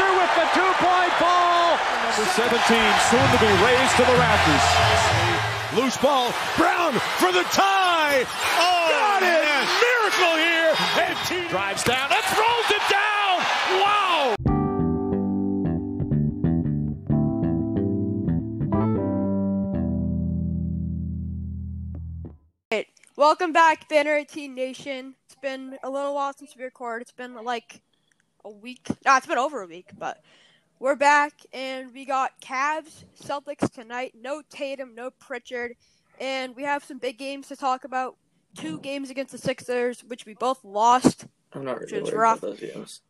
Spencer 0.00 0.16
with 0.16 0.32
the 0.34 0.48
two-point 0.56 1.12
ball. 1.20 1.76
Number 1.76 2.24
17, 2.32 2.56
soon 3.10 3.26
to 3.32 3.38
be 3.38 3.52
raised 3.64 3.96
to 3.96 4.04
the 4.04 4.16
rafters. 4.16 4.64
Loose 5.76 5.96
ball. 5.98 6.32
Brown 6.56 6.94
for 7.18 7.32
the 7.32 7.42
tie. 7.52 8.24
Oh, 8.58 8.88
got 8.88 9.22
it! 9.22 9.44
Yes. 9.44 9.68
Miracle 9.84 10.36
here. 10.38 10.74
And 11.04 11.16
T 11.26 11.48
drives 11.48 11.84
down 11.84 12.10
and 12.10 12.24
throws 12.32 12.70
it 12.70 12.82
down. 12.90 13.44
Wow! 13.80 14.34
Welcome 23.16 23.52
back, 23.52 23.86
Banner 23.90 24.16
18 24.16 24.54
Nation. 24.54 25.14
It's 25.26 25.34
been 25.42 25.76
a 25.82 25.90
little 25.90 26.14
while 26.14 26.32
since 26.32 26.56
we 26.56 26.64
recorded. 26.64 27.02
It's 27.02 27.12
been 27.12 27.34
like 27.44 27.82
a 28.44 28.50
week. 28.50 28.86
No, 29.04 29.16
it's 29.16 29.26
been 29.26 29.38
over 29.38 29.62
a 29.62 29.66
week, 29.66 29.90
but 29.98 30.22
we're 30.78 30.96
back 30.96 31.34
and 31.52 31.92
we 31.92 32.04
got 32.04 32.40
Cavs, 32.40 33.04
Celtics 33.22 33.70
tonight. 33.70 34.14
No 34.20 34.42
Tatum, 34.50 34.94
no 34.94 35.10
Pritchard, 35.10 35.74
and 36.18 36.54
we 36.56 36.62
have 36.62 36.84
some 36.84 36.98
big 36.98 37.18
games 37.18 37.48
to 37.48 37.56
talk 37.56 37.84
about. 37.84 38.16
Two 38.56 38.80
games 38.80 39.10
against 39.10 39.30
the 39.30 39.38
Sixers, 39.38 40.00
which 40.02 40.26
we 40.26 40.34
both 40.34 40.64
lost. 40.64 41.26
I'm 41.52 41.64
not 41.64 41.78
really 41.80 42.02
worried 42.02 42.14
rough. 42.14 42.38
about 42.42 42.58
those 42.58 42.72
games. 42.72 43.00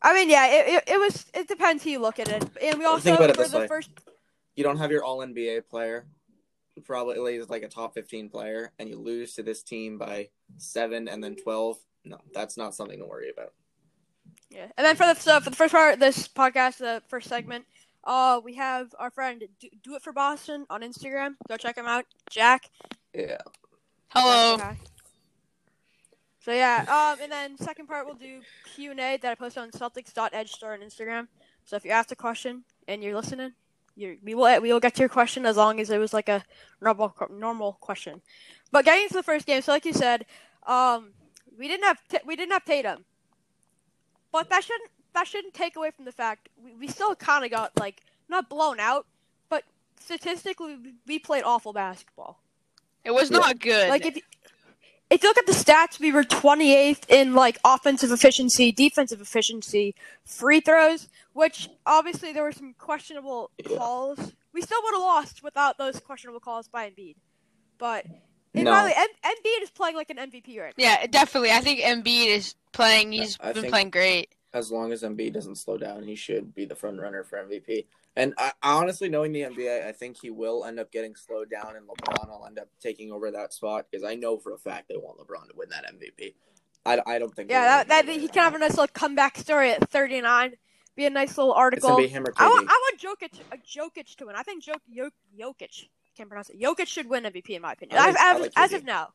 I 0.00 0.14
mean, 0.14 0.30
yeah, 0.30 0.46
it, 0.46 0.68
it, 0.68 0.84
it 0.94 0.98
was. 0.98 1.26
It 1.34 1.48
depends 1.48 1.84
how 1.84 1.90
you 1.90 1.98
look 1.98 2.18
at 2.18 2.28
it. 2.28 2.44
And 2.62 2.78
we 2.78 2.84
also 2.86 3.02
Think 3.02 3.18
about 3.18 3.30
it 3.30 3.36
for 3.36 3.48
the 3.48 3.58
way. 3.58 3.66
first. 3.66 3.90
You 4.56 4.64
don't 4.64 4.78
have 4.78 4.90
your 4.90 5.04
All 5.04 5.18
NBA 5.18 5.68
player, 5.68 6.06
who 6.74 6.80
probably 6.80 7.36
is 7.36 7.50
like 7.50 7.62
a 7.62 7.68
top 7.68 7.94
15 7.94 8.30
player, 8.30 8.72
and 8.78 8.88
you 8.88 8.98
lose 8.98 9.34
to 9.34 9.42
this 9.42 9.62
team 9.62 9.98
by 9.98 10.28
seven 10.56 11.08
and 11.08 11.22
then 11.22 11.36
12. 11.36 11.76
No, 12.04 12.18
that's 12.32 12.56
not 12.56 12.74
something 12.74 12.98
to 13.00 13.06
worry 13.06 13.30
about. 13.30 13.52
Yeah, 14.50 14.66
and 14.76 14.86
then 14.86 14.96
for 14.96 15.06
the 15.06 15.14
so 15.14 15.40
for 15.40 15.50
the 15.50 15.56
first 15.56 15.72
part 15.72 15.94
of 15.94 16.00
this 16.00 16.26
podcast, 16.28 16.78
the 16.78 17.02
first 17.08 17.28
segment, 17.28 17.66
uh, 18.04 18.40
we 18.42 18.54
have 18.54 18.94
our 18.98 19.10
friend 19.10 19.42
Do, 19.60 19.68
Do 19.82 19.94
It 19.94 20.02
for 20.02 20.12
Boston 20.12 20.66
on 20.70 20.80
Instagram. 20.80 21.34
Go 21.48 21.56
check 21.56 21.76
him 21.76 21.86
out, 21.86 22.06
Jack. 22.30 22.70
Yeah. 23.14 23.38
Hello. 24.08 24.54
Okay. 24.54 24.76
So 26.40 26.52
yeah, 26.52 26.86
um, 26.88 27.22
and 27.22 27.30
then 27.30 27.58
second 27.58 27.88
part 27.88 28.06
we'll 28.06 28.14
do 28.14 28.40
Q 28.74 28.92
and 28.92 29.00
A 29.00 29.18
that 29.18 29.30
I 29.30 29.34
post 29.34 29.58
on 29.58 29.70
Celtics.edge 29.70 30.50
store 30.50 30.72
on 30.72 30.80
Instagram. 30.80 31.28
So 31.66 31.76
if 31.76 31.84
you 31.84 31.90
asked 31.90 32.10
a 32.10 32.16
question 32.16 32.64
and 32.86 33.02
you're 33.02 33.14
listening, 33.14 33.52
you 33.96 34.16
we 34.22 34.34
will 34.34 34.60
we 34.62 34.72
will 34.72 34.80
get 34.80 34.94
to 34.94 35.00
your 35.00 35.10
question 35.10 35.44
as 35.44 35.58
long 35.58 35.78
as 35.78 35.90
it 35.90 35.98
was 35.98 36.14
like 36.14 36.30
a 36.30 36.42
normal 36.80 37.14
normal 37.30 37.74
question. 37.82 38.22
But 38.72 38.86
getting 38.86 39.02
into 39.02 39.14
the 39.14 39.22
first 39.22 39.44
game, 39.44 39.60
so 39.60 39.72
like 39.72 39.84
you 39.84 39.92
said, 39.92 40.24
um, 40.66 41.12
we 41.58 41.68
didn't 41.68 41.84
have 41.84 42.00
T- 42.08 42.18
we 42.24 42.34
didn't 42.34 42.52
have 42.52 42.64
Tatum, 42.64 43.04
but 44.32 44.48
that 44.50 44.64
shouldn't 44.64 44.90
that 45.14 45.26
shouldn't 45.26 45.54
take 45.54 45.76
away 45.76 45.90
from 45.90 46.04
the 46.04 46.12
fact 46.12 46.48
we, 46.62 46.74
we 46.74 46.86
still 46.88 47.14
kind 47.14 47.44
of 47.44 47.50
got 47.50 47.72
like 47.78 48.02
not 48.28 48.48
blown 48.48 48.78
out, 48.78 49.06
but 49.48 49.64
statistically 49.98 50.76
we- 50.76 50.94
we 51.06 51.18
played 51.18 51.42
awful 51.44 51.72
basketball. 51.72 52.40
It 53.04 53.12
was 53.12 53.30
Yeah. 53.30 53.38
not 53.38 53.58
good. 53.58 53.88
Like 53.88 54.04
if 54.04 54.16
you, 54.16 54.22
if 55.10 55.22
you 55.22 55.28
look 55.30 55.38
at 55.38 55.46
the 55.46 55.52
stats, 55.52 55.98
we 55.98 56.12
were 56.12 56.22
28th 56.24 57.08
in 57.08 57.34
like 57.34 57.58
offensive 57.64 58.10
efficiency, 58.12 58.70
defensive 58.70 59.20
efficiency, 59.22 59.94
free 60.24 60.60
throws, 60.60 61.08
which 61.32 61.70
obviously 61.86 62.32
there 62.34 62.42
were 62.42 62.52
some 62.52 62.74
questionable 62.78 63.50
Yeah. 63.58 63.78
calls. 63.78 64.32
We 64.52 64.60
still 64.60 64.82
would 64.82 64.92
have 64.94 65.00
lost 65.02 65.42
without 65.42 65.78
those 65.78 66.00
questionable 66.00 66.40
calls 66.40 66.68
by 66.68 66.90
Embiid. 66.90 67.16
But 67.78 68.04
and 68.54 68.64
No. 68.64 68.70
by 68.72 68.80
the 68.82 68.86
way, 68.88 68.94
M- 68.96 69.32
Embiid 69.36 69.62
is 69.62 69.70
playing 69.70 69.96
like 69.96 70.10
an 70.10 70.16
MVP 70.18 70.58
right 70.60 70.74
now. 70.76 70.84
yeah, 70.84 71.06
definitely. 71.06 71.50
I 71.52 71.60
think 71.60 71.80
Embiid 71.80 72.26
is 72.28 72.54
playing. 72.72 73.12
He's 73.12 73.38
I 73.40 73.52
been 73.52 73.68
playing 73.70 73.90
great. 73.90 74.34
As 74.54 74.70
long 74.72 74.92
as 74.92 75.02
Embiid 75.02 75.34
doesn't 75.34 75.56
slow 75.56 75.76
down, 75.76 76.02
he 76.02 76.14
should 76.14 76.54
be 76.54 76.64
the 76.64 76.74
front 76.74 76.98
runner 77.00 77.22
for 77.22 77.36
MVP. 77.38 77.84
And 78.16 78.32
I, 78.38 78.52
honestly, 78.62 79.08
knowing 79.08 79.32
the 79.32 79.42
NBA, 79.42 79.86
I 79.86 79.92
think 79.92 80.16
he 80.20 80.30
will 80.30 80.64
end 80.64 80.80
up 80.80 80.90
getting 80.90 81.14
slowed 81.14 81.50
down, 81.50 81.76
and 81.76 81.86
LeBron 81.86 82.28
will 82.28 82.46
end 82.46 82.58
up 82.58 82.68
taking 82.80 83.12
over 83.12 83.30
that 83.30 83.52
spot 83.52 83.86
because 83.90 84.04
I 84.04 84.14
know 84.14 84.38
for 84.38 84.54
a 84.54 84.58
fact 84.58 84.88
they 84.88 84.96
want 84.96 85.18
LeBron 85.18 85.48
to 85.48 85.54
win 85.54 85.68
that 85.68 85.84
MVP. 85.94 86.34
I, 86.86 87.00
I 87.06 87.18
don't 87.18 87.34
think. 87.34 87.50
Yeah, 87.50 87.62
that, 87.64 87.88
that 87.88 88.02
gonna 88.06 88.12
he 88.14 88.20
win 88.20 88.28
can 88.28 88.42
have 88.42 88.54
a 88.54 88.58
nice 88.58 88.70
little 88.70 88.86
comeback 88.88 89.36
story 89.36 89.70
at 89.70 89.88
39. 89.90 90.54
Be 90.96 91.04
a 91.04 91.10
nice 91.10 91.36
little 91.38 91.52
It's 91.52 91.58
article. 91.58 91.90
gonna 91.90 92.02
be 92.02 92.08
him 92.08 92.24
or 92.26 92.32
I 92.38 92.48
want, 92.48 92.66
KD. 92.66 92.70
I 92.72 92.96
want 93.02 93.20
Jokic, 93.20 93.40
Jokic 93.78 94.16
to 94.16 94.26
win. 94.26 94.34
I 94.34 94.42
think 94.42 94.64
Jok, 94.64 94.80
Jok, 94.96 95.10
Jokic, 95.38 95.84
I 95.84 95.97
can't 96.18 96.28
pronounce 96.28 96.50
it. 96.50 96.60
Jokic 96.60 96.86
should 96.86 97.08
win 97.08 97.24
MVP 97.24 97.50
in 97.50 97.62
my 97.62 97.72
opinion. 97.72 97.98
I 97.98 98.06
like- 98.06 98.14
as, 98.16 98.20
I 98.20 98.38
like 98.38 98.52
as 98.56 98.72
of 98.74 98.84
now. 98.84 99.08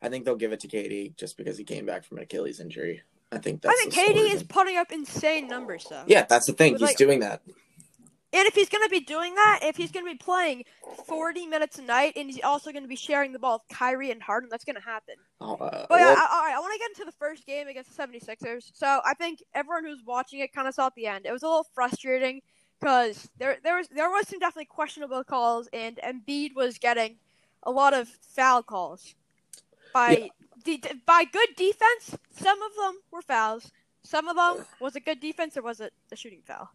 I 0.00 0.08
think 0.08 0.24
they'll 0.24 0.36
give 0.36 0.52
it 0.52 0.60
to 0.60 0.68
KD 0.68 1.16
just 1.16 1.36
because 1.36 1.58
he 1.58 1.64
came 1.64 1.84
back 1.84 2.04
from 2.04 2.18
an 2.18 2.22
Achilles 2.22 2.60
injury. 2.60 3.02
I 3.32 3.38
think 3.38 3.60
that's. 3.62 3.74
I 3.78 3.90
think 3.90 3.94
KD 4.16 4.32
is 4.32 4.42
putting 4.44 4.76
up 4.76 4.92
insane 4.92 5.48
numbers 5.48 5.86
though. 5.90 6.04
Yeah, 6.06 6.24
that's 6.24 6.46
the 6.46 6.52
thing. 6.52 6.72
He's 6.74 6.80
like- 6.80 6.96
doing 6.96 7.20
that. 7.20 7.42
And 8.30 8.46
if 8.46 8.54
he's 8.54 8.68
gonna 8.68 8.90
be 8.90 9.00
doing 9.00 9.34
that, 9.36 9.60
if 9.62 9.76
he's 9.76 9.90
gonna 9.90 10.04
be 10.10 10.14
playing 10.18 10.64
40 11.06 11.46
minutes 11.46 11.78
a 11.78 11.82
night, 11.82 12.12
and 12.14 12.30
he's 12.30 12.42
also 12.44 12.72
gonna 12.72 12.86
be 12.86 12.94
sharing 12.94 13.32
the 13.32 13.38
ball 13.38 13.62
with 13.66 13.76
Kyrie 13.76 14.10
and 14.10 14.22
Harden, 14.22 14.50
that's 14.50 14.64
gonna 14.66 14.82
happen. 14.82 15.14
Oh, 15.40 15.54
uh, 15.54 15.86
But 15.88 15.98
yeah, 15.98 16.06
well, 16.12 16.16
I- 16.18 16.28
all 16.36 16.42
right, 16.44 16.54
I 16.54 16.60
want 16.60 16.74
to 16.74 16.78
get 16.78 16.90
into 16.90 17.04
the 17.06 17.16
first 17.18 17.46
game 17.46 17.68
against 17.68 17.88
the 17.96 18.02
76ers. 18.02 18.70
So 18.74 19.00
I 19.04 19.14
think 19.14 19.42
everyone 19.54 19.84
who's 19.86 20.02
watching 20.04 20.40
it 20.40 20.52
kind 20.52 20.68
of 20.68 20.74
saw 20.74 20.86
at 20.88 20.94
the 20.94 21.06
end. 21.06 21.24
It 21.24 21.32
was 21.32 21.42
a 21.42 21.46
little 21.46 21.66
frustrating 21.74 22.42
because 22.78 23.28
there 23.38 23.58
there 23.62 23.76
was 23.76 23.88
there 23.88 24.10
was 24.10 24.28
some 24.28 24.38
definitely 24.38 24.66
questionable 24.66 25.24
calls, 25.24 25.68
and 25.72 25.98
Embiid 26.04 26.54
was 26.54 26.78
getting 26.78 27.16
a 27.62 27.70
lot 27.70 27.94
of 27.94 28.08
foul 28.08 28.62
calls 28.62 29.14
by 29.92 30.30
de- 30.64 30.82
by 31.06 31.24
good 31.24 31.48
defense. 31.56 32.16
Some 32.30 32.62
of 32.62 32.72
them 32.76 33.00
were 33.10 33.22
fouls. 33.22 33.72
Some 34.02 34.28
of 34.28 34.36
them 34.36 34.64
was 34.80 34.96
it 34.96 35.04
good 35.04 35.20
defense 35.20 35.56
or 35.56 35.62
was 35.62 35.80
it 35.80 35.92
a 36.12 36.16
shooting 36.16 36.42
foul? 36.46 36.70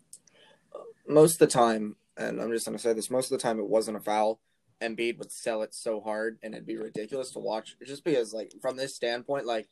most 1.08 1.34
of 1.34 1.40
the 1.40 1.48
time, 1.48 1.96
and 2.18 2.42
I'm 2.42 2.52
just 2.52 2.66
gonna 2.66 2.80
say 2.80 2.94
this, 2.94 3.10
most 3.10 3.32
of 3.32 3.38
the 3.38 3.42
time 3.42 3.60
it 3.60 3.68
wasn't 3.68 3.98
a 3.98 4.02
foul. 4.02 4.40
Embiid 4.82 5.18
would 5.18 5.32
sell 5.32 5.62
it 5.62 5.74
so 5.74 6.02
hard, 6.02 6.38
and 6.44 6.54
it'd 6.54 6.66
be 6.66 6.78
ridiculous 6.78 7.32
to 7.32 7.40
watch. 7.40 7.78
Just 7.86 8.04
because, 8.04 8.34
like, 8.34 8.52
from 8.62 8.76
this 8.76 8.96
standpoint, 8.96 9.46
like, 9.46 9.70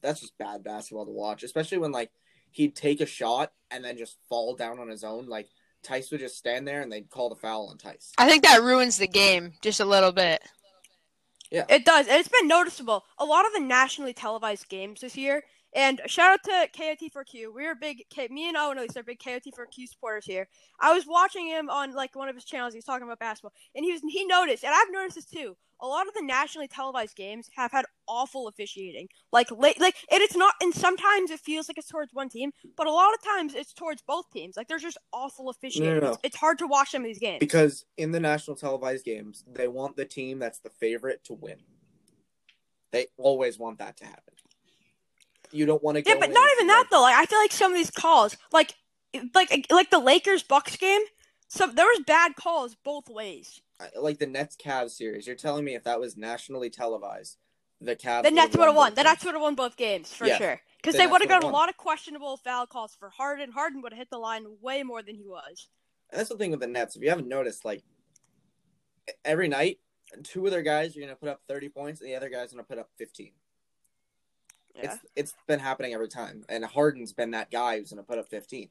that's 0.00 0.20
just 0.20 0.38
bad 0.38 0.64
basketball 0.64 1.04
to 1.04 1.10
watch. 1.10 1.42
Especially 1.42 1.78
when 1.78 1.92
like 1.92 2.10
he'd 2.50 2.74
take 2.76 3.00
a 3.00 3.06
shot 3.06 3.52
and 3.70 3.84
then 3.84 3.96
just 3.96 4.16
fall 4.28 4.54
down 4.54 4.78
on 4.78 4.88
his 4.88 5.04
own. 5.04 5.26
Like 5.26 5.48
Theis 5.84 6.10
would 6.10 6.20
just 6.20 6.36
stand 6.36 6.66
there 6.66 6.82
and 6.82 6.90
they'd 6.90 7.10
call 7.10 7.28
the 7.28 7.36
foul 7.36 7.68
on 7.68 7.78
Theis. 7.78 8.12
I 8.18 8.28
think 8.28 8.42
that 8.44 8.62
ruins 8.62 8.98
the 8.98 9.08
game 9.08 9.54
just 9.62 9.80
a 9.80 9.84
little 9.84 10.12
bit. 10.12 10.42
Yeah. 11.50 11.64
It 11.68 11.84
does, 11.84 12.06
and 12.06 12.16
it's 12.16 12.28
been 12.28 12.46
noticeable. 12.46 13.04
A 13.18 13.24
lot 13.24 13.44
of 13.44 13.52
the 13.52 13.60
nationally 13.60 14.12
televised 14.12 14.68
games 14.68 15.00
this 15.00 15.16
year, 15.16 15.42
and 15.74 16.00
shout 16.06 16.32
out 16.32 16.42
to 16.44 16.80
KOT4Q. 16.80 17.54
We're 17.54 17.74
big, 17.74 18.04
K- 18.10 18.28
me 18.28 18.48
and 18.48 18.56
Owen 18.56 18.78
at 18.78 18.82
least 18.82 18.96
are 18.96 19.02
big 19.02 19.20
KOT4Q 19.20 19.88
supporters 19.88 20.24
here. 20.24 20.48
I 20.80 20.92
was 20.92 21.06
watching 21.06 21.46
him 21.46 21.70
on 21.70 21.94
like 21.94 22.16
one 22.16 22.28
of 22.28 22.34
his 22.34 22.44
channels. 22.44 22.72
He 22.74 22.78
was 22.78 22.84
talking 22.84 23.04
about 23.04 23.18
basketball, 23.18 23.52
and 23.74 23.84
he 23.84 23.92
was 23.92 24.00
he 24.08 24.24
noticed, 24.26 24.64
and 24.64 24.74
I've 24.74 24.90
noticed 24.90 25.16
this 25.16 25.26
too. 25.26 25.56
A 25.82 25.86
lot 25.86 26.06
of 26.06 26.12
the 26.12 26.22
nationally 26.22 26.68
televised 26.68 27.16
games 27.16 27.48
have 27.56 27.72
had 27.72 27.86
awful 28.06 28.48
officiating. 28.48 29.08
Like 29.32 29.50
late, 29.50 29.80
like 29.80 29.94
and 30.10 30.20
it's 30.20 30.36
not, 30.36 30.54
and 30.60 30.74
sometimes 30.74 31.30
it 31.30 31.40
feels 31.40 31.68
like 31.68 31.78
it's 31.78 31.88
towards 31.88 32.12
one 32.12 32.28
team, 32.28 32.50
but 32.76 32.86
a 32.86 32.92
lot 32.92 33.14
of 33.14 33.22
times 33.22 33.54
it's 33.54 33.72
towards 33.72 34.02
both 34.02 34.30
teams. 34.30 34.56
Like 34.56 34.68
there's 34.68 34.82
just 34.82 34.98
awful 35.12 35.48
officiating. 35.48 36.00
no. 36.00 36.10
It's, 36.10 36.18
it's 36.24 36.36
hard 36.36 36.58
to 36.58 36.66
watch 36.66 36.90
some 36.90 37.02
of 37.02 37.06
these 37.06 37.18
games. 37.18 37.38
Because 37.40 37.86
in 37.96 38.10
the 38.10 38.20
national 38.20 38.56
televised 38.56 39.04
games, 39.06 39.42
they 39.50 39.68
want 39.68 39.96
the 39.96 40.04
team 40.04 40.38
that's 40.38 40.58
the 40.58 40.68
favorite 40.68 41.24
to 41.24 41.32
win. 41.34 41.56
They 42.92 43.06
always 43.16 43.58
want 43.58 43.78
that 43.78 43.96
to 43.98 44.04
happen. 44.04 44.34
You 45.52 45.66
don't 45.66 45.82
want 45.82 45.96
to 45.96 46.02
go. 46.02 46.10
Yeah, 46.12 46.18
but 46.20 46.30
not 46.30 46.48
even 46.56 46.66
that 46.68 46.86
though. 46.90 47.02
Like 47.02 47.14
I 47.16 47.26
feel 47.26 47.38
like 47.38 47.52
some 47.52 47.72
of 47.72 47.76
these 47.78 47.90
calls, 47.90 48.36
like 48.52 48.74
like 49.34 49.66
like 49.70 49.90
the 49.90 49.98
Lakers 49.98 50.42
Bucks 50.42 50.76
game, 50.76 51.02
some 51.48 51.74
there 51.74 51.86
was 51.86 52.00
bad 52.06 52.36
calls 52.36 52.76
both 52.84 53.08
ways. 53.08 53.60
like 53.98 54.18
the 54.18 54.26
Nets 54.26 54.56
Cavs 54.56 54.90
series. 54.90 55.26
You're 55.26 55.36
telling 55.36 55.64
me 55.64 55.74
if 55.74 55.84
that 55.84 55.98
was 56.00 56.16
nationally 56.16 56.70
televised, 56.70 57.36
the 57.80 57.96
Cavs. 57.96 58.22
The 58.24 58.30
Nets 58.30 58.56
would 58.56 58.66
have 58.66 58.76
won. 58.76 58.90
both 58.90 58.96
The? 58.96 59.02
Nets 59.04 59.24
would 59.24 59.34
have 59.34 59.42
won 59.42 59.54
both 59.54 59.76
games 59.76 60.12
for 60.12 60.26
Yeah, 60.26 60.38
sure. 60.38 60.60
Because 60.76 60.94
the 60.94 60.98
they 61.00 61.06
would 61.06 61.20
have 61.20 61.28
gotten 61.28 61.48
a 61.48 61.52
lot 61.52 61.68
of 61.68 61.76
questionable 61.76 62.36
foul 62.38 62.66
calls 62.66 62.94
for 62.98 63.10
Harden. 63.10 63.52
Harden 63.52 63.82
would 63.82 63.92
have 63.92 63.98
hit 63.98 64.10
the 64.10 64.18
line 64.18 64.46
way 64.60 64.82
more 64.82 65.02
than 65.02 65.14
he 65.16 65.26
was. 65.26 65.68
And 66.10 66.18
that's 66.18 66.30
the 66.30 66.36
thing 66.36 66.50
with 66.50 66.60
the 66.60 66.66
Nets. 66.66 66.96
If 66.96 67.02
you 67.02 67.10
haven't 67.10 67.28
noticed, 67.28 67.64
like 67.64 67.82
every 69.24 69.48
night, 69.48 69.78
two 70.22 70.44
of 70.46 70.52
their 70.52 70.62
guys 70.62 70.96
are 70.96 71.00
gonna 71.00 71.16
put 71.16 71.28
up 71.28 71.40
30 71.48 71.68
points, 71.68 72.00
and 72.00 72.08
the 72.08 72.14
other 72.16 72.28
guy's 72.28 72.52
are 72.52 72.56
gonna 72.56 72.64
put 72.64 72.78
up 72.78 72.88
15. 72.98 73.32
Yeah. 74.74 74.94
It's 74.94 75.04
it's 75.16 75.34
been 75.46 75.60
happening 75.60 75.94
every 75.94 76.08
time, 76.08 76.44
and 76.48 76.64
Harden's 76.64 77.12
been 77.12 77.32
that 77.32 77.50
guy 77.50 77.78
who's 77.78 77.90
gonna 77.90 78.02
put 78.02 78.18
up 78.18 78.28
15. 78.28 78.68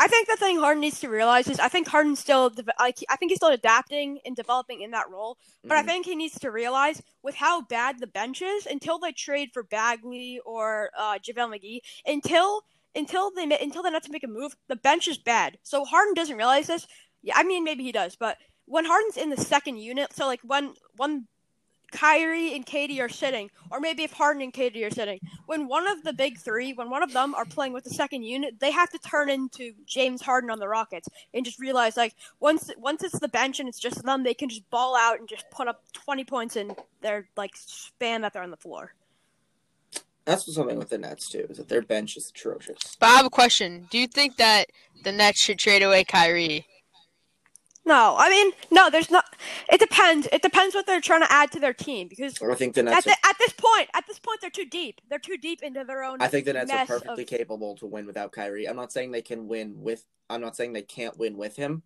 I 0.00 0.06
think 0.06 0.28
the 0.28 0.36
thing 0.36 0.58
Harden 0.58 0.80
needs 0.80 1.00
to 1.00 1.08
realize 1.08 1.48
is 1.48 1.58
I 1.58 1.68
think 1.68 1.88
Harden's 1.88 2.20
still 2.20 2.52
like 2.78 2.98
I 3.08 3.16
think 3.16 3.32
he's 3.32 3.38
still 3.38 3.48
adapting 3.50 4.20
and 4.24 4.36
developing 4.36 4.80
in 4.82 4.92
that 4.92 5.10
role. 5.10 5.38
But 5.64 5.76
I 5.76 5.82
Mhm. 5.82 5.86
think 5.86 6.06
he 6.06 6.14
needs 6.14 6.38
to 6.38 6.50
realize 6.52 7.02
with 7.22 7.34
how 7.34 7.62
bad 7.62 7.98
the 7.98 8.06
bench 8.06 8.40
is, 8.40 8.64
until 8.66 8.98
they 8.98 9.12
trade 9.12 9.50
for 9.52 9.64
Bagley 9.64 10.40
or 10.44 10.90
uh, 10.96 11.18
JaVale 11.18 11.58
McGee, 11.58 11.80
until 12.06 12.64
until 12.94 13.30
they 13.32 13.42
until 13.58 13.82
the 13.82 13.90
to 13.90 14.12
make 14.12 14.24
a 14.24 14.28
move, 14.28 14.56
the 14.68 14.76
bench 14.76 15.08
is 15.08 15.18
bad. 15.18 15.58
So 15.64 15.84
Harden 15.84 16.14
doesn't 16.14 16.36
realize 16.36 16.68
this. 16.68 16.86
Yeah, 17.22 17.34
I 17.36 17.42
mean 17.42 17.64
maybe 17.64 17.82
he 17.82 17.92
does, 17.92 18.14
but 18.14 18.38
when 18.66 18.84
Harden's 18.84 19.16
in 19.16 19.30
the 19.30 19.36
second 19.36 19.78
unit, 19.78 20.12
so 20.12 20.26
like 20.26 20.40
when 20.42 20.74
when 20.96 21.26
Kyrie 21.90 22.54
and 22.54 22.66
KD 22.66 23.00
are 23.00 23.08
sitting, 23.08 23.50
or 23.70 23.80
maybe 23.80 24.02
if 24.02 24.12
Harden 24.12 24.42
and 24.42 24.52
KD 24.52 24.86
are 24.86 24.90
sitting, 24.90 25.20
when 25.46 25.68
one 25.68 25.86
of 25.86 26.02
the 26.02 26.12
big 26.12 26.38
three, 26.38 26.72
when 26.72 26.90
one 26.90 27.02
of 27.02 27.12
them 27.12 27.34
are 27.34 27.44
playing 27.44 27.72
with 27.72 27.84
the 27.84 27.90
second 27.90 28.22
unit, 28.22 28.60
they 28.60 28.70
have 28.70 28.90
to 28.90 28.98
turn 28.98 29.30
into 29.30 29.72
James 29.86 30.22
Harden 30.22 30.50
on 30.50 30.58
the 30.58 30.68
Rockets 30.68 31.08
and 31.32 31.44
just 31.44 31.58
realize 31.58 31.96
like 31.96 32.14
once 32.40 32.70
once 32.78 33.02
it's 33.02 33.18
the 33.18 33.28
bench 33.28 33.60
and 33.60 33.68
it's 33.68 33.80
just 33.80 34.02
them, 34.04 34.22
they 34.22 34.34
can 34.34 34.48
just 34.48 34.68
ball 34.70 34.96
out 34.96 35.18
and 35.18 35.28
just 35.28 35.50
put 35.50 35.68
up 35.68 35.82
twenty 35.92 36.24
points 36.24 36.56
in 36.56 36.74
their 37.00 37.28
like 37.36 37.52
span 37.54 38.22
that 38.22 38.32
they're 38.32 38.42
on 38.42 38.50
the 38.50 38.56
floor. 38.56 38.94
That's 40.24 40.46
what's 40.46 40.56
something 40.56 40.78
with 40.78 40.90
the 40.90 40.98
Nets 40.98 41.30
too, 41.30 41.46
is 41.48 41.56
that 41.56 41.68
their 41.68 41.80
bench 41.80 42.16
is 42.18 42.28
atrocious. 42.28 42.96
But 43.00 43.06
I 43.06 43.16
have 43.16 43.24
a 43.26 43.30
question. 43.30 43.88
Do 43.90 43.98
you 43.98 44.06
think 44.06 44.36
that 44.36 44.66
the 45.02 45.10
Nets 45.10 45.42
should 45.42 45.58
trade 45.58 45.82
away 45.82 46.04
Kyrie? 46.04 46.66
No, 47.88 48.16
I 48.18 48.28
mean 48.28 48.52
no. 48.70 48.90
There's 48.90 49.10
not. 49.10 49.24
It 49.72 49.80
depends. 49.80 50.28
It 50.30 50.42
depends 50.42 50.74
what 50.74 50.84
they're 50.84 51.00
trying 51.00 51.22
to 51.22 51.32
add 51.32 51.50
to 51.52 51.58
their 51.58 51.72
team 51.72 52.06
because 52.06 52.40
I 52.42 52.54
think 52.54 52.74
the 52.74 52.80
at, 52.80 52.84
Nets. 52.84 53.04
the, 53.06 53.12
Are, 53.12 53.30
at 53.30 53.36
this 53.38 53.54
point, 53.54 53.88
at 53.94 54.06
this 54.06 54.18
point, 54.18 54.42
they're 54.42 54.50
too 54.50 54.66
deep. 54.66 55.00
They're 55.08 55.18
too 55.18 55.38
deep 55.38 55.62
into 55.62 55.84
their 55.84 56.04
own. 56.04 56.20
I 56.20 56.28
think 56.28 56.44
the 56.44 56.52
Nets 56.52 56.70
are 56.70 56.84
perfectly 56.84 57.22
of- 57.22 57.28
capable 57.30 57.76
to 57.76 57.86
win 57.86 58.04
without 58.04 58.30
Kyrie. 58.32 58.68
I'm 58.68 58.76
not 58.76 58.92
saying 58.92 59.12
they 59.12 59.22
can 59.22 59.48
win 59.48 59.80
with. 59.80 60.04
I'm 60.28 60.42
not 60.42 60.54
saying 60.54 60.74
they 60.74 60.82
can't 60.82 61.16
win 61.18 61.38
with 61.38 61.56
him, 61.56 61.82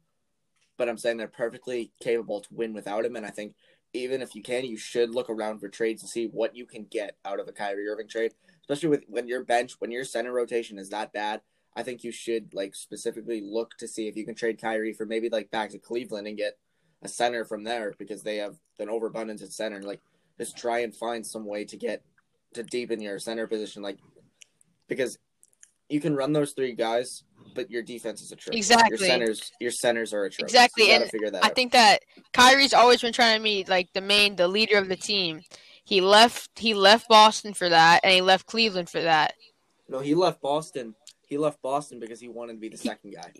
but 0.76 0.88
I'm 0.88 0.98
saying 0.98 1.18
they're 1.18 1.28
perfectly 1.28 1.92
capable 2.02 2.40
to 2.40 2.48
win 2.52 2.74
without 2.74 3.04
him. 3.04 3.14
And 3.14 3.24
I 3.24 3.30
think 3.30 3.54
even 3.92 4.22
if 4.22 4.34
you 4.34 4.42
can, 4.42 4.64
you 4.64 4.76
should 4.76 5.14
look 5.14 5.30
around 5.30 5.60
for 5.60 5.68
trades 5.68 6.02
to 6.02 6.08
see 6.08 6.26
what 6.26 6.56
you 6.56 6.66
can 6.66 6.84
get 6.90 7.16
out 7.24 7.38
of 7.38 7.46
a 7.46 7.52
Kyrie 7.52 7.86
Irving 7.86 8.08
trade, 8.08 8.32
especially 8.62 8.88
with 8.88 9.04
when 9.06 9.28
your 9.28 9.44
bench, 9.44 9.74
when 9.78 9.92
your 9.92 10.02
center 10.02 10.32
rotation 10.32 10.78
is 10.78 10.88
that 10.88 11.12
bad. 11.12 11.42
I 11.74 11.82
think 11.82 12.04
you 12.04 12.12
should 12.12 12.52
like 12.54 12.74
specifically 12.74 13.40
look 13.40 13.76
to 13.78 13.88
see 13.88 14.08
if 14.08 14.16
you 14.16 14.24
can 14.24 14.34
trade 14.34 14.60
Kyrie 14.60 14.92
for 14.92 15.06
maybe 15.06 15.28
like 15.30 15.50
back 15.50 15.70
to 15.70 15.78
Cleveland 15.78 16.26
and 16.26 16.36
get 16.36 16.58
a 17.02 17.08
center 17.08 17.44
from 17.44 17.64
there 17.64 17.94
because 17.98 18.22
they 18.22 18.36
have 18.36 18.56
an 18.78 18.90
overabundance 18.90 19.42
at 19.42 19.52
center. 19.52 19.82
Like 19.82 20.00
just 20.38 20.56
try 20.56 20.80
and 20.80 20.94
find 20.94 21.26
some 21.26 21.46
way 21.46 21.64
to 21.64 21.76
get 21.76 22.02
to 22.54 22.62
deepen 22.62 23.00
your 23.00 23.18
center 23.18 23.46
position, 23.46 23.82
like 23.82 23.98
because 24.88 25.18
you 25.88 26.00
can 26.00 26.16
run 26.16 26.32
those 26.32 26.52
three 26.52 26.74
guys, 26.74 27.24
but 27.54 27.70
your 27.70 27.82
defense 27.82 28.22
is 28.22 28.32
a 28.32 28.34
atrocious. 28.34 28.56
Exactly. 28.56 28.98
Your 28.98 29.06
centers, 29.06 29.52
your 29.60 29.70
centers 29.70 30.12
are 30.12 30.24
atrocious. 30.24 30.52
Exactly, 30.52 30.90
and 30.90 31.04
I 31.36 31.46
out. 31.46 31.54
think 31.54 31.72
that 31.72 32.00
Kyrie's 32.32 32.74
always 32.74 33.00
been 33.00 33.12
trying 33.12 33.38
to 33.38 33.42
be 33.42 33.64
like 33.68 33.92
the 33.92 34.00
main, 34.00 34.36
the 34.36 34.48
leader 34.48 34.78
of 34.78 34.88
the 34.88 34.96
team. 34.96 35.42
He 35.84 36.00
left. 36.00 36.58
He 36.58 36.74
left 36.74 37.08
Boston 37.08 37.54
for 37.54 37.68
that, 37.68 38.00
and 38.04 38.12
he 38.12 38.20
left 38.20 38.46
Cleveland 38.46 38.88
for 38.88 39.02
that. 39.02 39.34
no, 39.88 40.00
he 40.00 40.14
left 40.14 40.40
Boston. 40.40 40.94
He 41.32 41.38
left 41.38 41.62
Boston 41.62 41.98
because 41.98 42.20
he 42.20 42.28
wanted 42.28 42.52
to 42.52 42.58
be 42.58 42.68
the 42.68 42.76
second 42.76 43.14
guy. 43.14 43.32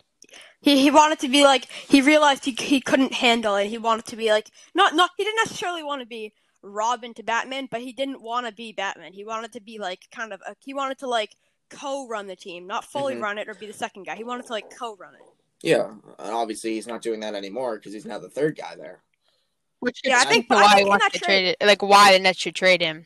He 0.62 0.80
he 0.80 0.90
wanted 0.90 1.18
to 1.18 1.28
be 1.28 1.44
like 1.44 1.66
he 1.70 2.00
realized 2.00 2.46
he 2.46 2.52
he 2.52 2.80
couldn't 2.80 3.12
handle 3.12 3.54
it. 3.56 3.66
He 3.68 3.76
wanted 3.76 4.06
to 4.06 4.16
be 4.16 4.30
like 4.30 4.48
not 4.74 4.94
not 4.94 5.10
he 5.18 5.24
didn't 5.24 5.36
necessarily 5.44 5.82
want 5.82 6.00
to 6.00 6.06
be 6.06 6.32
Robin 6.62 7.12
to 7.12 7.22
Batman, 7.22 7.68
but 7.70 7.82
he 7.82 7.92
didn't 7.92 8.22
want 8.22 8.46
to 8.46 8.52
be 8.52 8.72
Batman. 8.72 9.12
He 9.12 9.24
wanted 9.24 9.52
to 9.52 9.60
be 9.60 9.78
like 9.78 10.06
kind 10.10 10.32
of 10.32 10.40
a, 10.46 10.56
he 10.64 10.72
wanted 10.72 10.98
to 11.00 11.06
like 11.06 11.36
co-run 11.68 12.28
the 12.28 12.36
team, 12.36 12.66
not 12.66 12.86
fully 12.86 13.14
Mhm. 13.14 13.20
run 13.20 13.36
it 13.36 13.46
or 13.48 13.52
be 13.54 13.66
the 13.66 13.74
second 13.74 14.04
guy. 14.06 14.16
He 14.16 14.24
wanted 14.24 14.46
to 14.46 14.52
like 14.52 14.74
co-run 14.74 15.14
it. 15.14 15.20
Yeah, 15.60 15.90
and 16.18 16.32
obviously 16.34 16.72
he's 16.72 16.86
not 16.86 17.02
doing 17.02 17.20
that 17.20 17.34
anymore 17.34 17.76
because 17.76 17.92
he's 17.92 18.06
now 18.06 18.18
the 18.18 18.30
third 18.30 18.56
guy 18.56 18.74
there. 18.74 19.02
Which 19.80 20.00
Yeah, 20.02 20.18
I 20.18 20.24
think- 20.24 20.48
why 20.48 20.56
I 20.62 20.68
he 20.68 20.74
think 20.76 20.80
in 20.82 20.88
wants 20.88 21.04
to 21.10 21.18
trade- 21.18 21.26
trade 21.26 21.56
it. 21.60 21.66
Like 21.66 21.82
why 21.82 22.12
the 22.14 22.20
Nets 22.20 22.38
should 22.38 22.54
trade 22.54 22.80
him. 22.80 23.04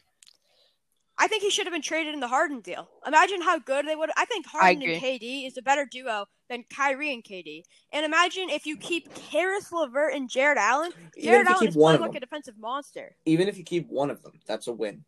I 1.19 1.29
think 1.29 1.43
he 1.43 1.51
should 1.51 1.67
have 1.67 1.73
been 1.73 1.83
traded 1.83 2.13
in 2.15 2.21
the 2.21 2.29
Harden 2.29 2.61
deal. 2.61 2.89
Imagine 3.07 3.41
how 3.41 3.59
good 3.59 3.87
they 3.87 3.97
would. 3.97 4.11
I 4.17 4.27
think 4.27 4.47
Harden 4.47 4.83
and 4.83 5.03
KD 5.03 5.47
is 5.47 5.57
a 5.57 5.63
better 5.63 5.87
duo 5.91 6.27
than 6.51 6.65
Kyrie 6.75 7.13
and 7.13 7.25
KD. 7.25 7.63
And 7.93 8.05
imagine 8.05 8.51
if 8.51 8.67
you 8.67 8.77
keep 8.77 9.13
Caris 9.15 9.73
LeVert 9.73 10.13
and 10.15 10.29
Jarrett 10.29 10.59
Allen. 10.59 10.93
Even 11.17 11.25
Jarrett 11.25 11.41
if 11.41 11.49
you 11.49 11.55
Allen 11.55 11.61
keep 11.61 11.69
is 11.71 11.77
one 11.77 11.97
playing 11.97 12.09
of 12.09 12.15
like 12.15 12.17
a 12.17 12.21
defensive 12.21 12.59
monster. 12.59 13.17
even 13.25 13.49
if 13.49 13.57
you 13.57 13.65
keep 13.65 13.89
one 13.89 14.11
of 14.11 14.23
them, 14.23 14.41
that's 14.47 14.67
a 14.67 14.73
win. 14.73 15.05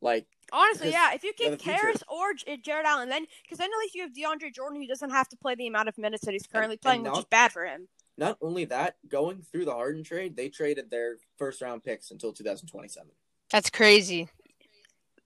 Like 0.00 0.26
Honestly, 0.52 0.90
yeah. 0.90 1.14
If 1.14 1.22
you 1.22 1.32
keep 1.32 1.52
the. 1.52 1.56
Caris 1.56 2.02
or 2.08 2.32
Jarrett 2.62 2.86
Allen, 2.86 3.08
then 3.08 3.24
because 3.44 3.58
then 3.58 3.70
at 3.72 3.78
least 3.78 3.94
you 3.94 4.02
have 4.02 4.12
DeAndre 4.12 4.52
Jordan, 4.52 4.80
who 4.82 4.88
doesn't 4.88 5.10
have 5.10 5.28
to 5.28 5.36
play 5.36 5.54
the 5.54 5.68
amount 5.68 5.88
of 5.88 5.96
minutes 5.96 6.24
that 6.24 6.32
he's 6.32 6.46
currently 6.46 6.74
and 6.74 6.82
playing, 6.82 7.02
which 7.04 7.12
not- 7.12 7.18
is 7.20 7.24
bad 7.26 7.52
for 7.52 7.64
him. 7.64 7.88
not 8.18 8.36
only 8.42 8.64
that, 8.66 8.96
going 9.08 9.40
through 9.42 9.64
the 9.64 9.72
Harden 9.72 10.02
trade, 10.02 10.36
they 10.36 10.48
traded 10.48 10.90
their 10.90 11.18
first 11.38 11.62
round 11.62 11.84
picks 11.84 12.10
until 12.10 12.32
2027. 12.32 13.08
That's 13.50 13.70
crazy. 13.70 14.28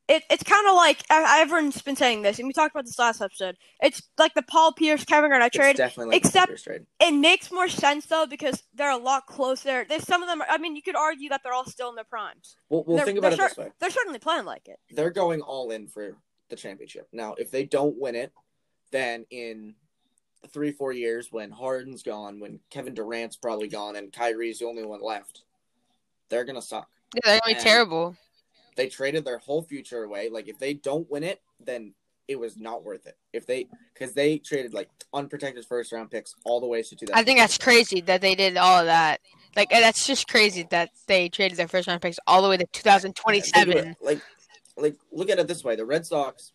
It, 0.08 0.22
it's 0.30 0.44
kind 0.44 0.68
of 0.68 0.74
like 0.74 1.02
everyone's 1.10 1.82
been 1.82 1.96
saying 1.96 2.22
this, 2.22 2.38
and 2.38 2.46
we 2.46 2.52
talked 2.52 2.72
about 2.74 2.84
this 2.84 2.96
last 2.98 3.20
episode. 3.20 3.56
It's 3.82 4.02
like 4.18 4.34
the 4.34 4.42
Paul 4.42 4.72
Pierce 4.72 5.04
Kevin 5.04 5.30
Garnett 5.30 5.48
It's 5.48 5.56
trade. 5.56 5.76
definitely 5.76 6.14
like 6.14 6.24
except- 6.24 6.48
Lakers 6.48 6.62
trade. 6.62 6.86
It 7.00 7.10
makes 7.12 7.50
more 7.50 7.68
sense 7.68 8.06
though 8.06 8.24
because 8.26 8.62
they're 8.74 8.90
a 8.90 8.96
lot 8.96 9.26
closer. 9.26 9.84
There's 9.88 10.06
some 10.06 10.22
of 10.22 10.28
them. 10.28 10.42
I 10.48 10.58
mean, 10.58 10.76
you 10.76 10.82
could 10.82 10.94
argue 10.94 11.28
that 11.30 11.42
they're 11.42 11.52
all 11.52 11.66
still 11.66 11.88
in 11.88 11.96
their 11.96 12.04
primes. 12.04 12.56
Well, 12.68 12.84
well 12.86 12.98
They're- 12.98 13.06
think 13.06 13.18
about 13.18 13.32
it 13.32 13.38
they're 13.38 13.48
this 13.48 13.56
way: 13.56 13.72
They're 13.80 13.90
certainly 13.90 14.20
playing 14.20 14.44
like 14.44 14.68
it. 14.68 14.78
they're 14.92 15.10
going 15.10 15.40
all 15.40 15.70
in 15.72 15.88
for 15.88 16.16
the 16.50 16.56
championship. 16.56 17.08
Now, 17.12 17.34
if 17.36 17.50
they 17.50 17.64
don't 17.64 17.98
win 17.98 18.14
it, 18.14 18.32
then 18.92 19.26
in 19.30 19.74
three, 20.52 20.70
four 20.70 20.92
years, 20.92 21.32
when 21.32 21.50
Harden's 21.50 22.04
gone, 22.04 22.38
when 22.38 22.60
Kevin 22.70 22.94
Durant's 22.94 23.36
probably 23.36 23.66
gone, 23.66 23.96
and 23.96 24.12
Kyrie's 24.12 24.60
the 24.60 24.66
only 24.66 24.84
one 24.84 25.02
left, 25.02 25.42
they're 26.28 26.44
gonna 26.44 26.62
suck. 26.62 26.88
Yeah, 27.14 27.20
they're 27.24 27.40
gonna 27.40 27.52
be 27.54 27.54
And- 27.54 27.62
terrible. 27.64 28.16
They 28.76 28.88
traded 28.88 29.24
their 29.24 29.38
whole 29.38 29.62
future 29.62 30.04
away. 30.04 30.28
Like 30.30 30.48
if 30.48 30.58
they 30.58 30.74
don't 30.74 31.10
win 31.10 31.22
it, 31.22 31.40
then 31.60 31.94
it 32.28 32.38
was 32.38 32.56
not 32.56 32.84
worth 32.84 33.06
it. 33.06 33.16
If 33.32 33.46
they, 33.46 33.66
because 33.94 34.14
they 34.14 34.38
traded 34.38 34.74
like 34.74 34.90
unprotected 35.12 35.64
first 35.64 35.92
round 35.92 36.10
picks 36.10 36.34
all 36.44 36.60
the 36.60 36.66
way 36.66 36.82
to 36.82 36.96
2000. 36.96 37.18
I 37.18 37.24
think 37.24 37.38
that's 37.38 37.58
crazy 37.58 38.00
that 38.02 38.20
they 38.20 38.34
did 38.34 38.56
all 38.56 38.80
of 38.80 38.86
that. 38.86 39.20
Like 39.54 39.70
that's 39.70 40.06
just 40.06 40.28
crazy 40.28 40.66
that 40.70 40.90
they 41.06 41.28
traded 41.28 41.56
their 41.58 41.68
first 41.68 41.88
round 41.88 42.02
picks 42.02 42.18
all 42.26 42.42
the 42.42 42.48
way 42.48 42.56
to 42.56 42.66
2027. 42.72 43.72
about 43.72 43.86
it, 43.86 43.96
Like, 44.02 44.20
like 44.76 44.96
look 45.12 45.30
at 45.30 45.38
it 45.38 45.48
this 45.48 45.64
way: 45.64 45.76
the 45.76 45.86
Red 45.86 46.04
Sox, 46.04 46.52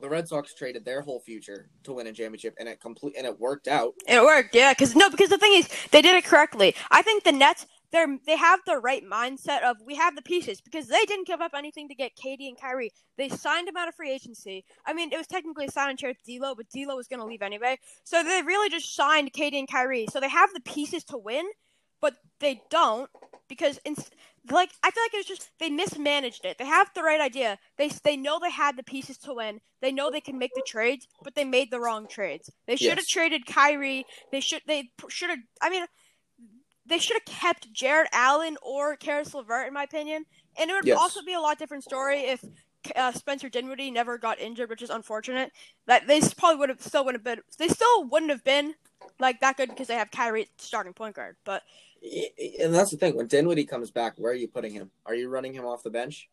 the 0.00 0.08
Red 0.08 0.28
Sox 0.28 0.54
traded 0.54 0.84
their 0.84 1.00
whole 1.00 1.20
future 1.20 1.68
to 1.84 1.94
win 1.94 2.06
a 2.06 2.12
championship, 2.12 2.54
and 2.58 2.68
it 2.68 2.80
complete 2.80 3.14
and 3.16 3.26
it 3.26 3.40
worked 3.40 3.66
out. 3.66 3.94
It 4.06 4.22
worked, 4.22 4.54
yeah. 4.54 4.72
Because 4.72 4.94
no, 4.94 5.10
because 5.10 5.30
the 5.30 5.38
thing 5.38 5.54
is, 5.54 5.68
they 5.90 6.02
did 6.02 6.14
it 6.14 6.24
correctly. 6.24 6.74
I 6.90 7.02
think 7.02 7.24
the 7.24 7.32
Nets, 7.32 7.66
they're 7.92 8.18
they 8.26 8.36
have 8.36 8.60
the 8.66 8.78
right 8.78 9.04
mindset 9.04 9.62
of 9.62 9.76
we 9.84 9.96
have 9.96 10.16
the 10.16 10.22
pieces 10.22 10.60
because 10.60 10.88
they 10.88 11.04
didn't 11.06 11.26
give 11.26 11.40
up 11.40 11.52
anything 11.54 11.88
to 11.88 11.94
get 11.94 12.16
KD 12.16 12.48
and 12.48 12.60
Kyrie. 12.60 12.92
They 13.18 13.28
signed 13.28 13.68
him 13.68 13.76
out 13.76 13.88
of 13.88 13.94
free 13.94 14.12
agency. 14.12 14.64
I 14.86 14.92
mean, 14.94 15.12
it 15.12 15.18
was 15.18 15.26
technically 15.26 15.66
a 15.66 15.70
sign 15.70 15.90
and 15.90 15.98
trade 15.98 16.16
with 16.18 16.24
D'Lo, 16.40 16.54
but 16.54 16.68
D'Lo 16.70 16.96
was 16.96 17.08
going 17.08 17.20
to 17.20 17.26
leave 17.26 17.42
anyway. 17.42 17.78
So 18.04 18.22
they 18.22 18.42
really 18.42 18.70
just 18.70 18.94
signed 18.94 19.32
KD 19.32 19.54
and 19.58 19.68
Kyrie. 19.70 20.06
So 20.10 20.20
they 20.20 20.28
have 20.28 20.52
the 20.54 20.60
pieces 20.60 21.04
to 21.04 21.18
win, 21.18 21.46
but 22.00 22.14
they 22.40 22.62
don't 22.70 23.10
because 23.48 23.78
in, 23.84 23.96
like 24.50 24.70
I 24.82 24.90
feel 24.90 25.02
like 25.04 25.14
it 25.14 25.18
was 25.18 25.26
just 25.26 25.50
they 25.58 25.70
mismanaged 25.70 26.44
it. 26.44 26.58
They 26.58 26.66
have 26.66 26.90
the 26.94 27.02
right 27.02 27.20
idea. 27.20 27.58
They 27.78 27.90
they 28.04 28.16
know 28.16 28.38
they 28.40 28.50
had 28.50 28.76
the 28.76 28.82
pieces 28.82 29.18
to 29.18 29.34
win. 29.34 29.60
They 29.82 29.92
know 29.92 30.10
they 30.10 30.20
can 30.20 30.38
make 30.38 30.54
the 30.54 30.62
trades, 30.62 31.06
but 31.22 31.34
they 31.34 31.44
made 31.44 31.70
the 31.70 31.80
wrong 31.80 32.06
trades. 32.08 32.50
They 32.66 32.76
should 32.76 32.98
have 32.98 33.06
Yes. 33.06 33.08
traded 33.08 33.46
Kyrie. 33.46 34.06
They 34.32 34.40
should 34.40 34.62
they 34.66 34.90
should 35.08 35.30
have. 35.30 35.40
I 35.60 35.70
mean, 35.70 35.84
they 36.88 36.98
should 36.98 37.16
have 37.16 37.24
kept 37.24 37.72
Jarrett 37.72 38.08
Allen 38.12 38.56
or 38.62 38.96
Caris 38.96 39.34
LeVert, 39.34 39.66
in 39.68 39.74
my 39.74 39.82
opinion. 39.84 40.24
And 40.58 40.70
it 40.70 40.74
would 40.74 40.86
Yes. 40.86 40.98
also 40.98 41.22
be 41.22 41.34
a 41.34 41.40
lot 41.40 41.58
different 41.58 41.84
story 41.84 42.20
if 42.20 42.44
uh, 42.94 43.12
Spencer 43.12 43.48
Dinwiddie 43.48 43.90
never 43.90 44.16
got 44.18 44.38
injured, 44.38 44.70
which 44.70 44.82
is 44.82 44.90
unfortunate. 44.90 45.52
That 45.86 46.06
they 46.06 46.20
probably 46.20 46.56
would 46.58 46.68
have 46.68 46.80
still 46.82 47.04
would 47.04 47.14
have 47.14 47.24
been. 47.24 47.40
They 47.58 47.68
still 47.68 48.04
wouldn't 48.04 48.30
have 48.30 48.44
been 48.44 48.74
like 49.18 49.40
that 49.40 49.56
good 49.56 49.68
because 49.70 49.88
they 49.88 49.94
have 49.96 50.10
Kyrie 50.10 50.48
starting 50.58 50.92
point 50.92 51.16
guard. 51.16 51.36
But 51.44 51.62
And 52.60 52.74
that's 52.74 52.90
the 52.90 52.96
thing: 52.96 53.16
when 53.16 53.26
Dinwiddie 53.26 53.64
comes 53.66 53.90
back, 53.90 54.14
where 54.16 54.32
are 54.32 54.36
you 54.36 54.48
putting 54.48 54.72
him? 54.72 54.90
Are 55.04 55.14
you 55.14 55.28
running 55.28 55.52
him 55.52 55.64
off 55.66 55.82
the 55.82 55.90
bench? 55.90 56.28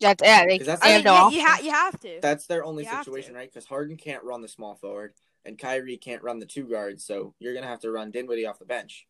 That's 0.00 0.22
yeah. 0.22 0.44
They, 0.46 0.58
'Cause 0.58 0.66
that's- 0.66 0.82
they 0.82 0.90
I 0.90 0.92
have 0.92 1.04
mean, 1.04 1.14
no 1.14 1.28
you, 1.30 1.38
you, 1.40 1.46
ha- 1.46 1.60
you 1.62 1.70
have 1.70 1.98
to. 2.00 2.18
That's 2.20 2.46
their 2.46 2.64
only 2.64 2.84
You 2.84 2.90
situation, 2.90 3.34
right? 3.34 3.50
Because 3.50 3.64
Harden 3.66 3.96
can't 3.96 4.22
run 4.22 4.42
the 4.42 4.48
small 4.48 4.74
forward, 4.76 5.14
and 5.44 5.58
Kyrie 5.58 5.96
can't 5.96 6.22
run 6.22 6.38
the 6.38 6.46
two 6.46 6.64
guards, 6.68 7.04
so 7.04 7.34
you're 7.38 7.54
gonna 7.54 7.66
have 7.66 7.80
to 7.80 7.90
run 7.90 8.10
Dinwiddie 8.10 8.46
off 8.46 8.58
the 8.60 8.64
bench, 8.64 9.06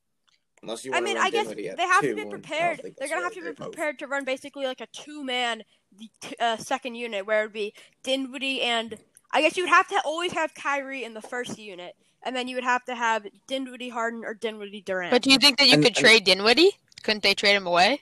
unless 0.62 0.85
you 0.85 0.93
I 0.95 1.00
mean, 1.00 1.17
I 1.17 1.31
guess 1.31 1.47
they 1.49 1.65
have 1.77 2.00
two, 2.00 2.09
to 2.11 2.15
be 2.15 2.21
and 2.21 2.21
I 2.21 2.23
don't 2.23 2.31
prepared. 2.31 2.81
They're 2.99 3.09
gonna 3.09 3.23
have 3.23 3.33
to 3.33 3.41
be 3.41 3.43
great 3.43 3.59
move. 3.59 3.73
prepared 3.73 3.99
to 4.00 4.07
run 4.07 4.25
basically 4.25 4.67
like 4.67 4.81
a 4.81 4.87
two-man 4.87 5.62
uh, 6.41 6.57
second 6.57 6.95
unit, 6.95 7.27
where 7.27 7.41
it'd 7.41 7.53
be 7.53 7.75
Dinwiddie 8.03 8.62
and 8.62 8.97
I 9.31 9.43
guess 9.43 9.57
you 9.57 9.65
would 9.65 9.71
have 9.71 9.88
to 9.88 10.00
always 10.05 10.33
have 10.33 10.55
Kyrie 10.55 11.05
in 11.05 11.15
the 11.15 11.21
first 11.21 11.59
unit, 11.59 11.95
and 12.23 12.35
then 12.35 12.49
you 12.49 12.55
would 12.57 12.65
have 12.65 12.85
to 12.87 12.95
have 12.95 13.27
Dinwiddie 13.47 13.91
Harden 13.91 14.25
or 14.25 14.35
Dinwiddie 14.35 14.81
Durant. 14.83 15.11
But 15.11 15.23
do 15.23 15.31
you 15.31 15.38
think 15.38 15.59
that 15.59 15.67
you 15.67 15.75
And- 15.75 15.83
could 15.85 15.97
and- 15.97 16.05
trade 16.05 16.25
Dinwiddie? 16.25 16.73
Couldn't 17.03 17.23
they 17.23 17.35
trade 17.35 17.55
him 17.55 17.67
away? 17.67 18.00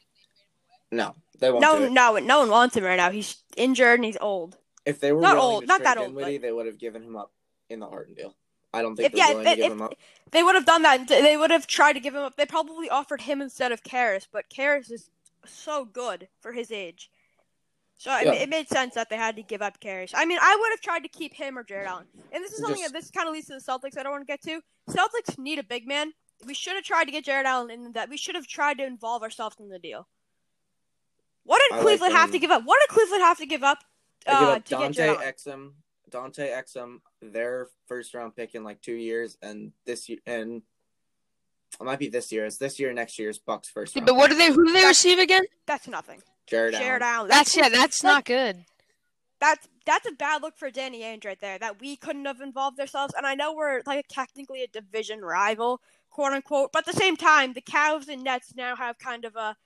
No, 0.90 1.14
they 1.38 1.50
won't 1.50 1.62
no, 1.62 1.78
do 1.78 1.84
it. 1.86 1.92
no, 1.92 2.16
no 2.18 2.38
one 2.40 2.50
wants 2.50 2.76
him 2.76 2.84
right 2.84 2.96
now. 2.96 3.10
He's 3.10 3.36
injured 3.56 3.98
and 3.98 4.04
he's 4.04 4.16
old. 4.20 4.56
If 4.84 5.00
they 5.00 5.12
were 5.12 5.20
Not 5.20 5.36
old, 5.36 5.62
to 5.62 5.66
not 5.66 5.76
trade 5.78 5.86
that 5.86 5.98
old, 5.98 6.14
but- 6.14 6.40
they 6.40 6.52
would 6.52 6.66
have 6.66 6.78
given 6.78 7.02
him 7.02 7.16
up 7.16 7.32
in 7.68 7.80
the 7.80 7.86
Harden 7.88 8.14
deal. 8.14 8.34
I 8.74 8.82
don't 8.82 8.96
think 8.96 9.12
If- 9.12 9.18
yeah, 9.18 9.30
if- 9.32 9.58
if- 9.58 9.72
him 9.72 9.82
up. 9.82 9.94
They 10.32 10.42
would 10.42 10.54
have 10.56 10.66
done 10.66 10.82
that. 10.82 11.06
They 11.08 11.36
would 11.36 11.50
have 11.50 11.66
tried 11.66 11.92
to 11.94 12.00
give 12.00 12.14
him 12.14 12.22
up. 12.22 12.36
They 12.36 12.46
probably 12.46 12.90
offered 12.90 13.22
him 13.22 13.40
instead 13.40 13.70
of 13.72 13.84
Caris, 13.84 14.26
but 14.30 14.48
Caris 14.50 14.90
is 14.90 15.08
so 15.46 15.84
good 15.84 16.28
for 16.40 16.52
his 16.52 16.72
age. 16.72 17.10
So 17.96 18.10
Yeah. 18.18 18.32
mean, 18.32 18.40
it 18.42 18.48
made 18.48 18.68
sense 18.68 18.94
that 18.94 19.08
they 19.08 19.16
had 19.16 19.36
to 19.36 19.42
give 19.42 19.62
up 19.62 19.80
Caris. 19.80 20.12
I 20.14 20.24
mean, 20.26 20.38
I 20.42 20.54
would 20.56 20.70
have 20.72 20.80
tried 20.80 21.04
to 21.04 21.08
keep 21.08 21.32
him 21.34 21.56
or 21.56 21.62
Jarrett 21.62 21.88
Allen. 21.88 22.08
And 22.32 22.44
this 22.44 22.52
is 22.52 22.58
something 22.58 22.82
Just- 22.82 22.92
that 22.92 23.00
this 23.00 23.10
kind 23.10 23.28
of 23.28 23.32
leads 23.32 23.46
to 23.46 23.54
the 23.54 23.60
Celtics. 23.60 23.96
I 23.96 24.02
don't 24.02 24.12
want 24.12 24.22
to 24.22 24.26
get 24.26 24.42
to. 24.42 24.60
Celtics 24.90 25.38
need 25.38 25.58
a 25.58 25.62
big 25.64 25.86
man. 25.86 26.12
We 26.44 26.52
should 26.52 26.74
have 26.74 26.84
tried 26.84 27.04
to 27.06 27.10
get 27.12 27.24
Jarrett 27.24 27.46
Allen 27.46 27.70
in 27.70 27.92
that. 27.92 28.10
We 28.10 28.18
should 28.18 28.34
have 28.34 28.46
tried 28.46 28.76
to 28.78 28.84
involve 28.84 29.22
ourselves 29.22 29.56
in 29.58 29.68
the 29.70 29.78
deal. 29.78 30.08
What 31.44 31.62
did 31.62 31.72
I 31.72 31.76
like 31.76 31.84
Cleveland 31.86 32.14
have 32.14 32.32
to 32.32 32.38
give 32.38 32.50
up? 32.50 32.64
What 32.64 32.78
did 32.80 32.88
Cleveland 32.94 33.22
have 33.22 33.38
to 33.38 33.46
give 33.46 33.62
up 33.62 33.78
They 34.26 34.32
give 34.32 34.42
uh, 34.42 34.52
up 34.52 34.64
to 34.64 34.70
get 34.70 34.78
Dante 34.80 34.96
Jarrett 34.96 35.18
Allen? 35.20 35.32
Exum, 35.32 35.72
Dante 36.10 36.50
Exum, 36.50 37.00
their 37.20 37.68
first 37.86 38.14
round 38.14 38.36
pick 38.36 38.54
in 38.54 38.64
like 38.64 38.80
two 38.80 38.94
years, 38.94 39.36
and 39.42 39.72
this 39.84 40.08
year, 40.08 40.18
and 40.26 40.62
it 41.80 41.84
might 41.84 41.98
be 41.98 42.08
this 42.08 42.30
year. 42.32 42.44
It's 42.46 42.58
this 42.58 42.78
year, 42.78 42.92
next 42.92 43.18
year's 43.18 43.38
Bucks 43.38 43.68
first 43.68 43.96
round. 43.96 44.06
But 44.06 44.16
what 44.16 44.30
do 44.30 44.36
they? 44.36 44.52
Who 44.52 44.66
do 44.66 44.72
they 44.72 44.84
receive 44.86 45.18
again? 45.18 45.44
That's 45.66 45.88
nothing. 45.88 46.22
Jarrett, 46.46 46.74
Jarrett 46.74 47.02
Allen. 47.02 47.14
Allen. 47.14 47.28
That's 47.28 47.56
yeah. 47.56 47.68
That's 47.68 48.02
like, 48.02 48.14
not 48.14 48.24
good. 48.24 48.64
that's 49.40 49.68
that's 49.84 50.08
a 50.08 50.12
bad 50.12 50.42
look 50.42 50.56
for 50.56 50.70
Danny 50.70 51.02
Ainge 51.02 51.24
right 51.24 51.40
there. 51.40 51.58
That 51.58 51.80
we 51.80 51.96
couldn't 51.96 52.24
have 52.24 52.40
involved 52.40 52.78
ourselves. 52.80 53.14
And 53.16 53.26
I 53.26 53.34
know 53.34 53.54
we're 53.54 53.82
like 53.86 54.06
technically 54.08 54.62
a 54.62 54.68
division 54.68 55.22
rival, 55.22 55.80
quote 56.10 56.32
unquote. 56.32 56.72
But 56.72 56.88
at 56.88 56.94
the 56.94 57.00
same 57.00 57.16
time, 57.16 57.52
the 57.52 57.62
Cavs 57.62 58.08
and 58.08 58.22
Nets 58.22 58.54
now 58.54 58.76
have 58.76 58.98
kind 58.98 59.24
of 59.24 59.36
a 59.36 59.56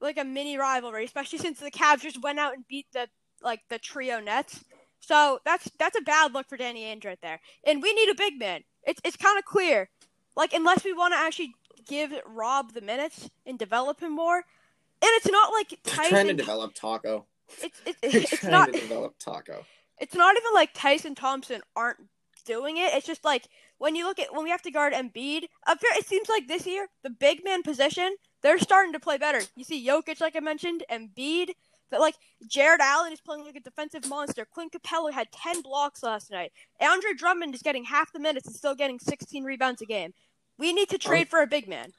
like 0.00 0.18
a 0.18 0.24
mini 0.24 0.58
rivalry, 0.58 1.04
especially 1.04 1.38
since 1.38 1.60
the 1.60 1.70
Cavs 1.70 2.02
just 2.02 2.22
went 2.22 2.38
out 2.38 2.54
and 2.54 2.66
beat 2.68 2.86
the 2.92 3.08
like 3.42 3.60
the 3.68 3.78
trio 3.78 4.20
Nets. 4.20 4.64
So 5.00 5.40
that's 5.44 5.70
that's 5.78 5.98
a 5.98 6.02
bad 6.02 6.34
look 6.34 6.48
for 6.48 6.56
Danny 6.56 6.84
Ainge 6.84 7.04
right 7.04 7.20
there. 7.22 7.40
And 7.64 7.82
we 7.82 7.92
need 7.92 8.10
a 8.10 8.14
big 8.14 8.38
man. 8.38 8.62
It's 8.84 9.00
it's 9.04 9.16
kind 9.16 9.38
of 9.38 9.44
clear. 9.44 9.88
Like 10.36 10.52
unless 10.52 10.84
we 10.84 10.92
want 10.92 11.14
to 11.14 11.18
actually 11.18 11.54
give 11.86 12.12
Rob 12.26 12.72
the 12.74 12.80
minutes 12.80 13.30
and 13.46 13.58
develop 13.58 14.00
him 14.00 14.14
more. 14.14 14.36
And 14.38 15.10
it's 15.16 15.30
not 15.30 15.52
like 15.52 15.78
They're 15.84 15.94
trying 16.08 16.28
to 16.28 16.34
Tyson. 16.34 16.36
develop 16.36 16.74
Tacko. 16.74 17.24
It's 17.62 17.80
it's, 17.86 17.98
it's 18.02 18.40
trying 18.40 18.52
not 18.52 18.72
to 18.72 18.80
develop 18.80 19.18
Tacko. 19.18 19.64
it's 19.98 20.14
not 20.14 20.36
even 20.36 20.52
like 20.54 20.70
Tyson 20.74 21.14
Thompson 21.14 21.62
aren't 21.76 21.98
doing 22.44 22.76
it. 22.76 22.94
It's 22.94 23.06
just 23.06 23.24
like 23.24 23.48
when 23.78 23.94
you 23.94 24.04
look 24.06 24.18
at 24.18 24.34
when 24.34 24.44
we 24.44 24.50
have 24.50 24.62
to 24.62 24.70
guard 24.70 24.92
Embiid, 24.92 25.44
up 25.66 25.78
here 25.80 25.90
it 25.94 26.06
seems 26.06 26.28
like 26.28 26.48
this 26.48 26.66
year 26.66 26.88
the 27.02 27.10
big 27.10 27.44
man 27.44 27.62
position 27.62 28.16
they're 28.42 28.58
starting 28.58 28.92
to 28.92 29.00
play 29.00 29.18
better. 29.18 29.40
You 29.56 29.64
see 29.64 29.86
Jokic, 29.86 30.20
like 30.20 30.36
I 30.36 30.40
mentioned, 30.40 30.84
Embiid. 30.90 31.50
But 31.90 32.00
like 32.00 32.14
Jarrett 32.46 32.80
Allen 32.80 33.12
is 33.12 33.20
playing 33.20 33.44
like 33.44 33.56
a 33.56 33.60
defensive 33.60 34.08
monster. 34.08 34.44
Clint 34.44 34.72
Capela 34.72 35.12
had 35.12 35.30
ten 35.32 35.62
blocks 35.62 36.02
last 36.02 36.30
night. 36.30 36.52
Andre 36.80 37.12
Drummond 37.16 37.54
is 37.54 37.62
getting 37.62 37.84
half 37.84 38.12
the 38.12 38.20
minutes 38.20 38.46
and 38.46 38.54
still 38.56 38.74
getting 38.74 38.98
sixteen 38.98 39.44
rebounds 39.44 39.80
a 39.82 39.86
game. 39.86 40.12
We 40.58 40.72
need 40.72 40.88
to 40.90 40.98
trade 40.98 41.28
for 41.28 41.40
a 41.40 41.46
big 41.46 41.68
man. 41.68 41.92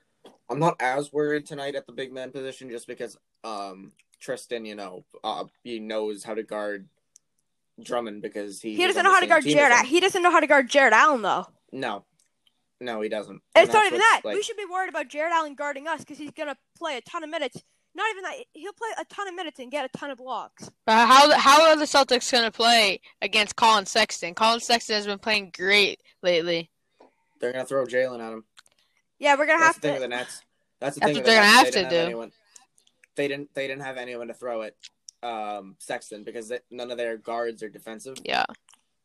I'm 0.50 0.60
not 0.60 0.76
as 0.80 1.14
worried 1.14 1.46
tonight 1.46 1.76
at 1.76 1.86
the 1.88 1.94
big 1.94 2.12
man 2.12 2.32
position 2.32 2.70
just 2.70 2.88
because 2.88 3.18
um 3.44 3.92
Tristan, 4.20 4.66
you 4.66 4.76
know, 4.76 5.06
uh, 5.24 5.46
he 5.64 5.80
knows 5.80 6.24
how 6.24 6.34
to 6.34 6.44
guard 6.44 6.88
Drummond 7.82 8.22
because 8.22 8.62
he 8.62 8.76
He 8.76 8.86
doesn't 8.86 9.04
know 9.04 9.14
how 9.14 9.22
to 9.22 9.28
guard 9.28 9.44
Jarrett. 9.44 9.72
as 9.72 9.78
Al- 9.80 9.84
him. 9.86 9.90
He 9.90 10.00
doesn't 10.02 10.22
know 10.22 10.32
how 10.32 10.42
to 10.42 10.48
guard 10.48 10.70
Jarrett 10.70 10.94
Allen 10.94 11.22
though. 11.22 11.48
No, 11.72 12.04
no, 12.82 13.02
he 13.02 13.10
doesn't. 13.10 13.42
And 13.56 13.64
it's 13.66 13.74
not 13.74 13.86
even 13.86 14.00
that. 14.00 14.22
Like, 14.26 14.36
we 14.36 14.44
should 14.44 14.58
be 14.58 14.66
worried 14.66 14.90
about 14.90 15.08
Jarrett 15.08 15.34
Allen 15.34 15.56
guarding 15.56 15.88
us 15.88 16.00
because 16.00 16.18
he's 16.18 16.32
gonna 16.32 16.58
play 16.78 16.98
a 16.98 17.02
ton 17.02 17.24
of 17.24 17.30
minutes. 17.30 17.64
Not 17.96 18.10
even 18.12 18.24
that. 18.24 18.36
He'll 18.54 18.74
play 18.74 18.90
a 19.00 19.06
ton 19.06 19.28
of 19.28 19.36
minutes 19.36 19.60
and 19.60 19.72
get 19.72 19.84
a 19.86 19.98
ton 19.98 20.10
of 20.12 20.18
blocks. 20.20 20.70
But 20.86 21.08
how 21.08 21.32
how 21.38 21.70
are 21.70 21.76
the 21.76 21.86
Celtics 21.86 22.32
going 22.32 22.44
to 22.46 22.52
play 22.52 23.02
against 23.22 23.56
Colin 23.56 23.86
Sexton? 23.86 24.36
Colin 24.36 24.60
Sexton 24.60 24.96
has 24.96 25.06
been 25.06 25.20
playing 25.20 25.52
great 25.56 26.02
lately. 26.22 26.70
they're 27.40 27.52
gonna 27.54 27.66
throw 27.66 27.86
Jaylen 27.86 28.20
at 28.26 28.34
him. 28.34 28.44
Yeah, 29.18 29.36
we're 29.36 29.46
gonna 29.48 29.60
That's 29.60 29.76
have 29.76 29.82
the 29.82 29.82
thing 29.82 29.96
to. 29.96 30.02
with 30.02 30.10
the 30.10 30.16
Nets. 30.16 30.42
That's 30.80 30.96
the 30.96 31.00
That's 31.02 31.10
thing 31.14 31.16
what 31.18 31.26
they're 31.26 31.42
gonna 31.42 31.48
have 31.48 31.72
They 31.72 31.84
to 31.84 31.90
do. 31.90 31.96
anyone- 31.96 32.32
They 33.16 33.28
didn't. 33.28 33.54
They 33.54 33.68
didn't 33.68 33.84
have 33.84 33.98
anyone 33.98 34.28
to 34.28 34.34
throw 34.34 34.62
it. 34.62 34.78
Um, 35.24 35.76
Sexton 35.80 36.24
because 36.24 36.48
they, 36.50 36.60
none 36.72 36.92
of 36.92 36.98
their 36.98 37.18
guards 37.18 37.64
are 37.64 37.70
defensive. 37.70 38.18
Yeah. 38.24 38.46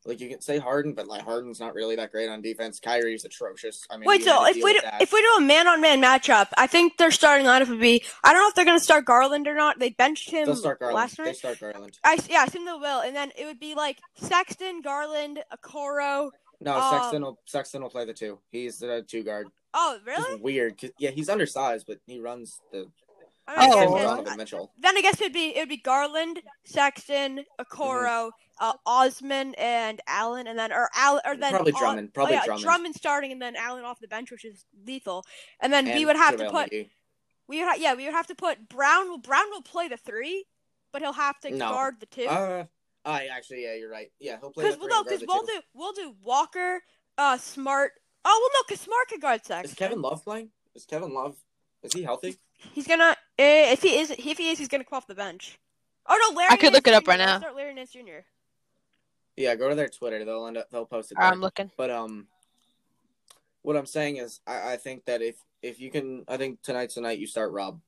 Like 0.06 0.20
you 0.20 0.28
can 0.28 0.40
say 0.40 0.58
Harden, 0.58 0.92
but 0.92 1.06
like 1.08 1.22
Harden's 1.22 1.58
not 1.60 1.74
really 1.74 1.96
that 1.96 2.12
great 2.12 2.28
on 2.28 2.42
defense. 2.42 2.78
Kyrie's 2.78 3.24
atrocious. 3.24 3.84
I 3.90 3.96
mean, 3.96 4.06
Wait, 4.06 4.22
so 4.22 4.44
if 4.46 4.56
we 4.56 4.74
do, 4.74 4.80
if 5.00 5.12
we 5.12 5.22
do 5.22 5.34
a 5.38 5.40
man 5.40 5.66
on 5.66 5.80
man 5.80 6.02
matchup, 6.02 6.48
I 6.58 6.66
think 6.66 6.96
their 6.98 7.10
starting 7.10 7.46
lineup 7.46 7.68
would 7.68 7.80
be. 7.80 8.02
I 8.22 8.32
don't 8.32 8.42
know 8.42 8.48
if 8.48 8.54
they're 8.54 8.64
gonna 8.66 8.80
start 8.80 9.06
Garland 9.06 9.46
or 9.48 9.54
not. 9.54 9.78
They 9.78 9.90
benched 9.90 10.30
him 10.30 10.44
they'll 10.46 10.56
start 10.56 10.80
Garland. 10.80 10.96
last 10.96 11.18
night. 11.18 11.24
They 11.26 11.32
start 11.32 11.58
Garland. 11.60 11.98
I 12.04 12.18
yeah, 12.28 12.40
I 12.40 12.44
assume 12.44 12.66
they 12.66 12.72
will, 12.72 13.00
and 13.00 13.16
then 13.16 13.32
it 13.38 13.46
would 13.46 13.60
be 13.60 13.74
like 13.74 13.98
Sexton, 14.16 14.82
Garland, 14.82 15.42
Okoro. 15.52 16.30
No, 16.60 16.76
Um, 16.78 16.92
Sexton 17.00 17.22
will 17.22 17.40
Sexton 17.46 17.82
will 17.82 17.90
play 17.90 18.04
the 18.04 18.14
two. 18.14 18.38
He's 18.50 18.78
the 18.78 19.04
two 19.08 19.22
guard. 19.22 19.48
Oh, 19.72 19.96
It's 19.96 20.06
really? 20.06 20.40
weird. 20.40 20.78
Yeah, 20.98 21.10
he's 21.10 21.28
undersized, 21.28 21.86
but 21.88 21.98
he 22.06 22.20
runs 22.20 22.60
the. 22.72 22.86
I 23.46 23.66
mean, 23.68 23.72
I 23.78 23.84
Oh. 23.84 24.22
guess 24.22 24.32
Oh, 24.32 24.36
Mitchell. 24.36 24.72
Then 24.78 24.96
I 24.96 25.00
guess 25.02 25.20
it'd 25.20 25.32
be 25.32 25.56
it'd 25.56 25.68
be 25.68 25.76
Garland, 25.78 26.40
Sexton, 26.64 27.44
Okoro, 27.60 28.30
uh, 28.60 28.72
Osman, 28.86 29.54
and 29.56 30.00
Allen, 30.06 30.46
and 30.46 30.58
then 30.58 30.72
or 30.72 30.88
Allen 30.94 31.22
or 31.26 31.36
then 31.36 31.52
Probably 31.52 31.72
Al- 31.72 31.78
Drummond, 31.80 32.14
probably 32.14 32.36
oh, 32.36 32.40
yeah, 32.46 32.56
Drummond. 32.58 32.94
starting, 32.94 33.32
and 33.32 33.40
then 33.42 33.56
Allen 33.56 33.84
off 33.84 34.00
the 34.00 34.08
bench, 34.08 34.30
which 34.30 34.44
is 34.44 34.64
lethal. 34.86 35.24
And 35.60 35.72
then 35.72 35.86
we 35.86 36.04
would 36.06 36.16
have 36.16 36.36
to 36.36 36.50
put 36.50 36.70
McGee. 36.70 36.90
we 37.48 37.60
would 37.60 37.68
ha- 37.68 37.76
yeah 37.78 37.94
we 37.94 38.04
would 38.04 38.14
have 38.14 38.26
to 38.28 38.34
put 38.34 38.68
Brown. 38.68 39.08
will 39.08 39.18
Brown 39.18 39.50
will 39.50 39.62
play 39.62 39.88
the 39.88 39.96
three, 39.96 40.44
but 40.92 41.02
he'll 41.02 41.12
have 41.12 41.38
to 41.40 41.50
No. 41.50 41.70
guard 41.70 41.94
the 42.00 42.06
two. 42.06 42.26
Uh, 42.26 42.64
I 43.04 43.26
actually, 43.26 43.64
yeah, 43.64 43.74
you're 43.74 43.90
right. 43.90 44.10
Yeah, 44.18 44.38
he'll 44.40 44.50
play 44.50 44.64
Because 44.64 44.76
the 44.78 44.84
three. 44.84 44.90
no, 44.94 45.04
because 45.04 45.24
we'll 45.26 45.40
two. 45.42 45.46
do 45.54 45.60
we'll 45.74 45.92
do 45.92 46.14
Walker, 46.22 46.80
uh, 47.18 47.36
Smart. 47.38 47.92
Oh 48.24 48.38
well, 48.40 48.60
no, 48.60 48.64
because 48.68 48.80
Smart 48.80 49.08
can 49.08 49.18
guard 49.20 49.44
Sexton. 49.44 49.70
Is 49.70 49.74
Kevin 49.74 50.00
Love 50.00 50.24
playing? 50.24 50.50
Is 50.74 50.84
Kevin 50.86 51.12
Love? 51.12 51.36
Is 51.82 51.92
he 51.92 52.02
healthy? 52.02 52.38
He's 52.72 52.86
gonna 52.86 53.14
eh, 53.38 53.72
if 53.72 53.82
he 53.82 53.98
is 53.98 54.10
if 54.10 54.38
he 54.38 54.48
is 54.50 54.58
he's 54.58 54.68
gonna 54.68 54.84
come 54.84 54.96
off 54.96 55.06
the 55.06 55.14
bench. 55.14 55.58
Oh 56.06 56.18
no, 56.30 56.36
Larry. 56.36 56.48
I 56.52 56.56
could 56.56 56.72
Nance 56.72 56.74
look 56.76 56.86
it 56.88 56.94
up 56.94 57.04
Jr. 57.04 57.10
right 57.10 57.18
now. 57.18 57.38
Start 57.40 57.56
Larry 57.56 57.74
Nance 57.74 57.90
Jr. 57.92 58.24
Yeah, 59.36 59.54
go 59.56 59.68
to 59.68 59.74
their 59.74 59.88
Twitter. 59.88 60.24
They'll 60.24 60.46
end 60.46 60.58
up. 60.58 60.70
They'll 60.70 60.86
post 60.86 61.12
it. 61.12 61.18
There. 61.18 61.26
I'm 61.26 61.40
looking. 61.40 61.70
But 61.76 61.90
um, 61.90 62.26
what 63.62 63.76
I'm 63.76 63.86
saying 63.86 64.18
is, 64.18 64.40
I, 64.46 64.74
I 64.74 64.76
think 64.76 65.04
that 65.06 65.22
if 65.22 65.36
if 65.62 65.80
you 65.80 65.90
can, 65.90 66.24
I 66.28 66.36
think 66.36 66.62
tonight's 66.62 66.94
the 66.94 67.00
night 67.00 67.18
you 67.18 67.26
start 67.26 67.52
Rob. 67.52 67.80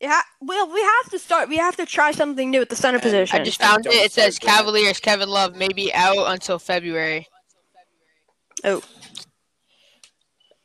Yeah, 0.00 0.20
well, 0.40 0.72
we 0.72 0.80
have 0.80 1.10
to 1.10 1.18
start. 1.18 1.48
We 1.48 1.56
have 1.56 1.76
to 1.76 1.86
try 1.86 2.12
something 2.12 2.50
new 2.50 2.60
at 2.60 2.68
the 2.68 2.76
center 2.76 2.98
And 2.98 3.02
position. 3.02 3.40
I 3.40 3.44
just 3.44 3.60
found 3.60 3.84
it. 3.86 3.92
It 3.92 4.12
says 4.12 4.36
start 4.36 4.46
Grant. 4.46 4.58
Cavaliers 4.58 5.00
Kevin 5.00 5.28
Love 5.28 5.56
may 5.56 5.68
be 5.68 5.92
out 5.92 6.30
until 6.30 6.60
February. 6.60 7.26
Oh. 8.62 8.80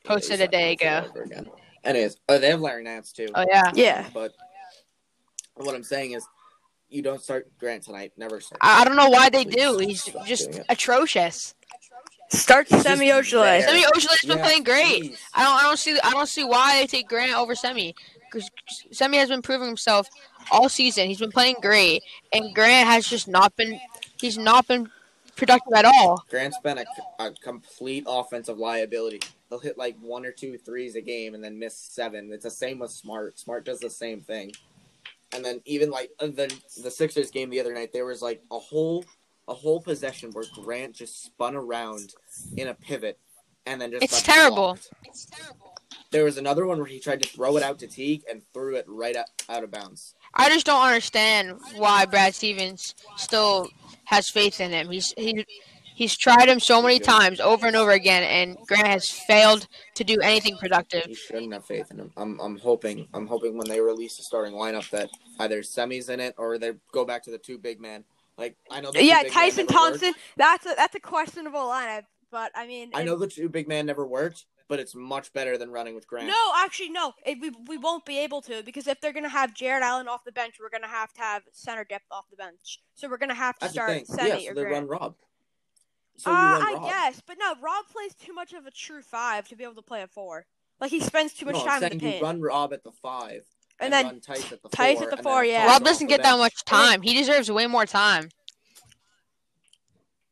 Posted 0.04 0.40
Yeah, 0.40 0.46
a 0.46 0.48
day 0.50 0.72
ago. 0.74 1.06
Anyways, 1.84 2.18
oh, 2.30 2.38
they 2.38 2.50
have 2.50 2.62
Larry 2.62 2.84
Nance 2.84 3.12
too. 3.12 3.28
Oh 3.34 3.46
yeah. 3.50 3.72
Yeah. 3.74 4.08
But 4.14 4.34
what 5.56 5.74
I'm 5.74 5.84
saying 5.84 6.12
is, 6.12 6.28
you 6.94 7.02
don't 7.02 7.22
start 7.22 7.48
Grant 7.60 7.84
tonight. 7.84 8.14
Never 8.18 8.40
start. 8.40 8.60
I, 8.62 8.82
I 8.82 8.86
don't 8.86 8.96
know 8.96 9.10
why 9.10 9.30
they 9.30 9.46
Please 9.46 9.56
do. 9.56 9.78
He's 9.80 10.04
just 10.26 10.60
atrocious. 10.70 11.56
Start 12.30 12.68
Semi 12.68 13.08
Ojeleye. 13.10 13.60
there. 13.60 13.68
Semi 13.68 13.82
Ojeleye's 13.84 14.26
been 14.26 14.38
Yeah, 14.38 14.44
playing 14.44 14.64
great. 14.64 15.02
please. 15.02 15.20
I 15.34 15.44
don't. 15.44 15.60
I 15.60 15.62
don't 15.64 15.78
see. 15.78 16.00
I 16.04 16.12
don't 16.12 16.28
see 16.28 16.44
why 16.44 16.80
they 16.80 16.88
take 16.88 17.08
Grant 17.08 17.38
over 17.38 17.54
Semi. 17.56 17.94
Because 18.32 18.50
Semi 18.92 19.18
has 19.18 19.30
been 19.30 19.44
proving 19.44 19.68
himself 19.68 20.08
all 20.52 20.68
season. 20.70 21.08
He's 21.08 21.20
been 21.20 21.32
playing 21.32 21.58
great, 21.62 22.02
and 22.32 22.54
Grant 22.56 22.88
has 22.88 23.08
just 23.08 23.28
not 23.28 23.56
been. 23.56 23.80
He's 24.20 24.38
not 24.38 24.68
been 24.68 24.90
productive 25.36 25.74
at 25.76 25.86
all. 25.86 26.24
Grant's 26.30 26.58
been 26.64 26.80
a, 26.80 26.86
a 27.20 27.32
complete 27.32 28.06
offensive 28.08 28.58
liability. 28.58 29.20
He'll 29.50 29.60
hit 29.60 29.78
like 29.78 29.96
one 30.02 30.26
or 30.26 30.32
two 30.32 30.58
threes 30.58 30.96
a 30.96 31.02
game 31.02 31.36
and 31.36 31.44
then 31.44 31.60
miss 31.60 31.78
seven. 31.78 32.32
It's 32.34 32.44
the 32.46 32.50
same 32.52 32.80
with 32.80 32.90
Smart. 32.92 33.38
Smart 33.38 33.66
does 33.66 33.80
the 33.80 33.90
same 33.92 34.22
thing. 34.22 34.52
And 35.34 35.44
then 35.44 35.62
even 35.66 35.90
like 35.90 36.12
uh, 36.20 36.28
the 36.28 36.54
the 36.82 36.92
Sixers 36.92 37.32
game 37.32 37.50
the 37.50 37.60
other 37.60 37.74
night, 37.74 37.92
there 37.94 38.06
was 38.06 38.22
like 38.22 38.42
a 38.52 38.60
whole 38.60 39.06
a 39.48 39.54
whole 39.54 39.82
possession 39.82 40.32
where 40.32 40.46
Grant 40.54 40.96
just 40.96 41.24
spun 41.24 41.56
around 41.56 42.14
in 42.56 42.68
a 42.68 42.74
pivot 42.74 43.20
and 43.66 43.82
then 43.82 43.92
just 43.92 44.04
It's 44.04 44.22
It's 45.06 45.26
terrible. 45.26 45.58
There 46.12 46.24
was 46.24 46.38
another 46.38 46.66
one 46.66 46.78
where 46.78 46.88
he 46.88 47.00
tried 47.00 47.24
to 47.24 47.30
throw 47.30 47.58
it 47.58 47.64
out 47.64 47.80
to 47.80 47.88
Teague 47.88 48.24
and 48.30 48.42
threw 48.54 48.76
it 48.76 48.86
right 48.88 49.16
out, 49.16 49.26
out 49.50 49.64
of 49.64 49.72
bounds. 49.72 50.14
I 50.36 50.50
just 50.50 50.66
don't 50.66 50.86
understand 50.86 51.60
why 51.76 52.06
Brad 52.06 52.36
Stevens 52.36 52.94
still 53.18 53.68
has 54.06 54.30
faith 54.30 54.62
in 54.62 54.72
him. 54.72 54.90
He's 54.90 55.14
he, 55.18 55.46
he's 55.96 56.18
tried 56.18 56.50
him 56.50 56.60
so 56.60 56.82
many 56.82 57.00
times 57.00 57.40
over 57.40 57.68
and 57.68 57.76
over 57.76 57.92
again, 57.92 58.24
and 58.24 58.58
Grant 58.68 58.88
has 58.88 59.10
failed 59.10 59.68
to 59.96 60.04
do 60.04 60.20
anything 60.22 60.58
productive. 60.58 61.04
You 61.08 61.16
shouldn't 61.16 61.54
have 61.54 61.66
faith 61.66 61.92
in 61.92 62.00
him. 62.00 62.12
I'm 62.18 62.40
I'm 62.40 62.58
hoping 62.58 63.08
I'm 63.14 63.28
hoping 63.28 63.58
when 63.58 63.68
they 63.68 63.80
release 63.80 64.18
the 64.18 64.24
starting 64.24 64.54
lineup 64.54 64.90
that 64.92 65.10
either 65.40 65.62
semis 65.62 66.10
in 66.10 66.20
it 66.20 66.36
or 66.38 66.58
they 66.58 66.74
go 66.92 67.06
back 67.06 67.24
to 67.24 67.32
the 67.32 67.38
two 67.38 67.58
big 67.58 67.80
man. 67.80 68.04
Like 68.38 68.56
I 68.72 68.82
know 68.82 68.92
the 68.92 69.00
two 69.00 69.06
Yeah, 69.06 69.24
big 69.24 69.32
Tyson 69.32 69.68
never 69.70 69.80
worked. 69.80 70.02
Thompson. 70.02 70.14
That's 70.38 70.66
a 70.66 70.74
that's 70.76 70.96
a 70.96 71.00
questionable 71.00 71.60
lineup, 71.62 72.04
but 72.32 72.52
I 72.56 72.66
mean, 72.68 72.92
I 72.94 73.04
know 73.04 73.16
the 73.16 73.28
two 73.28 73.50
big 73.50 73.68
man 73.68 73.86
never 73.86 74.06
worked, 74.08 74.46
but 74.68 74.80
it's 74.80 74.96
much 74.96 75.32
better 75.34 75.58
than 75.58 75.72
running 75.72 75.94
with 75.94 76.08
Grant. 76.08 76.28
No, 76.28 76.52
actually, 76.58 76.90
no. 76.90 77.14
It, 77.26 77.38
we 77.40 77.52
we 77.68 77.78
won't 77.78 78.06
be 78.06 78.20
able 78.20 78.42
to 78.44 78.64
because 78.64 78.88
if 78.88 79.00
they're 79.02 79.14
gonna 79.14 79.30
have 79.30 79.54
Jarrett 79.54 79.84
Allen 79.84 80.08
off 80.08 80.24
the 80.26 80.32
bench, 80.32 80.56
we're 80.60 80.70
gonna 80.70 80.92
have 80.92 81.14
to 81.14 81.22
have 81.22 81.44
center 81.52 81.84
depth 81.84 82.06
off 82.12 82.26
the 82.32 82.38
bench. 82.38 82.80
So 82.96 83.08
we're 83.08 83.18
gonna 83.18 83.36
have 83.36 83.56
to 83.60 83.66
That's 83.66 83.74
start 83.74 83.90
thing. 83.92 84.06
Semi 84.06 84.30
Yeah, 84.30 84.38
so 84.40 84.52
or 84.52 84.54
they 84.56 84.62
Grant. 84.62 84.74
run 84.74 84.88
Rob. 84.88 85.16
So 86.18 86.32
uh, 86.32 86.34
I 86.36 86.74
Rob. 86.76 86.90
guess, 86.90 87.22
but 87.26 87.38
no. 87.40 87.56
Rob 87.62 87.86
plays 87.92 88.14
too 88.14 88.34
much 88.34 88.54
of 88.54 88.66
a 88.66 88.72
true 88.72 89.02
five 89.02 89.48
to 89.50 89.56
be 89.56 89.64
able 89.64 89.76
to 89.76 89.82
play 89.82 90.02
a 90.04 90.08
four. 90.08 90.46
Like 90.80 90.92
he 90.92 91.00
spends 91.00 91.34
too 91.34 91.46
much 91.46 91.56
no, 91.56 91.62
I'm 91.62 91.68
time 91.68 91.84
in 91.84 91.90
saying 91.90 92.00
the 92.00 92.06
you 92.06 92.12
paint. 92.14 92.24
run 92.24 92.42
Rob 92.42 92.74
at 92.74 92.84
the 92.84 92.92
five, 92.92 93.46
And 93.80 93.92
then 93.92 94.06
run 94.06 94.20
Theis 94.22 94.52
at 94.52 94.62
the 94.62 94.70
Theis 94.70 94.96
four, 94.98 95.04
at 95.12 95.18
the 95.18 95.24
four, 95.24 95.46
yeah. 95.46 95.66
Rob 95.68 95.84
doesn't 95.84 96.08
get 96.08 96.22
that 96.24 96.38
much 96.38 96.64
time. 96.66 97.02
He 97.02 97.14
deserves 97.14 97.50
way 97.52 97.68
more 97.68 97.86
time. 97.86 98.30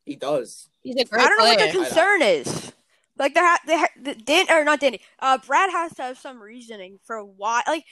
He 0.06 0.16
does. 0.16 0.70
He's 0.84 0.96
He's 0.96 1.06
a 1.06 1.06
great 1.08 1.24
I 1.24 1.28
don't 1.30 1.38
know 1.38 1.46
what 1.46 1.58
player. 1.58 1.72
the 1.72 1.78
concern 1.80 2.22
is. 2.22 2.71
Like 3.18 3.34
they 3.34 3.42
ha- 3.42 3.60
they 3.68 3.78
ha- 3.78 3.88
the- 4.02 4.16
Dan 4.16 4.46
or 4.50 4.64
not 4.64 4.80
Danny. 4.80 5.02
Uh, 5.20 5.38
Brad 5.46 5.70
has 5.70 5.94
to 5.96 6.04
have 6.04 6.18
some 6.18 6.42
reasoning 6.42 7.00
for 7.04 7.24
why. 7.24 7.62
Like 7.68 7.84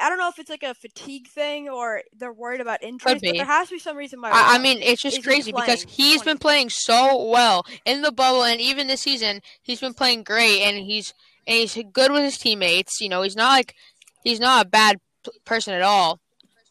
I 0.00 0.08
don't 0.08 0.18
know 0.18 0.28
if 0.28 0.38
it's 0.38 0.50
like 0.50 0.62
a 0.62 0.74
fatigue 0.74 1.28
thing 1.28 1.68
or 1.68 2.02
they're 2.16 2.32
worried 2.32 2.60
about 2.60 2.82
injuries, 2.82 3.20
but 3.22 3.34
there 3.36 3.44
has 3.44 3.68
to 3.68 3.74
be 3.74 3.78
some 3.78 3.96
reason 3.96 4.20
why. 4.20 4.30
I, 4.30 4.54
I 4.54 4.58
mean, 4.58 4.78
it's 4.80 5.02
just 5.02 5.22
crazy 5.24 5.52
because 5.52 5.82
he's 5.88 6.22
20? 6.22 6.30
been 6.30 6.38
playing 6.38 6.70
so 6.70 7.28
well 7.28 7.66
in 7.84 8.02
the 8.02 8.12
bubble 8.12 8.44
and 8.44 8.60
even 8.60 8.86
this 8.86 9.02
season. 9.02 9.42
He's 9.62 9.80
been 9.80 9.94
playing 9.94 10.22
great 10.22 10.62
and 10.62 10.78
he's 10.78 11.12
and 11.46 11.56
he's 11.56 11.78
good 11.92 12.12
with 12.12 12.22
his 12.22 12.38
teammates. 12.38 13.00
You 13.00 13.08
know, 13.08 13.22
he's 13.22 13.36
not 13.36 13.50
like 13.50 13.74
he's 14.22 14.40
not 14.40 14.66
a 14.66 14.68
bad 14.68 15.00
p- 15.24 15.32
person 15.44 15.74
at 15.74 15.82
all, 15.82 16.20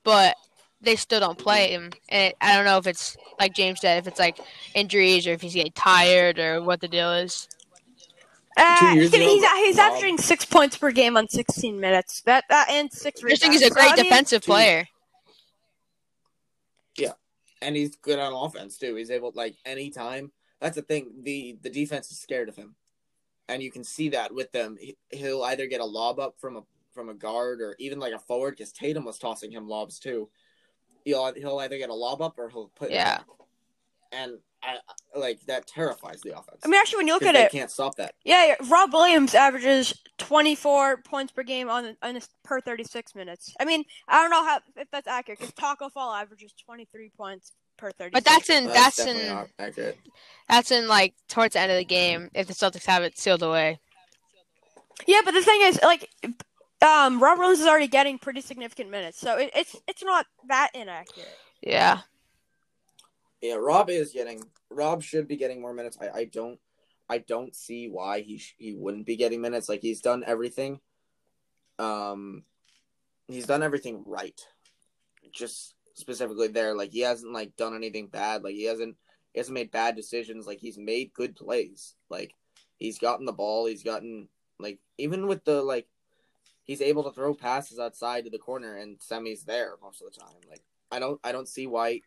but 0.04 0.36
they 0.82 0.96
still 0.96 1.20
don't 1.20 1.38
play 1.38 1.72
him. 1.72 1.92
And 2.10 2.34
I 2.40 2.56
don't 2.56 2.66
know 2.66 2.78
if 2.78 2.88
it's 2.88 3.18
like 3.40 3.54
James 3.54 3.82
said, 3.82 3.98
if 3.98 4.08
it's 4.08 4.20
like 4.20 4.40
injuries 4.74 5.28
or 5.28 5.32
if 5.32 5.42
he's 5.42 5.54
getting 5.56 5.72
tired 5.74 6.40
or 6.40 6.62
what 6.62 6.80
the 6.80 6.88
deal 6.88 7.12
is. 7.14 7.48
Uh, 8.58 8.94
Two 8.94 9.00
he's, 9.02 9.14
he's, 9.14 9.46
he's 9.52 9.78
averaging 9.80 10.18
six 10.18 10.44
points 10.46 10.78
per 10.78 10.92
game 10.92 11.16
on 11.16 11.30
16 11.30 11.80
minutes. 11.80 12.22
That 12.22 12.44
that 12.50 12.70
and 12.70 12.92
six 12.92 13.22
I 13.22 13.26
rebounds. 13.26 13.40
just 13.40 13.42
think 13.42 13.54
he's 13.54 13.62
a 13.64 13.68
So, 13.68 13.74
great 13.76 13.92
I 13.92 13.96
mean, 13.96 14.04
defensive 14.06 14.42
Two- 14.42 14.52
player. 14.52 14.88
and 17.62 17.76
he's 17.76 17.96
good 17.96 18.20
on 18.20 18.34
offense 18.34 18.78
too. 18.78 18.94
He's 18.96 19.10
able 19.10 19.32
like 19.34 19.56
anytime. 19.66 20.32
That's 20.62 20.76
the 20.76 20.84
thing. 20.84 21.12
The 21.24 21.58
the 21.64 21.72
defense 21.72 22.12
is 22.12 22.20
scared 22.20 22.50
of 22.50 22.56
him, 22.56 22.76
and 23.50 23.64
you 23.64 23.72
can 23.72 23.84
see 23.84 24.10
that 24.10 24.32
with 24.34 24.52
them. 24.52 24.78
He, 24.80 24.96
he'll 25.10 25.42
either 25.44 25.66
get 25.66 25.82
a 25.82 25.86
lob 25.86 26.20
up 26.20 26.36
from 26.40 26.58
a 26.58 26.64
from 26.94 27.10
a 27.10 27.16
guard 27.16 27.62
or 27.62 27.76
even 27.80 28.00
like 28.00 28.14
a 28.14 28.20
forward 28.20 28.52
because 28.58 28.72
Tatum 28.72 29.06
was 29.06 29.18
tossing 29.18 29.52
him 29.52 29.68
lobs 29.68 29.98
too. 30.00 30.30
He'll 31.04 31.34
he'll 31.34 31.58
either 31.58 31.80
get 31.80 31.90
a 31.90 31.94
lob 31.96 32.22
up 32.22 32.38
or 32.38 32.48
he'll 32.50 32.72
put 32.76 32.92
Yeah. 32.92 33.18
down. 33.18 33.26
and 34.12 34.32
I 34.68 34.74
I- 35.16 35.18
like 35.20 35.40
that 35.48 35.66
terrifies 35.66 36.22
the 36.22 36.38
offense. 36.38 36.62
I 36.64 36.68
mean, 36.68 36.80
actually, 36.80 36.98
when 36.98 37.08
you 37.08 37.14
look 37.14 37.24
at 37.24 37.34
they 37.34 37.46
it, 37.46 37.52
can't 37.52 37.72
stop 37.72 37.96
that. 37.96 38.14
yeah, 38.24 38.46
yeah, 38.48 38.56
Rob 38.70 38.94
Williams 38.94 39.34
averages 39.34 39.94
24 40.20 40.98
points 41.04 41.32
per 41.32 41.42
game 41.44 41.70
on, 41.70 41.96
on 42.04 42.16
his, 42.16 42.30
per 42.44 42.62
36 42.62 43.16
minutes. 43.16 43.54
I 43.60 43.66
mean, 43.66 43.84
I 44.08 44.22
don't 44.22 44.30
know 44.30 44.44
how 44.46 44.60
if 44.76 44.90
that's 44.92 45.08
accurate 45.08 45.40
because 45.40 45.54
Tacko 45.54 45.90
Fall 45.92 46.14
averages 46.14 46.54
23 46.64 47.12
points 47.18 47.54
per 47.78 47.92
36. 47.92 48.12
But 48.14 48.26
that's 48.26 48.50
in 48.50 48.66
That's, 48.66 48.98
that's, 48.98 49.10
in 49.10 49.48
accurate. 49.58 49.98
that's 50.50 50.72
in 50.72 50.88
like 50.88 51.14
towards 51.30 51.54
the 51.54 51.60
end 51.62 51.72
of 51.72 51.78
the 51.78 51.86
game 51.86 52.30
if 52.36 52.46
the 52.48 52.54
Celtics 52.54 52.86
have 52.86 53.02
it 53.04 53.18
sealed 53.18 53.42
away. 53.44 53.80
Yeah, 55.08 55.22
but 55.24 55.32
the 55.34 55.42
thing 55.44 55.62
is, 55.62 55.80
like, 55.84 56.10
um, 56.82 57.22
Rob 57.22 57.38
Williams 57.40 57.60
is 57.60 57.68
already 57.68 57.88
getting 57.88 58.18
pretty 58.20 58.42
significant 58.42 58.90
minutes, 58.90 59.20
so 59.20 59.38
it, 59.38 59.52
it's 59.56 59.76
it's 59.88 60.04
not 60.04 60.26
that 60.48 60.72
inaccurate. 60.74 61.28
Yeah. 61.62 62.00
Yeah, 63.42 63.56
Rob 63.56 63.90
is 63.92 64.12
getting. 64.12 64.42
Rob 64.70 65.04
should 65.04 65.28
be 65.28 65.38
getting 65.38 65.62
more 65.62 65.74
minutes. 65.74 65.98
I, 66.02 66.20
I 66.20 66.26
don't. 66.26 66.60
I 67.10 67.20
don't 67.20 67.56
see 67.56 67.88
why 67.88 68.20
he 68.20 68.38
sh- 68.38 68.56
he 68.58 68.74
wouldn't 68.74 69.06
be 69.06 69.16
getting 69.16 69.42
minutes. 69.42 69.70
Like 69.70 69.82
he's 69.82 70.02
done 70.02 70.24
everything. 70.28 70.82
Um, 71.80 72.44
he's 73.28 73.46
done 73.46 73.64
everything 73.64 74.04
right. 74.06 74.40
Just 75.32 75.74
specifically 75.94 76.48
there, 76.48 76.76
like 76.76 76.92
he 76.92 77.02
hasn't 77.02 77.34
like 77.34 77.56
done 77.56 77.76
anything 77.76 78.08
bad. 78.08 78.44
Like 78.44 78.56
he 78.56 78.66
hasn't 78.66 78.98
he 79.34 79.40
hasn't 79.40 79.54
made 79.54 79.72
bad 79.72 79.96
decisions. 79.96 80.48
Like 80.48 80.60
he's 80.60 80.78
made 80.78 81.14
good 81.14 81.36
plays. 81.36 81.96
Like 82.10 82.34
he's 82.78 83.00
gotten 83.00 83.26
the 83.26 83.32
ball. 83.32 83.68
He's 83.68 83.84
gotten 83.84 84.28
like 84.60 84.80
even 84.98 85.28
with 85.28 85.46
the 85.46 85.62
like 85.62 85.88
he's 86.64 86.82
able 86.82 87.04
to 87.04 87.12
throw 87.12 87.34
passes 87.34 87.80
outside 87.80 88.26
to 88.26 88.30
the 88.30 88.38
corner 88.38 88.76
and 88.76 88.98
Semi's 89.00 89.44
there 89.44 89.76
most 89.82 90.02
of 90.02 90.12
the 90.12 90.20
time. 90.20 90.36
Like 90.50 90.62
I 90.92 91.00
don't 91.00 91.20
I 91.24 91.32
don't 91.32 91.48
see 91.48 91.68
why 91.68 92.02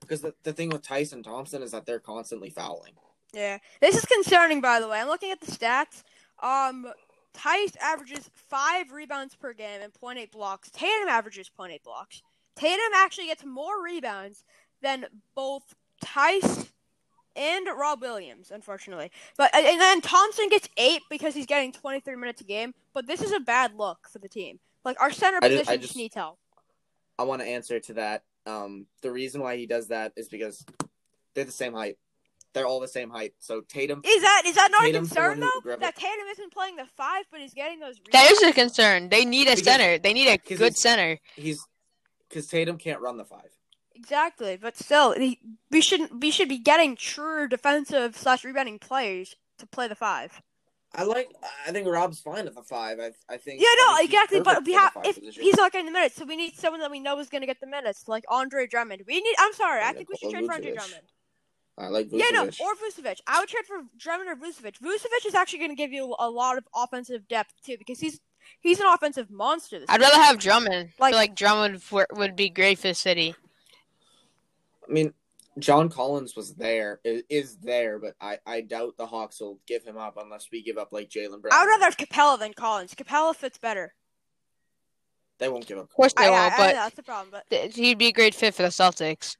because 0.00 0.20
the, 0.20 0.34
the 0.42 0.52
thing 0.52 0.70
with 0.70 0.82
Tyson 0.82 1.22
Thompson 1.22 1.62
is 1.62 1.70
that 1.72 1.86
they're 1.86 2.00
constantly 2.00 2.50
fouling. 2.50 2.92
Yeah, 3.32 3.58
this 3.80 3.96
is 3.96 4.04
concerning, 4.04 4.60
by 4.60 4.80
the 4.80 4.88
way. 4.88 5.00
I'm 5.00 5.06
looking 5.06 5.30
at 5.30 5.40
the 5.40 5.50
stats. 5.52 6.02
Um, 6.42 6.90
Theis 7.34 7.76
averages 7.80 8.28
five 8.34 8.90
rebounds 8.90 9.34
per 9.36 9.52
game 9.52 9.80
and 9.82 9.92
0.8 9.92 10.32
blocks. 10.32 10.70
Tatum 10.70 11.08
averages 11.08 11.50
0.8 11.56 11.82
blocks. 11.84 12.22
Tatum 12.56 12.80
actually 12.96 13.26
gets 13.26 13.44
more 13.44 13.82
rebounds 13.82 14.44
than 14.82 15.06
both 15.36 15.74
Theis 16.04 16.68
and 17.36 17.68
Rob 17.78 18.00
Williams, 18.00 18.50
unfortunately. 18.50 19.12
But 19.38 19.54
and 19.54 19.80
then 19.80 20.00
Thompson 20.00 20.48
gets 20.48 20.68
eight 20.76 21.02
because 21.08 21.32
he's 21.34 21.46
getting 21.46 21.70
23 21.72 22.16
minutes 22.16 22.40
a 22.40 22.44
game. 22.44 22.74
But 22.92 23.06
this 23.06 23.22
is 23.22 23.30
a 23.32 23.38
bad 23.40 23.76
look 23.76 24.08
for 24.10 24.18
the 24.18 24.28
team. 24.28 24.58
Like 24.84 25.00
our 25.00 25.12
center 25.12 25.38
I 25.40 25.48
just- 25.48 25.60
position 25.60 25.72
I 25.72 25.76
just 25.76 25.88
just- 25.90 25.96
needs 25.96 26.14
help. 26.16 26.38
I 27.18 27.22
want 27.22 27.42
to 27.42 27.46
answer 27.46 27.78
to 27.78 27.92
that. 27.94 28.24
Um, 28.50 28.86
the 29.02 29.10
reason 29.12 29.40
why 29.40 29.56
he 29.56 29.66
does 29.66 29.88
that 29.88 30.12
is 30.16 30.28
because 30.28 30.64
they're 31.34 31.44
the 31.44 31.52
same 31.52 31.72
height. 31.74 31.96
They're 32.52 32.66
all 32.66 32.80
the 32.80 32.88
same 32.88 33.10
height. 33.10 33.34
So 33.38 33.60
Tatum, 33.60 34.00
Is 34.04 34.22
that 34.22 34.42
is 34.46 34.56
that 34.56 34.70
not 34.72 34.80
Tatum's 34.82 35.12
a 35.12 35.14
concern 35.14 35.42
who 35.42 35.60
though? 35.64 35.76
That 35.76 35.94
Tatum 35.94 36.26
isn't 36.32 36.52
playing 36.52 36.76
the 36.76 36.86
five, 36.96 37.24
but 37.30 37.40
he's 37.40 37.54
getting 37.54 37.78
those. 37.78 37.96
That 38.12 38.22
rebounds? 38.22 38.42
is 38.42 38.48
a 38.48 38.52
concern. 38.52 39.08
They 39.08 39.24
need 39.24 39.46
a 39.46 39.50
Because- 39.52 39.64
center. 39.64 39.98
They 39.98 40.12
need 40.12 40.28
a 40.28 40.36
good 40.38 40.58
he's- 40.58 40.80
center. 40.82 41.18
he's 41.36 41.64
because 42.28 42.46
Tatum 42.48 42.76
can't 42.78 43.00
run 43.00 43.16
the 43.18 43.24
five. 43.24 43.50
Exactly, 43.94 44.56
but 44.56 44.76
still, 44.78 45.12
he, 45.12 45.38
we 45.70 45.80
shouldn't. 45.80 46.20
We 46.20 46.30
should 46.30 46.48
be 46.48 46.58
getting 46.58 46.96
true 46.96 47.46
defensive 47.48 48.16
slash 48.16 48.44
rebounding 48.44 48.78
players 48.78 49.36
to 49.58 49.66
play 49.66 49.88
the 49.88 49.94
five. 49.94 50.40
I 50.92 51.04
like. 51.04 51.30
I 51.66 51.70
think 51.70 51.86
Rob's 51.86 52.20
fine 52.20 52.46
at 52.48 52.54
the 52.54 52.62
five. 52.62 52.98
I 52.98 53.10
I 53.32 53.36
think. 53.36 53.60
Yeah, 53.60 53.68
no, 53.78 53.96
think 53.96 54.08
exactly. 54.10 54.40
But 54.40 54.64
we 54.64 54.72
have 54.72 54.92
if 55.04 55.16
position. 55.18 55.42
he's 55.44 55.56
not 55.56 55.70
getting 55.70 55.86
the 55.86 55.92
minutes, 55.92 56.16
so 56.16 56.24
we 56.24 56.36
need 56.36 56.56
someone 56.56 56.80
that 56.80 56.90
we 56.90 56.98
know 56.98 57.18
is 57.20 57.28
going 57.28 57.42
to 57.42 57.46
get 57.46 57.60
the 57.60 57.66
minutes, 57.68 58.08
like 58.08 58.24
Andre 58.28 58.66
Drummond. 58.66 59.02
We 59.06 59.20
need. 59.20 59.34
I'm 59.38 59.52
sorry, 59.52 59.82
I 59.82 59.86
Yeah, 59.88 59.92
think 59.92 60.08
we 60.08 60.16
should 60.16 60.30
trade 60.32 60.46
for 60.46 60.52
Andre 60.54 60.72
Drummond. 60.74 61.02
I 61.78 61.86
like 61.86 62.08
Vucevic. 62.08 62.18
Yeah, 62.18 62.30
no, 62.32 62.42
or 62.44 62.74
Vucevic. 62.74 63.20
I 63.26 63.38
would 63.38 63.48
trade 63.48 63.64
for 63.66 63.82
Drummond 63.98 64.30
or 64.30 64.34
Vucevic. 64.36 64.80
Vucevic 64.80 65.26
is 65.26 65.34
actually 65.34 65.60
going 65.60 65.70
to 65.70 65.76
give 65.76 65.92
you 65.92 66.14
a 66.18 66.28
lot 66.28 66.58
of 66.58 66.64
offensive 66.74 67.28
depth 67.28 67.54
too, 67.64 67.76
because 67.78 68.00
he's 68.00 68.20
he's 68.60 68.80
an 68.80 68.86
offensive 68.86 69.30
monster. 69.30 69.78
This 69.78 69.88
I'd 69.88 70.00
season. 70.00 70.10
rather 70.12 70.24
have 70.24 70.38
Drummond. 70.38 70.74
I 70.98 71.02
Like- 71.02 71.12
feel 71.12 71.18
like 71.18 71.34
Drummond 71.36 71.82
would, 71.92 72.06
would 72.12 72.34
be 72.36 72.48
great 72.50 72.78
for 72.78 72.88
the 72.88 72.94
city. 72.94 73.36
I 74.88 74.92
mean, 74.92 75.14
John 75.60 75.88
Collins 75.88 76.34
was 76.36 76.54
there, 76.54 77.00
is 77.04 77.56
there, 77.58 77.98
but 77.98 78.14
I, 78.20 78.38
I 78.46 78.60
doubt 78.62 78.96
the 78.96 79.06
Hawks 79.06 79.40
will 79.40 79.58
give 79.66 79.84
him 79.84 79.96
up 79.96 80.16
unless 80.20 80.48
we 80.50 80.62
give 80.62 80.78
up 80.78 80.92
like 80.92 81.08
Jaylen 81.08 81.40
Brown. 81.40 81.52
I 81.52 81.62
would 81.64 81.68
rather 81.70 81.84
have 81.84 81.96
Capela 81.96 82.38
than 82.38 82.52
Collins. 82.52 82.94
Capela 82.94 83.34
fits 83.34 83.58
better. 83.58 83.94
They 85.38 85.48
won't 85.48 85.66
give 85.66 85.78
up. 85.78 85.84
Of 85.84 85.90
course 85.94 86.12
they 86.12 86.24
I, 86.24 86.28
I, 86.28 86.30
won't, 86.30 86.52
I, 86.52 86.56
but 86.56 86.72
that's 86.74 86.96
the 86.96 87.02
problem. 87.02 87.42
But 87.50 87.72
he'd 87.72 87.98
be 87.98 88.08
a 88.08 88.12
great 88.12 88.34
fit 88.34 88.54
for 88.54 88.62
the 88.62 88.68
Celtics. 88.68 89.36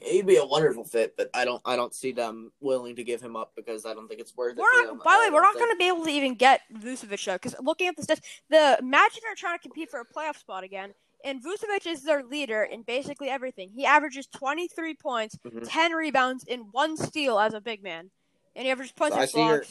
He'd 0.00 0.26
be 0.26 0.36
a 0.36 0.44
wonderful 0.44 0.84
fit, 0.84 1.14
but 1.16 1.30
I 1.32 1.44
don't 1.44 1.62
I 1.64 1.76
don't 1.76 1.94
see 1.94 2.10
them 2.10 2.50
willing 2.60 2.96
to 2.96 3.04
give 3.04 3.20
him 3.20 3.36
up 3.36 3.52
because 3.54 3.86
I 3.86 3.94
don't 3.94 4.08
think 4.08 4.20
it's 4.20 4.36
worth 4.36 4.58
it. 4.58 4.60
We're 4.60 4.70
for 4.70 4.86
not. 4.86 4.86
them. 4.86 5.00
By 5.04 5.12
the 5.14 5.18
way, 5.20 5.34
we're 5.34 5.42
don't 5.42 5.42
not 5.42 5.54
think- 5.54 5.66
going 5.66 5.74
to 5.74 5.78
be 5.78 5.86
able 5.88 6.04
to 6.04 6.10
even 6.10 6.34
get 6.34 6.60
Vucevic 6.74 7.24
though, 7.24 7.34
because 7.34 7.54
looking 7.60 7.86
at 7.88 7.96
the 7.96 8.02
stats, 8.02 8.20
the 8.50 8.78
Magic 8.82 9.22
are 9.30 9.36
trying 9.36 9.58
to 9.58 9.62
compete 9.62 9.90
for 9.90 10.00
a 10.00 10.04
playoff 10.04 10.36
spot 10.38 10.64
again, 10.64 10.92
and 11.24 11.42
Vucevic 11.42 11.86
is 11.86 12.02
their 12.02 12.22
leader 12.24 12.62
in 12.62 12.82
basically 12.82 13.28
everything. 13.28 13.70
He 13.74 13.84
averages 13.86 14.26
23 14.26 14.94
points, 14.94 15.36
Mhm. 15.44 15.66
10 15.68 15.92
rebounds, 15.92 16.44
and 16.48 16.72
one 16.72 16.96
steal 16.96 17.38
as 17.38 17.54
a 17.54 17.60
big 17.60 17.82
man, 17.82 18.10
and 18.56 18.64
he 18.64 18.70
averages 18.70 18.92
points 18.92 19.16
So 19.16 19.22
I 19.22 19.26
see 19.26 19.38
your- 19.44 19.64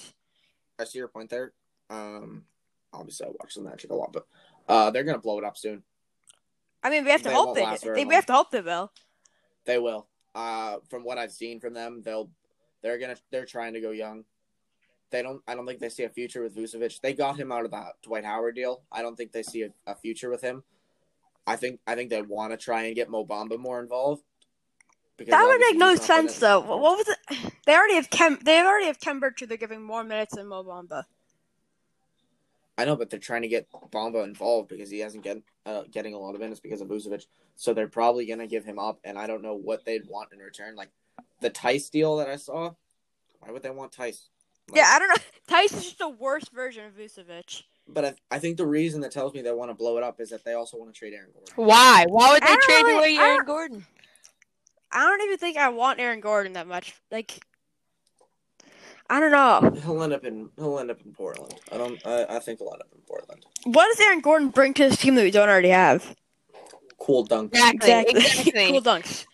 I 0.80 0.84
see 0.86 0.98
your 0.98 1.08
point 1.10 1.30
there. 1.30 1.54
Um, 1.90 2.46
obviously 2.94 3.28
I 3.28 3.30
watch 3.40 3.54
the 3.56 3.62
Magic 3.62 3.92
a 3.92 3.96
lot, 3.96 4.12
but 4.14 4.26
uh, 4.68 4.90
they're 4.92 5.04
gonna 5.04 5.20
blow 5.20 5.38
it 5.38 5.44
up 5.44 5.58
soon. 5.58 5.84
I 6.84 6.90
mean, 6.90 7.04
we 7.06 7.12
have 7.12 7.22
to 7.24 7.30
They 7.30 7.36
hope 7.36 7.56
they, 7.56 7.78
they. 7.94 8.06
We 8.06 8.16
have 8.16 8.26
to 8.26 8.34
hope 8.34 8.50
they 8.52 8.62
will. 8.62 8.92
They 9.66 9.78
will. 9.78 10.08
Uh, 10.34 10.80
from 10.90 11.04
what 11.04 11.18
I've 11.20 11.32
seen 11.32 11.60
from 11.60 11.74
them, 11.74 12.02
they'll 12.02 12.32
they're 12.82 12.98
gonna 12.98 13.18
they're 13.30 13.46
trying 13.46 13.74
to 13.74 13.82
go 13.82 13.92
young. 13.92 14.26
They 15.12 15.22
don't. 15.22 15.44
I 15.48 15.54
don't 15.56 15.68
think 15.68 15.80
they 15.80 15.90
see 15.90 16.04
a 16.04 16.10
future 16.10 16.42
with 16.42 16.56
Vucevic. 16.56 17.00
They 17.02 17.14
got 17.14 17.38
him 17.38 17.52
out 17.52 17.66
of 17.66 17.72
the 17.72 17.94
Dwight 18.02 18.24
Howard 18.26 18.56
deal. 18.56 18.82
I 18.92 19.02
don't 19.04 19.16
think 19.16 19.32
they 19.34 19.44
see 19.44 19.64
a, 19.64 19.74
a 19.86 19.94
future 19.96 20.30
with 20.30 20.42
him. 20.42 20.64
I 21.48 21.56
think 21.56 21.80
I 21.88 21.96
think 21.96 22.10
they 22.10 22.22
want 22.22 22.52
to 22.52 22.58
try 22.58 22.84
and 22.84 22.96
get 22.96 23.10
Mo 23.10 23.26
Bamba 23.26 23.58
more 23.60 23.80
involved. 23.80 24.24
Because 25.18 25.32
That 25.32 25.46
would 25.46 25.60
make 25.60 25.76
no 25.78 25.90
he's 25.90 26.00
not 26.00 26.08
gonna- 26.08 26.30
sense 26.30 26.40
though. 26.40 26.60
What 26.62 26.80
was 26.80 27.08
it? 27.08 27.54
They 27.66 27.76
already 27.76 27.96
have 27.96 28.10
Kem. 28.10 28.40
They 28.44 28.60
already 28.60 28.88
have 28.88 29.00
Kembercher. 29.00 29.48
They're 29.48 29.56
giving 29.58 29.84
more 29.84 30.04
minutes 30.04 30.36
than 30.36 30.48
Mo 30.48 30.64
Bamba. 30.64 31.04
I 32.78 32.86
know, 32.86 32.96
but 32.96 33.10
they're 33.12 33.20
trying 33.20 33.44
to 33.44 33.48
get 33.48 33.68
Bamba 33.92 34.24
involved 34.24 34.70
because 34.70 34.90
he 34.90 35.00
hasn't 35.00 35.24
get 35.24 35.38
uh, 35.66 35.84
getting 35.92 36.16
a 36.16 36.18
lot 36.18 36.34
of 36.34 36.42
minutes 36.42 36.60
because 36.60 36.82
of 36.82 36.88
Vucevic. 36.88 37.26
So 37.56 37.74
they're 37.74 37.88
probably 37.88 38.26
gonna 38.26 38.48
give 38.48 38.66
him 38.66 38.80
up, 38.80 39.00
and 39.04 39.18
I 39.20 39.28
don't 39.28 39.44
know 39.44 39.54
what 39.54 39.86
they'd 39.86 40.08
want 40.08 40.30
in 40.34 40.40
return. 40.40 40.76
Like 40.76 40.90
the 41.42 41.50
Theis 41.52 41.90
deal 41.92 42.18
that 42.18 42.28
I 42.30 42.38
saw, 42.38 42.72
why 43.40 43.52
would 43.52 43.62
they 43.62 43.70
want 43.70 43.92
Theis? 43.94 44.30
Like, 44.70 44.78
Yeah, 44.78 44.88
I 44.90 45.00
don't 45.00 45.10
know. 45.10 45.16
Theis 45.48 45.74
is 45.74 45.84
just 45.84 46.02
a 46.02 46.10
worse 46.10 46.48
version 46.50 46.86
of 46.86 46.94
Vucevic. 46.94 47.64
But 47.94 48.06
I, 48.06 48.14
I 48.32 48.40
think 48.40 48.58
the 48.58 48.66
reason 48.66 49.02
that 49.02 49.12
tells 49.12 49.34
me 49.34 49.42
they 49.42 49.52
want 49.52 49.70
to 49.72 49.76
blow 49.76 49.98
it 49.98 50.04
up 50.04 50.20
is 50.20 50.30
that 50.30 50.44
they 50.46 50.54
also 50.54 50.78
want 50.78 50.94
to 50.94 50.98
trade 50.98 51.14
Aaron 51.14 51.30
Gordon. 51.34 51.54
Why? 51.56 52.06
Why 52.08 52.32
would 52.34 52.42
they 52.44 52.48
trade 52.48 52.84
really- 52.84 53.18
away 53.18 53.24
Aaron 53.24 53.38
don't- 53.38 53.46
Gordon? 53.48 53.86
I 54.94 55.00
don't 55.06 55.22
even 55.22 55.38
think 55.38 55.58
I 55.58 55.70
want 55.70 56.00
Aaron 56.02 56.20
Gordon 56.20 56.54
that 56.54 56.68
much. 56.68 56.94
Like, 57.12 57.40
I 59.10 59.20
don't 59.20 59.32
know. 59.32 59.72
He'll 59.82 60.04
end 60.04 60.14
up 60.14 60.26
in 60.26 60.50
he'll 60.58 60.80
end 60.80 60.92
up 60.92 61.00
in 61.06 61.14
Portland. 61.14 61.54
I 61.72 61.78
don't. 61.78 62.06
I, 62.06 62.26
I 62.30 62.40
think 62.40 62.60
he'll 62.60 62.72
end 62.74 62.82
up 62.82 62.90
in 62.94 63.00
Portland. 63.08 63.46
What 63.66 63.88
does 63.88 64.06
Aaron 64.06 64.20
Gordon 64.22 64.50
bring 64.50 64.74
to 64.76 64.90
this 64.90 64.98
team 64.98 65.16
that 65.16 65.24
we 65.24 65.32
don't 65.32 65.50
already 65.50 65.70
have? 65.70 66.16
Cool 66.98 67.24
dunk. 67.24 67.52
Exactly. 67.54 67.92
Exactly. 68.22 68.68
cool 68.72 68.82
dunks. 68.82 69.26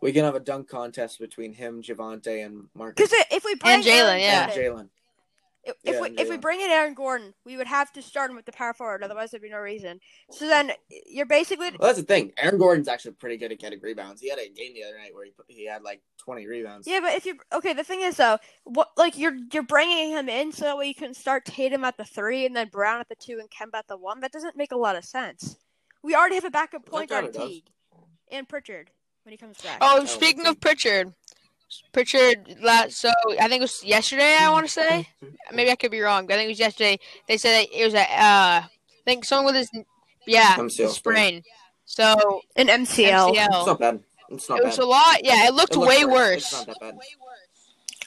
We 0.00 0.12
can 0.12 0.24
have 0.24 0.34
a 0.34 0.40
dunk 0.40 0.68
contest 0.68 1.18
between 1.20 1.52
him, 1.52 1.82
Javonte, 1.82 2.44
and 2.44 2.68
Marcus. 2.74 3.08
Because 3.08 3.24
if 3.30 3.44
we 3.44 3.54
bring 3.54 3.74
And 3.74 3.84
Jaylen, 3.84 4.20
yeah. 4.20 4.50
Jaylen. 4.50 4.88
If, 5.64 5.76
Yeah, 5.84 6.00
we 6.00 6.08
and 6.08 6.18
if 6.20 6.28
we 6.28 6.36
bring 6.36 6.60
in 6.60 6.70
Aaron 6.70 6.94
Gordon, 6.94 7.34
we 7.46 7.56
would 7.56 7.68
have 7.68 7.92
to 7.92 8.02
start 8.02 8.30
him 8.30 8.36
with 8.36 8.46
the 8.46 8.52
power 8.52 8.72
forward. 8.74 9.04
Otherwise, 9.04 9.30
there'd 9.30 9.42
be 9.42 9.48
no 9.48 9.58
reason. 9.58 10.00
So 10.30 10.48
then 10.48 10.72
you're 11.06 11.26
basically 11.26 11.70
Well, 11.70 11.88
that's 11.88 11.98
the 12.00 12.04
thing. 12.04 12.32
Aaron 12.36 12.58
Gordon's 12.58 12.88
actually 12.88 13.12
pretty 13.12 13.36
good 13.36 13.52
at 13.52 13.60
getting 13.60 13.80
rebounds. 13.80 14.20
He 14.20 14.28
had 14.28 14.40
a 14.40 14.48
game 14.48 14.74
the 14.74 14.82
other 14.82 14.98
night 14.98 15.14
where 15.14 15.24
he 15.24 15.30
put- 15.30 15.46
he 15.48 15.66
had 15.66 15.82
like 15.82 16.02
20 16.18 16.46
rebounds. 16.48 16.88
yeah. 16.88 16.98
But 17.00 17.14
if 17.14 17.26
you 17.26 17.38
okay, 17.52 17.72
the 17.74 17.84
thing 17.84 18.00
is 18.00 18.16
though, 18.16 18.38
what 18.64 18.88
like 18.96 19.16
you're 19.16 19.36
you're 19.52 19.62
bringing 19.62 20.10
him 20.10 20.28
in 20.28 20.50
so 20.52 20.64
that 20.64 20.76
way 20.76 20.88
you 20.88 20.94
can 20.94 21.14
start 21.14 21.44
Tatum 21.44 21.84
at 21.84 21.96
the 21.96 22.04
three 22.04 22.44
and 22.44 22.56
then 22.56 22.68
Brown 22.68 22.98
at 23.00 23.08
the 23.08 23.14
two 23.14 23.38
and 23.38 23.48
Kemba 23.50 23.78
at 23.78 23.88
the 23.88 23.96
one. 23.96 24.20
That 24.20 24.32
doesn't 24.32 24.56
make 24.56 24.72
a 24.72 24.76
lot 24.76 24.96
of 24.96 25.04
sense. 25.04 25.56
We 26.02 26.16
already 26.16 26.34
have 26.34 26.44
a 26.44 26.50
backup 26.50 26.84
point 26.86 27.10
guard. 27.10 27.32
Teague 27.34 27.66
and 28.32 28.48
Pritchard 28.48 28.90
when 29.22 29.30
he 29.32 29.36
comes 29.36 29.60
back. 29.62 29.78
Oh, 29.80 30.00
Oh, 30.00 30.04
speaking 30.06 30.46
of 30.46 30.58
Pritchard, 30.60 31.12
Pritchard. 31.92 32.56
la- 32.60 32.88
So 32.88 33.10
I 33.40 33.48
think 33.48 33.60
it 33.60 33.60
was 33.60 33.82
yesterday. 33.84 34.36
I 34.38 34.50
want 34.50 34.66
to 34.66 34.72
say. 34.72 35.08
Maybe 35.52 35.70
I 35.70 35.76
could 35.76 35.90
be 35.90 36.00
wrong, 36.00 36.26
but 36.26 36.34
I 36.34 36.36
think 36.38 36.46
it 36.46 36.52
was 36.52 36.58
yesterday. 36.60 36.98
They 37.28 37.36
said 37.36 37.52
that 37.64 37.68
it 37.72 37.84
was 37.84 37.94
a. 37.94 38.00
Uh, 38.02 38.62
I 38.64 38.68
think 39.04 39.24
someone 39.24 39.54
with 39.54 39.56
his. 39.56 39.84
Yeah, 40.26 40.56
MCL 40.56 40.90
sprain. 40.90 41.42
So 41.84 42.04
An 42.56 42.68
MCL. 42.68 43.30
It's 43.30 43.38
MCL. 43.38 43.66
not 43.66 43.78
bad. 43.80 44.00
It's 44.30 44.48
not 44.48 44.58
It 44.58 44.62
bad. 44.62 44.68
was 44.68 44.78
a 44.78 44.86
lot. 44.86 45.24
Yeah, 45.24 45.46
it 45.48 45.54
looked 45.54 45.74
It 45.74 45.78
looks 45.78 45.88
way 45.96 46.04
worse. 46.04 46.52
Worse. 46.52 46.52
not 46.52 46.66
that 46.66 46.80
bad. 46.80 46.94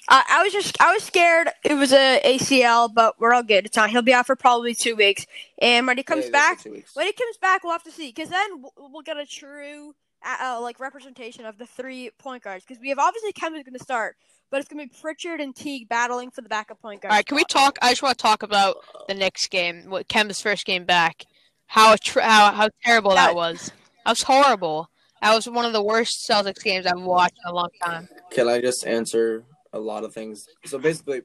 I, 0.08 0.24
I 0.30 0.44
was 0.44 0.54
just 0.54 0.80
I 0.82 0.94
was 0.94 1.04
scared 1.04 1.50
it 1.64 1.74
was 1.74 1.92
a 1.92 2.22
ACL, 2.24 2.94
but 2.94 3.20
we're 3.20 3.34
all 3.34 3.42
good. 3.44 3.66
It's 3.66 3.76
not. 3.76 3.90
He'll 3.90 4.02
be 4.04 4.14
out 4.14 4.28
for 4.28 4.36
probably 4.36 4.76
two 4.76 4.96
weeks, 4.96 5.26
and 5.60 5.88
when 5.88 5.98
he 5.98 6.04
comes 6.04 6.26
Yeah, 6.26 6.32
back, 6.32 6.50
that's 6.52 6.64
for 6.64 6.70
two 6.70 6.76
weeks. 6.76 6.96
when 6.96 7.08
he 7.08 7.14
comes 7.14 7.38
back, 7.38 7.64
we'll 7.64 7.74
have 7.74 7.84
to 7.84 7.92
see. 7.92 8.10
Because 8.10 8.30
then 8.30 8.62
we'll, 8.62 8.74
we'll 8.92 9.02
get 9.02 9.18
a 9.18 9.26
true 9.26 9.96
uh, 10.26 10.36
uh, 10.42 10.62
like 10.62 10.80
representation 10.80 11.46
of 11.46 11.58
the 11.58 11.66
three 11.66 12.10
point 12.18 12.44
guards. 12.44 12.66
Because 12.68 12.82
we 12.82 12.90
have 12.90 13.00
obviously 13.00 13.32
Kemba's 13.34 13.64
going 13.64 13.78
to 13.78 13.84
start, 13.84 14.16
but 14.52 14.60
it's 14.60 14.68
going 14.68 14.86
to 14.86 14.92
be 14.94 15.00
Pritchard 15.02 15.40
and 15.40 15.56
Teague 15.56 15.88
battling 15.88 16.32
for 16.32 16.42
the 16.42 16.50
backup 16.50 16.82
point 16.82 17.02
guard. 17.02 17.12
All 17.12 17.18
right, 17.18 17.26
can 17.26 17.36
we 17.36 17.44
talk? 17.46 17.78
I 17.82 17.92
just 17.92 18.02
want 18.04 18.18
to 18.18 18.22
talk 18.22 18.44
about 18.44 18.78
the 19.08 19.14
next 19.14 19.48
game, 19.50 19.90
what 19.90 20.08
Kemba's 20.08 20.42
first 20.42 20.66
game 20.66 20.86
back. 20.86 21.24
How 21.68 21.96
tr- 22.02 22.20
how 22.22 22.52
how 22.52 22.70
terrible 22.84 23.12
that 23.12 23.28
That- 23.28 23.36
was. 23.36 23.72
That 24.06 24.12
was 24.12 24.22
horrible. 24.24 24.90
That 25.22 25.34
was 25.34 25.50
one 25.50 25.66
of 25.66 25.74
the 25.74 25.82
worst 25.82 26.28
Celtics 26.30 26.62
games 26.64 26.86
I've 26.86 27.02
watched 27.02 27.38
in 27.44 27.50
a 27.50 27.56
long 27.56 27.70
time. 27.84 28.08
Can 28.30 28.48
I 28.48 28.62
just 28.62 28.86
answer 28.86 29.44
a 29.74 29.80
lot 29.80 30.04
of 30.04 30.14
things? 30.14 30.48
So 30.66 30.78
basically, 30.78 31.22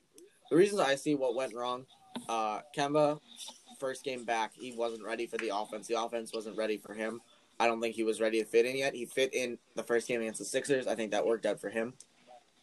the 0.50 0.56
reasons 0.56 0.80
I 0.80 0.94
see 0.94 1.14
what 1.14 1.34
went 1.34 1.54
wrong, 1.54 1.84
uh, 2.26 2.60
Kemba, 2.74 3.20
first 3.78 4.02
game 4.02 4.24
back, 4.24 4.52
he 4.54 4.72
wasn't 4.72 5.04
ready 5.04 5.26
for 5.26 5.36
the 5.36 5.54
offense. 5.54 5.86
The 5.88 6.00
offense 6.00 6.32
wasn't 6.32 6.56
ready 6.56 6.78
for 6.78 6.94
him. 6.94 7.20
I 7.60 7.66
don't 7.66 7.80
think 7.80 7.94
he 7.94 8.04
was 8.04 8.22
ready 8.22 8.42
to 8.42 8.46
fit 8.46 8.64
in 8.64 8.74
yet. 8.74 8.94
He 8.94 9.04
fit 9.04 9.34
in 9.34 9.58
the 9.76 9.82
first 9.82 10.08
game 10.08 10.22
against 10.22 10.38
the 10.38 10.46
Sixers. 10.46 10.86
I 10.86 10.94
think 10.94 11.10
that 11.10 11.26
worked 11.26 11.44
out 11.44 11.60
for 11.60 11.68
him. 11.68 11.92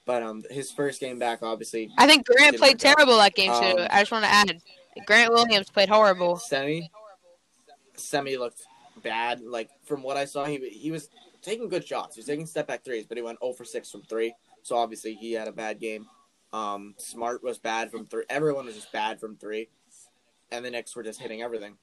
But 0.05 0.23
um, 0.23 0.43
his 0.49 0.71
first 0.71 0.99
game 0.99 1.19
back, 1.19 1.43
obviously, 1.43 1.91
I 1.97 2.07
think 2.07 2.25
Grant 2.25 2.57
played 2.57 2.81
work 2.81 2.86
out. 2.86 2.95
terrible 2.95 3.17
that 3.17 3.36
game 3.36 3.51
too. 3.51 3.81
Um, 3.81 3.88
I 3.91 3.99
just 3.99 4.12
want 4.12 4.25
to 4.25 4.31
add, 4.31 4.60
Grant 5.05 5.31
Williams 5.31 5.69
played 5.69 5.89
horrible. 5.89 6.38
Semi, 6.38 6.89
Semi 7.95 8.38
looked 8.38 8.63
bad. 9.03 9.41
Like 9.41 9.69
from 9.83 10.01
what 10.01 10.17
I 10.17 10.25
saw, 10.25 10.45
he 10.45 10.57
he 10.69 10.89
was 10.89 11.10
taking 11.43 11.69
good 11.69 11.86
shots. 11.86 12.15
He 12.15 12.19
was 12.19 12.25
taking 12.25 12.47
step 12.47 12.67
back 12.67 12.83
threes, 12.83 13.05
but 13.05 13.17
he 13.17 13.21
went 13.21 13.39
0 13.39 13.53
for 13.53 13.65
6 13.65 13.91
from 13.91 14.01
three. 14.03 14.33
So 14.63 14.77
obviously 14.77 15.13
he 15.13 15.33
had 15.33 15.47
a 15.47 15.51
bad 15.51 15.79
game. 15.79 16.07
Um, 16.53 16.95
Smart 16.97 17.43
was 17.43 17.60
bad 17.60 17.91
from 17.91 18.05
three. 18.05 18.23
Everyone 18.29 18.65
was 18.65 18.75
just 18.75 18.91
bad 18.91 19.19
from 19.19 19.36
three, 19.36 19.69
and 20.51 20.63
the 20.65 20.71
Knicks 20.71 20.95
were 20.95 21.03
just 21.03 21.21
hitting 21.21 21.41
everything. 21.41 21.75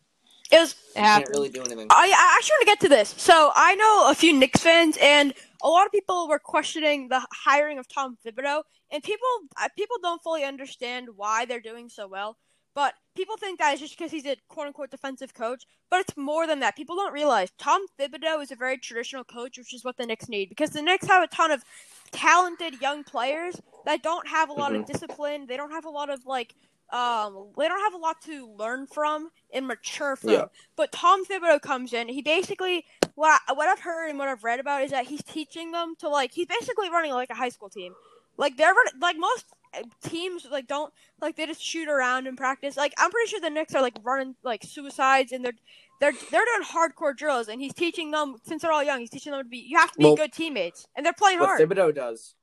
It 0.51 0.59
was 0.59 0.75
It 0.95 1.01
Can't 1.01 1.29
really 1.31 1.49
do 1.49 1.63
anything. 1.63 1.87
I, 1.91 2.13
I 2.17 2.37
actually 2.37 2.55
want 2.55 2.61
to 2.61 2.67
get 2.67 2.81
to 2.81 2.89
this. 2.89 3.15
So 3.17 3.51
I 3.55 3.75
know 3.75 4.11
a 4.11 4.15
few 4.15 4.33
Knicks 4.33 4.61
fans, 4.61 4.97
and 5.01 5.33
a 5.63 5.69
lot 5.69 5.87
of 5.87 5.93
people 5.93 6.29
were 6.29 6.39
questioning 6.39 7.09
the 7.09 7.27
hiring 7.33 7.79
of 7.79 7.89
Tom 7.89 8.17
Thibodeau, 8.25 8.63
and 8.91 9.03
people 9.03 9.27
uh, 9.61 9.69
people 9.77 9.97
don't 10.03 10.23
fully 10.23 10.45
understand 10.45 11.09
why 11.17 11.45
they're 11.45 11.61
doing 11.61 11.89
so 11.89 12.07
well. 12.07 12.37
But 12.75 12.95
people 13.17 13.37
think 13.37 13.61
that 13.61 13.73
it's 13.73 13.81
just 13.81 13.97
because 13.97 14.11
he's 14.11 14.27
a 14.27 14.37
quote 14.49 14.67
unquote 14.67 14.91
defensive 14.91 15.33
coach, 15.33 15.65
but 15.91 16.01
it's 16.01 16.17
more 16.17 16.47
than 16.47 16.61
that. 16.61 16.77
People 16.77 16.97
don't 16.97 17.13
realize 17.13 17.51
Tom 17.57 17.87
Thibodeau 17.99 18.43
is 18.43 18.51
a 18.51 18.57
very 18.57 18.79
traditional 18.79 19.23
coach, 19.25 19.57
which 19.57 19.73
is 19.73 19.85
what 19.85 19.97
the 19.97 20.07
Knicks 20.07 20.29
need 20.29 20.49
because 20.49 20.71
the 20.71 20.83
Knicks 20.83 21.07
have 21.07 21.23
a 21.23 21.29
ton 21.29 21.53
of 21.53 21.65
talented 22.11 22.81
young 22.81 23.05
players 23.05 23.61
that 23.87 24.03
don't 24.03 24.27
have 24.29 24.49
a 24.49 24.53
lot 24.53 24.75
of 24.75 24.87
discipline. 24.87 25.47
They 25.47 25.57
don't 25.57 25.71
have 25.71 25.85
a 25.85 25.91
lot 25.91 26.11
of 26.11 26.27
like 26.27 26.55
um 26.93 27.49
they 27.59 27.67
don't 27.67 27.81
have 27.81 27.95
a 27.95 27.97
lot 27.97 28.21
to 28.23 28.53
learn 28.57 28.87
from 28.87 29.31
and 29.53 29.67
mature 29.67 30.17
from. 30.17 30.31
Yeah. 30.31 30.45
But 30.77 30.93
Tom 30.93 31.25
Thibodeau 31.25 31.61
comes 31.61 31.93
in. 31.93 32.09
He 32.09 32.23
basically 32.23 32.85
what 33.15 33.41
I, 33.49 33.53
what 33.53 33.69
I've 33.69 33.81
heard 33.81 34.11
and 34.11 34.19
what 34.19 34.29
I've 34.29 34.45
read 34.45 34.61
about 34.61 34.83
is 34.83 34.91
that 34.91 35.07
he's 35.07 35.23
teaching 35.23 35.73
them 35.73 35.95
to 36.01 36.09
like 36.09 36.33
he's 36.33 36.47
basically 36.47 36.91
running 36.91 37.13
like 37.13 37.31
a 37.31 37.35
high 37.35 37.49
school 37.49 37.69
team. 37.69 37.95
Like 38.37 38.57
they're 38.57 38.75
like 39.01 39.17
most 39.17 39.45
uh, 39.75 39.83
teams 40.09 40.47
like 40.51 40.67
don't 40.67 40.93
like 41.21 41.37
they 41.37 41.47
just 41.47 41.63
shoot 41.63 41.89
around 41.89 42.27
and 42.27 42.37
practice. 42.37 42.77
Like 42.77 42.93
I'm 42.99 43.11
pretty 43.11 43.31
sure 43.31 43.41
the 43.41 43.51
Knicks 43.51 43.75
are 43.75 43.83
like 43.83 43.97
running 44.03 44.35
like 44.43 44.63
suicides 44.65 45.33
and 45.33 45.45
they're 45.45 45.53
they're 46.01 46.13
they're 46.31 46.45
doing 46.45 46.69
hardcore 46.69 47.17
drills 47.17 47.49
and 47.49 47.61
he's 47.61 47.75
teaching 47.75 48.11
them 48.11 48.37
since 48.45 48.63
they're 48.63 48.73
all 48.73 48.83
young. 48.83 49.01
He's 49.01 49.11
teaching 49.11 49.33
them 49.33 49.43
to 49.43 49.49
be 49.49 49.59
you 49.59 49.79
have 49.79 49.93
to 49.93 49.99
be 49.99 50.05
Well, 50.05 50.17
good 50.17 50.33
teammates 50.33 50.87
and 50.97 51.07
they're 51.07 51.13
playing 51.13 51.39
hard. 51.39 51.61
Thibodeau 51.61 51.95
does, 51.95 52.35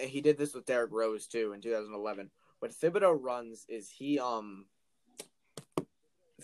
eh, 0.00 0.06
he 0.06 0.20
did 0.20 0.38
this 0.38 0.54
with 0.54 0.66
Derrick 0.66 0.92
Rose 0.92 1.26
too 1.26 1.52
in 1.52 1.60
2011. 1.60 2.30
What 2.62 2.70
Thibodeau 2.70 3.18
runs 3.20 3.66
is 3.68 3.90
he 3.90 4.20
um 4.20 4.66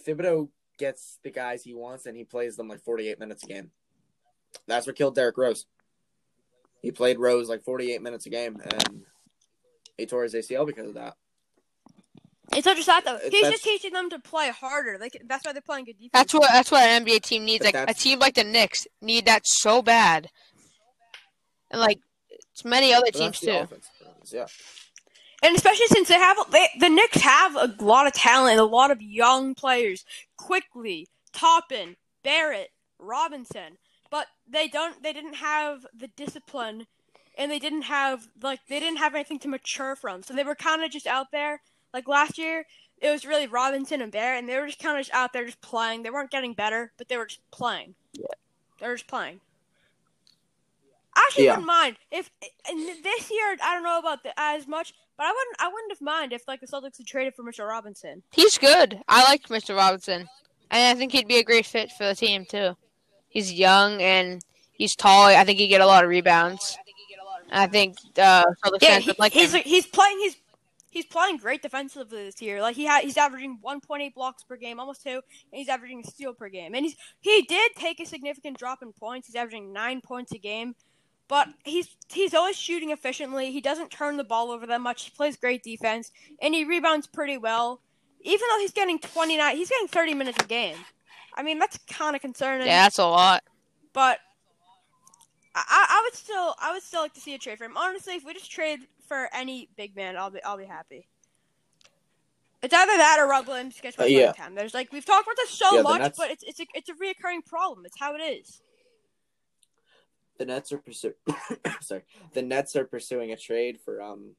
Thibodeau 0.04 0.48
gets 0.76 1.20
the 1.22 1.30
guys 1.30 1.62
he 1.62 1.74
wants 1.74 2.06
and 2.06 2.16
he 2.16 2.24
plays 2.24 2.56
them 2.56 2.66
like 2.66 2.82
48 2.82 3.20
minutes 3.20 3.44
a 3.44 3.46
game. 3.46 3.70
That's 4.66 4.84
what 4.84 4.96
killed 4.96 5.14
Derrick 5.14 5.38
Rose. 5.38 5.66
He 6.82 6.90
played 6.90 7.20
Rose 7.20 7.48
like 7.48 7.62
48 7.62 8.02
minutes 8.02 8.26
a 8.26 8.30
game 8.30 8.60
and 8.60 9.02
he 9.96 10.06
tore 10.06 10.24
his 10.24 10.34
ACL 10.34 10.66
because 10.66 10.88
of 10.88 10.94
that. 10.94 11.14
It's 12.50 12.66
not 12.66 12.74
just 12.74 12.88
that 12.88 13.04
though. 13.04 13.18
He's 13.22 13.30
that's- 13.30 13.52
just 13.52 13.62
teaching 13.62 13.92
them 13.92 14.10
to 14.10 14.18
play 14.18 14.50
harder. 14.50 14.98
Like 15.00 15.22
that's 15.24 15.46
why 15.46 15.52
they're 15.52 15.62
playing 15.62 15.84
good 15.84 15.98
defense. 15.98 16.10
That's 16.14 16.34
what 16.34 16.50
that's 16.52 16.72
what 16.72 16.82
an 16.82 17.04
NBA 17.04 17.22
team 17.22 17.44
needs. 17.44 17.64
Like 17.64 17.76
a 17.76 17.94
team 17.94 18.18
like 18.18 18.34
the 18.34 18.42
Knicks 18.42 18.88
need 19.00 19.26
that 19.26 19.42
so 19.46 19.82
bad, 19.82 20.30
and 21.70 21.80
like 21.80 22.00
it's 22.28 22.64
many 22.64 22.92
other 22.92 23.12
teams 23.12 23.38
too. 23.38 23.52
offense 23.52 23.88
Yeah. 24.32 24.46
And 25.42 25.54
especially 25.54 25.86
since 25.86 26.08
they 26.08 26.18
have 26.18 26.36
they, 26.50 26.68
the 26.80 26.88
Knicks 26.88 27.20
have 27.20 27.54
a 27.54 27.74
lot 27.78 28.06
of 28.06 28.12
talent, 28.12 28.58
a 28.58 28.64
lot 28.64 28.90
of 28.90 29.00
young 29.00 29.54
players, 29.54 30.04
Quickley 30.36 31.08
Toppin, 31.32 31.96
Barrett, 32.24 32.70
Robinson, 32.98 33.78
but 34.10 34.26
they 34.48 34.66
don't 34.68 35.02
they 35.02 35.12
didn't 35.12 35.36
have 35.36 35.86
the 35.96 36.08
discipline 36.08 36.86
and 37.36 37.50
they 37.50 37.60
didn't 37.60 37.82
have 37.82 38.28
like 38.42 38.60
they 38.68 38.80
didn't 38.80 38.98
have 38.98 39.14
anything 39.14 39.38
to 39.40 39.48
mature 39.48 39.94
from. 39.94 40.22
So 40.22 40.34
they 40.34 40.44
were 40.44 40.56
kind 40.56 40.82
of 40.82 40.90
just 40.90 41.06
out 41.06 41.30
there. 41.30 41.60
Like 41.94 42.08
last 42.08 42.36
year, 42.36 42.66
it 43.00 43.10
was 43.10 43.24
really 43.24 43.46
Robinson 43.46 44.02
and 44.02 44.12
Barrett, 44.12 44.40
and 44.40 44.48
they 44.48 44.58
were 44.58 44.66
just 44.66 44.80
kind 44.80 44.98
of 44.98 45.04
just 45.04 45.14
out 45.14 45.32
there 45.32 45.46
just 45.46 45.60
playing. 45.62 46.02
They 46.02 46.10
weren't 46.10 46.30
getting 46.30 46.52
better, 46.52 46.92
but 46.98 47.08
they 47.08 47.16
were 47.16 47.26
just 47.26 47.48
playing. 47.50 47.94
Yeah. 48.12 48.26
They 48.80 48.88
were 48.88 48.96
just 48.96 49.06
playing. 49.06 49.40
I 51.18 51.24
actually 51.28 51.44
Yeah. 51.46 51.50
wouldn't 51.52 51.66
mind 51.66 51.96
if 52.12 52.30
and 52.68 52.78
this 53.02 53.30
year 53.30 53.56
I 53.62 53.74
don't 53.74 53.82
know 53.82 53.98
about 53.98 54.22
the, 54.22 54.32
as 54.36 54.66
much, 54.68 54.94
but 55.16 55.24
I 55.26 55.30
wouldn't 55.30 55.56
I 55.58 55.66
wouldn't 55.68 55.92
have 55.92 56.00
mind 56.00 56.32
if 56.32 56.46
like 56.46 56.60
the 56.60 56.66
Celtics 56.66 56.98
had 56.98 57.06
traded 57.06 57.34
for 57.34 57.42
Mitchell 57.42 57.66
Robinson. 57.66 58.22
He's 58.32 58.56
good. 58.56 59.00
I 59.08 59.24
like 59.24 59.48
Mr. 59.48 59.76
Robinson, 59.76 60.28
and 60.70 60.96
I 60.96 60.98
think 60.98 61.12
he'd 61.12 61.26
be 61.28 61.38
a 61.38 61.44
great 61.44 61.66
fit 61.66 61.90
for 61.92 62.04
the 62.04 62.14
team 62.14 62.44
too. 62.48 62.76
He's 63.28 63.52
young 63.52 64.00
and 64.00 64.42
he's 64.72 64.94
tall. 64.94 65.26
I 65.26 65.42
think 65.44 65.58
he'd 65.58 65.66
get 65.68 65.80
a 65.80 65.86
lot 65.86 66.04
of 66.04 66.10
rebounds. 66.10 66.78
I 67.50 67.66
think 67.66 67.96
uh, 68.16 68.44
Celtics 68.64 68.78
Yeah, 68.82 68.88
fans 68.90 69.04
he, 69.04 69.10
would 69.10 69.18
like 69.18 69.32
he's 69.32 69.54
him. 69.54 69.62
he's 69.64 69.86
playing 69.86 70.18
he's 70.20 70.36
he's 70.90 71.06
playing 71.06 71.38
great 71.38 71.62
defensively 71.62 72.24
this 72.26 72.40
year. 72.40 72.60
Like 72.62 72.76
he 72.76 72.84
had 72.84 73.02
he's 73.02 73.16
averaging 73.16 73.58
1.8 73.64 74.14
blocks 74.14 74.44
per 74.44 74.56
game, 74.56 74.78
almost 74.78 75.02
two, 75.02 75.10
and 75.10 75.22
he's 75.52 75.68
averaging 75.68 76.00
a 76.00 76.04
steal 76.10 76.32
per 76.32 76.48
game. 76.48 76.74
And 76.74 76.84
he's 76.84 76.94
he 77.20 77.42
did 77.42 77.72
take 77.76 77.98
a 78.00 78.06
significant 78.06 78.56
drop 78.56 78.82
in 78.82 78.92
points. 78.92 79.26
He's 79.26 79.34
averaging 79.36 79.72
nine 79.72 80.00
points 80.00 80.32
a 80.32 80.38
game, 80.38 80.74
but 81.28 81.48
he's 81.64 81.96
he's 82.08 82.34
always 82.34 82.56
shooting 82.56 82.90
efficiently. 82.90 83.52
He 83.52 83.60
doesn't 83.60 83.90
turn 83.90 84.16
the 84.16 84.24
ball 84.24 84.50
over 84.50 84.66
that 84.66 84.80
much. 84.80 85.04
He 85.04 85.10
plays 85.10 85.36
great 85.36 85.62
defense, 85.62 86.10
and 86.40 86.54
he 86.54 86.64
rebounds 86.64 87.06
pretty 87.06 87.38
well. 87.38 87.82
Even 88.22 88.46
though 88.50 88.58
he's 88.60 88.72
getting 88.72 88.98
29, 88.98 89.56
he's 89.56 89.70
getting 89.70 89.88
30 89.88 90.14
minutes 90.14 90.38
a 90.40 90.44
game. 90.44 90.86
I 91.34 91.42
mean 91.42 91.58
that's 91.58 91.78
kind 91.88 92.16
of 92.16 92.22
concerning. 92.22 92.66
Yeah, 92.66 92.84
that's 92.84 92.98
a 92.98 93.06
lot. 93.06 93.42
But 93.92 94.20
I, 95.54 95.64
I 95.68 95.86
I 95.90 96.02
would 96.06 96.14
still 96.14 96.54
I 96.60 96.72
would 96.72 96.82
still 96.82 97.02
like 97.02 97.14
to 97.14 97.20
see 97.20 97.34
a 97.34 97.38
trade 97.38 97.58
for 97.58 97.64
him. 97.64 97.76
Honestly, 97.76 98.14
if 98.14 98.24
we 98.24 98.34
just 98.34 98.50
trade 98.50 98.80
for 99.06 99.28
any 99.34 99.70
big 99.76 99.96
man, 99.96 100.16
I'll 100.16 100.30
be 100.30 100.42
I'll 100.44 100.58
be 100.58 100.66
happy. 100.66 101.08
It's 102.62 102.74
either 102.74 102.96
that 102.96 103.18
or 103.20 103.28
Rob 103.28 103.46
Williams 103.46 103.80
gets 103.80 103.98
more 103.98 104.06
Uh, 104.06 104.08
playing 104.08 104.26
yeah. 104.26 104.32
time. 104.32 104.54
There's 104.54 104.74
like 104.74 104.92
we've 104.92 105.04
talked 105.04 105.26
about 105.26 105.36
this 105.36 105.50
so 105.50 105.76
Yeah, 105.76 105.82
much, 105.82 106.12
but 106.16 106.30
it's 106.30 106.42
it's 106.44 106.60
a 106.60 106.66
it's 106.74 106.88
a 106.88 106.94
reoccurring 106.94 107.46
problem. 107.46 107.86
It's 107.86 107.98
how 107.98 108.14
it 108.16 108.20
is. 108.20 108.62
The 110.38 110.46
Nets 110.46 110.72
are 110.72 110.78
pursuing. 110.78 111.14
sorry, 111.80 112.02
the 112.32 112.42
Nets 112.42 112.76
are 112.76 112.84
pursuing 112.84 113.32
a 113.32 113.36
trade 113.36 113.78
for 113.84 114.00
um. 114.00 114.36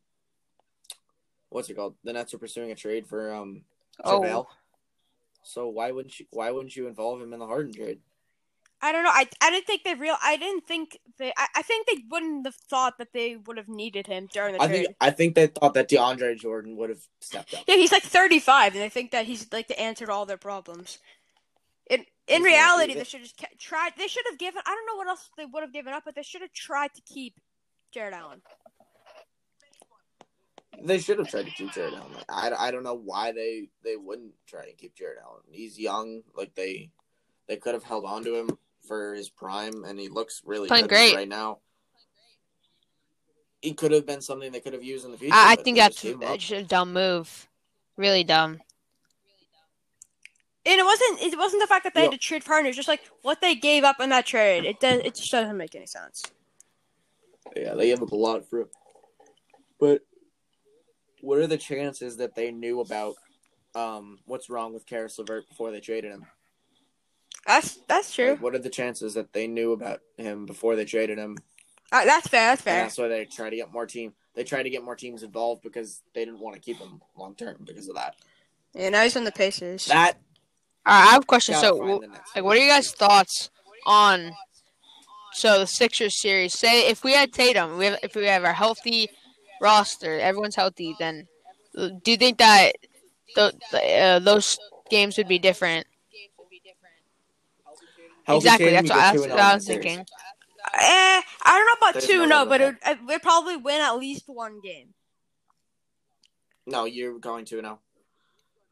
What's 1.49 1.69
it 1.69 1.75
called? 1.75 1.95
The 2.03 2.13
Nets 2.13 2.33
are 2.33 2.37
pursuing 2.37 2.71
a 2.71 2.75
trade 2.75 3.07
for 3.07 3.33
um. 3.33 3.63
Oh. 4.03 4.47
So 5.43 5.67
why 5.67 5.91
wouldn't 5.91 6.19
you? 6.19 6.25
Why 6.31 6.51
wouldn't 6.51 6.75
you 6.75 6.87
involve 6.87 7.21
him 7.21 7.33
in 7.33 7.39
the 7.39 7.47
Harden 7.47 7.73
trade? 7.73 7.99
I 8.81 8.93
don't 8.93 9.03
know. 9.03 9.09
I, 9.09 9.27
I 9.41 9.51
didn't 9.51 9.67
think 9.67 9.83
they 9.83 9.93
real. 9.93 10.15
I 10.23 10.37
didn't 10.37 10.65
think 10.65 10.99
they. 11.17 11.33
I, 11.35 11.47
I 11.57 11.61
think 11.63 11.87
they 11.87 12.03
wouldn't 12.09 12.45
have 12.45 12.55
thought 12.55 12.97
that 12.99 13.11
they 13.13 13.35
would 13.35 13.57
have 13.57 13.67
needed 13.67 14.07
him 14.07 14.29
during 14.31 14.53
the 14.53 14.61
I 14.61 14.67
trade. 14.67 14.85
think 14.85 14.95
I 15.01 15.09
think 15.11 15.35
they 15.35 15.47
thought 15.47 15.73
that 15.73 15.89
DeAndre 15.89 16.37
Jordan 16.37 16.77
would 16.77 16.89
have 16.89 17.01
stepped 17.19 17.53
up. 17.53 17.63
Yeah, 17.67 17.75
he's 17.75 17.91
like 17.91 18.03
35, 18.03 18.73
and 18.73 18.81
they 18.81 18.89
think 18.89 19.11
that 19.11 19.25
he's 19.25 19.51
like 19.51 19.67
the 19.67 19.79
answer 19.79 20.05
to 20.05 20.11
all 20.13 20.25
their 20.25 20.37
problems. 20.37 20.99
In 21.89 22.05
in 22.29 22.43
reality, 22.43 22.93
they 22.93 23.03
should 23.03 23.21
just 23.21 23.37
ca- 23.37 23.47
tried. 23.57 23.91
They 23.97 24.07
should 24.07 24.25
have 24.29 24.37
given. 24.37 24.61
I 24.65 24.69
don't 24.75 24.85
know 24.85 24.97
what 24.97 25.07
else 25.07 25.29
they 25.37 25.45
would 25.45 25.61
have 25.63 25.73
given 25.73 25.93
up, 25.93 26.03
but 26.05 26.15
they 26.15 26.23
should 26.23 26.41
have 26.41 26.53
tried 26.53 26.93
to 26.95 27.01
keep 27.01 27.39
Jarrett 27.91 28.13
Allen. 28.13 28.41
They 30.81 30.99
should 30.99 31.19
have 31.19 31.29
tried 31.29 31.45
to 31.45 31.51
keep 31.51 31.73
Jarrett 31.73 31.93
Allen. 31.93 32.11
I, 32.29 32.51
I 32.67 32.71
don't 32.71 32.83
know 32.83 32.93
why 32.93 33.31
they, 33.33 33.69
they 33.83 33.97
wouldn't 33.97 34.31
try 34.47 34.65
to 34.65 34.71
keep 34.73 34.95
Jarrett 34.95 35.17
Allen. 35.21 35.41
He's 35.51 35.77
young. 35.77 36.21
Like 36.35 36.55
they 36.55 36.91
they 37.47 37.57
could 37.57 37.73
have 37.73 37.83
held 37.83 38.05
on 38.05 38.23
to 38.23 38.35
him 38.35 38.57
for 38.87 39.13
his 39.13 39.29
prime, 39.29 39.83
and 39.83 39.99
he 39.99 40.07
looks 40.07 40.41
really 40.45 40.67
Playing 40.67 40.85
good 40.85 40.89
great. 40.89 41.15
right 41.15 41.27
now. 41.27 41.59
He 43.61 43.73
could 43.73 43.91
have 43.91 44.05
been 44.05 44.21
something 44.21 44.51
they 44.53 44.61
could 44.61 44.71
have 44.73 44.83
used 44.83 45.03
in 45.03 45.11
the 45.11 45.17
future. 45.17 45.33
I, 45.35 45.53
I 45.53 45.55
think 45.55 45.75
that's 45.77 45.95
just 45.95 46.03
gave 46.03 46.13
him 46.15 46.23
up. 46.23 46.29
that's 46.29 46.47
just 46.47 46.61
a 46.61 46.65
dumb 46.65 46.93
move. 46.93 47.47
Really 47.97 48.23
dumb. 48.23 48.61
And 50.69 50.79
it 50.79 50.85
wasn't. 50.85 51.21
It 51.33 51.37
wasn't 51.37 51.63
the 51.63 51.67
fact 51.67 51.83
that 51.85 51.95
they 51.95 52.03
had 52.03 52.11
to 52.11 52.17
trade 52.19 52.45
partners. 52.45 52.75
Just 52.75 52.87
like 52.87 53.01
what 53.23 53.41
they 53.41 53.55
gave 53.55 53.83
up 53.83 53.99
in 53.99 54.09
that 54.09 54.27
trade. 54.27 54.65
It 54.65 54.79
does. 54.79 55.01
It 55.03 55.15
just 55.15 55.31
doesn't 55.31 55.57
make 55.57 55.73
any 55.73 55.87
sense. 55.87 56.21
Yeah, 57.55 57.73
they 57.73 57.87
gave 57.87 58.03
up 58.03 58.11
a 58.11 58.15
lot 58.15 58.47
for 58.47 58.61
him. 58.61 58.69
But 59.79 60.01
what 61.21 61.39
are 61.39 61.47
the 61.47 61.57
chances 61.57 62.17
that 62.17 62.35
they 62.35 62.51
knew 62.51 62.81
about 62.81 63.15
um, 63.73 64.19
what's 64.25 64.47
wrong 64.49 64.73
with 64.73 64.85
Caris 64.85 65.17
LeVert 65.17 65.49
before 65.49 65.71
they 65.71 65.79
traded 65.79 66.11
him? 66.11 66.27
That's 67.47 67.77
that's 67.87 68.13
true. 68.13 68.31
Like, 68.31 68.41
what 68.43 68.53
are 68.53 68.59
the 68.59 68.69
chances 68.69 69.15
that 69.15 69.33
they 69.33 69.47
knew 69.47 69.71
about 69.71 70.01
him 70.17 70.45
before 70.45 70.75
they 70.75 70.85
traded 70.85 71.17
him? 71.17 71.35
Uh, 71.91 72.05
that's 72.05 72.27
fair. 72.27 72.51
That's 72.51 72.61
And 72.61 72.65
fair. 72.65 72.81
that's 72.83 72.97
why 72.99 73.07
they 73.07 73.25
try 73.25 73.49
to 73.49 73.55
get 73.55 73.73
more 73.73 73.87
team. 73.87 74.13
They 74.35 74.43
try 74.43 74.61
to 74.61 74.69
get 74.69 74.83
more 74.83 74.95
teams 74.95 75.23
involved 75.23 75.63
because 75.63 76.03
they 76.13 76.25
didn't 76.25 76.41
want 76.41 76.55
to 76.55 76.61
keep 76.61 76.77
him 76.77 77.01
long 77.17 77.33
term 77.33 77.57
because 77.65 77.89
of 77.89 77.95
that. 77.95 78.15
Yeah, 78.75 78.89
now 78.89 79.01
he's 79.01 79.17
on 79.17 79.23
the 79.23 79.31
Pacers. 79.31 79.87
That 79.87 80.19
All 80.85 80.93
right, 80.93 81.07
I 81.07 81.11
have 81.11 81.23
a 81.23 81.25
question. 81.25 81.55
So, 81.55 81.77
find 81.77 81.89
wh- 81.97 82.01
the 82.01 82.07
next 82.07 82.35
like, 82.35 82.43
what 82.45 82.57
are 82.57 82.61
you 82.61 82.69
guys' 82.69 82.91
thoughts 82.91 83.49
on 83.85 84.31
so 85.33 85.59
the 85.59 85.67
Sixers 85.67 86.19
series? 86.19 86.53
Say 86.57 86.89
if 86.89 87.03
we 87.03 87.13
had 87.13 87.31
Tatum, 87.33 87.77
we 87.77 87.85
have, 87.85 87.99
if 88.03 88.15
we 88.15 88.25
have 88.25 88.43
our 88.43 88.53
healthy 88.53 89.09
roster, 89.61 90.19
everyone's 90.19 90.55
healthy, 90.55 90.95
then 90.99 91.27
do 91.75 92.11
you 92.11 92.17
think 92.17 92.37
that 92.39 92.73
th- 93.35 93.53
uh, 93.73 94.19
those 94.19 94.57
games 94.89 95.17
would 95.17 95.27
be 95.27 95.39
different? 95.39 95.85
Exactly. 98.27 98.67
Tatum, 98.67 98.85
That's 98.85 98.89
what 98.89 98.99
I 98.99 99.11
get 99.11 99.13
was, 99.13 99.25
2-0 99.27 99.33
in 99.33 99.39
I 99.39 99.53
was 99.55 99.65
thinking. 99.65 99.99
Eh, 99.99 100.01
I 100.81 101.21
don't 101.45 101.65
know 101.65 101.73
about 101.87 101.93
There's 101.93 102.05
two, 102.05 102.17
no 102.27 102.43
no, 102.43 102.45
but 102.45 102.61
it, 102.61 102.75
would- 102.87 103.07
we'd 103.07 103.21
probably 103.23 103.57
win 103.57 103.81
at 103.81 103.97
least 103.97 104.23
one 104.27 104.59
game. 104.61 104.93
No, 106.67 106.85
you're 106.85 107.17
going 107.17 107.45
to 107.45 107.61
now. 107.61 107.79
Who- 107.79 107.88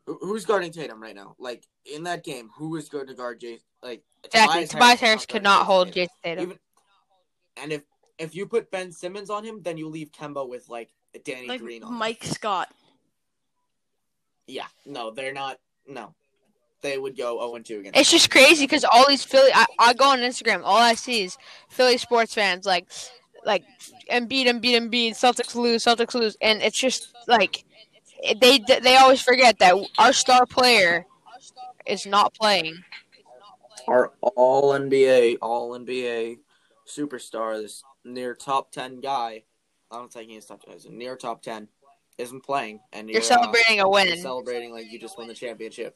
Who's 0.07 0.45
guarding 0.45 0.71
Tatum 0.71 1.01
right 1.01 1.15
now? 1.15 1.35
Like 1.37 1.65
in 1.85 2.03
that 2.03 2.23
game, 2.23 2.49
who 2.55 2.77
is 2.77 2.87
going 2.89 3.07
to 3.07 3.13
guard 3.13 3.41
Jayson? 3.41 3.59
Like 3.83 4.01
Exactly. 4.23 4.65
Tobias 4.65 4.99
Harris 5.01 5.21
is 5.21 5.25
could 5.25 5.43
not 5.43 5.65
hold 5.65 5.91
Tatum. 5.91 6.07
Jayson 6.07 6.23
Tatum. 6.23 6.43
Even 6.43 6.59
and 7.61 7.71
if 7.73 7.81
if 8.17 8.33
you 8.35 8.45
put 8.47 8.71
Ben 8.71 8.91
Simmons 8.91 9.29
on 9.29 9.43
him, 9.43 9.61
then 9.61 9.77
you 9.77 9.89
leave 9.89 10.11
Kemba 10.11 10.47
with 10.47 10.69
like 10.69 10.89
Danny 11.25 11.47
Like 11.47 11.61
Green 11.61 11.83
on. 11.83 11.91
him. 11.91 11.99
Mike 11.99 12.23
Scott. 12.23 12.69
Yeah, 14.47 14.67
no, 14.85 15.11
they're 15.11 15.33
not. 15.33 15.59
No, 15.87 16.13
they 16.81 16.97
would 16.97 17.17
go 17.17 17.37
zero 17.39 17.55
and 17.55 17.65
two 17.65 17.79
against. 17.79 17.99
It's 17.99 18.11
just 18.11 18.29
crazy 18.31 18.63
because 18.63 18.85
all 18.85 19.05
these 19.07 19.23
Philly. 19.23 19.51
I, 19.53 19.65
I 19.79 19.93
go 19.93 20.05
on 20.11 20.19
Instagram. 20.19 20.61
All 20.63 20.77
I 20.77 20.93
see 20.93 21.23
is 21.23 21.37
Philly 21.69 21.97
sports 21.97 22.33
fans 22.33 22.65
like, 22.65 22.87
like 23.45 23.63
Embiid, 24.09 24.45
Embiid, 24.45 24.75
Embiid. 24.89 25.11
Celtics 25.11 25.53
lose, 25.55 25.83
Celtics 25.83 26.13
lose, 26.13 26.37
and 26.41 26.61
it's 26.61 26.79
just 26.79 27.13
like 27.27 27.59
it- 27.59 27.63
they 28.39 28.59
they 28.59 28.97
always 28.97 29.21
forget 29.21 29.59
that 29.59 29.75
our 29.97 30.13
star 30.13 30.45
player 30.45 31.05
is 31.85 32.05
not 32.05 32.33
playing. 32.33 32.83
Our 33.87 34.11
all 34.21 34.73
NBA, 34.73 35.37
all 35.41 35.77
NBA 35.77 36.39
superstar, 36.87 37.61
this 37.61 37.83
near 38.03 38.35
top 38.35 38.71
ten 38.71 38.99
guy. 38.99 39.43
I 39.91 39.95
don't 39.95 40.11
think 40.11 40.29
he's 40.29 40.45
top 40.45 40.63
ten. 40.63 40.73
He's 40.73 40.85
a 40.85 40.91
near 40.91 41.15
top 41.15 41.41
ten. 41.41 41.67
Isn't 42.17 42.43
playing, 42.43 42.79
and 42.91 43.07
You're 43.07 43.15
you're, 43.15 43.21
celebrating 43.21 43.79
a 43.79 43.85
uh, 43.85 43.89
win 43.89 44.07
you're 44.07 44.17
celebrating 44.17 44.71
like 44.71 44.91
you 44.91 44.99
just 44.99 45.19
won 45.19 45.27
the 45.27 45.35
championship. 45.35 45.95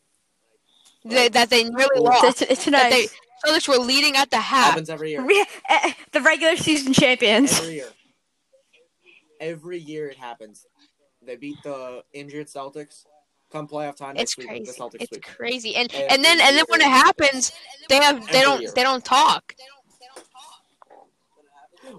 they, 1.04 1.30
that 1.30 1.50
they 1.50 1.64
really 1.64 2.00
lost. 2.00 2.42
It's, 2.42 2.42
it's 2.44 2.66
That 2.66 2.92
they 2.92 3.02
nice. 3.02 3.16
Celtics 3.44 3.68
were 3.68 3.84
leading 3.84 4.16
at 4.16 4.30
the 4.30 4.38
half. 4.38 4.72
Happens 4.72 4.90
every 4.90 5.12
year. 5.12 5.26
Re- 5.26 5.46
eh, 5.68 5.94
the 6.12 6.22
regular 6.22 6.56
season 6.56 6.94
champions. 6.94 7.60
Every 7.60 7.74
year. 7.74 7.88
Every 9.40 9.80
year 9.80 10.08
it 10.10 10.18
happens. 10.18 10.68
They 11.26 11.36
beat 11.36 11.58
the 11.64 12.04
injured 12.14 12.48
Celtics. 12.48 13.06
Come 13.52 13.68
playoff 13.68 13.98
time, 13.98 14.16
It's 14.18 14.34
crazy. 14.34 14.64
the 14.64 14.72
Celtics. 14.72 15.02
It's 15.02 15.10
sweep. 15.10 15.24
crazy, 15.24 15.76
and 15.76 15.92
Every 15.94 16.08
and 16.08 16.24
then 16.24 16.40
and 16.40 16.56
then 16.56 16.66
when 16.70 16.80
it 16.80 16.88
happens, 16.88 17.52
they 17.90 17.98
have 17.98 18.26
they 18.32 18.42
don't 18.42 18.74
they 18.76 18.82
don't 18.84 19.04
talk. 19.04 19.54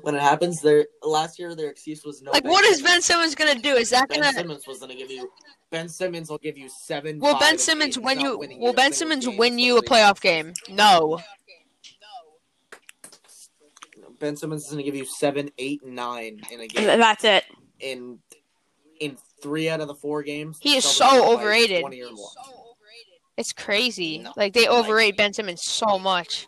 When 0.00 0.14
it 0.14 0.22
happens, 0.22 0.62
their 0.62 0.86
last 1.02 1.38
year 1.38 1.54
their 1.54 1.68
excuse 1.68 2.04
was 2.04 2.22
no. 2.22 2.30
Like, 2.30 2.44
Ben 2.44 2.52
what 2.52 2.64
is 2.64 2.80
Ben 2.80 3.02
Simmons 3.02 3.34
gonna 3.34 3.54
do? 3.54 3.74
Is 3.74 3.90
that 3.90 4.08
Ben 4.08 4.20
gonna 4.20 4.32
Simmons 4.32 4.66
was 4.66 4.78
going 4.78 4.90
to 4.92 4.96
give 4.96 5.10
you. 5.10 5.30
Ben 5.70 5.88
Simmons 5.88 6.30
will 6.30 6.38
give 6.38 6.56
you 6.56 6.68
seven. 6.68 7.18
Will 7.18 7.38
Ben 7.38 7.58
Simmons 7.58 7.98
win 7.98 8.20
you? 8.20 8.38
Will 8.58 8.72
Ben 8.72 8.92
Simmons 8.92 9.28
win 9.28 9.58
you 9.58 9.78
a 9.78 9.82
playoff 9.82 10.20
game? 10.20 10.52
No. 10.70 11.18
Ben 14.18 14.36
Simmons 14.36 14.64
is 14.64 14.70
going 14.70 14.78
to 14.78 14.84
give 14.84 14.94
you 14.94 15.04
seven, 15.04 15.50
eight, 15.58 15.82
and 15.82 15.96
nine 15.96 16.40
in 16.50 16.60
a 16.60 16.66
game. 16.68 16.86
that's 16.86 17.24
it. 17.24 17.44
In 17.80 18.18
in 19.02 19.16
three 19.42 19.68
out 19.68 19.80
of 19.80 19.88
the 19.88 19.94
four 19.94 20.22
games, 20.22 20.58
He 20.60 20.76
is 20.76 20.84
so 20.84 21.06
won 21.06 21.20
by 21.20 21.42
overrated. 21.42 21.80
20 21.80 22.02
or. 22.02 22.10
It's 23.36 23.52
crazy. 23.52 24.18
No. 24.18 24.32
Like 24.36 24.52
they 24.52 24.68
overrate 24.68 25.16
Ben 25.16 25.32
Simmons 25.32 25.64
so 25.64 25.98
much. 25.98 26.46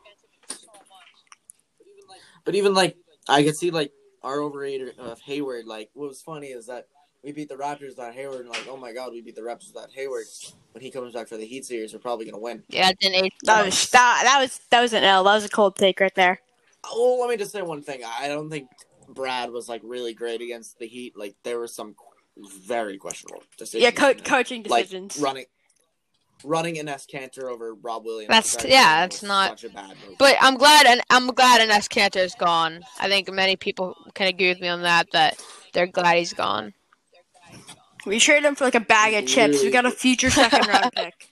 But 2.45 2.55
even 2.55 2.75
like 2.75 2.97
I 3.29 3.43
could 3.43 3.57
see 3.57 3.71
like 3.71 3.91
our 4.23 4.41
overrated 4.41 4.99
of 4.99 5.21
Hayward. 5.23 5.67
Like 5.67 5.91
what 5.95 6.09
was 6.09 6.23
funny 6.23 6.49
is 6.49 6.67
that 6.67 6.87
we 7.25 7.33
beat 7.33 7.49
the 7.49 7.57
Raptors 7.57 7.89
without 7.89 8.15
Hayward, 8.15 8.41
and 8.41 8.51
like 8.51 8.67
oh 8.69 8.77
my 8.77 8.93
god, 8.93 9.13
we 9.13 9.23
beat 9.23 9.35
the 9.35 9.41
Raptors 9.43 9.73
without 9.75 9.91
Hayward. 9.93 10.27
When 10.73 10.83
he 10.83 10.91
comes 10.91 11.15
back 11.15 11.27
for 11.27 11.39
the 11.39 11.47
Heat 11.47 11.65
series, 11.65 11.93
we're 11.93 12.01
probably 12.01 12.27
gonna 12.27 12.39
win. 12.39 12.63
Yeah, 12.69 12.91
it 12.91 12.99
didn't. 13.01 13.33
That 13.45 13.65
was 13.65 13.91
that, 13.91 14.21
that 14.25 14.41
was 14.41 14.61
that 14.71 14.83
was 14.83 14.93
an 14.93 15.05
L. 15.05 15.25
That 15.25 15.35
was 15.35 15.45
a 15.47 15.49
cold 15.49 15.77
take 15.77 16.01
right 16.01 16.15
there. 16.15 16.41
Oh, 16.85 17.19
let 17.21 17.31
me 17.31 17.39
just 17.39 17.51
say 17.51 17.63
one 17.63 17.83
thing. 17.83 18.03
I 18.05 18.29
don't 18.29 18.51
think 18.51 18.69
Brad 19.09 19.51
was 19.51 19.69
like 19.69 19.81
really 19.83 20.13
great 20.13 20.43
against 20.43 20.79
the 20.79 20.87
Heat. 20.87 21.17
Like 21.17 21.35
there 21.45 21.59
were 21.59 21.67
some 21.67 21.95
very 22.37 22.99
questionable 22.99 23.43
decisions. 23.59 23.83
Yeah, 23.83 23.91
co- 23.91 24.09
he 24.09 24.15
made. 24.15 24.25
coaching 24.25 24.63
like 24.65 24.85
decisions. 24.85 25.19
running, 25.19 25.45
running 26.43 26.75
Enes 26.77 27.07
Kanter 27.09 27.45
over 27.45 27.75
Rob 27.75 28.05
Williams. 28.05 28.29
That's- 28.29 28.51
Sorry, 28.53 28.71
yeah, 28.71 29.05
was 29.07 29.11
that's 29.21 29.23
not- 29.23 29.61
such 29.61 29.71
a 29.71 29.75
bad 29.75 29.97
move. 30.07 30.19
But 30.19 30.37
I'm 30.41 30.57
glad, 30.57 30.87
and 30.87 31.01
I'm 31.11 31.29
glad 31.29 31.61
Enes 31.69 31.89
Kanter 31.89 32.25
is 32.25 32.35
gone. 32.35 32.83
I 32.99 33.09
think 33.09 33.31
many 33.33 33.57
people 33.57 33.97
can 34.15 34.27
agree 34.29 34.49
with 34.49 34.61
me 34.61 34.69
on 34.69 34.83
that. 34.83 35.11
That 35.13 35.41
they're 35.73 35.87
glad 35.87 36.19
he's 36.19 36.33
gone. 36.33 36.75
we 38.07 38.19
traded 38.19 38.45
him 38.45 38.55
for 38.55 38.65
like 38.65 38.75
a 38.75 38.81
bag 38.81 39.15
of 39.15 39.29
chips. 39.29 39.63
We 39.63 39.71
got 39.71 39.87
a 39.87 39.91
future 39.91 40.31
second 40.31 40.67
round 40.69 40.93
pick. 40.97 41.31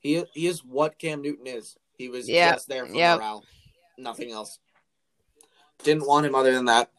he 0.00 0.24
he 0.34 0.46
is 0.46 0.64
what 0.64 0.98
Cam 0.98 1.22
Newton 1.22 1.46
is. 1.46 1.76
He 1.96 2.08
was 2.08 2.28
Yeah, 2.28 2.52
just 2.52 2.68
there 2.68 2.86
for 2.86 2.94
yep. 2.94 3.18
morale, 3.18 3.44
nothing 3.96 4.30
else. 4.32 4.58
Didn't 5.82 6.06
want 6.06 6.26
him 6.26 6.34
other 6.34 6.52
than 6.52 6.64
that, 6.66 6.90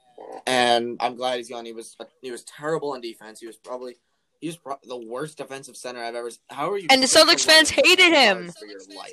and 0.48 0.98
I'm 1.00 1.16
glad 1.16 1.38
he's 1.38 1.50
gone. 1.50 1.66
He 1.66 1.74
was 1.74 1.96
he 2.22 2.32
was 2.32 2.44
terrible 2.44 2.92
on 2.94 3.02
defense. 3.02 3.40
He 3.40 3.48
was 3.48 3.58
probably 3.58 3.96
he 4.42 4.48
was 4.48 4.56
pro- 4.58 4.80
the 4.88 4.96
worst 4.98 5.38
defensive 5.38 5.76
center 5.76 6.02
I've 6.02 6.16
ever. 6.16 6.28
s- 6.28 6.40
How 6.50 6.72
are 6.72 6.78
you? 6.78 6.88
And 6.90 7.04
the 7.04 7.08
Celtics 7.08 7.44
fans 7.46 7.70
hated 7.70 8.14
him. 8.14 8.52
for 8.58 8.66
your 8.66 8.80
life. 8.98 9.12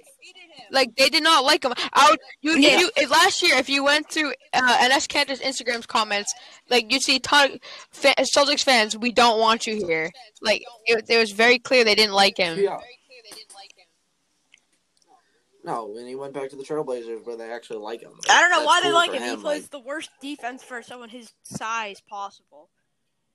Like 0.70 0.94
they 0.96 1.08
did 1.08 1.22
not 1.24 1.44
like 1.44 1.64
him. 1.64 1.72
I 1.92 2.10
would, 2.10 2.20
you, 2.42 2.56
Yeah. 2.58 2.78
you, 2.78 2.90
if 2.96 3.10
last 3.10 3.42
year, 3.42 3.56
if 3.56 3.68
you 3.68 3.82
went 3.84 4.08
through 4.08 4.32
uh, 4.52 4.78
Enes 4.78 5.08
Kanter's 5.08 5.40
Instagram's 5.40 5.86
comments, 5.86 6.32
like 6.70 6.92
you'd 6.92 7.02
see 7.02 7.16
a 7.16 7.20
ton 7.20 7.52
of 7.54 7.60
fa- 7.90 8.14
Celtics 8.20 8.62
fans. 8.62 8.96
We 8.96 9.10
don't 9.12 9.40
want 9.40 9.66
you 9.66 9.84
here. 9.84 10.10
Like 10.42 10.62
it, 10.84 11.04
it 11.08 11.18
was 11.18 11.32
very 11.32 11.58
clear 11.58 11.84
they 11.84 11.94
didn't 11.96 12.14
like 12.14 12.36
him. 12.36 12.58
Yeah. 12.60 12.78
No, 15.66 15.86
when 15.86 16.06
he 16.06 16.14
went 16.14 16.32
back 16.32 16.48
to 16.50 16.56
the 16.56 16.62
Trailblazers, 16.62 17.26
where 17.26 17.36
they 17.36 17.50
actually 17.50 17.80
like 17.80 18.00
him. 18.00 18.12
I 18.30 18.40
don't 18.40 18.50
know 18.50 18.58
That's 18.58 18.66
why 18.66 18.80
they 18.84 18.92
like 18.92 19.10
for 19.10 19.16
him. 19.16 19.22
He 19.22 19.30
like, 19.30 19.40
plays 19.40 19.68
the 19.68 19.80
worst 19.80 20.10
defense 20.22 20.62
for 20.62 20.80
someone 20.80 21.08
his 21.08 21.32
size 21.42 22.00
possible. 22.08 22.70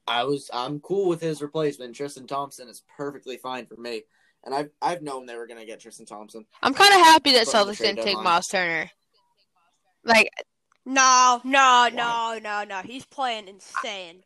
I 0.08 0.24
was 0.24 0.50
I'm 0.54 0.80
cool 0.80 1.10
with 1.10 1.20
his 1.20 1.42
replacement. 1.42 1.94
Tristan 1.94 2.28
Thompson 2.28 2.70
is 2.70 2.84
perfectly 2.96 3.36
fine 3.36 3.66
for 3.66 3.76
me. 3.76 4.04
And 4.46 4.56
I've 4.56 4.70
I've 4.82 5.02
known 5.02 5.26
they 5.26 5.36
were 5.36 5.46
gonna 5.46 5.66
get 5.66 5.82
Tristan 5.82 6.06
Thompson. 6.06 6.46
I'm 6.64 6.74
kind 6.74 6.94
of 6.94 7.02
happy 7.02 7.34
that 7.34 7.48
Put 7.48 7.54
him 7.54 7.62
in 7.62 7.68
the 7.68 7.74
Celtics 7.74 7.78
didn't 7.80 8.06
take. 8.06 8.24
Miles 8.24 8.48
Turner. 8.48 8.90
Like 10.06 10.32
No, 10.86 11.42
no, 11.44 11.90
no, 11.94 12.40
no, 12.42 12.64
no. 12.64 12.78
He's 12.78 13.06
playing 13.06 13.50
insane. 13.50 14.24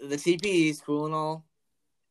The 0.00 0.16
TP 0.16 0.70
is 0.70 0.80
cool 0.80 1.06
and 1.06 1.14
all, 1.14 1.44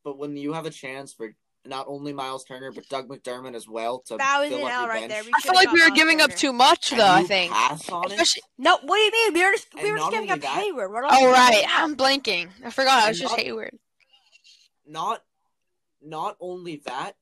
but 0.04 0.16
when 0.16 0.38
you 0.38 0.54
have 0.54 0.64
a 0.64 0.70
chance 0.70 1.12
for 1.12 1.34
not 1.66 1.86
only 1.88 2.12
Miles 2.12 2.44
Turner 2.44 2.72
but 2.72 2.88
Doug 2.88 3.08
McDermott 3.08 3.54
as 3.54 3.68
well 3.68 4.00
to 4.06 4.16
That 4.16 4.40
was 4.40 4.48
fill 4.48 4.58
an 4.60 4.64
up 4.66 4.70
L 4.72 4.80
your 4.82 4.88
right 4.88 5.00
bench. 5.08 5.10
there. 5.12 5.22
We 5.24 5.30
I 5.34 5.40
feel 5.40 5.54
like 5.54 5.72
we 5.72 5.80
were 5.80 5.88
Miles 5.88 5.98
giving 5.98 6.20
up 6.20 6.30
too 6.34 6.52
much, 6.52 6.90
though. 6.90 7.06
I 7.06 7.22
think. 7.24 7.52
pass 7.52 7.88
on 7.90 8.04
it. 8.06 8.12
Especially- 8.12 8.42
No, 8.58 8.78
what 8.82 8.96
do 8.96 9.02
you 9.02 9.10
mean? 9.12 9.34
We 9.34 9.44
were 9.44 9.52
just 9.52 9.74
we 9.74 9.80
And 9.82 9.90
were 9.92 9.98
just 9.98 10.10
giving 10.10 10.30
up 10.30 10.40
that- 10.40 10.58
Hayward. 10.62 10.92
What 10.92 11.04
else 11.04 11.12
Oh 11.16 11.30
right, 11.30 11.50
giving? 11.52 11.68
I'm 11.72 11.96
blanking. 11.96 12.48
I 12.64 12.70
forgot. 12.70 13.02
I 13.04 13.08
was 13.08 13.20
And 13.20 13.28
just 13.28 13.36
not- 13.36 13.40
Hayward. 13.44 13.78
Not, 14.86 15.22
not 16.02 16.36
only 16.40 16.76
that, 16.86 17.14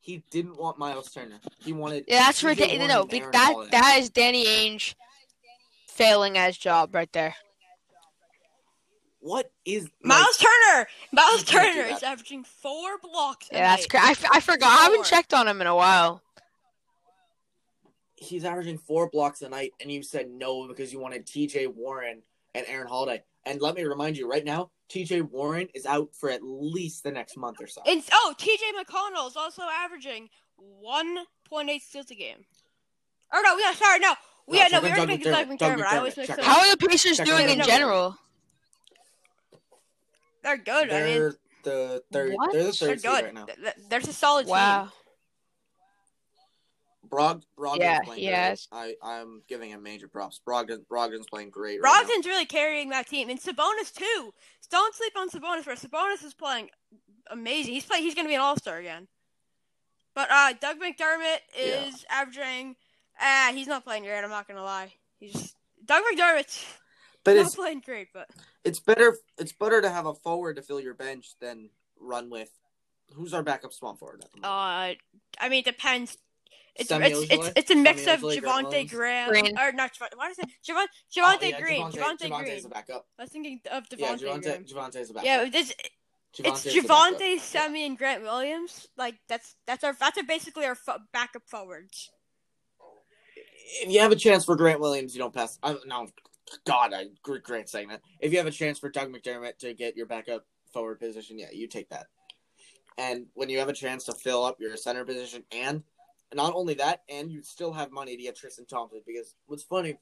he 0.00 0.22
didn't 0.30 0.56
want 0.56 0.78
Miles 0.78 1.10
Turner. 1.10 1.40
He 1.64 1.72
wanted. 1.72 2.04
Yeah, 2.08 2.20
that's 2.20 2.40
TJ 2.42 2.48
ridiculous. 2.48 2.88
Warren 2.88 3.08
No, 3.10 3.18
Aaron 3.18 3.30
that 3.32 3.52
Holiday. 3.52 3.70
that 3.72 3.96
is 3.98 4.10
Danny 4.10 4.44
Ainge 4.46 4.94
failing 5.88 6.38
at 6.38 6.46
his 6.48 6.58
job 6.58 6.94
right 6.94 7.12
there. 7.12 7.34
What 9.20 9.50
is 9.64 9.88
Miles 10.02 10.36
Turner. 10.36 10.86
Miles 11.12 11.40
You 11.40 11.46
can't 11.46 11.74
do 11.74 11.82
Turner 11.82 11.94
is 11.96 12.02
averaging 12.02 12.44
four 12.44 12.98
blocks. 13.02 13.48
Yeah, 13.50 13.76
that's 13.76 13.92
night. 13.92 14.02
I, 14.02 14.08
I, 14.08 14.10
f- 14.12 14.24
I 14.34 14.40
forgot. 14.40 14.70
I 14.70 14.84
haven't 14.84 15.04
checked 15.06 15.34
on 15.34 15.48
him 15.48 15.60
in 15.60 15.66
a 15.66 15.74
while. 15.74 16.22
he's 18.16 18.44
averaging 18.44 18.78
four 18.78 19.08
blocks 19.10 19.42
a 19.42 19.48
night, 19.48 19.72
and 19.80 19.90
you 19.90 20.02
said 20.02 20.28
no 20.30 20.66
because 20.68 20.92
you 20.92 20.98
wanted 21.00 21.26
T.J. 21.26 21.68
Warren 21.68 22.22
and 22.54 22.66
Aaron 22.68 22.88
Holiday. 22.88 23.22
And 23.44 23.60
let 23.60 23.74
me 23.76 23.84
remind 23.84 24.16
you, 24.16 24.28
right 24.28 24.44
now, 24.44 24.70
T.J. 24.88 25.22
Warren 25.22 25.68
is 25.74 25.86
out 25.86 26.08
for 26.14 26.30
at 26.30 26.40
least 26.42 27.02
the 27.04 27.10
next 27.12 27.36
month 27.36 27.58
or 27.60 27.66
so. 27.66 27.80
And 27.86 28.02
oh, 28.12 28.34
T.J. 28.38 28.64
McConnell 28.78 29.28
is 29.28 29.36
also 29.36 29.62
averaging 29.62 30.28
one 30.56 31.18
point 31.48 31.70
eight 31.70 31.82
steals 31.82 32.10
a 32.10 32.14
game. 32.14 32.44
Or 33.32 33.40
no, 33.42 33.56
yeah, 33.58 33.72
sorry, 33.74 33.98
no, 34.00 34.14
we 34.46 34.58
No, 34.58 34.62
yeah, 34.64 34.68
no, 34.72 34.80
we 34.80 34.90
on 34.90 34.90
were 34.90 34.96
Doug 34.96 35.08
thinking 35.08 35.32
Doug 35.32 35.46
McDermott. 35.48 35.58
McDermott. 35.58 35.84
I 35.84 35.96
always 35.98 36.14
McDermott. 36.14 36.16
mix 36.16 36.26
Check 36.28 36.36
them 36.36 36.38
it 36.38 36.48
up. 36.48 36.56
How 36.56 36.58
are 36.60 36.76
the 36.76 36.88
Pacers 36.88 37.18
doing 37.18 37.48
in 37.50 37.60
out. 37.60 37.66
general? 37.66 38.16
They're 40.42 40.56
good. 40.56 40.92
I 40.92 41.02
mean, 41.04 41.32
the 41.64 42.02
third. 42.12 42.34
What? 42.34 42.52
They're 42.52 42.64
the 42.64 42.76
they're 42.80 42.96
good. 42.96 43.24
right 43.24 43.34
now. 43.34 43.44
Th- 43.46 43.58
th- 43.58 43.74
There's 43.88 44.08
a 44.08 44.12
solid 44.12 44.46
Wow. 44.46 44.84
team. 44.84 44.92
Brog, 47.04 47.42
Brogdon's 47.56 47.78
Yeah, 47.80 48.00
playing 48.00 48.22
yes. 48.22 48.66
great. 48.70 48.96
I, 49.02 49.20
I'm 49.20 49.42
giving 49.48 49.70
him 49.70 49.82
major 49.82 50.08
props. 50.08 50.40
Brogdon, 50.46 50.84
Brogdon's 50.90 51.26
playing 51.26 51.50
great. 51.50 51.80
Right 51.80 52.04
now. 52.06 52.28
Really 52.30 52.44
carrying 52.44 52.90
that 52.90 53.06
team, 53.08 53.30
and 53.30 53.40
Sabonis 53.40 53.94
too. 53.94 54.34
Don't 54.70 54.94
sleep 54.94 55.14
on 55.16 55.30
Sabonis. 55.30 55.66
Where 55.66 55.76
Sabonis 55.76 56.22
is 56.24 56.34
playing 56.34 56.68
amazing. 57.30 57.72
He's 57.72 57.86
play. 57.86 58.00
He's 58.02 58.14
going 58.14 58.26
to 58.26 58.28
be 58.28 58.34
an 58.34 58.40
All 58.42 58.56
Star 58.56 58.76
again. 58.76 59.08
But 60.14 60.30
uh, 60.30 60.52
Doug 60.60 60.78
McDermott 60.80 61.38
Yeah. 61.56 61.84
is 61.86 62.04
averaging. 62.10 62.76
Ah, 63.20 63.50
he's 63.54 63.66
not 63.68 63.84
playing 63.84 64.02
great. 64.04 64.22
I'm 64.22 64.28
not 64.30 64.46
going 64.46 64.58
to 64.58 64.62
lie. 64.64 64.92
He's 65.18 65.54
Doug 65.84 66.02
McDermott's 66.12 66.62
But 67.28 67.36
not 67.36 67.46
it's 67.46 67.54
playing 67.54 67.82
great. 67.84 68.08
But 68.12 68.28
it's 68.64 68.80
better. 68.80 69.16
It's 69.38 69.52
better 69.52 69.80
to 69.80 69.90
have 69.90 70.06
a 70.06 70.14
forward 70.14 70.56
to 70.56 70.62
fill 70.62 70.80
your 70.80 70.94
bench 70.94 71.30
than 71.40 71.70
run 72.00 72.30
with. 72.30 72.50
Who's 73.14 73.32
our 73.34 73.42
backup 73.42 73.72
small 73.72 73.94
forward? 73.96 74.22
At 74.24 74.32
the 74.32 74.40
moment? 74.40 75.00
uh, 75.00 75.44
I 75.44 75.48
mean, 75.48 75.60
it 75.60 75.64
depends. 75.64 76.16
It's 76.76 76.90
it's, 76.92 77.32
it's 77.32 77.50
it's 77.56 77.70
a 77.72 77.74
mix 77.74 78.04
Semi 78.04 78.36
of 78.36 78.42
Ojeleye, 78.42 78.42
Javonte 78.42 78.90
Graham 78.90 79.30
Green. 79.30 79.58
or 79.58 79.72
not 79.72 79.92
Javonte. 79.94 80.16
Why 80.16 80.28
did 80.28 80.38
I 80.38 80.46
say 80.46 80.72
Javonte? 80.72 80.86
Oh, 81.18 81.36
Javonte 81.36 81.50
yeah, 81.50 81.60
Green. 81.60 81.86
Javonte, 81.86 81.92
Javonte 81.92 82.18
Javonte 82.18 82.40
Green. 82.42 82.52
is 82.52 82.64
a 82.64 82.68
backup. 82.68 83.06
I 83.18 83.22
was 83.22 83.30
thinking 83.30 83.60
of 83.72 83.84
Yeah, 83.96 84.14
Devontae 84.14 84.20
Green. 84.20 84.42
Javonte, 84.42 84.72
Javonte's 84.72 85.10
a 85.10 85.14
backup. 85.14 85.24
Yeah, 85.26 85.48
it's 85.52 85.72
it's 86.38 86.66
Javonte's 86.66 86.74
Javonte, 86.74 87.18
backup. 87.18 87.44
Semi, 87.44 87.84
and 87.84 87.98
Grant 87.98 88.22
Williams. 88.22 88.86
Like 88.96 89.16
that's 89.28 89.56
that's 89.66 89.82
our 89.82 89.96
that's 89.98 90.18
our 90.18 90.24
basically 90.24 90.66
our 90.66 90.76
fo- 90.76 90.98
backup 91.12 91.42
forwards. 91.46 92.10
If 93.82 93.92
you 93.92 94.00
have 94.00 94.12
a 94.12 94.16
chance 94.16 94.44
for 94.44 94.54
Grant 94.54 94.80
Williams, 94.80 95.14
you 95.14 95.18
don't 95.20 95.34
pass. 95.34 95.58
I, 95.62 95.76
no, 95.86 96.06
God, 96.64 96.92
I 96.94 97.06
regret 97.26 97.68
saying 97.68 97.88
that. 97.88 98.02
If 98.20 98.32
you 98.32 98.38
have 98.38 98.46
a 98.46 98.52
chance 98.52 98.78
for 98.78 98.90
Doug 98.90 99.12
McDermott 99.12 99.58
to 99.58 99.74
get 99.74 99.96
your 99.96 100.06
backup 100.06 100.46
forward 100.72 101.00
position, 101.00 101.38
yeah, 101.38 101.50
you 101.52 101.66
take 101.66 101.88
that. 101.90 102.06
And 102.96 103.26
when 103.34 103.48
you 103.48 103.58
have 103.58 103.68
a 103.68 103.74
chance 103.74 104.04
to 104.04 104.12
fill 104.12 104.44
up 104.44 104.60
your 104.60 104.76
center 104.76 105.04
position, 105.04 105.44
and 105.52 105.82
not 106.34 106.54
only 106.54 106.74
that, 106.74 107.02
and 107.08 107.30
you 107.30 107.42
still 107.42 107.72
have 107.72 107.90
money 107.92 108.16
to 108.16 108.22
get 108.22 108.36
Tristan 108.36 108.66
Thompson, 108.66 109.00
because 109.06 109.34
what's 109.46 109.62
funny, 109.62 109.98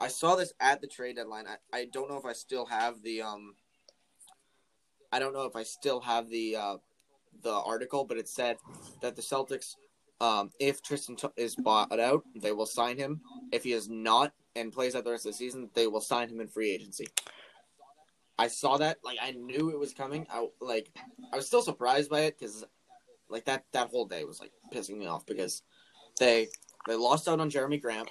I 0.00 0.08
saw 0.08 0.34
this 0.34 0.52
at 0.58 0.80
the 0.80 0.86
trade 0.86 1.16
deadline. 1.16 1.46
I, 1.46 1.56
I 1.76 1.84
don't 1.92 2.10
know 2.10 2.16
if 2.16 2.24
I 2.24 2.32
still 2.32 2.66
have 2.66 3.02
the 3.02 3.22
um. 3.22 3.54
I 5.12 5.20
don't 5.20 5.32
know 5.32 5.44
if 5.44 5.54
I 5.54 5.62
still 5.62 6.00
have 6.00 6.28
the 6.28 6.56
uh, 6.56 6.76
the 7.42 7.52
article, 7.52 8.04
but 8.04 8.16
it 8.16 8.28
said 8.28 8.56
that 9.00 9.14
the 9.14 9.22
Celtics 9.22 9.74
um, 10.20 10.50
if 10.58 10.82
Tristan 10.82 11.16
is 11.36 11.56
bought 11.56 11.98
out, 11.98 12.24
they 12.34 12.52
will 12.52 12.66
sign 12.66 12.96
him. 12.96 13.20
If 13.52 13.64
he 13.64 13.72
is 13.72 13.88
not 13.88 14.32
and 14.56 14.72
plays 14.72 14.94
out 14.94 15.04
the 15.04 15.10
rest 15.10 15.26
of 15.26 15.32
the 15.32 15.38
season, 15.38 15.70
they 15.74 15.86
will 15.86 16.00
sign 16.00 16.28
him 16.28 16.40
in 16.40 16.48
free 16.48 16.70
agency. 16.70 17.06
I 18.38 18.48
saw 18.48 18.76
that, 18.78 18.98
like 19.04 19.18
I 19.22 19.30
knew 19.32 19.70
it 19.70 19.78
was 19.78 19.92
coming. 19.94 20.26
I 20.30 20.46
like, 20.60 20.90
I 21.32 21.36
was 21.36 21.46
still 21.46 21.62
surprised 21.62 22.10
by 22.10 22.20
it 22.22 22.38
because, 22.38 22.64
like 23.28 23.44
that 23.46 23.64
that 23.72 23.88
whole 23.88 24.06
day 24.06 24.24
was 24.24 24.40
like 24.40 24.52
pissing 24.72 24.98
me 24.98 25.06
off 25.06 25.24
because 25.26 25.62
they 26.18 26.48
they 26.86 26.94
lost 26.94 27.28
out 27.28 27.40
on 27.40 27.50
Jerami 27.50 27.80
Grant. 27.80 28.08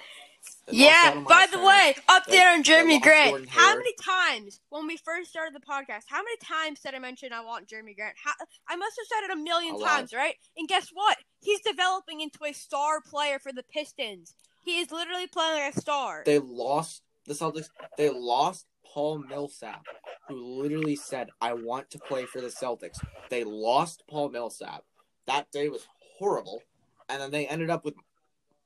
They 0.66 0.78
lost 0.78 1.06
out 1.06 1.14
Yeah. 1.16 1.24
By 1.28 1.46
the 1.46 1.52
Turner. 1.56 1.66
way, 1.66 1.94
up 2.08 2.24
They- 2.26 2.32
there 2.32 2.52
on 2.52 2.62
Jerami 2.64 3.00
Grant. 3.02 3.48
How 3.48 3.76
many 3.76 3.94
times 4.02 4.60
when 4.70 4.86
we 4.86 4.96
first 4.96 5.30
started 5.30 5.54
the 5.54 5.60
podcast? 5.60 6.04
How 6.06 6.18
many 6.22 6.36
times 6.42 6.80
did 6.80 6.94
I 6.94 6.98
mention 6.98 7.32
I 7.32 7.40
want 7.44 7.68
Jerami 7.68 7.94
Grant? 7.94 8.16
How, 8.22 8.32
I 8.68 8.76
must 8.76 8.96
have 8.98 9.06
said 9.06 9.30
it 9.30 9.38
a 9.38 9.40
million 9.40 9.74
A 9.74 9.78
lot. 9.78 9.88
times, 9.88 10.12
right? 10.14 10.34
And 10.56 10.66
guess 10.68 10.88
what? 10.92 11.16
He's 11.40 11.60
developing 11.60 12.20
into 12.22 12.44
a 12.44 12.52
star 12.52 13.00
player 13.02 13.38
for 13.38 13.52
the 13.52 13.62
Pistons. 13.62 14.34
He 14.64 14.80
is 14.80 14.90
literally 14.90 15.26
playing 15.26 15.54
like 15.62 15.76
a 15.76 15.80
star. 15.80 16.22
they 16.24 16.38
lost 16.38 17.02
the 17.26 17.34
Celtics. 17.34 17.68
They 17.96 18.10
lost 18.10 18.66
Paul 18.84 19.18
Millsap, 19.18 19.82
who 20.28 20.36
literally 20.62 20.96
said, 20.96 21.30
"I 21.40 21.52
want 21.54 21.90
to 21.90 21.98
play 21.98 22.26
for 22.26 22.40
the 22.40 22.48
Celtics." 22.48 22.98
They 23.30 23.44
lost 23.44 24.04
Paul 24.08 24.30
Millsap. 24.30 24.84
That 25.26 25.50
day 25.52 25.68
was 25.68 25.86
horrible, 26.18 26.62
and 27.08 27.20
then 27.20 27.30
they 27.30 27.46
ended 27.46 27.70
up 27.70 27.84
with 27.84 27.94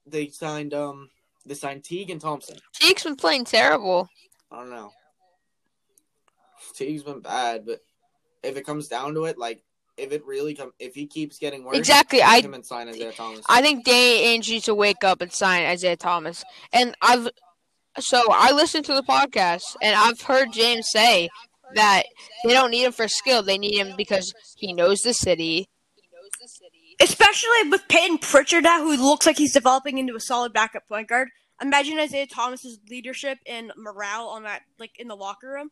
they 0.06 0.28
signed 0.28 0.72
um 0.74 1.10
they 1.44 1.54
signed 1.54 1.84
Teague 1.84 2.10
and 2.10 2.20
Thompson. 2.20 2.58
Teague's 2.74 3.04
been 3.04 3.16
playing 3.16 3.44
terrible. 3.44 4.08
I 4.50 4.56
don't 4.60 4.70
know. 4.70 4.92
Teague's 6.74 7.02
been 7.02 7.20
bad, 7.20 7.66
but 7.66 7.80
if 8.42 8.56
it 8.56 8.66
comes 8.66 8.88
down 8.88 9.14
to 9.14 9.24
it, 9.24 9.38
like 9.38 9.62
if 9.98 10.12
it 10.12 10.24
really 10.26 10.54
come 10.54 10.72
if 10.78 10.94
he 10.94 11.06
keeps 11.06 11.38
getting 11.38 11.64
worse, 11.64 11.76
Exactly, 11.76 12.22
I- 12.22 12.40
him 12.40 12.54
and 12.54 12.64
sign 12.64 12.88
Isaiah 12.88 13.12
Thomas. 13.12 13.44
I 13.48 13.60
think 13.60 13.84
Danny 13.84 14.38
Ainge 14.38 14.48
needs 14.48 14.64
to 14.66 14.74
wake 14.74 15.04
up 15.04 15.20
and 15.20 15.32
sign 15.32 15.64
Isaiah 15.64 15.96
Thomas. 15.96 16.44
And 16.72 16.94
I've 17.02 17.28
so 17.98 18.22
I 18.30 18.52
listened 18.52 18.84
to 18.86 18.94
the 18.94 19.02
podcast 19.02 19.76
and 19.82 19.96
I've 19.96 20.20
heard 20.20 20.52
James 20.52 20.88
say 20.90 21.28
that 21.74 22.04
they 22.44 22.52
don't 22.52 22.70
need 22.70 22.84
him 22.84 22.92
for 22.92 23.08
skill. 23.08 23.42
They 23.42 23.58
need 23.58 23.76
him 23.76 23.94
because 23.96 24.32
he 24.56 24.72
knows 24.72 25.00
the 25.00 25.12
city. 25.12 25.68
Especially 27.00 27.48
with 27.70 27.86
Payton 27.88 28.18
Pritchard 28.18 28.64
now, 28.64 28.82
who 28.82 28.96
looks 28.96 29.24
like 29.26 29.38
he's 29.38 29.52
developing 29.52 29.98
into 29.98 30.16
a 30.16 30.20
solid 30.20 30.52
backup 30.52 30.88
point 30.88 31.08
guard. 31.08 31.28
Imagine 31.60 31.98
Isaiah 31.98 32.26
Thomas's 32.26 32.78
leadership 32.90 33.38
and 33.46 33.72
morale 33.76 34.28
on 34.28 34.44
that, 34.44 34.62
like 34.78 34.92
in 34.98 35.08
the 35.08 35.16
locker 35.16 35.48
room. 35.48 35.70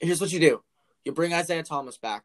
Here's 0.00 0.20
what 0.20 0.32
you 0.32 0.40
do: 0.40 0.62
you 1.04 1.12
bring 1.12 1.32
Isaiah 1.32 1.62
Thomas 1.62 1.96
back, 1.98 2.24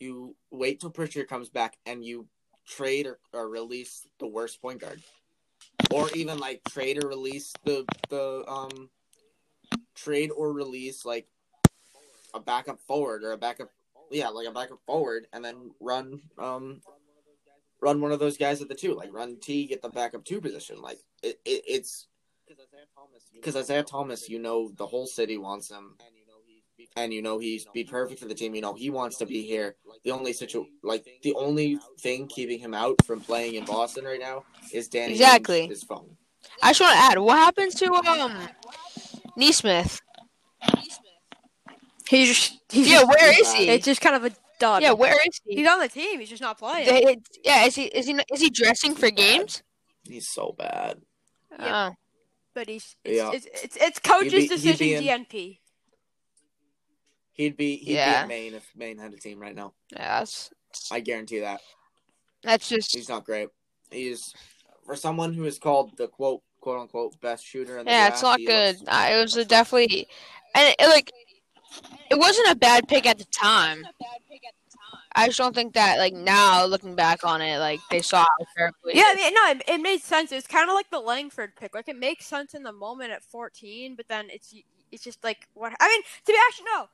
you 0.00 0.34
wait 0.50 0.80
till 0.80 0.90
Pritchard 0.90 1.28
comes 1.28 1.48
back, 1.48 1.76
and 1.86 2.04
you 2.04 2.26
trade 2.66 3.06
or, 3.06 3.18
or 3.32 3.48
release 3.48 4.06
the 4.18 4.26
worst 4.26 4.60
point 4.60 4.80
guard, 4.80 5.00
or 5.92 6.08
even 6.14 6.38
like 6.38 6.62
trade 6.68 7.02
or 7.02 7.08
release 7.08 7.52
the 7.64 7.84
the 8.08 8.44
um 8.48 8.90
trade 9.94 10.30
or 10.30 10.52
release 10.52 11.04
like 11.04 11.26
a 12.34 12.40
backup 12.40 12.80
forward 12.80 13.22
or 13.22 13.32
a 13.32 13.36
backup 13.36 13.70
yeah 14.10 14.28
like 14.28 14.46
a 14.46 14.52
backup 14.52 14.80
forward, 14.86 15.26
and 15.32 15.44
then 15.44 15.70
run 15.80 16.20
um 16.38 16.80
run 17.80 18.00
one 18.00 18.12
of 18.12 18.18
those 18.18 18.36
guys 18.36 18.60
at 18.60 18.68
the 18.68 18.74
two, 18.74 18.94
like 18.94 19.12
run 19.12 19.36
T 19.40 19.66
get 19.66 19.82
the 19.82 19.88
backup 19.88 20.24
two 20.24 20.40
position, 20.40 20.80
like 20.80 20.98
it, 21.22 21.40
it 21.44 21.62
it's 21.66 22.06
because 23.34 23.56
Isaiah 23.56 23.82
Thomas, 23.82 24.28
you 24.28 24.38
know, 24.38 24.70
the 24.76 24.86
whole 24.86 25.06
city 25.06 25.38
wants 25.38 25.70
him, 25.70 25.96
and 26.96 27.12
you 27.12 27.22
know 27.22 27.38
he's 27.38 27.66
be 27.72 27.84
perfect 27.84 28.20
for 28.20 28.26
the 28.26 28.34
team. 28.34 28.54
You 28.54 28.60
know 28.62 28.74
he 28.74 28.90
wants 28.90 29.16
to 29.18 29.26
be 29.26 29.42
here. 29.42 29.76
The 30.04 30.10
only 30.10 30.32
situ 30.32 30.64
like 30.82 31.06
the 31.22 31.34
only 31.34 31.78
thing 32.00 32.26
keeping 32.28 32.58
him 32.58 32.74
out 32.74 32.96
from 33.04 33.20
playing 33.20 33.54
in 33.54 33.64
Boston 33.64 34.04
right 34.04 34.20
now 34.20 34.44
is 34.72 34.88
Danny 34.88 35.12
Exactly. 35.12 35.66
His 35.66 35.82
phone. 35.84 36.16
I 36.62 36.70
just 36.70 36.80
want 36.80 36.92
to 36.94 36.98
add, 36.98 37.18
what 37.18 37.36
happens 37.36 37.74
to 37.76 37.92
um 37.92 38.48
Nesmith? 39.36 40.00
He's 42.08 42.28
just, 42.28 42.58
he's 42.70 42.88
Yeah, 42.90 43.00
just- 43.02 43.08
where 43.08 43.40
is 43.40 43.52
he? 43.52 43.68
It's 43.68 43.84
just 43.84 44.00
kind 44.00 44.16
of 44.16 44.24
a 44.24 44.34
dud. 44.58 44.82
Yeah, 44.82 44.92
where 44.92 45.14
is 45.26 45.40
he? 45.44 45.56
he's 45.56 45.68
on 45.68 45.78
the 45.78 45.88
team. 45.88 46.18
He's 46.18 46.28
just 46.30 46.42
not 46.42 46.58
playing. 46.58 46.86
They- 46.86 47.04
it- 47.12 47.28
yeah, 47.44 47.64
is 47.66 47.76
he 47.76 47.84
is 47.84 48.06
he 48.06 48.18
is 48.32 48.40
he 48.40 48.50
dressing 48.50 48.94
for 48.94 49.10
games? 49.10 49.62
He's 50.04 50.28
so 50.28 50.54
bad. 50.58 51.02
Yeah. 51.58 51.90
Oh. 51.92 51.96
but 52.54 52.68
he's 52.68 52.96
it's, 53.04 53.16
Yeah. 53.16 53.30
it's, 53.32 53.46
it's, 53.64 53.76
it's 53.76 53.98
coach's 54.00 54.32
be- 54.32 54.48
decision. 54.48 54.76
be 54.78 55.08
in- 55.08 55.24
DNP. 55.26 55.58
He'd 57.32 57.56
be 57.56 57.76
he'd 57.76 57.94
Yeah. 57.94 58.18
be 58.18 58.22
in 58.22 58.28
Maine 58.28 58.54
if 58.54 58.70
Maine 58.76 58.98
had 58.98 59.12
a 59.12 59.16
team 59.16 59.40
right 59.40 59.54
now. 59.54 59.72
Yeah, 59.92 60.18
that's 60.20 60.50
I 60.90 61.00
guarantee 61.00 61.40
that. 61.40 61.60
that's 62.42 62.68
just 62.68 62.94
He's 62.94 63.08
not 63.08 63.24
great. 63.24 63.48
He's 63.90 64.34
for 64.84 64.96
someone 64.96 65.32
who 65.32 65.44
is 65.44 65.58
called 65.58 65.96
the 65.96 66.08
quote 66.08 66.42
quote 66.60 66.80
unquote 66.80 67.20
best 67.20 67.44
shooter 67.44 67.78
in 67.78 67.86
the 67.86 67.90
yeah, 67.90 68.08
draft, 68.08 68.14
it's 68.14 68.22
not 68.22 68.38
good. 68.44 68.78
looks- 68.80 68.88
Uh, 68.88 69.08
it 69.12 69.16
was 69.22 69.36
a 69.36 69.44
definitely, 69.44 70.06
and 70.54 70.68
it, 70.68 70.76
it, 70.78 70.88
like 70.88 71.10
it 72.10 72.18
wasn't 72.18 72.50
a 72.50 72.54
bad 72.56 72.86
pick 72.88 73.06
at 73.06 73.18
the 73.18 73.24
time. 73.26 73.86
I 75.16 75.26
just 75.26 75.38
don't 75.38 75.54
think 75.54 75.74
that 75.74 75.98
like 75.98 76.12
now 76.14 76.64
looking 76.66 76.94
back 76.94 77.24
on 77.24 77.42
it, 77.42 77.58
like 77.58 77.80
they 77.90 78.00
saw 78.00 78.18
how 78.20 78.46
terribly. 78.56 78.92
Yeah, 78.94 79.04
I 79.08 79.14
mean, 79.16 79.34
no, 79.34 79.50
it, 79.50 79.62
it 79.76 79.80
made 79.80 80.00
sense. 80.02 80.30
It 80.30 80.36
was 80.36 80.46
kind 80.46 80.68
of 80.70 80.74
like 80.74 80.88
the 80.90 81.00
Langford 81.00 81.56
pick. 81.56 81.74
Like 81.74 81.88
it 81.88 81.96
makes 81.98 82.26
sense 82.26 82.54
in 82.54 82.62
the 82.62 82.72
moment 82.72 83.10
at 83.10 83.22
14, 83.24 83.96
but 83.96 84.06
then 84.08 84.28
it's 84.30 84.54
it's 84.92 85.02
just 85.02 85.22
like 85.24 85.48
what 85.54 85.72
I 85.80 85.88
mean. 85.88 86.02
To 86.26 86.32
be 86.32 86.38
actually 86.48 86.66
no, 86.76 86.82
it, 86.82 86.88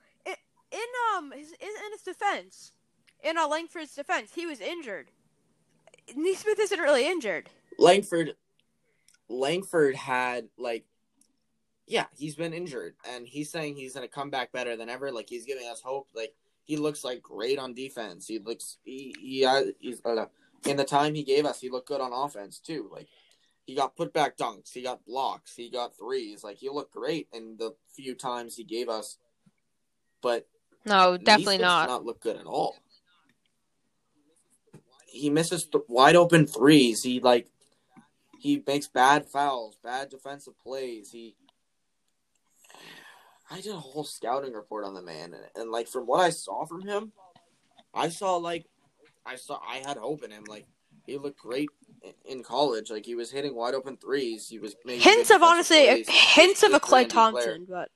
in 0.72 0.78
um 1.16 1.32
his 1.32 1.52
in, 1.52 1.68
his 1.92 2.02
defense, 2.02 2.72
in 3.22 3.38
uh, 3.38 3.48
Langford's 3.48 3.94
defense, 3.94 4.32
he 4.34 4.46
was 4.46 4.60
injured. 4.60 5.10
Nesmith 6.14 6.58
isn't 6.58 6.80
really 6.80 7.06
injured. 7.06 7.48
Langford 7.78 8.34
Langford 9.28 9.94
had 9.94 10.48
like 10.58 10.84
yeah, 11.86 12.06
he's 12.16 12.34
been 12.34 12.52
injured 12.52 12.94
and 13.08 13.26
he's 13.26 13.50
saying 13.50 13.76
he's 13.76 13.94
gonna 13.94 14.08
come 14.08 14.30
back 14.30 14.52
better 14.52 14.76
than 14.76 14.88
ever. 14.88 15.12
Like 15.12 15.28
he's 15.28 15.46
giving 15.46 15.68
us 15.68 15.80
hope. 15.80 16.08
Like 16.14 16.34
he 16.64 16.76
looks 16.76 17.04
like 17.04 17.22
great 17.22 17.58
on 17.58 17.74
defense. 17.74 18.26
He 18.26 18.38
looks 18.38 18.78
he, 18.84 19.14
he 19.20 19.44
uh, 19.44 19.64
he's 19.78 20.00
uh, 20.04 20.26
in 20.66 20.76
the 20.76 20.84
time 20.84 21.14
he 21.14 21.22
gave 21.22 21.46
us, 21.46 21.60
he 21.60 21.70
looked 21.70 21.88
good 21.88 22.00
on 22.00 22.12
offense 22.12 22.58
too. 22.58 22.88
Like 22.92 23.08
he 23.66 23.74
got 23.74 23.96
put 23.96 24.12
back 24.12 24.36
dunks, 24.36 24.72
he 24.72 24.82
got 24.82 25.04
blocks, 25.04 25.54
he 25.54 25.70
got 25.70 25.96
threes. 25.96 26.42
Like 26.42 26.56
he 26.58 26.68
looked 26.68 26.92
great 26.92 27.28
in 27.32 27.56
the 27.58 27.74
few 27.94 28.14
times 28.14 28.56
he 28.56 28.64
gave 28.64 28.88
us. 28.88 29.18
But 30.22 30.48
no, 30.86 31.16
definitely 31.16 31.58
not. 31.58 31.86
Does 31.86 31.94
not 31.96 32.04
look 32.04 32.20
good 32.20 32.36
at 32.36 32.46
all. 32.46 32.76
He 35.06 35.30
misses 35.30 35.66
th- 35.66 35.84
wide 35.88 36.16
open 36.16 36.46
threes. 36.46 37.02
He 37.02 37.20
like 37.20 37.48
he 38.38 38.62
makes 38.66 38.86
bad 38.86 39.26
fouls, 39.26 39.76
bad 39.82 40.10
defensive 40.10 40.58
plays. 40.58 41.10
He 41.10 41.34
I 43.50 43.60
did 43.60 43.72
a 43.72 43.78
whole 43.78 44.04
scouting 44.04 44.52
report 44.52 44.84
on 44.84 44.94
the 44.94 45.02
man, 45.02 45.34
and, 45.34 45.44
and 45.54 45.70
like 45.70 45.88
from 45.88 46.06
what 46.06 46.20
I 46.20 46.30
saw 46.30 46.64
from 46.66 46.82
him, 46.82 47.12
I 47.94 48.08
saw 48.08 48.36
like 48.36 48.66
I 49.24 49.36
saw 49.36 49.60
I 49.66 49.76
had 49.86 49.96
hope 49.96 50.22
in 50.22 50.30
him. 50.30 50.44
Like 50.48 50.66
he 51.06 51.18
looked 51.18 51.38
great 51.38 51.68
in, 52.24 52.42
college. 52.42 52.90
Like 52.90 53.06
he 53.06 53.14
was 53.14 53.30
hitting 53.30 53.54
wide 53.54 53.74
open 53.74 53.96
threes. 53.96 54.48
He 54.48 54.58
was 54.58 54.76
making 54.84 55.02
Hints 55.02 55.30
of 55.30 55.42
honestly, 55.42 55.86
plays. 55.86 56.08
Hints 56.08 56.62
of 56.62 56.74
a 56.74 56.80
Klay 56.80 56.98
handy 56.98 57.08
player. 57.08 57.08
Thompson, 57.08 57.66
but 57.68 57.90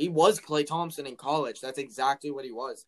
He 0.00 0.08
was 0.08 0.40
Klay 0.40 0.66
Thompson 0.66 1.06
in 1.06 1.14
college. 1.14 1.60
That's 1.60 1.76
exactly 1.76 2.30
what 2.30 2.46
he 2.46 2.50
was. 2.50 2.86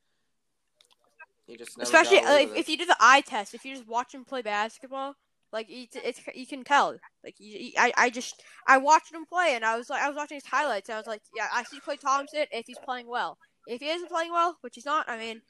He 1.47 1.59
just 1.59 1.77
never 1.77 1.85
especially 1.85 2.21
got 2.21 2.33
like 2.33 2.57
if 2.57 2.71
you 2.71 2.79
do 2.79 2.87
the 2.87 2.97
eye 2.99 3.21
test, 3.21 3.53
if 3.53 3.67
you 3.67 3.75
just 3.75 3.87
watch 3.87 4.15
him 4.15 4.25
play 4.25 4.41
basketball, 4.41 5.15
like 5.53 5.67
it's, 5.69 5.95
it's 5.95 6.21
you 6.35 6.47
can 6.47 6.65
tell. 6.65 6.97
Like 7.23 7.35
you, 7.39 7.59
you- 7.59 7.73
I, 7.77 7.93
I 7.99 8.09
just 8.09 8.43
I 8.67 8.79
watched 8.79 9.13
him 9.13 9.27
play, 9.27 9.55
and 9.55 9.63
I 9.63 9.77
was 9.77 9.91
like 9.91 10.03
I 10.03 10.09
was 10.09 10.17
watching 10.17 10.37
his 10.37 10.47
highlights. 10.47 10.89
And 10.89 10.97
I 10.97 11.01
was 11.01 11.07
like, 11.07 11.21
yeah, 11.37 11.49
I 11.53 11.65
see 11.65 11.81
Klay 11.81 12.01
Thompson 12.01 12.47
if 12.51 12.67
he's 12.67 12.79
playing 12.79 13.09
well. 13.09 13.37
If 13.67 13.83
he 13.83 13.91
isn't 13.91 14.09
playing 14.09 14.33
well, 14.33 14.57
which 14.63 14.77
he's 14.77 14.87
not, 14.87 15.07
I 15.07 15.19
mean, 15.19 15.43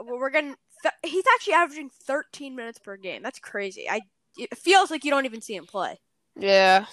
we're 0.00 0.30
gonna. 0.30 0.56
he's 1.04 1.24
actually 1.34 1.52
averaging 1.52 1.90
13 2.04 2.56
minutes 2.56 2.78
per 2.78 2.96
game. 2.96 3.22
That's 3.22 3.38
crazy. 3.38 3.86
I 3.90 4.00
it 4.38 4.56
feels 4.56 4.90
like 4.90 5.04
you 5.04 5.10
don't 5.10 5.26
even 5.26 5.42
see 5.42 5.56
him 5.56 5.66
play. 5.66 5.98
Yeah. 6.38 6.86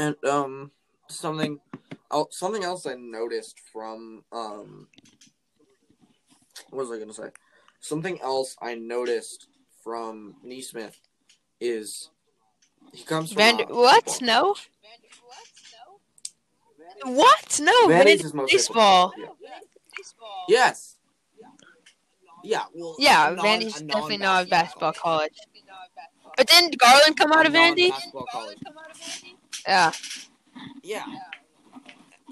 And 0.00 0.16
um, 0.24 0.70
something, 1.08 1.60
oh, 2.10 2.26
something 2.30 2.64
else 2.64 2.86
I 2.86 2.94
noticed 2.94 3.60
from 3.70 4.24
um, 4.32 4.88
what 6.70 6.88
was 6.88 6.90
I 6.90 6.98
gonna 6.98 7.12
say? 7.12 7.28
Something 7.80 8.18
else 8.22 8.56
I 8.62 8.76
noticed 8.76 9.48
from 9.84 10.36
Nesmith 10.42 10.98
is 11.60 12.08
he 12.94 13.04
comes 13.04 13.32
from 13.32 13.36
Van- 13.42 13.60
a 13.60 13.64
what? 13.74 14.06
football 14.08 14.26
No? 14.26 14.54
What? 17.04 17.60
No, 17.62 17.72
Vandy's 17.86 18.22
Vandy 18.22 18.24
is 18.24 18.34
mostly 18.34 18.56
baseball. 18.56 19.12
yeah. 19.18 19.26
Yes. 20.48 20.96
Yeah. 22.42 22.64
Well. 22.74 22.96
Yeah, 22.98 23.32
a 23.32 23.34
non- 23.36 23.44
Vandy's 23.44 23.80
a 23.80 23.84
definitely 23.84 24.16
not 24.16 24.46
a 24.46 24.48
non-basketball 24.48 24.92
basketball 24.92 24.92
college. 24.92 25.34
But 26.38 26.46
didn't 26.46 26.78
Garland 26.78 27.18
come 27.18 27.32
out 27.32 27.44
of 27.44 27.52
Vandy? 27.52 27.88
non-basketball 27.90 28.26
college. 28.32 28.58
Yeah. 29.66 29.92
Yeah. 30.82 31.04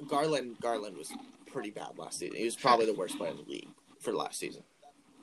Garland 0.06 0.56
Garland 0.60 0.96
was 0.96 1.12
pretty 1.46 1.70
bad 1.70 1.96
last 1.98 2.18
season. 2.18 2.36
He 2.36 2.44
was 2.44 2.56
probably 2.56 2.86
the 2.86 2.94
worst 2.94 3.16
player 3.18 3.30
in 3.30 3.36
the 3.38 3.42
league 3.44 3.68
for 4.00 4.12
last 4.12 4.38
season. 4.38 4.62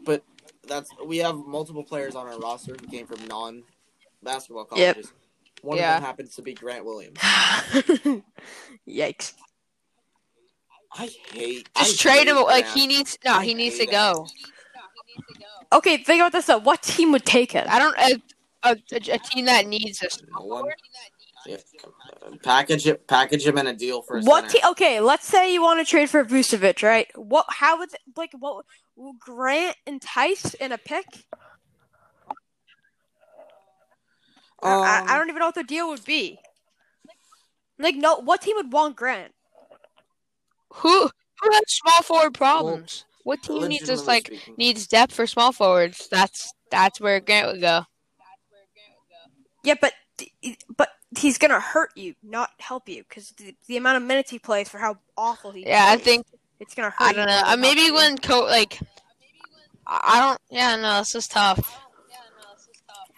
But 0.06 0.24
that's 0.68 0.90
we 1.06 1.18
have 1.18 1.36
multiple 1.36 1.84
players 1.84 2.16
on 2.16 2.28
our 2.28 2.40
roster 2.40 2.76
who 2.80 2.88
came 2.88 3.06
from 3.08 3.26
non 3.28 3.64
basketball 4.24 4.68
Yep. 4.76 4.96
colleges. 4.96 5.14
One 5.62 5.78
Yeah. 5.78 5.96
of 5.96 6.02
them 6.02 6.08
happens 6.08 6.36
to 6.36 6.42
be 6.42 6.54
Grant 6.54 6.86
Williams. 6.86 7.18
Yikes. 8.88 9.34
I 10.98 11.10
hate 11.34 11.70
Just 11.78 12.06
I 12.06 12.10
trade 12.12 12.28
him. 12.28 12.38
hate 12.38 12.44
Like 12.46 12.66
Grant. 12.66 12.78
he 12.80 12.88
needs. 12.88 13.18
No, 13.26 13.34
I 13.36 13.46
he 13.46 13.54
needs 13.54 13.76
to 13.78 13.84
hate 13.86 13.92
go. 13.92 14.28
Okay, 15.74 15.98
think 15.98 16.22
about 16.22 16.32
this 16.32 16.46
though. 16.46 16.58
What 16.60 16.82
team 16.84 17.12
would 17.12 17.26
take 17.26 17.52
him? 17.52 17.66
I 17.68 17.80
don't. 17.80 17.98
A, 17.98 18.22
a, 18.70 18.78
a 19.14 19.18
team 19.20 19.46
that 19.46 19.68
needs 19.68 20.02
a 20.04 20.08
No 20.40 20.46
one. 20.46 20.66
Yeah. 21.46 21.58
Package 22.44 22.88
it 22.88 23.08
package 23.08 23.46
him 23.46 23.58
in 23.58 23.68
a 23.68 23.74
deal 23.74 24.02
for 24.02 24.18
a 24.18 24.22
What 24.22 24.50
center. 24.50 24.60
te- 24.62 24.68
okay, 24.72 25.00
let's 25.00 25.28
say 25.28 25.54
you 25.54 25.62
want 25.62 25.80
to 25.80 25.90
trade 25.90 26.10
for 26.10 26.24
Vucevic, 26.24 26.82
right? 26.84 27.08
What 27.16 27.46
how 27.50 27.78
would 27.80 27.90
like 28.16 28.32
what 28.38 28.66
will 28.96 29.14
Grant 29.20 29.76
entice 29.86 30.54
in 30.56 30.72
a 30.72 30.78
pick? 30.78 31.06
I, 34.64 34.70
I, 34.70 35.02
I 35.08 35.12
Um, 35.14 35.20
don't 35.20 35.30
even 35.30 35.40
know 35.40 35.46
what 35.48 35.56
the 35.56 35.64
deal 35.64 35.88
would 35.90 36.06
be. 36.06 36.40
Like 37.78 37.96
no 37.96 38.16
what 38.18 38.42
team 38.42 38.56
would 38.56 38.74
want 38.74 38.96
Grant? 38.96 39.34
Who 40.74 41.10
who 41.42 41.52
has 41.52 41.62
small 41.68 42.02
forward 42.04 42.34
problems? 42.34 43.06
what 43.24 43.42
team 43.44 43.68
needs 43.68 43.88
this 43.88 44.08
like 44.08 44.28
speaking. 44.28 44.56
needs 44.58 44.88
depth 44.88 45.14
for 45.14 45.28
small 45.28 45.52
forwards? 45.52 46.08
That's 46.10 46.54
that's 46.72 47.02
where 47.02 47.20
Grant 47.20 47.48
would 47.52 47.62
go. 47.62 47.84
Yeah, 49.64 49.76
but 49.82 49.94
but 50.78 50.90
he's 51.18 51.38
gonna 51.38 51.60
hurt 51.60 51.92
you, 51.96 52.16
not 52.24 52.52
help 52.60 52.90
you, 52.90 53.04
because 53.08 53.32
the, 53.32 53.56
the 53.68 53.78
amount 53.78 53.98
of 53.98 54.04
minutes 54.04 54.32
he 54.32 54.40
plays 54.40 54.70
for 54.70 54.78
how 54.78 54.98
awful 55.18 55.52
he. 55.52 55.62
Is. 55.62 55.68
Yeah, 55.68 55.86
I 55.88 55.98
think 55.98 56.26
it's 56.60 56.76
gonna 56.76 56.90
hurt. 56.90 57.02
I 57.02 57.14
don't 57.14 57.18
more 57.18 57.26
know. 57.28 57.42
Uh, 57.46 57.58
maybe 57.58 57.92
when 57.92 58.18
co 58.18 58.42
like 58.42 58.80
I 59.88 60.02
I 60.16 60.20
don't. 60.20 60.40
Yeah, 60.50 60.76
no, 60.76 61.00
this 61.00 61.16
is 61.16 61.28
tough. 61.28 61.82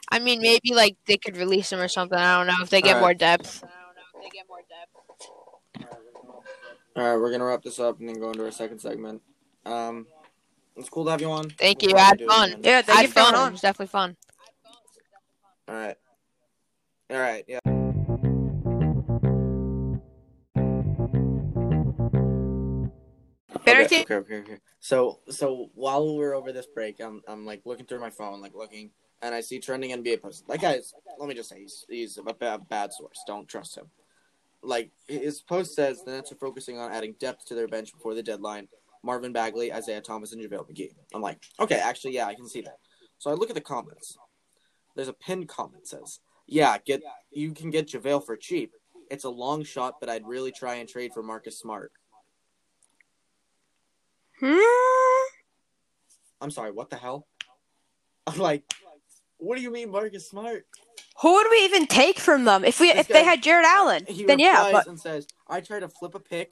I 0.09 0.19
mean, 0.19 0.41
maybe 0.41 0.73
like 0.73 0.95
they 1.05 1.17
could 1.17 1.35
release 1.35 1.71
him 1.71 1.79
or 1.79 1.87
something. 1.87 2.17
I 2.17 2.37
don't 2.37 2.47
know 2.47 2.63
if 2.63 2.69
they 2.69 2.81
get 2.81 2.95
Alright. 2.95 3.01
more 3.01 3.13
depth. 3.13 3.63
I 3.63 3.67
don't 3.67 3.71
know, 3.95 4.01
if 4.15 4.23
they 4.23 4.37
get 4.37 4.45
more 4.47 4.59
depth. 4.59 5.89
All 6.95 7.03
right, 7.03 7.17
we're 7.17 7.31
gonna 7.31 7.45
wrap 7.45 7.61
this 7.61 7.79
up 7.79 7.99
and 7.99 8.07
then 8.07 8.19
go 8.19 8.31
into 8.31 8.45
our 8.45 8.51
second 8.51 8.79
segment. 8.79 9.21
Um, 9.65 10.07
it's 10.75 10.89
cool 10.89 11.05
to 11.05 11.11
have 11.11 11.21
you 11.21 11.29
on. 11.29 11.49
Thank 11.51 11.81
We'll 11.81 11.89
you. 11.89 11.95
probably 11.95 12.25
Had 12.25 12.51
fun. 12.51 12.61
Yeah, 12.63 12.77
I 12.77 12.81
thank 12.81 13.01
you 13.01 13.07
had 13.07 13.13
for 13.13 13.31
fun. 13.31 13.47
It 13.47 13.51
was 13.51 13.61
definitely 13.61 13.87
fun. 13.87 14.17
All 15.67 15.75
right. 15.75 15.97
All 17.09 17.19
right. 17.19 17.43
Yeah. 17.47 17.59
Better 23.67 23.83
okay, 23.83 24.01
okay, 24.01 24.15
okay, 24.15 24.35
okay. 24.37 24.57
So, 24.79 25.19
so 25.29 25.69
while 25.75 26.15
we're 26.15 26.33
over 26.33 26.51
this 26.51 26.67
break, 26.67 26.99
I'm, 26.99 27.21
I'm 27.27 27.45
like 27.45 27.61
looking 27.65 27.85
through 27.85 27.99
my 27.99 28.09
phone, 28.09 28.41
like 28.41 28.55
looking, 28.55 28.91
and 29.21 29.35
I 29.35 29.41
see 29.41 29.59
trending 29.59 29.91
NBA 29.91 30.21
posts. 30.21 30.43
That 30.47 30.61
guy's, 30.61 30.93
let 31.19 31.27
me 31.27 31.35
just 31.35 31.49
say, 31.49 31.61
he's, 31.61 31.85
he's 31.89 32.17
a 32.17 32.33
bad, 32.33 32.67
bad 32.69 32.93
source. 32.93 33.19
Don't 33.27 33.47
trust 33.47 33.77
him. 33.77 33.85
Like 34.63 34.91
his 35.07 35.41
post 35.41 35.75
says, 35.75 36.03
the 36.03 36.11
Nets 36.11 36.31
are 36.31 36.35
focusing 36.35 36.79
on 36.79 36.91
adding 36.91 37.15
depth 37.19 37.45
to 37.47 37.55
their 37.55 37.67
bench 37.67 37.93
before 37.93 38.15
the 38.15 38.23
deadline. 38.23 38.67
Marvin 39.03 39.31
Bagley, 39.31 39.71
Isaiah 39.71 40.01
Thomas, 40.01 40.33
and 40.33 40.43
JaVale 40.43 40.69
McGee. 40.69 40.93
I'm 41.13 41.21
like, 41.21 41.39
okay, 41.59 41.79
actually, 41.79 42.15
yeah, 42.15 42.25
I 42.25 42.33
can 42.33 42.47
see 42.47 42.61
that. 42.61 42.77
So 43.19 43.31
I 43.31 43.33
look 43.33 43.49
at 43.49 43.55
the 43.55 43.61
comments. 43.61 44.17
There's 44.95 45.07
a 45.07 45.13
pinned 45.13 45.47
comment 45.47 45.83
that 45.83 45.87
says, 45.87 46.19
"Yeah, 46.47 46.77
get 46.85 47.01
you 47.31 47.53
can 47.53 47.69
get 47.69 47.87
JaVale 47.87 48.25
for 48.25 48.35
cheap. 48.35 48.73
It's 49.09 49.23
a 49.23 49.29
long 49.29 49.63
shot, 49.63 49.95
but 49.99 50.09
I'd 50.09 50.27
really 50.27 50.51
try 50.51 50.75
and 50.75 50.89
trade 50.89 51.13
for 51.13 51.23
Marcus 51.23 51.59
Smart." 51.59 51.91
Hmm? 54.39 55.33
I'm 56.41 56.51
sorry, 56.51 56.71
what 56.71 56.89
the 56.89 56.95
hell? 56.95 57.27
I'm 58.27 58.37
like, 58.39 58.63
what 59.37 59.55
do 59.55 59.61
you 59.61 59.71
mean 59.71 59.91
Marcus 59.91 60.29
Smart? 60.29 60.65
Who 61.21 61.33
would 61.33 61.47
we 61.49 61.65
even 61.65 61.87
take 61.87 62.19
from 62.19 62.45
them 62.45 62.63
if 62.63 62.79
we 62.79 62.91
This 62.91 63.01
if 63.01 63.07
they 63.07 63.23
had 63.23 63.41
Jarrett 63.41 63.65
Allen? 63.65 64.05
Then 64.27 64.39
yeah, 64.39 64.69
but 64.71 64.87
and 64.87 64.99
says, 64.99 65.27
I 65.47 65.61
try 65.61 65.79
to 65.79 65.89
flip 65.89 66.13
a 66.13 66.19
pick, 66.19 66.51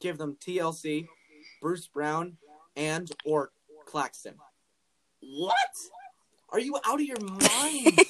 give 0.00 0.18
them 0.18 0.36
TLC, 0.40 1.06
Bruce 1.60 1.88
Brown, 1.88 2.36
and 2.76 3.10
or 3.24 3.50
Claxton. 3.86 4.34
What? 5.20 5.54
Are 6.50 6.60
you 6.60 6.76
out 6.84 7.00
of 7.00 7.06
your 7.06 7.18
mind? 7.20 7.40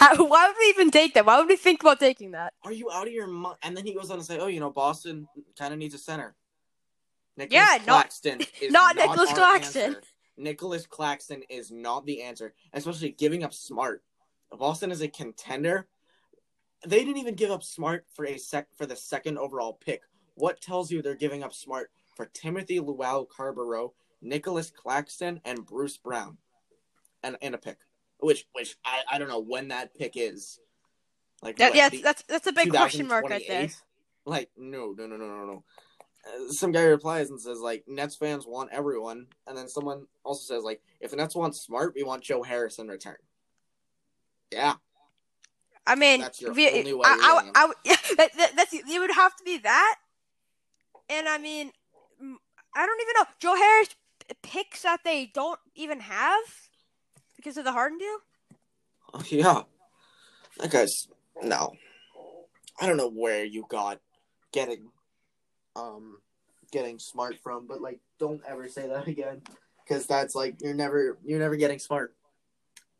Why 0.00 0.46
would 0.48 0.56
we 0.58 0.66
even 0.70 0.90
take 0.90 1.12
that? 1.14 1.26
Why 1.26 1.38
would 1.38 1.48
we 1.48 1.56
think 1.56 1.82
about 1.82 2.00
taking 2.00 2.30
that? 2.30 2.54
Are 2.64 2.72
you 2.72 2.90
out 2.90 3.06
of 3.06 3.12
your 3.12 3.26
mind? 3.26 3.58
And 3.62 3.76
then 3.76 3.84
he 3.84 3.92
goes 3.92 4.10
on 4.10 4.18
to 4.18 4.24
say, 4.24 4.38
"Oh, 4.38 4.46
you 4.46 4.60
know, 4.60 4.70
Boston 4.70 5.28
kind 5.58 5.74
of 5.74 5.78
needs 5.78 5.94
a 5.94 5.98
center." 5.98 6.34
Nicholas 7.36 7.52
Yeah, 7.54 7.78
not- 7.86 8.06
is 8.60 8.72
not 8.72 8.96
not 8.96 8.96
Nicholas 8.96 9.32
Claxton. 9.32 9.82
answer. 9.82 10.02
Nicholas 10.36 10.86
Claxton 10.86 11.42
is 11.48 11.70
not 11.70 12.06
the 12.06 12.22
answer, 12.22 12.54
especially 12.72 13.10
giving 13.12 13.44
up 13.44 13.52
Smart. 13.54 14.02
Boston 14.58 14.90
is 14.90 15.00
a 15.00 15.08
contender. 15.08 15.86
They 16.86 16.98
didn't 17.00 17.18
even 17.18 17.34
give 17.34 17.50
up 17.50 17.62
Smart 17.62 18.06
for 18.14 18.24
a 18.26 18.38
sec 18.38 18.66
for 18.76 18.86
the 18.86 18.96
second 18.96 19.38
overall 19.38 19.72
pick. 19.74 20.02
What 20.34 20.60
tells 20.60 20.90
you 20.90 21.00
they're 21.02 21.14
giving 21.14 21.42
up 21.42 21.54
Smart 21.54 21.90
for 22.16 22.26
Timothé 22.26 22.80
Luwawu-Cabarrot, 22.80 23.92
Nicholas 24.20 24.70
Claxton, 24.70 25.40
and 25.44 25.64
Bruce 25.64 25.96
Brown, 25.98 26.38
and 27.22 27.36
and 27.42 27.54
a 27.54 27.58
pick, 27.58 27.78
which 28.18 28.46
which 28.52 28.76
I, 28.84 29.02
I 29.12 29.18
don't 29.18 29.28
know 29.28 29.40
when 29.40 29.68
that 29.68 29.94
pick 29.94 30.12
is. 30.16 30.58
Like 31.42 31.56
That, 31.58 31.70
what, 31.70 31.76
yeah, 31.76 31.88
the- 31.88 32.02
that's 32.02 32.22
that's 32.22 32.46
a 32.46 32.52
big 32.52 32.70
question 32.70 33.06
mark 33.06 33.28
right 33.28 33.44
there. 33.46 33.68
Like 34.24 34.50
no 34.56 34.94
no 34.96 35.06
no 35.06 35.16
no 35.16 35.26
no 35.26 35.44
no. 35.46 35.64
Some 36.50 36.72
guy 36.72 36.82
replies 36.82 37.30
and 37.30 37.40
says 37.40 37.58
like 37.58 37.84
Nets 37.88 38.16
fans 38.16 38.46
want 38.46 38.70
everyone, 38.72 39.26
and 39.46 39.56
then 39.56 39.68
someone 39.68 40.06
also 40.24 40.54
says 40.54 40.62
like 40.62 40.80
if 41.00 41.10
the 41.10 41.16
Nets 41.16 41.34
want 41.34 41.56
smart, 41.56 41.94
we 41.96 42.04
want 42.04 42.22
Joe 42.22 42.42
Harris 42.42 42.78
in 42.78 42.88
return. 42.88 43.16
Yeah, 44.52 44.74
I 45.86 45.94
mean, 45.94 46.20
That's 46.20 46.40
your 46.40 46.52
we- 46.52 46.70
only 46.70 46.94
way 46.94 47.02
I, 47.04 47.14
you're 47.14 47.52
I. 47.54 47.64
I, 47.66 47.72
yeah, 47.84 47.96
that, 48.16 48.30
that, 48.36 48.52
that's 48.56 48.72
it 48.72 48.84
would 48.86 49.10
have 49.10 49.36
to 49.36 49.44
be 49.44 49.58
that. 49.58 49.96
And 51.10 51.28
I 51.28 51.38
mean, 51.38 51.72
I 52.74 52.86
don't 52.86 53.00
even 53.00 53.14
know 53.18 53.24
Joe 53.40 53.56
Harris 53.56 53.88
picks 54.42 54.82
that 54.82 55.00
they 55.04 55.30
don't 55.34 55.58
even 55.74 56.00
have 56.00 56.42
because 57.36 57.56
of 57.56 57.64
the 57.64 57.72
Harden 57.72 57.98
deal. 57.98 58.18
yeah. 59.38 59.62
That 60.58 60.70
guy's 60.70 61.08
no. 61.42 61.72
I 62.80 62.86
don't 62.86 62.96
know 62.96 63.10
where 63.10 63.44
you 63.44 63.66
got 63.68 64.00
getting 64.52 64.88
um 65.76 66.18
getting 66.70 66.98
smart 66.98 67.38
from, 67.42 67.66
but 67.66 67.80
like 67.80 68.00
don't 68.18 68.42
ever 68.48 68.68
say 68.68 68.88
that 68.88 69.06
again 69.08 69.42
because 69.86 70.06
that's 70.06 70.34
like 70.34 70.56
you're 70.60 70.74
never 70.74 71.18
you're 71.24 71.38
never 71.40 71.56
getting 71.56 71.78
smart. 71.78 72.14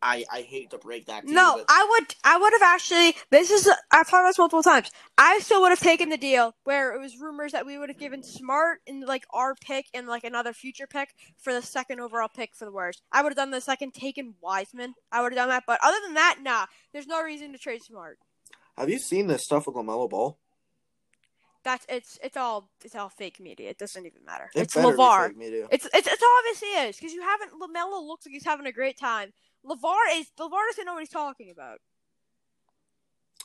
I 0.04 0.24
I 0.32 0.40
hate 0.42 0.70
to 0.70 0.78
break 0.78 1.06
that 1.06 1.22
to 1.22 1.28
you, 1.28 1.34
No, 1.34 1.54
but 1.58 1.66
I 1.68 1.86
would 1.88 2.14
I 2.24 2.36
would 2.36 2.52
have 2.52 2.62
actually 2.62 3.14
this 3.30 3.50
is 3.52 3.68
I've 3.92 4.08
talked 4.08 4.14
about 4.22 4.30
this 4.30 4.38
multiple 4.38 4.62
times. 4.62 4.90
I 5.16 5.38
still 5.38 5.60
would 5.60 5.70
have 5.70 5.78
taken 5.80 6.08
the 6.08 6.16
deal 6.16 6.54
where 6.64 6.92
it 6.92 7.00
was 7.00 7.20
rumors 7.20 7.52
that 7.52 7.64
we 7.64 7.78
would 7.78 7.88
have 7.88 7.98
given 7.98 8.22
Smart 8.24 8.80
in 8.86 9.02
like 9.02 9.24
our 9.32 9.54
pick 9.54 9.86
and 9.94 10.08
like 10.08 10.24
another 10.24 10.52
future 10.52 10.88
pick 10.88 11.14
for 11.38 11.52
the 11.52 11.62
second 11.62 12.00
overall 12.00 12.28
pick 12.34 12.56
for 12.56 12.64
the 12.64 12.72
Warriors. 12.72 13.00
I 13.12 13.22
would 13.22 13.30
have 13.30 13.36
done 13.36 13.52
the 13.52 13.60
second 13.60 13.94
taken 13.94 14.34
Wiseman. 14.40 14.94
I 15.12 15.22
would 15.22 15.32
have 15.32 15.38
done 15.38 15.50
that, 15.50 15.64
but 15.68 15.78
other 15.84 15.98
than 16.04 16.14
that, 16.14 16.38
nah. 16.42 16.66
There's 16.92 17.06
no 17.06 17.22
reason 17.22 17.52
to 17.52 17.58
trade 17.58 17.82
Smart. 17.84 18.18
have 18.76 18.90
you 18.90 18.98
seen 18.98 19.28
this 19.28 19.44
stuff 19.44 19.68
with 19.68 19.76
Lamelo 19.76 20.10
Ball? 20.10 20.36
That's 21.64 21.86
it's 21.88 22.18
it's 22.22 22.36
all 22.36 22.70
it's 22.84 22.94
all 22.94 23.08
fake 23.08 23.38
media. 23.38 23.70
It 23.70 23.78
doesn't 23.78 24.04
even 24.04 24.24
matter. 24.24 24.50
It 24.54 24.62
it's 24.62 24.74
Lavar. 24.74 25.32
It's 25.70 25.86
it's 25.92 26.06
it's 26.08 26.22
obviously 26.38 26.68
is 26.88 26.96
because 26.96 27.12
you 27.12 27.22
haven't 27.22 27.52
Lamelo 27.52 28.04
looks 28.06 28.26
like 28.26 28.32
he's 28.32 28.44
having 28.44 28.66
a 28.66 28.72
great 28.72 28.98
time. 28.98 29.32
Lavar 29.64 29.96
is 30.14 30.26
Lavar 30.38 30.58
doesn't 30.70 30.84
know 30.84 30.94
what 30.94 31.00
he's 31.00 31.08
talking 31.08 31.50
about. 31.50 31.78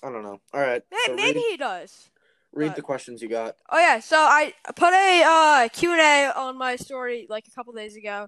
I 0.03 0.11
don't 0.11 0.23
know. 0.23 0.39
All 0.53 0.61
right, 0.61 0.81
May- 0.91 0.97
so 1.07 1.15
Maybe 1.15 1.39
read, 1.39 1.45
he 1.51 1.57
does. 1.57 2.09
read 2.53 2.67
but- 2.69 2.75
the 2.75 2.81
questions 2.81 3.21
you 3.21 3.29
got. 3.29 3.55
Oh 3.69 3.79
yeah, 3.79 3.99
so 3.99 4.17
I 4.17 4.53
put 4.75 4.93
a 4.93 5.23
uh, 5.25 5.67
Q&A 5.69 6.31
on 6.35 6.57
my 6.57 6.75
story 6.75 7.27
like 7.29 7.47
a 7.47 7.51
couple 7.51 7.73
days 7.73 7.95
ago. 7.95 8.27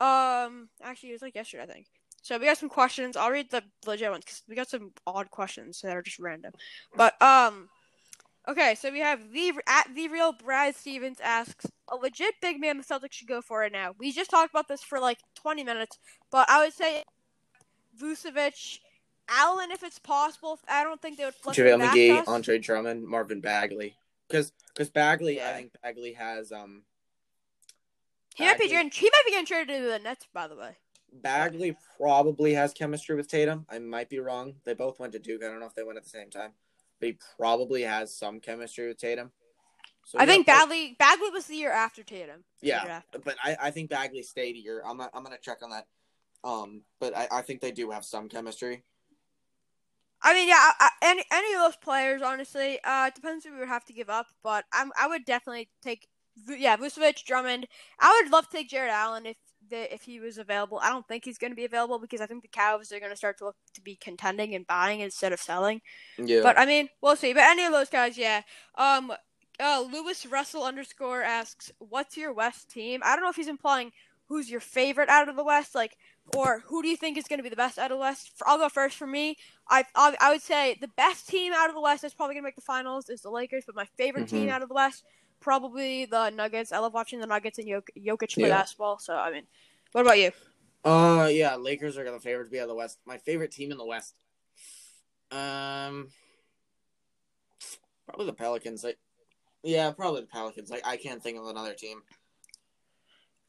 Um, 0.00 0.68
actually, 0.82 1.10
it 1.10 1.12
was 1.12 1.22
like 1.22 1.34
yesterday, 1.34 1.62
I 1.62 1.66
think. 1.66 1.86
So 2.22 2.38
we 2.38 2.46
got 2.46 2.56
some 2.58 2.68
questions. 2.68 3.16
I'll 3.16 3.30
read 3.30 3.50
the 3.50 3.62
legit 3.86 4.10
ones 4.10 4.24
because 4.24 4.42
we 4.48 4.54
got 4.54 4.68
some 4.68 4.92
odd 5.06 5.30
questions 5.30 5.80
that 5.82 5.96
are 5.96 6.02
just 6.02 6.18
random. 6.18 6.52
But 6.96 7.20
um, 7.20 7.68
okay, 8.48 8.74
so 8.74 8.90
we 8.90 9.00
have 9.00 9.32
the 9.32 9.52
at 9.66 9.88
the 9.94 10.08
real 10.08 10.32
Brad 10.32 10.76
Stevens 10.76 11.18
asks 11.22 11.66
a 11.88 11.96
legit 11.96 12.34
big 12.40 12.60
man 12.60 12.78
the 12.78 12.84
Celtics 12.84 13.12
should 13.12 13.28
go 13.28 13.40
for 13.42 13.64
it 13.64 13.72
now. 13.72 13.94
We 13.98 14.12
just 14.12 14.30
talked 14.30 14.50
about 14.50 14.68
this 14.68 14.82
for 14.82 14.98
like 14.98 15.18
20 15.36 15.64
minutes, 15.64 15.98
but 16.30 16.48
I 16.48 16.64
would 16.64 16.72
say 16.72 17.04
Vucevic, 18.00 18.78
Allen 19.28 19.70
if 19.70 19.82
it's 19.82 19.98
possible. 19.98 20.58
I 20.68 20.84
don't 20.84 21.00
think 21.00 21.18
they 21.18 21.24
would 21.24 21.34
flip 21.34 21.56
JaVale 21.56 21.90
McGee. 21.90 22.28
Andre 22.28 22.58
Drummond, 22.58 23.06
Marvin 23.06 23.40
Bagley. 23.40 23.96
Because 24.28 24.52
because 24.68 24.88
Bagley, 24.88 25.42
I 25.42 25.52
think 25.52 25.72
Bagley 25.82 26.14
has 26.14 26.52
um 26.52 26.82
He 28.34 28.44
might 28.44 28.58
be 28.58 28.68
getting 28.68 28.90
he 28.90 29.06
might 29.06 29.22
be 29.26 29.32
getting 29.32 29.46
traded 29.46 29.82
to 29.82 29.88
the 29.88 29.98
Nets, 29.98 30.26
by 30.32 30.48
the 30.48 30.56
way. 30.56 30.76
Bagley 31.12 31.76
probably 31.98 32.54
has 32.54 32.72
chemistry 32.72 33.14
with 33.14 33.28
Tatum. 33.28 33.66
I 33.68 33.78
might 33.78 34.08
be 34.08 34.18
wrong. 34.18 34.54
They 34.64 34.72
both 34.72 34.98
went 34.98 35.12
to 35.12 35.18
Duke. 35.18 35.44
I 35.44 35.48
don't 35.48 35.60
know 35.60 35.66
if 35.66 35.74
they 35.74 35.82
went 35.82 35.98
at 35.98 36.04
the 36.04 36.10
same 36.10 36.30
time, 36.30 36.52
he 37.02 37.18
probably 37.38 37.82
has 37.82 38.14
some 38.14 38.40
chemistry 38.40 38.88
with 38.88 38.98
Tatum. 38.98 39.30
So 40.04 40.18
I 40.18 40.26
think 40.26 40.46
Bagley 40.46 40.96
Bagley 40.98 41.30
was 41.30 41.46
the 41.46 41.56
year 41.56 41.70
after 41.70 42.02
Tatum. 42.02 42.44
Yeah, 42.60 43.02
but 43.12 43.36
I, 43.42 43.56
I 43.60 43.70
think 43.70 43.90
Bagley 43.90 44.22
stayed 44.22 44.56
a 44.56 44.58
year. 44.58 44.82
I'm 44.86 44.96
not, 44.96 45.10
I'm 45.14 45.22
gonna 45.22 45.38
check 45.40 45.58
on 45.62 45.70
that. 45.70 45.86
Um, 46.44 46.82
but 46.98 47.16
I, 47.16 47.28
I 47.30 47.42
think 47.42 47.60
they 47.60 47.70
do 47.70 47.90
have 47.90 48.04
some 48.04 48.28
chemistry. 48.28 48.82
I 50.22 50.34
mean, 50.34 50.48
yeah, 50.48 50.56
I, 50.58 50.72
I, 50.80 50.88
any 51.02 51.24
any 51.32 51.54
of 51.54 51.60
those 51.60 51.76
players, 51.76 52.22
honestly, 52.22 52.78
uh, 52.84 53.06
it 53.08 53.14
depends 53.14 53.44
who 53.44 53.52
we 53.52 53.60
would 53.60 53.68
have 53.68 53.84
to 53.86 53.92
give 53.92 54.10
up, 54.10 54.26
but 54.42 54.64
I'm 54.72 54.90
I 55.00 55.06
would 55.06 55.24
definitely 55.24 55.68
take, 55.82 56.08
yeah, 56.48 56.76
Vucevic, 56.76 57.24
Drummond. 57.24 57.66
I 58.00 58.20
would 58.22 58.32
love 58.32 58.48
to 58.48 58.56
take 58.56 58.70
Jarrett 58.70 58.92
Allen 58.92 59.26
if 59.26 59.36
the, 59.72 59.92
if 59.92 60.02
he 60.02 60.20
was 60.20 60.38
available. 60.38 60.78
I 60.80 60.90
don't 60.90 61.06
think 61.08 61.24
he's 61.24 61.38
going 61.38 61.50
to 61.50 61.56
be 61.56 61.64
available 61.64 61.98
because 61.98 62.20
I 62.20 62.26
think 62.26 62.42
the 62.42 62.48
Cavs 62.48 62.92
are 62.92 63.00
going 63.00 63.10
to 63.10 63.16
start 63.16 63.38
to 63.38 63.46
look 63.46 63.56
to 63.74 63.80
be 63.80 63.96
contending 63.96 64.54
and 64.54 64.66
buying 64.66 65.00
instead 65.00 65.32
of 65.32 65.40
selling. 65.40 65.80
Yeah. 66.16 66.40
But 66.42 66.58
I 66.58 66.66
mean, 66.66 66.88
we'll 67.00 67.16
see. 67.16 67.32
But 67.32 67.42
any 67.44 67.64
of 67.64 67.72
those 67.72 67.88
guys, 67.88 68.16
yeah. 68.16 68.42
Um, 68.76 69.12
uh, 69.58 69.84
Lewis 69.92 70.24
Russell 70.26 70.64
underscore 70.64 71.22
asks, 71.22 71.72
"What's 71.78 72.16
your 72.16 72.32
West 72.32 72.70
team?" 72.70 73.00
I 73.04 73.14
don't 73.14 73.24
know 73.24 73.30
if 73.30 73.36
he's 73.36 73.48
implying 73.48 73.92
who's 74.28 74.50
your 74.50 74.60
favorite 74.60 75.08
out 75.10 75.28
of 75.28 75.36
the 75.36 75.44
West, 75.44 75.74
like, 75.74 75.96
or 76.34 76.60
who 76.66 76.82
do 76.82 76.88
you 76.88 76.96
think 76.96 77.18
is 77.18 77.24
going 77.24 77.38
to 77.38 77.42
be 77.42 77.50
the 77.50 77.56
best 77.56 77.78
out 77.78 77.90
of 77.90 77.96
the 77.98 78.00
West. 78.00 78.30
For, 78.36 78.48
I'll 78.48 78.56
go 78.58 78.68
first. 78.68 78.96
For 78.96 79.06
me, 79.06 79.36
I, 79.68 79.84
I 79.94 80.16
I 80.20 80.30
would 80.32 80.42
say 80.42 80.76
the 80.80 80.88
best 80.96 81.28
team 81.28 81.52
out 81.52 81.68
of 81.68 81.74
the 81.74 81.80
West 81.80 82.02
that's 82.02 82.14
probably 82.14 82.34
going 82.34 82.44
to 82.44 82.46
make 82.46 82.56
the 82.56 82.62
finals 82.62 83.08
is 83.08 83.20
the 83.22 83.30
Lakers, 83.30 83.64
but 83.66 83.74
my 83.74 83.86
favorite 83.96 84.28
team 84.28 84.48
Mhm. 84.48 84.52
out 84.52 84.62
of 84.62 84.68
the 84.68 84.74
West 84.74 85.04
probably 85.42 86.06
the 86.06 86.30
Nuggets. 86.30 86.72
I 86.72 86.78
love 86.78 86.94
watching 86.94 87.20
the 87.20 87.26
Nuggets 87.26 87.58
and 87.58 87.68
Jok- 87.68 87.88
Jokic 87.98 88.32
play 88.34 88.48
Yeah. 88.48 88.56
basketball. 88.60 88.98
So 88.98 89.14
I 89.14 89.30
mean, 89.30 89.42
what 89.92 90.00
about 90.02 90.18
you? 90.18 90.32
Uh, 90.84 91.28
yeah, 91.30 91.56
Lakers 91.56 91.98
are 91.98 92.10
the 92.10 92.18
favorite 92.18 92.46
to 92.46 92.50
be 92.50 92.58
out 92.58 92.62
of 92.64 92.68
the 92.70 92.74
West. 92.74 92.98
My 93.04 93.18
favorite 93.18 93.52
team 93.52 93.70
in 93.70 93.78
the 93.78 93.84
West. 93.84 94.14
Um, 95.30 96.08
probably 98.06 98.26
the 98.26 98.32
Pelicans. 98.32 98.82
Like, 98.82 98.98
yeah, 99.62 99.90
probably 99.92 100.22
the 100.22 100.26
Pelicans. 100.26 100.70
Like, 100.70 100.82
I 100.86 100.96
can't 100.96 101.22
think 101.22 101.38
of 101.38 101.46
another 101.46 101.74
team. 101.74 102.02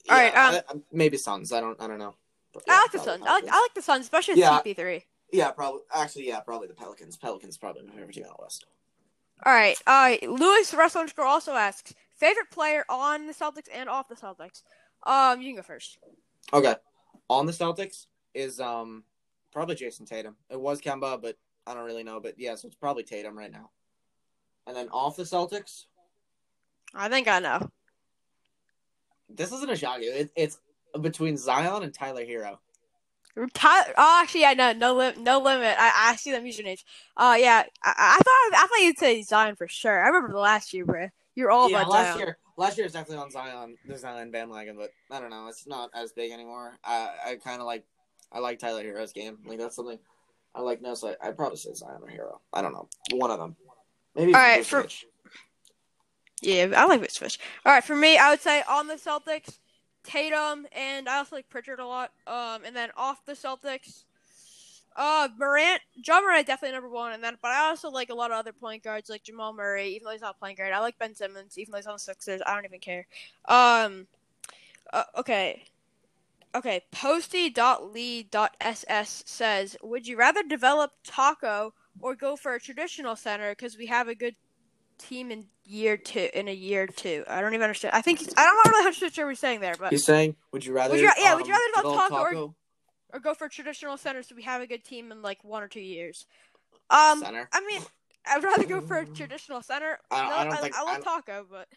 All 0.10 0.18
right, 0.18 0.34
Yeah, 0.34 0.62
um, 0.70 0.78
I- 0.80 0.82
maybe 0.92 1.18
Suns. 1.18 1.52
I 1.54 1.62
don't. 1.62 1.80
I 1.82 1.88
don't 1.88 1.98
know. 2.00 2.16
But, 2.54 2.64
I 2.70 2.82
like 2.82 2.92
the 2.92 3.00
Suns. 3.00 3.24
I 3.26 3.32
like, 3.34 3.44
I 3.50 3.62
like 3.62 3.74
the 3.74 3.82
Suns, 3.82 4.02
especially 4.06 4.36
Yeah. 4.36 4.58
with 4.58 4.66
CP3. 4.78 5.04
Yeah, 5.32 5.50
probably. 5.52 5.82
Actually, 5.92 6.28
yeah, 6.28 6.40
probably 6.42 6.68
the 6.68 6.76
Pelicans. 6.76 7.18
Pelicans 7.18 7.58
probably 7.58 7.82
my 7.84 7.94
favorite 7.94 8.14
team 8.14 8.26
out 8.26 8.38
the 8.38 8.44
West. 8.44 8.66
All 9.46 9.54
right. 9.54 9.78
Uh, 9.86 10.16
Lewis 10.24 10.74
Russell 10.74 11.02
underscore 11.02 11.26
also 11.26 11.54
asks 11.54 11.94
favorite 12.16 12.50
player 12.52 12.86
on 12.90 13.28
the 13.28 13.34
Celtics 13.34 13.68
and 13.74 13.90
off 13.90 14.08
the 14.08 14.16
Celtics. 14.16 14.64
Um, 15.06 15.42
you 15.42 15.50
can 15.50 15.58
go 15.58 15.62
first. 15.64 15.98
Okay, 16.54 16.76
on 17.30 17.46
the 17.46 17.52
Celtics 17.52 18.06
is 18.34 18.60
um 18.60 19.04
probably 19.52 19.76
Jayson 19.76 20.06
Tatum. 20.06 20.36
It 20.50 20.60
was 20.60 20.82
Kemba, 20.82 21.22
but 21.22 21.38
I 21.68 21.74
don't 21.74 21.86
really 21.86 22.04
know. 22.04 22.20
But 22.20 22.36
yeah, 22.38 22.56
so 22.56 22.68
it's 22.68 22.76
probably 22.76 23.04
Tatum 23.04 23.38
right 23.38 23.52
now. 23.52 23.72
And 24.68 24.76
then 24.76 24.88
off 24.90 25.18
the 25.18 25.24
Celtics, 25.24 25.86
I 26.94 27.10
think 27.10 27.28
I 27.28 27.40
know. 27.40 27.70
this 29.30 29.52
isn't 29.52 29.70
a 29.70 29.76
shock. 29.76 29.98
It, 30.00 30.32
it's 30.36 30.60
between 31.02 31.38
Zion 31.38 31.84
and 31.84 31.94
Tyler 31.94 32.24
Herro. 32.26 32.60
Ty- 33.54 33.94
oh, 33.98 34.20
actually, 34.22 34.42
yeah, 34.42 34.54
no, 34.54 34.74
no, 34.74 34.94
lim- 34.94 35.24
no 35.24 35.40
limit. 35.40 35.76
I, 35.80 36.12
I 36.12 36.16
see 36.16 36.32
them 36.32 36.44
usernames. 36.44 36.84
Uh, 37.18 37.36
yeah, 37.40 37.64
I, 37.84 37.94
I 37.98 38.18
thought, 38.18 38.62
I 38.64 38.68
thought 38.68 38.84
you'd 38.86 38.98
say 39.00 39.22
Zion 39.24 39.56
for 39.56 39.68
sure. 39.68 40.04
I 40.04 40.08
remember 40.08 40.32
the 40.32 40.40
last 40.40 40.74
year, 40.74 40.86
bro. 40.86 41.08
You're 41.36 41.50
all 41.50 41.70
yeah, 41.70 41.82
about 41.82 41.92
last 41.92 42.08
Zion. 42.14 42.20
year, 42.20 42.38
last 42.58 42.78
year 42.78 42.86
is 42.86 42.94
definitely 42.94 43.24
on 43.24 43.32
Zion, 43.32 43.76
the 43.88 43.98
Zion 43.98 44.30
bandwagon, 44.30 44.78
but 44.78 44.92
I 45.10 45.20
don't 45.20 45.32
know, 45.32 45.48
it's 45.48 45.66
not 45.66 45.90
as 45.96 46.12
big 46.12 46.32
anymore. 46.32 46.74
I, 46.84 47.10
I 47.26 47.36
kind 47.44 47.60
of 47.60 47.66
like, 47.66 47.86
I 48.32 48.38
like 48.40 48.60
Tyler 48.60 48.84
Herro's 48.84 49.14
game. 49.14 49.40
Like 49.46 49.58
that's 49.58 49.76
something 49.76 49.98
I 50.54 50.62
like 50.62 50.84
now. 50.84 50.94
So 50.94 51.16
I, 51.20 51.30
I'd 51.30 51.36
probably 51.36 51.58
say 51.58 51.74
Zion 51.74 52.02
or 52.04 52.10
Herro. 52.10 52.40
I 52.54 52.62
don't 52.62 52.74
know, 52.74 52.88
one 53.14 53.32
of 53.32 53.40
them. 53.40 53.56
Maybe. 54.16 54.36
All 54.36 54.40
right, 54.40 54.64
for- 54.64 54.86
Yeah, 56.44 56.68
I 56.78 56.86
like 56.86 57.02
Vucevic. 57.02 57.40
All 57.66 57.74
right, 57.74 57.84
for 57.84 57.96
me, 57.96 58.20
I 58.20 58.30
would 58.30 58.42
say 58.42 58.62
on 58.70 58.86
the 58.88 58.96
Celtics, 58.96 59.58
Tatum, 60.04 60.68
and 60.72 61.08
I 61.08 61.18
also 61.18 61.36
like 61.36 61.50
Pritchard 61.50 61.80
a 61.80 61.86
lot. 61.86 62.12
Um, 62.28 62.64
and 62.66 62.76
then 62.76 62.90
off 62.96 63.26
the 63.26 63.34
Celtics, 63.34 64.04
uh, 64.96 65.30
Morant, 65.38 65.82
Ja 65.96 66.22
Morant 66.22 66.46
definitely 66.46 66.74
number 66.74 66.90
one, 66.90 67.14
and 67.14 67.24
then 67.24 67.38
but 67.42 67.52
I 67.52 67.68
also 67.68 67.90
like 67.90 68.10
a 68.10 68.16
lot 68.16 68.32
of 68.32 68.38
other 68.38 68.54
point 68.54 68.84
guards 68.84 69.10
like 69.10 69.24
Jamal 69.24 69.54
Murray, 69.54 69.90
even 69.90 70.06
though 70.06 70.12
he's 70.12 70.22
not 70.22 70.40
playing 70.40 70.56
great. 70.58 70.72
I 70.72 70.80
like 70.80 71.00
Ben 71.00 71.16
Simmons, 71.16 71.58
even 71.58 71.72
though 71.72 71.78
he's 71.78 71.88
on 71.88 71.96
the 71.96 72.00
Sixers. 72.00 72.42
I 72.46 72.54
don't 72.54 72.66
even 72.66 72.80
care. 72.80 73.08
Um, 73.46 74.08
uh, 74.92 75.04
okay. 75.18 75.64
Okay, 76.56 76.82
posty.lee.ss 76.92 77.64
says, 79.26 79.76
Would 79.82 80.06
you 80.08 80.16
rather 80.18 80.44
develop 80.44 80.92
Tacko 81.04 81.74
or 82.00 82.16
go 82.16 82.36
for 82.36 82.54
a 82.54 82.60
traditional 82.60 83.16
center 83.16 83.54
because 83.54 83.76
we 83.76 83.88
have 83.88 84.08
a 84.08 84.14
good 84.14 84.36
team 85.08 85.32
in 85.32 85.46
year 85.66 85.98
two 85.98 86.30
in 86.34 86.48
a 86.48 86.54
year 86.54 86.88
two. 86.88 87.24
I 87.28 87.42
don't 87.42 87.54
even 87.54 87.64
understand. 87.64 87.94
I 87.94 88.02
think 88.02 88.22
I 88.38 88.44
don't 88.46 88.56
know 88.56 88.72
really 88.72 88.86
100 88.86 89.14
sure 89.14 89.26
what 89.26 89.32
he's 89.32 89.40
saying 89.40 89.60
there, 89.62 89.76
but 89.80 89.92
He's 89.92 90.06
saying, 90.06 90.36
would 90.52 90.66
you 90.66 90.74
rather? 90.74 90.94
Would 90.94 91.02
you- 91.02 91.12
yeah, 91.18 91.34
would 91.36 91.44
um, 91.44 91.48
you 91.50 91.54
rather 91.54 91.66
develop 91.76 91.94
develop 92.10 92.12
Tacko 92.32 92.38
or- 92.40 92.56
or 93.14 93.20
go 93.20 93.34
for 93.36 93.46
a 93.46 93.50
traditional 93.50 93.96
center 93.98 94.24
so 94.24 94.36
we 94.36 94.42
have 94.44 94.62
a 94.62 94.68
good 94.68 94.84
team 94.84 95.12
in 95.12 95.22
like 95.22 95.44
one 95.44 95.62
or 95.64 95.68
two 95.68 95.80
years. 95.82 96.26
Um, 96.90 97.20
center? 97.20 97.48
I 97.54 97.62
mean, 97.66 97.82
I'd 98.26 98.44
rather 98.44 98.64
go 98.66 98.82
for 98.82 98.98
a 98.98 99.06
traditional 99.22 99.62
center. 99.62 100.00
I- 100.12 100.22
No, 100.30 100.36
I 100.36 100.44
don't 100.46 100.58
think- 100.62 100.76
I, 100.76 100.82
I 100.82 100.84
love 100.84 101.04
don't- 101.04 101.26
Tacko, 101.26 101.46
but 101.50 101.68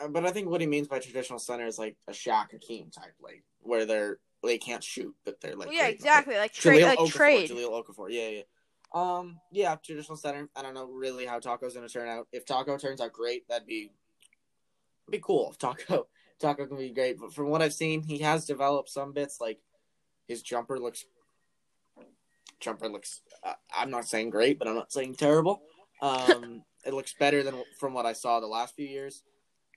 uh, 0.00 0.08
but 0.08 0.24
I 0.26 0.30
think 0.30 0.48
what 0.48 0.60
he 0.60 0.66
means 0.66 0.88
by 0.88 0.98
traditional 0.98 1.38
center 1.38 1.66
is 1.66 1.78
like 1.78 1.96
a 2.06 2.12
Shaq 2.12 2.52
Hakeem 2.52 2.90
type, 2.90 3.14
like 3.20 3.42
where 3.60 3.84
they're 3.86 4.18
they 4.42 4.58
can't 4.58 4.84
shoot, 4.84 5.12
but 5.24 5.40
they're 5.40 5.56
like 5.56 5.68
Well, 5.68 5.76
yeah, 5.76 5.88
exactly. 5.88 6.36
Like 6.36 6.52
trade, 6.52 6.82
Jahlil 6.82 6.86
like 6.86 6.98
Okafor, 7.00 7.12
trade. 7.12 7.50
Jahlil 7.50 7.84
Okafor. 7.84 8.06
Yeah, 8.10 8.28
yeah. 8.28 8.42
Um, 8.96 9.40
yeah, 9.52 9.76
traditional 9.76 10.16
center. 10.16 10.48
I 10.56 10.62
don't 10.62 10.72
know 10.72 10.86
really 10.86 11.26
how 11.26 11.38
Tacko's 11.38 11.74
gonna 11.74 11.86
turn 11.86 12.08
out. 12.08 12.28
If 12.32 12.46
Tacko 12.46 12.80
turns 12.80 13.02
out 13.02 13.12
great, 13.12 13.46
that'd 13.46 13.66
be 13.66 13.90
be 15.10 15.20
cool. 15.22 15.50
If 15.50 15.58
Tacko 15.58 16.06
Tacko 16.40 16.66
can 16.66 16.78
be 16.78 16.90
great, 16.90 17.18
but 17.20 17.34
from 17.34 17.50
what 17.50 17.60
I've 17.60 17.74
seen, 17.74 18.02
he 18.02 18.20
has 18.20 18.46
developed 18.46 18.88
some 18.88 19.12
bits. 19.12 19.38
Like 19.38 19.58
his 20.26 20.40
jumper 20.40 20.78
looks 20.78 21.04
jumper 22.58 22.88
looks. 22.88 23.20
Uh, 23.44 23.52
I'm 23.76 23.90
not 23.90 24.06
saying 24.06 24.30
great, 24.30 24.58
but 24.58 24.66
I'm 24.66 24.76
not 24.76 24.90
saying 24.90 25.16
terrible. 25.16 25.60
Um, 26.00 26.62
it 26.86 26.94
looks 26.94 27.12
better 27.12 27.42
than 27.42 27.62
from 27.78 27.92
what 27.92 28.06
I 28.06 28.14
saw 28.14 28.40
the 28.40 28.46
last 28.46 28.76
few 28.76 28.86
years. 28.86 29.22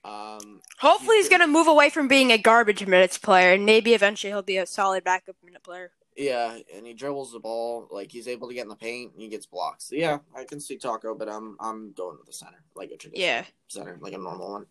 Um, 0.04 0.60
Hopefully, 0.78 1.16
he's 1.16 1.28
gonna 1.28 1.46
move 1.46 1.66
away 1.66 1.90
from 1.90 2.08
being 2.08 2.30
a 2.32 2.38
garbage 2.38 2.86
minutes 2.86 3.18
player, 3.18 3.52
and 3.52 3.66
maybe 3.66 3.92
eventually 3.94 4.30
he'll 4.32 4.42
be 4.42 4.56
a 4.56 4.66
solid 4.66 5.04
backup 5.04 5.36
minute 5.44 5.62
player. 5.62 5.90
Yeah, 6.16 6.58
and 6.74 6.86
he 6.86 6.92
dribbles 6.94 7.32
the 7.32 7.38
ball 7.38 7.86
like 7.90 8.10
he's 8.10 8.26
able 8.28 8.48
to 8.48 8.54
get 8.54 8.62
in 8.62 8.68
the 8.68 8.76
paint. 8.76 9.12
and 9.12 9.22
He 9.22 9.28
gets 9.28 9.46
blocks. 9.46 9.84
So, 9.84 9.94
yeah, 9.94 10.18
I 10.34 10.44
can 10.44 10.60
see 10.60 10.76
Tacko, 10.78 11.16
but 11.18 11.28
I'm 11.28 11.56
I'm 11.60 11.92
going 11.92 12.16
with 12.18 12.26
the 12.26 12.32
center, 12.32 12.62
like 12.74 12.90
a 12.90 12.96
traditional 12.96 13.26
Yeah. 13.26 13.44
center, 13.68 13.98
like 14.00 14.12
a 14.14 14.18
normal 14.18 14.50
one. 14.52 14.66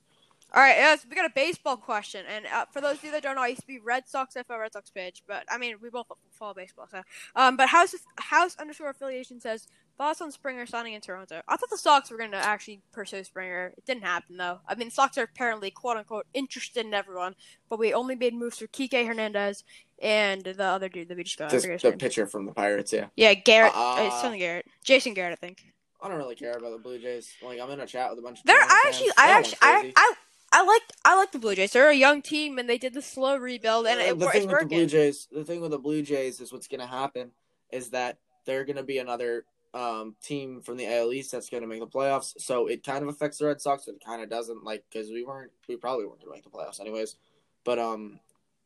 All 0.52 0.62
right, 0.64 0.78
yes, 0.78 1.06
we 1.08 1.16
got 1.16 1.26
a 1.30 1.34
baseball 1.34 1.78
question, 1.78 2.26
and 2.28 2.48
uh, 2.48 2.66
for 2.74 2.82
those 2.82 2.96
of 2.98 3.04
you 3.04 3.12
that 3.12 3.22
don't 3.22 3.36
know, 3.36 3.44
I 3.44 3.50
used 3.50 3.62
to 3.62 3.68
be 3.68 3.78
Red 3.78 4.08
Sox 4.08 4.34
FO 4.48 4.58
Red 4.58 4.74
Sox 4.74 4.90
page, 4.90 5.22
but 5.28 5.44
I 5.48 5.60
mean 5.60 5.76
we 5.80 5.92
both 5.92 6.08
follow 6.32 6.56
baseball, 6.56 6.88
so 6.90 7.04
um, 7.36 7.56
but 7.56 7.70
House 7.70 7.94
House 8.18 8.56
underscore 8.60 8.90
affiliation 8.90 9.40
says 9.40 9.68
thoughts 10.00 10.22
on 10.22 10.32
Springer 10.32 10.66
signing 10.66 10.94
in 10.94 11.02
Toronto. 11.02 11.42
I 11.48 11.58
thought 11.58 11.70
the 11.70 11.78
Sox 11.78 12.10
were 12.10 12.18
going 12.18 12.32
to 12.32 12.38
actually 12.38 12.82
pursue 12.94 13.24
Springer. 13.24 13.74
It 13.78 13.86
didn't 13.86 14.04
happen 14.04 14.38
though. 14.38 14.62
I 14.68 14.74
mean, 14.74 14.88
the 14.88 14.94
Sox 14.94 15.18
are 15.18 15.24
apparently 15.24 15.70
quote 15.70 15.98
unquote 15.98 16.26
interested 16.34 16.86
in 16.86 16.94
everyone, 16.94 17.36
but 17.70 17.78
we 17.78 17.94
only 17.94 18.16
made 18.16 18.34
moves 18.34 18.58
for 18.58 18.68
Kike 18.68 19.06
Hernandez 19.06 19.66
and 20.02 20.42
the 20.42 20.64
other 20.64 20.88
dude 20.88 21.10
that 21.10 21.18
we 21.18 21.24
just 21.26 21.38
got. 21.38 21.54
I 21.54 21.58
This, 21.58 21.82
the 21.82 21.92
pitcher 21.92 22.26
from 22.26 22.46
the 22.46 22.54
Pirates, 22.54 22.94
yeah. 22.94 23.08
Yeah, 23.18 23.34
Garrett. 23.34 23.76
Uh, 23.76 23.96
Uh, 23.96 24.04
it's 24.08 24.22
something 24.22 24.40
Garrett. 24.40 24.66
Jason 24.84 25.14
Garrett, 25.14 25.34
I 25.34 25.36
think. 25.36 25.66
I 26.02 26.08
don't 26.08 26.18
really 26.18 26.36
care 26.36 26.54
about 26.54 26.72
the 26.72 26.78
Blue 26.78 26.98
Jays. 26.98 27.30
Like 27.44 27.60
I'm 27.60 27.70
in 27.70 27.82
a 27.82 27.86
chat 27.86 28.10
with 28.10 28.20
a 28.20 28.22
bunch 28.22 28.40
of. 28.40 28.46
They're 28.46 28.56
I 28.58 28.84
actually, 28.88 29.12
I 29.18 29.32
actually, 29.32 29.58
I. 29.62 29.94
I, 29.96 30.14
I 30.52 30.64
like, 30.64 30.82
I 31.06 31.16
like 31.16 31.32
the 31.32 31.38
Blue 31.38 31.54
Jays. 31.54 31.74
They're 31.74 31.92
a 31.92 31.96
young 31.96 32.24
team, 32.24 32.58
and 32.58 32.68
they 32.68 32.80
did 32.80 32.96
the 32.96 33.04
slow 33.04 33.38
rebuild, 33.38 33.86
and 33.86 34.00
it, 34.00 34.18
the 34.18 34.30
thing 34.30 34.48
with 34.48 34.62
the. 34.62 34.66
Blue 34.66 34.86
Jays, 34.88 35.28
the 35.32 35.44
thing 35.44 35.62
with 35.62 35.70
the 35.70 35.78
Blue 35.78 36.02
Jays 36.02 36.40
is 36.40 36.52
what's 36.52 36.68
going 36.68 36.80
to 36.80 36.88
happen 36.88 37.32
is 37.70 37.92
that 37.92 38.18
they're 38.46 38.66
going 38.66 38.78
to 38.78 38.84
be 38.84 38.98
another 38.98 39.46
um, 39.74 40.16
team 40.22 40.62
from 40.62 40.78
the 40.78 40.88
AL 40.88 41.14
East 41.14 41.32
that's 41.32 41.50
going 41.50 41.62
to 41.62 41.68
make 41.68 41.80
the 41.80 41.88
playoffs. 41.88 42.34
So 42.42 42.68
it 42.68 42.84
kind 42.84 43.04
of 43.04 43.10
affects 43.10 43.38
the 43.38 43.46
Red 43.48 43.62
Sox. 43.62 43.88
It 43.88 44.04
kind 44.06 44.22
of 44.22 44.30
doesn't, 44.30 44.64
like 44.64 44.84
because 44.92 45.10
we 45.10 45.24
weren't, 45.24 45.52
we 45.68 45.76
probably 45.78 46.06
weren't 46.06 46.20
going 46.22 46.32
to 46.32 46.36
make 46.36 46.44
the 46.44 46.50
playoffs 46.50 46.80
anyways. 46.80 47.16
But 47.64 47.80
um, 47.80 48.20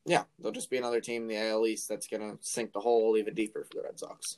yeah, 0.06 0.24
they'll 0.39 0.51
just 0.51 0.70
be 0.70 0.78
another 0.78 1.01
team 1.01 1.24
in 1.24 1.28
the 1.28 1.38
AL 1.38 1.66
East 1.68 1.89
that's 1.89 2.08
going 2.08 2.22
to 2.22 2.38
sink 2.41 2.74
the 2.74 2.80
hole 2.80 3.18
even 3.18 3.34
deeper 3.34 3.64
for 3.64 3.76
the 3.78 3.84
Red 3.84 3.99
Sox. 3.99 4.38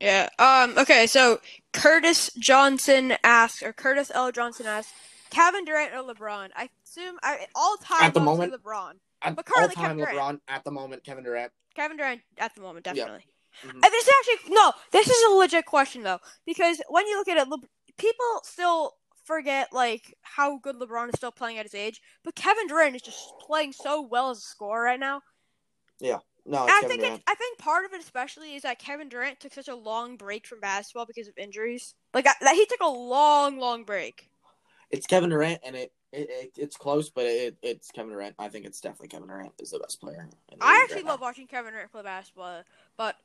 Yeah. 0.00 0.28
Um. 0.38 0.76
Okay. 0.78 1.06
So 1.06 1.40
Curtis 1.72 2.30
Johnson 2.38 3.14
asks, 3.24 3.62
or 3.62 3.72
Curtis 3.72 4.10
L. 4.14 4.30
Johnson 4.32 4.66
asks, 4.66 4.92
Kevin 5.30 5.64
Durant 5.64 5.92
or 5.94 6.02
LeBron? 6.14 6.50
I 6.56 6.68
assume 6.84 7.18
I, 7.22 7.46
all 7.54 7.76
time 7.78 8.02
At 8.04 8.14
the 8.14 8.20
moment- 8.20 8.52
LeBron. 8.52 8.94
At 9.22 9.34
But 9.34 9.46
all 9.48 9.54
currently 9.54 9.74
time, 9.76 9.84
Kevin 9.84 9.98
Durant. 9.98 10.18
LeBron 10.18 10.40
at 10.54 10.64
the 10.64 10.70
moment, 10.70 11.04
Kevin 11.04 11.24
Durant. 11.24 11.52
Kevin 11.74 11.96
Durant 11.96 12.20
at 12.38 12.54
the 12.54 12.60
moment, 12.60 12.84
definitely. 12.84 13.26
Mhm. 13.64 13.70
And 13.72 13.82
this 13.82 14.06
is 14.06 14.12
actually 14.20 14.54
no. 14.54 14.72
This 14.92 15.08
is 15.08 15.24
a 15.28 15.34
legit 15.34 15.66
question 15.66 16.02
though, 16.02 16.20
because 16.44 16.80
when 16.88 17.06
you 17.06 17.16
look 17.16 17.28
at 17.28 17.36
it, 17.36 17.48
Le- 17.48 17.58
people 17.96 18.40
still 18.42 18.94
forget 19.24 19.72
like 19.72 20.14
how 20.22 20.58
good 20.58 20.76
LeBron 20.76 21.08
is 21.08 21.14
still 21.16 21.32
playing 21.32 21.58
at 21.58 21.64
his 21.64 21.74
age, 21.74 22.00
but 22.22 22.34
Kevin 22.34 22.66
Durant 22.68 22.94
is 22.96 23.02
just 23.02 23.32
playing 23.40 23.72
so 23.72 24.02
well 24.02 24.30
as 24.30 24.38
a 24.38 24.42
scorer 24.42 24.84
right 24.84 25.00
now. 25.00 25.22
Yeah. 26.00 26.18
No, 26.48 26.64
I 26.64 26.80
Kevin 26.80 26.88
think 26.88 27.02
it, 27.02 27.22
I 27.26 27.34
think 27.34 27.58
part 27.58 27.84
of 27.84 27.92
it 27.92 28.00
especially 28.00 28.54
is 28.54 28.62
that 28.62 28.78
Kevin 28.78 29.08
Durant 29.08 29.40
took 29.40 29.52
such 29.52 29.66
a 29.66 29.74
long 29.74 30.16
break 30.16 30.46
from 30.46 30.60
basketball 30.60 31.04
because 31.04 31.26
of 31.26 31.36
injuries. 31.36 31.94
Like 32.14 32.24
that, 32.24 32.36
that 32.40 32.54
he 32.54 32.64
took 32.66 32.80
a 32.80 32.88
long, 32.88 33.58
long 33.58 33.82
break. 33.82 34.30
It's 34.92 35.08
Kevin 35.08 35.30
Durant, 35.30 35.60
and 35.64 35.74
it, 35.74 35.92
it, 36.12 36.30
it 36.30 36.52
it's 36.56 36.76
close, 36.76 37.10
but 37.10 37.24
it, 37.24 37.56
it's 37.62 37.90
Kevin 37.90 38.12
Durant. 38.12 38.36
I 38.38 38.48
think 38.48 38.64
it's 38.64 38.80
definitely 38.80 39.08
Kevin 39.08 39.26
Durant 39.26 39.54
is 39.58 39.70
the 39.70 39.80
best 39.80 40.00
player. 40.00 40.28
the 40.48 40.56
I 40.60 40.82
actually 40.84 41.02
right 41.02 41.06
love 41.06 41.20
now. 41.20 41.26
watching 41.26 41.48
Kevin 41.48 41.72
Durant 41.72 41.90
play 41.90 42.02
basketball, 42.02 42.62
but 42.96 43.16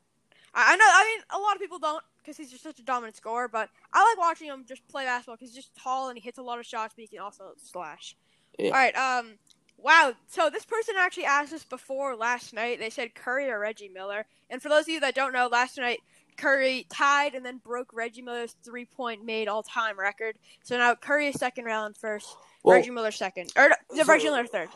I, 0.54 0.72
I 0.72 0.76
know 0.76 0.84
I 0.86 1.04
mean 1.04 1.40
a 1.40 1.42
lot 1.42 1.54
of 1.54 1.60
people 1.60 1.78
don't 1.78 2.02
because 2.18 2.36
he's 2.36 2.50
just 2.50 2.62
such 2.62 2.78
a 2.78 2.84
dominant 2.84 3.16
scorer. 3.16 3.48
But 3.48 3.68
I 3.92 4.04
like 4.04 4.18
watching 4.18 4.48
him 4.48 4.64
just 4.66 4.86
play 4.88 5.04
basketball 5.04 5.36
because 5.36 5.50
he's 5.54 5.64
just 5.64 5.74
tall 5.76 6.08
and 6.08 6.16
he 6.18 6.22
hits 6.22 6.38
a 6.38 6.42
lot 6.42 6.58
of 6.58 6.66
shots, 6.66 6.94
but 6.96 7.02
he 7.02 7.08
can 7.08 7.18
also 7.20 7.52
slash. 7.56 8.16
Yeah. 8.58 8.66
All 8.66 8.72
right, 8.72 8.94
um, 8.96 9.38
wow. 9.78 10.12
So 10.28 10.50
this 10.50 10.64
person 10.64 10.94
actually 10.98 11.24
asked 11.24 11.52
us 11.52 11.64
before 11.64 12.14
last 12.16 12.52
night. 12.52 12.78
They 12.78 12.90
said 12.90 13.14
Curry 13.14 13.50
or 13.50 13.58
Reggie 13.58 13.88
Miller, 13.88 14.26
and 14.50 14.62
for 14.62 14.68
those 14.68 14.82
of 14.82 14.88
you 14.90 15.00
that 15.00 15.14
don't 15.14 15.32
know, 15.32 15.48
last 15.48 15.78
night. 15.78 16.00
Curry 16.38 16.86
tied 16.88 17.34
and 17.34 17.44
then 17.44 17.58
broke 17.58 17.90
Reggie 17.92 18.22
Miller's 18.22 18.56
three 18.64 18.86
point 18.86 19.22
made 19.22 19.48
all 19.48 19.62
time 19.62 19.98
record. 20.00 20.36
So 20.62 20.78
now 20.78 20.94
Curry 20.94 21.26
is 21.26 21.38
second 21.38 21.66
round 21.66 21.94
first, 21.94 22.26
Well, 22.62 22.76
Reggie 22.76 22.88
Miller 22.90 23.10
second. 23.10 23.52
Or 23.54 23.68
no, 23.68 24.02
so- 24.02 24.04
Reggie 24.06 24.24
Miller 24.24 24.46
third. 24.46 24.70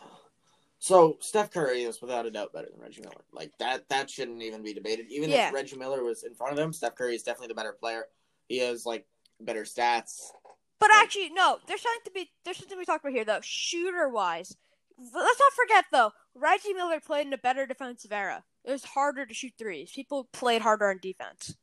So 0.78 1.16
Steph 1.20 1.50
Curry 1.50 1.82
is 1.84 2.00
without 2.02 2.26
a 2.26 2.30
doubt 2.30 2.52
better 2.52 2.68
than 2.70 2.80
Reggie 2.80 3.00
Miller. 3.02 3.24
Like 3.32 3.50
that 3.58 3.88
that 3.88 4.10
shouldn't 4.10 4.42
even 4.42 4.62
be 4.62 4.74
debated. 4.74 5.06
Even 5.10 5.30
Yeah. 5.30 5.48
if 5.48 5.54
Reggie 5.54 5.76
Miller 5.76 6.04
was 6.04 6.22
in 6.22 6.34
front 6.34 6.52
of 6.52 6.58
him, 6.58 6.72
Steph 6.72 6.94
Curry 6.94 7.14
is 7.14 7.22
definitely 7.22 7.48
the 7.48 7.54
better 7.54 7.72
player. 7.72 8.06
He 8.48 8.58
has 8.58 8.84
like 8.86 9.06
better 9.40 9.62
stats. 9.64 10.30
But 10.78 10.90
Like- 10.90 11.04
actually, 11.04 11.30
no. 11.30 11.58
There's 11.66 11.80
something 11.82 12.04
to 12.04 12.10
be 12.10 12.30
there's 12.44 12.58
something 12.58 12.76
to 12.76 12.80
be 12.80 12.84
talked 12.84 13.04
about 13.04 13.14
here 13.14 13.24
though. 13.24 13.40
Shooter 13.42 14.08
wise, 14.08 14.56
let's 14.98 15.40
not 15.40 15.52
forget 15.54 15.86
though. 15.90 16.12
Reggie 16.34 16.74
Miller 16.74 17.00
played 17.00 17.26
in 17.26 17.32
a 17.32 17.38
better 17.38 17.66
defensive 17.66 18.12
era. 18.12 18.44
It 18.62 18.70
was 18.72 18.84
harder 18.84 19.24
to 19.24 19.32
shoot 19.34 19.54
threes. 19.58 19.90
People 19.92 20.24
played 20.32 20.60
harder 20.62 20.90
on 20.90 20.98
defense. 20.98 21.56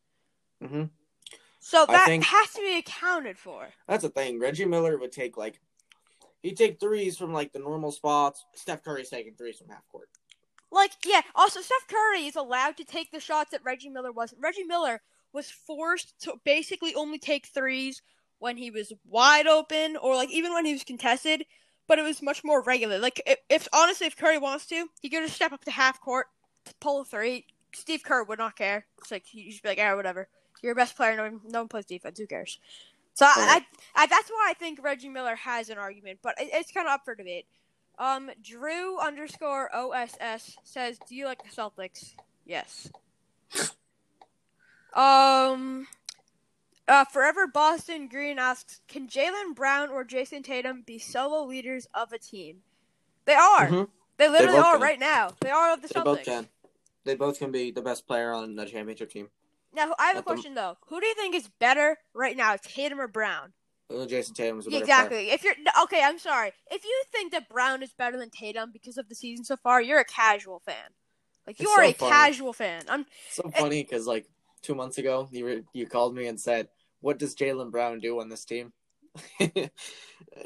hmm 0.60 0.86
So 1.60 1.86
that 1.86 2.06
think- 2.08 2.26
has 2.26 2.52
to 2.54 2.62
be 2.62 2.78
accounted 2.80 3.38
for. 3.38 3.70
That's 3.88 4.02
the 4.04 4.10
thing. 4.10 4.40
Reggie 4.40 4.66
Miller 4.66 4.98
would 4.98 5.12
take 5.12 5.38
like 5.38 5.62
he'd 6.44 6.58
take 6.58 6.80
threes 6.80 7.18
from 7.18 7.34
like 7.34 7.52
the 7.52 7.60
normal 7.60 7.92
spots. 7.92 8.46
Steph 8.54 8.84
Curry's 8.84 9.10
taking 9.10 9.34
threes 9.34 9.58
from 9.58 9.70
half 9.70 9.88
court. 9.92 10.10
Like, 10.72 10.92
yeah. 11.06 11.22
Also, 11.36 11.62
Steph 11.62 11.88
Curry 11.88 12.26
is 12.26 12.36
allowed 12.36 12.78
to 12.78 12.84
take 12.84 13.12
the 13.12 13.20
shots 13.20 13.52
that 13.52 13.64
Reggie 13.64 13.90
Miller 13.90 14.12
wasn't. 14.12 14.42
Reggie 14.42 14.64
Miller 14.64 15.02
was 15.32 15.50
forced 15.50 16.20
to 16.22 16.36
basically 16.44 16.94
only 16.96 17.18
take 17.20 17.48
threes 17.48 18.02
when 18.40 18.58
he 18.58 18.72
was 18.72 18.92
wide 19.08 19.48
open, 19.48 19.96
or 19.98 20.16
like 20.16 20.32
even 20.32 20.54
when 20.54 20.66
he 20.66 20.74
was 20.74 20.84
contested. 20.84 21.46
But 21.88 22.00
it 22.00 22.04
was 22.04 22.22
much 22.22 22.44
more 22.44 22.62
regular. 22.62 22.98
Like, 22.98 23.22
if, 23.26 23.40
if 23.50 23.68
honestly, 23.74 24.08
if 24.08 24.18
Curry 24.18 24.38
wants 24.38 24.66
to, 24.68 24.88
he 25.02 25.10
could 25.10 25.24
just 25.24 25.36
step 25.36 25.52
up 25.52 25.64
to 25.66 25.72
half 25.72 26.00
court 26.02 26.28
to 26.66 26.74
pull 26.80 27.02
a 27.02 27.06
three. 27.06 27.46
Steve 27.74 28.04
Kerr 28.04 28.24
would 28.24 28.40
not 28.40 28.56
care. 28.56 28.86
It's 29.00 29.12
like 29.12 29.26
he'd 29.26 29.50
just 29.50 29.64
be 29.64 29.70
like, 29.70 29.80
"Ah, 29.82 29.96
whatever. 29.96 30.28
You're 30.62 30.72
a 30.72 30.76
best 30.76 30.96
player. 30.96 31.18
No 31.18 31.24
one, 31.24 31.42
no 31.50 31.60
one 31.60 31.68
plays 31.68 31.86
defense. 31.86 32.20
Who 32.20 32.28
cares?" 32.28 32.60
So 33.16 33.26
I, 33.26 33.62
I, 33.96 34.04
I, 34.04 34.08
that's 34.08 34.30
why 34.30 34.48
I 34.50 34.54
think 34.54 34.84
Reggie 34.84 35.10
Miller 35.10 35.36
has 35.36 35.70
an 35.70 35.78
argument, 35.78 36.20
but 36.24 36.36
it, 36.40 36.50
it's 36.52 36.72
kind 36.72 36.88
of 36.88 36.94
up 36.94 37.02
for 37.06 37.16
debate. 37.16 37.46
Um, 38.00 38.32
Drew 38.42 39.00
underscore 39.00 39.70
OSS 39.74 40.58
says, 40.64 40.98
"Do 41.08 41.16
you 41.16 41.26
like 41.26 41.44
the 41.44 41.50
Celtics?" 41.50 42.16
Yes. 42.46 42.90
Um, 44.96 45.88
uh, 46.88 47.06
Forever 47.06 47.48
Boston 47.48 48.08
Green 48.08 48.40
asks, 48.40 48.82
"Can 48.88 49.08
Jaylen 49.08 49.56
Brown 49.56 49.90
or 49.90 50.04
Jayson 50.04 50.44
Tatum 50.44 50.84
be 50.86 50.98
solo 51.00 51.46
leaders 51.46 51.88
of 51.94 52.12
a 52.14 52.18
team?" 52.18 52.64
They 53.26 53.34
are. 53.36 53.68
Mhm. 53.68 53.90
They 54.18 54.28
literally 54.30 54.58
both 54.58 54.66
are 54.66 54.74
can. 54.74 54.82
right 54.82 55.00
now. 55.00 55.30
They 55.40 55.50
are 55.50 55.74
of 55.74 55.82
the 55.82 55.88
They 55.88 56.00
Celtics. 56.00 56.04
both 56.04 56.24
can. 56.24 56.50
They 57.06 57.16
both 57.16 57.40
can 57.40 57.52
be 57.52 57.72
the 57.72 57.82
best 57.82 58.08
player 58.08 58.32
on 58.32 58.56
the 58.56 58.66
championship 58.66 59.12
team. 59.12 59.30
Now, 59.76 59.94
I 60.00 60.08
have 60.08 60.16
a 60.16 60.20
At 60.20 60.26
the- 60.26 60.32
question 60.32 60.54
though. 60.56 60.78
Who 60.88 61.00
do 61.00 61.06
you 61.08 61.16
think 61.16 61.36
is 61.36 61.50
better 61.60 61.98
right 62.14 62.38
now, 62.38 62.56
Tatum 62.58 63.00
or 63.02 63.08
Brown? 63.08 63.54
Uh, 63.90 64.06
Jayson 64.06 64.34
Tatum's 64.34 64.66
a 64.68 64.72
Yeah, 64.72 64.80
better 64.80 64.86
player. 65.10 65.22
exactly. 65.22 65.30
If 65.32 65.44
you're 65.44 65.56
okay, 65.84 66.02
I'm 66.04 66.18
sorry. 66.20 66.52
If 66.72 66.84
you 66.84 67.04
think 67.12 67.32
that 67.34 67.50
Brown 67.50 67.84
is 67.84 67.94
better 67.94 68.18
than 68.18 68.30
Tatum 68.30 68.72
because 68.72 68.98
of 68.98 69.10
the 69.10 69.16
season 69.16 69.44
so 69.46 69.58
far, 69.58 69.82
you're 69.82 70.00
a 70.00 70.06
casual 70.06 70.62
fan. 70.66 70.76
Like 71.46 71.60
you 71.60 71.66
It's 71.68 71.74
are 71.78 71.84
so 71.84 71.90
a 71.90 71.94
funny. 71.94 72.12
casual 72.12 72.54
fan. 72.54 72.84
I'm 72.88 73.06
So 73.30 73.52
funny 73.58 73.84
because 73.84 74.08
like 74.08 74.26
two 74.62 74.74
months 74.76 74.98
ago, 74.98 75.28
you 75.32 75.44
were, 75.46 75.62
you 75.74 75.86
called 75.86 76.16
me 76.16 76.28
and 76.28 76.40
said, 76.40 76.70
"What 77.02 77.20
does 77.20 77.36
Jaylen 77.36 77.70
Brown 77.72 78.00
do 78.00 78.20
on 78.22 78.30
this 78.30 78.46
team?" 78.46 78.72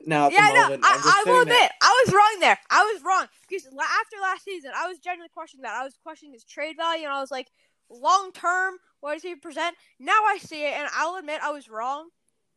now 0.06 0.26
at 0.28 0.34
yeah, 0.34 0.48
the 0.50 0.54
no, 0.56 0.62
moment, 0.64 0.84
I'm 0.86 1.00
I, 1.00 1.02
I 1.04 1.24
will 1.30 1.36
sitting 1.36 1.50
there- 1.50 1.58
admit, 1.58 1.72
I 1.82 2.04
was 2.06 2.14
wrong 2.14 2.38
there. 2.40 2.60
I 2.70 2.84
was 2.94 3.02
wrong 3.04 3.28
because 3.48 3.66
after 3.68 4.16
last 4.22 4.44
season, 4.44 4.72
I 4.76 4.88
was 4.88 5.00
genuinely 5.00 5.30
questioning 5.34 5.64
that. 5.64 5.74
I 5.76 5.84
was 5.84 5.98
questioning 6.04 6.34
his 6.34 6.44
trade 6.44 6.76
value, 6.78 7.06
and 7.06 7.14
I 7.14 7.22
was 7.22 7.32
like, 7.32 7.48
long 7.90 8.32
term, 8.34 8.76
what 9.00 9.14
does 9.14 9.24
he 9.24 9.36
present? 9.36 9.76
Now 10.00 10.24
I 10.26 10.38
see 10.40 10.66
it, 10.66 10.74
and 10.78 10.90
I'll 10.96 11.16
admit 11.16 11.42
I 11.44 11.52
was 11.52 11.70
wrong. 11.70 12.10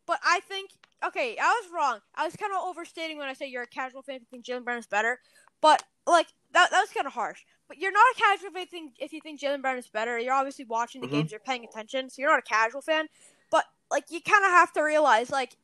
But 0.06 0.18
I 0.24 0.40
think, 0.40 0.70
okay, 1.04 1.36
I 1.40 1.60
was 1.62 1.70
wrong. 1.72 2.00
I 2.16 2.24
was 2.24 2.34
kind 2.34 2.52
of 2.52 2.58
overstating 2.64 3.18
when 3.18 3.28
I 3.28 3.32
say 3.32 3.46
you're 3.46 3.62
a 3.62 3.66
casual 3.66 4.02
fan 4.02 4.16
if 4.16 4.22
you 4.22 4.26
think 4.30 4.44
Jaylen 4.44 4.64
Brown 4.64 4.78
is 4.78 4.86
better. 4.86 5.20
But 5.60 5.84
like 6.06 6.26
that, 6.52 6.70
that 6.70 6.80
was 6.80 6.90
kind 6.90 7.06
of 7.06 7.12
harsh. 7.12 7.40
But 7.68 7.78
you're 7.78 7.92
not 7.92 8.16
a 8.16 8.18
casual 8.18 8.50
fan 8.50 8.62
if 8.62 8.72
you 8.72 8.78
think, 8.78 8.92
if 8.98 9.12
you 9.12 9.20
think 9.20 9.40
Jaylen 9.40 9.62
Brown 9.62 9.78
is 9.78 9.86
better. 9.86 10.18
You're 10.18 10.34
obviously 10.34 10.64
watching 10.64 11.00
the 11.00 11.06
Mhm. 11.06 11.10
games, 11.12 11.30
you're 11.30 11.40
paying 11.40 11.64
attention, 11.64 12.10
so 12.10 12.20
you're 12.20 12.30
not 12.30 12.40
a 12.40 12.42
casual 12.42 12.82
fan. 12.82 13.08
But 13.50 13.66
like 13.90 14.10
you 14.10 14.20
kind 14.20 14.44
of 14.44 14.50
have 14.50 14.72
to 14.72 14.82
realize, 14.82 15.30
like 15.30 15.56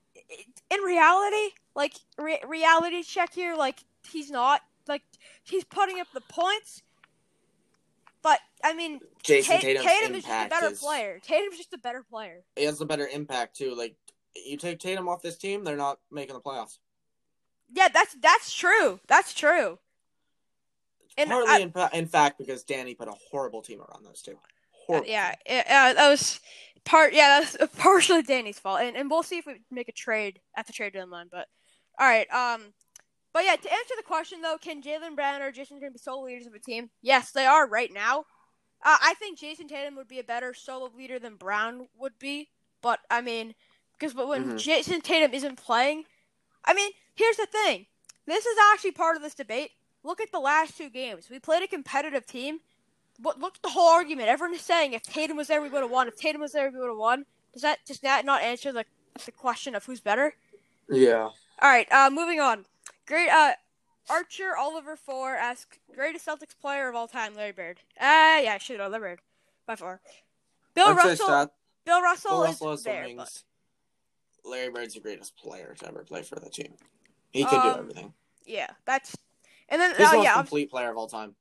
in 0.71 0.81
reality, 0.81 1.55
like 1.75 1.95
re- 2.19 2.43
reality 2.47 3.03
check 3.03 3.33
here, 3.33 3.57
like 3.57 3.81
he's 4.09 4.31
not 4.31 4.61
like 4.87 5.03
he's 5.43 5.65
putting 5.65 5.99
up 5.99 6.07
the 6.15 6.21
points. 6.21 6.83
But 8.27 8.41
I 8.65 8.75
mean, 8.75 8.99
Jayson 9.23 9.61
Tatum 9.61 10.17
is 10.17 10.25
just 10.25 10.47
a 10.47 10.49
better 10.49 10.73
is 10.73 10.81
player. 10.81 11.21
Tatum's 11.23 11.59
just 11.59 11.73
a 11.73 11.79
better 11.79 12.03
player. 12.03 12.43
he 12.57 12.65
has 12.65 12.81
a 12.81 12.85
better 12.85 13.07
impact 13.07 13.57
too. 13.57 13.73
Like 13.77 13.95
you 14.35 14.57
take 14.57 14.81
Tatum 14.81 15.09
off 15.09 15.23
this 15.23 15.37
team, 15.37 15.63
they're 15.63 15.77
not 15.77 16.01
making 16.11 16.35
the 16.35 16.41
playoffs. 16.41 16.79
Yeah, 17.73 17.87
that's 17.87 18.17
that's 18.21 18.53
true. 18.53 18.99
That's 19.07 19.33
true. 19.33 19.79
And 21.17 21.31
Partly, 21.31 21.53
I- 21.53 21.91
in, 21.93 22.01
in 22.01 22.07
fact, 22.09 22.39
because 22.39 22.65
Danny 22.65 22.97
put 22.97 23.07
a 23.07 23.15
horrible 23.31 23.63
team 23.63 23.79
around 23.79 24.05
those 24.05 24.23
two. 24.23 24.37
Horrible. 24.73 25.07
yeah, 25.07 25.33
yeah, 25.47 25.63
yeah, 25.65 25.93
that 25.93 26.11
was 26.11 26.41
part. 26.85 27.13
Yeah, 27.13 27.39
that's 27.45 27.57
partially 27.77 28.23
Danny's 28.23 28.59
fault, 28.59 28.81
and 28.81 28.97
and 28.97 29.09
we'll 29.09 29.23
see 29.23 29.39
if 29.39 29.47
we 29.47 29.61
make 29.71 29.89
a 29.89 29.93
trade 29.93 30.41
at 30.57 30.67
the 30.67 30.73
trade 30.73 30.95
deadline. 30.95 31.29
But 31.31 31.47
all 31.97 32.09
right, 32.09 32.29
um, 32.33 32.73
but 33.37 33.45
yeah, 33.45 33.57
to 33.57 33.71
answer 33.71 33.93
the 33.95 34.03
question 34.03 34.41
though, 34.41 34.57
can 34.57 34.83
Jaylen 34.83 35.15
Brown 35.15 35.43
or 35.43 35.53
Jayson 35.53 35.79
Tatum 35.79 35.93
be 35.93 35.99
solo 35.99 36.25
leaders 36.25 36.47
of 36.47 36.55
a 36.55 36.59
team? 36.59 36.89
Yes, 37.03 37.33
they 37.33 37.45
are 37.45 37.69
right 37.69 37.93
now. 37.93 38.21
Uh, 38.83 38.97
I 39.03 39.13
think 39.19 39.39
Jayson 39.39 39.69
Tatum 39.69 39.95
would 39.97 40.09
be 40.09 40.19
a 40.19 40.25
better 40.25 40.55
solo 40.55 40.91
leader 40.97 41.19
than 41.19 41.37
Brown 41.37 41.89
would 41.99 42.19
be, 42.19 42.49
but 42.81 43.01
I 43.11 43.21
mean, 43.21 43.55
because 43.93 44.15
but 44.15 44.27
when 44.27 44.53
Mhm. 44.53 44.59
Jayson 44.59 45.03
Tatum 45.03 45.35
isn't 45.35 45.57
playing, 45.57 46.07
I 46.65 46.73
mean, 46.73 46.93
here's 47.15 47.37
the 47.37 47.45
thing. 47.45 47.89
This 48.25 48.47
is 48.47 48.57
actually 48.73 48.93
part 48.93 49.17
of 49.17 49.23
this 49.23 49.35
debate. 49.35 49.73
Look 50.03 50.19
at 50.23 50.33
the 50.33 50.41
last 50.41 50.79
two 50.79 50.89
games. 50.89 51.29
We 51.29 51.39
played 51.39 51.63
a 51.63 51.69
competitive 51.69 52.27
team. 52.27 52.61
But 53.19 53.39
look 53.39 53.57
at 53.57 53.63
the 53.63 53.71
whole 53.71 53.89
argument. 53.89 54.29
Everyone 54.29 54.55
is 54.55 54.63
saying 54.63 54.93
if 54.93 55.03
Tatum 55.03 55.37
was 55.37 55.49
there, 55.49 55.61
we 55.63 55.69
would 55.69 55.83
have 55.83 55.91
won. 55.91 56.09
If 56.09 56.17
Tatum 56.17 56.41
was 56.41 56.53
there, 56.53 56.71
we 56.71 56.79
would 56.79 56.89
have 56.89 56.97
won. 56.97 57.27
Does 57.53 57.63
that 57.63 57.85
does 57.87 58.01
that 58.01 58.25
not 58.25 58.43
answer 58.43 58.73
the 58.73 58.85
the 59.25 59.33
question 59.33 59.75
of 59.75 59.85
who's 59.85 60.01
better? 60.01 60.35
Yeah. 60.89 61.25
All 61.25 61.71
right, 61.71 61.91
uh, 61.91 62.11
moving 62.11 62.41
on. 62.41 62.67
Great. 63.07 63.29
Uh, 63.31 63.53
Archer 64.09 64.57
Oliver 64.57 64.97
Four 64.97 65.35
asks 65.35 65.79
greatest 65.95 66.27
Celtics 66.27 66.59
player 66.61 66.89
of 66.89 66.95
all 66.95 67.09
time, 67.09 67.35
Larry 67.35 67.53
Bird. 67.53 67.81
Ah, 68.01 68.37
uh, 68.39 68.41
yeah, 68.41 68.59
shoot, 68.59 68.79
Larry 68.79 68.91
Bird 69.01 69.21
by 69.67 69.77
far. 69.77 70.01
Bill 70.75 70.89
I'd 70.89 70.97
Russell. 70.97 71.51
Bill 71.85 72.03
Russell, 72.03 72.31
Bill 72.33 72.43
Russell 72.45 72.73
is 72.73 72.83
there, 72.83 73.07
but. 73.17 73.43
Larry 74.45 74.71
Bird's 74.71 74.95
the 74.95 75.01
greatest 75.01 75.37
player 75.37 75.75
to 75.79 75.89
ever 75.89 76.05
play 76.05 76.23
for 76.23 76.37
the 76.37 76.49
team. 76.51 76.75
He 77.31 77.45
can 77.45 77.55
Um, 77.61 77.73
do 77.73 77.79
everything. 77.81 78.15
yeah, 78.45 78.69
that's. 78.85 79.17
And 79.69 79.81
then, 79.81 79.91
He's 79.97 80.07
uh, 80.07 80.11
the 80.11 80.17
most 80.19 80.25
yeah, 80.25 80.35
complete 80.35 80.71
player 80.71 80.91
of 80.91 80.97
all 80.97 81.09
time. 81.09 81.35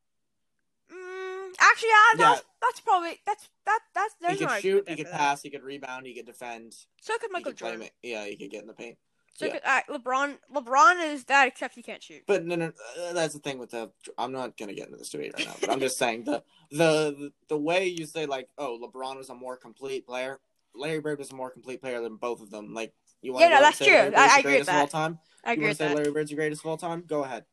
mm, 0.92 1.54
actually, 1.60 1.90
yeah, 1.90 2.18
that's, 2.18 2.44
that's 2.62 2.80
probably 2.80 3.20
that's 3.26 3.48
that 3.66 3.80
that's 3.94 4.16
there's 4.20 4.40
he 4.40 4.46
could 4.46 4.62
shoot, 4.62 4.90
he 4.90 4.96
could 4.96 5.06
that. 5.06 5.14
pass, 5.14 5.42
he 5.44 5.52
could 5.52 5.62
rebound, 5.64 6.08
he 6.08 6.16
could 6.16 6.26
defend. 6.26 6.76
So 7.02 7.16
could 7.20 7.32
Michael 7.32 7.52
could 7.52 7.58
Jordan. 7.60 7.88
yeah, 8.02 8.26
he 8.26 8.36
could 8.36 8.50
get 8.50 8.62
in 8.62 8.68
the 8.68 8.74
paint. 8.74 8.98
So 9.36 9.48
yeah. 9.48 9.60
uh, 9.90 9.98
LeBron. 9.98 10.38
LeBron 10.54 11.14
is 11.14 11.26
that, 11.26 11.48
except 11.48 11.76
he 11.76 11.84
can't 11.84 12.02
shoot. 12.02 12.24
But 12.26 12.46
no, 12.46 12.56
no, 12.56 12.68
uh, 12.68 13.14
that's 13.14 13.34
the 13.34 13.40
thing 13.40 13.58
with 13.60 13.72
the. 13.72 13.92
I'm 14.18 14.32
not 14.32 14.58
gonna 14.58 14.74
get 14.74 14.86
into 14.88 14.98
this 14.98 15.10
debate 15.10 15.34
right 15.38 15.46
now, 15.46 15.56
but 15.60 15.70
I'm 15.70 15.80
just 15.80 15.98
saying 15.98 16.24
the 16.24 16.42
the 16.72 17.32
the 17.50 17.58
way 17.58 17.88
you 17.88 18.06
say 18.06 18.26
like, 18.26 18.48
oh, 18.58 18.80
LeBron 18.82 19.18
was 19.18 19.30
a 19.30 19.36
more 19.36 19.58
complete 19.58 20.06
player. 20.08 20.40
Larry 20.74 21.00
Bird 21.00 21.20
was 21.20 21.32
a 21.32 21.36
more 21.36 21.50
complete 21.52 21.82
player 21.82 22.02
than 22.02 22.16
both 22.16 22.42
of 22.42 22.50
them. 22.50 22.74
Like 22.74 22.94
you 23.22 23.34
want 23.34 23.44
Yeah, 23.44 23.50
to 23.50 23.56
no, 23.56 23.62
that's 23.62 23.78
true. 23.78 23.94
I- 23.94 24.36
I 24.36 24.40
agree 24.40 24.60
with 24.60 24.70
of 24.70 24.76
all 24.76 24.86
that. 24.86 24.90
time. 24.92 25.20
I 25.44 25.50
you 25.50 25.54
agree 25.54 25.64
want 25.66 25.70
with 25.72 25.78
to 25.78 25.84
say 25.84 25.88
that. 25.90 25.96
Larry 25.96 26.12
Bird's 26.12 26.30
the 26.30 26.36
greatest 26.36 26.62
of 26.64 26.68
all 26.68 26.78
time? 26.78 27.04
Go 27.08 27.24
ahead. 27.24 27.46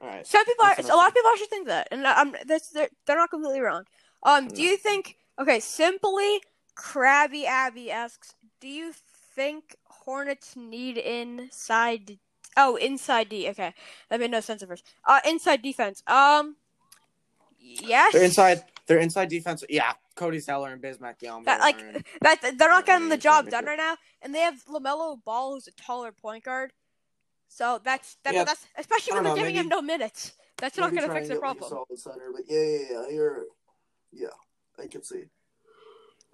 All 0.00 0.08
right. 0.08 0.26
Some 0.26 0.44
people, 0.44 0.64
are, 0.64 0.74
a 0.78 0.96
lot 0.96 1.08
of 1.08 1.14
people 1.14 1.30
actually 1.30 1.46
think 1.46 1.66
that, 1.68 1.88
and 1.92 2.04
um, 2.04 2.34
that's 2.46 2.70
they're, 2.70 2.88
they're 3.06 3.16
not 3.16 3.30
completely 3.30 3.60
wrong. 3.60 3.84
Um, 4.24 4.48
do 4.48 4.60
you 4.62 4.76
think? 4.76 5.16
Okay, 5.40 5.60
simply, 5.60 6.40
Krabby 6.76 7.44
Abby 7.44 7.90
asks, 7.90 8.34
do 8.60 8.68
you 8.68 8.92
think 9.34 9.76
Hornets 10.04 10.56
need 10.56 10.98
inside? 10.98 12.18
Oh, 12.56 12.76
inside 12.76 13.28
D. 13.28 13.48
Okay, 13.48 13.72
that 14.08 14.20
made 14.20 14.30
no 14.30 14.40
sense 14.40 14.62
at 14.62 14.68
first. 14.68 14.84
Uh, 15.06 15.20
inside 15.26 15.62
defense. 15.62 16.02
Um, 16.06 16.56
yes. 17.58 18.12
They're 18.12 18.24
inside. 18.24 18.64
They're 18.86 18.98
inside 18.98 19.28
defense. 19.28 19.62
Yeah, 19.68 19.92
Cody 20.16 20.40
Zeller 20.40 20.72
and 20.72 20.82
Bismack 20.82 21.18
Biyombo. 21.22 21.44
That, 21.44 21.60
like 21.60 21.78
in- 21.78 22.04
that, 22.22 22.40
they're 22.58 22.68
not 22.68 22.84
getting 22.84 23.08
the 23.08 23.16
job 23.16 23.48
done 23.48 23.64
right 23.64 23.78
now, 23.78 23.96
and 24.20 24.34
they 24.34 24.40
have 24.40 24.64
Lamelo 24.66 25.22
Ball, 25.24 25.54
who's 25.54 25.68
a 25.68 25.72
taller 25.72 26.12
point 26.12 26.44
guard. 26.44 26.72
So 27.48 27.80
that's 27.84 28.16
that, 28.24 28.34
Yeah, 28.34 28.44
that's 28.44 28.66
especially 28.76 29.14
when 29.14 29.24
they're 29.24 29.32
know, 29.32 29.38
giving 29.38 29.54
him 29.54 29.68
no 29.68 29.82
minutes. 29.82 30.32
That's 30.56 30.78
not 30.78 30.94
going 30.94 31.08
to 31.08 31.14
fix 31.14 31.28
the 31.28 31.36
problem. 31.36 31.68
solid 31.68 31.98
center, 31.98 32.30
but 32.34 32.42
yeah, 32.48 32.60
yeah, 32.60 32.78
yeah, 32.90 33.08
you're, 33.10 33.44
yeah, 34.12 34.28
I 34.78 34.86
can 34.86 35.02
see. 35.02 35.24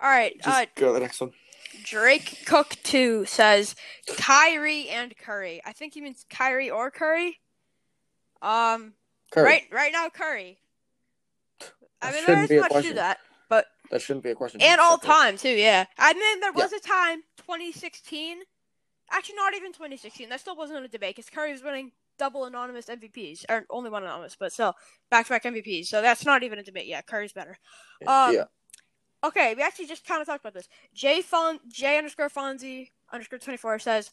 All 0.00 0.08
right, 0.08 0.34
uh, 0.44 0.66
go 0.76 0.88
to 0.88 0.92
the 0.92 1.00
next 1.00 1.20
one. 1.20 1.32
Drake 1.84 2.42
Cook 2.46 2.76
two 2.82 3.24
says 3.24 3.74
Kyrie 4.16 4.88
and 4.88 5.16
Curry. 5.16 5.60
I 5.64 5.72
think 5.72 5.94
he 5.94 6.00
means 6.00 6.24
Kyrie 6.28 6.70
or 6.70 6.90
Curry. 6.90 7.38
Um, 8.42 8.94
Curry. 9.32 9.44
right, 9.44 9.62
right 9.72 9.92
now 9.92 10.08
Curry. 10.08 10.58
I 12.00 12.12
mean, 12.12 12.22
there 12.26 12.44
is 12.44 12.50
much 12.72 12.84
to 12.86 12.94
that, 12.94 13.18
but 13.48 13.66
That 13.90 14.00
shouldn't 14.00 14.22
be 14.22 14.30
a 14.30 14.34
question. 14.34 14.60
and 14.60 14.80
all 14.80 14.98
time 14.98 15.36
too. 15.36 15.48
Yeah, 15.50 15.84
I 15.98 16.12
mean, 16.14 16.40
there 16.40 16.52
was 16.52 16.72
a 16.72 16.80
time 16.80 17.22
2016. 17.38 18.38
Actually, 19.10 19.34
not 19.36 19.54
even 19.54 19.72
2016. 19.72 20.28
That 20.28 20.38
still 20.40 20.54
wasn't 20.54 20.84
a 20.84 20.88
debate 20.88 21.16
because 21.16 21.30
Curry 21.30 21.50
was 21.52 21.62
winning 21.62 21.92
double 22.18 22.44
anonymous 22.44 22.86
MVPs, 22.86 23.44
or 23.48 23.64
only 23.70 23.90
one 23.90 24.02
anonymous, 24.02 24.36
but 24.38 24.52
still 24.52 24.74
back 25.10 25.26
to 25.26 25.30
back 25.30 25.44
MVPs. 25.44 25.86
So 25.86 26.02
that's 26.02 26.24
not 26.26 26.42
even 26.42 26.58
a 26.58 26.62
debate. 26.62 26.86
Yeah, 26.86 27.00
Curry's 27.02 27.32
better. 27.32 27.58
Um, 28.06 28.34
yeah. 28.34 28.44
Okay, 29.24 29.54
we 29.56 29.62
actually 29.62 29.86
just 29.86 30.06
kind 30.06 30.20
of 30.20 30.26
talked 30.26 30.40
about 30.44 30.54
this. 30.54 30.68
J 30.94 31.22
Fon 31.22 31.58
J 31.68 31.98
underscore 31.98 32.28
Fonzie 32.28 32.90
underscore 33.12 33.38
twenty 33.38 33.56
four 33.56 33.78
says 33.78 34.10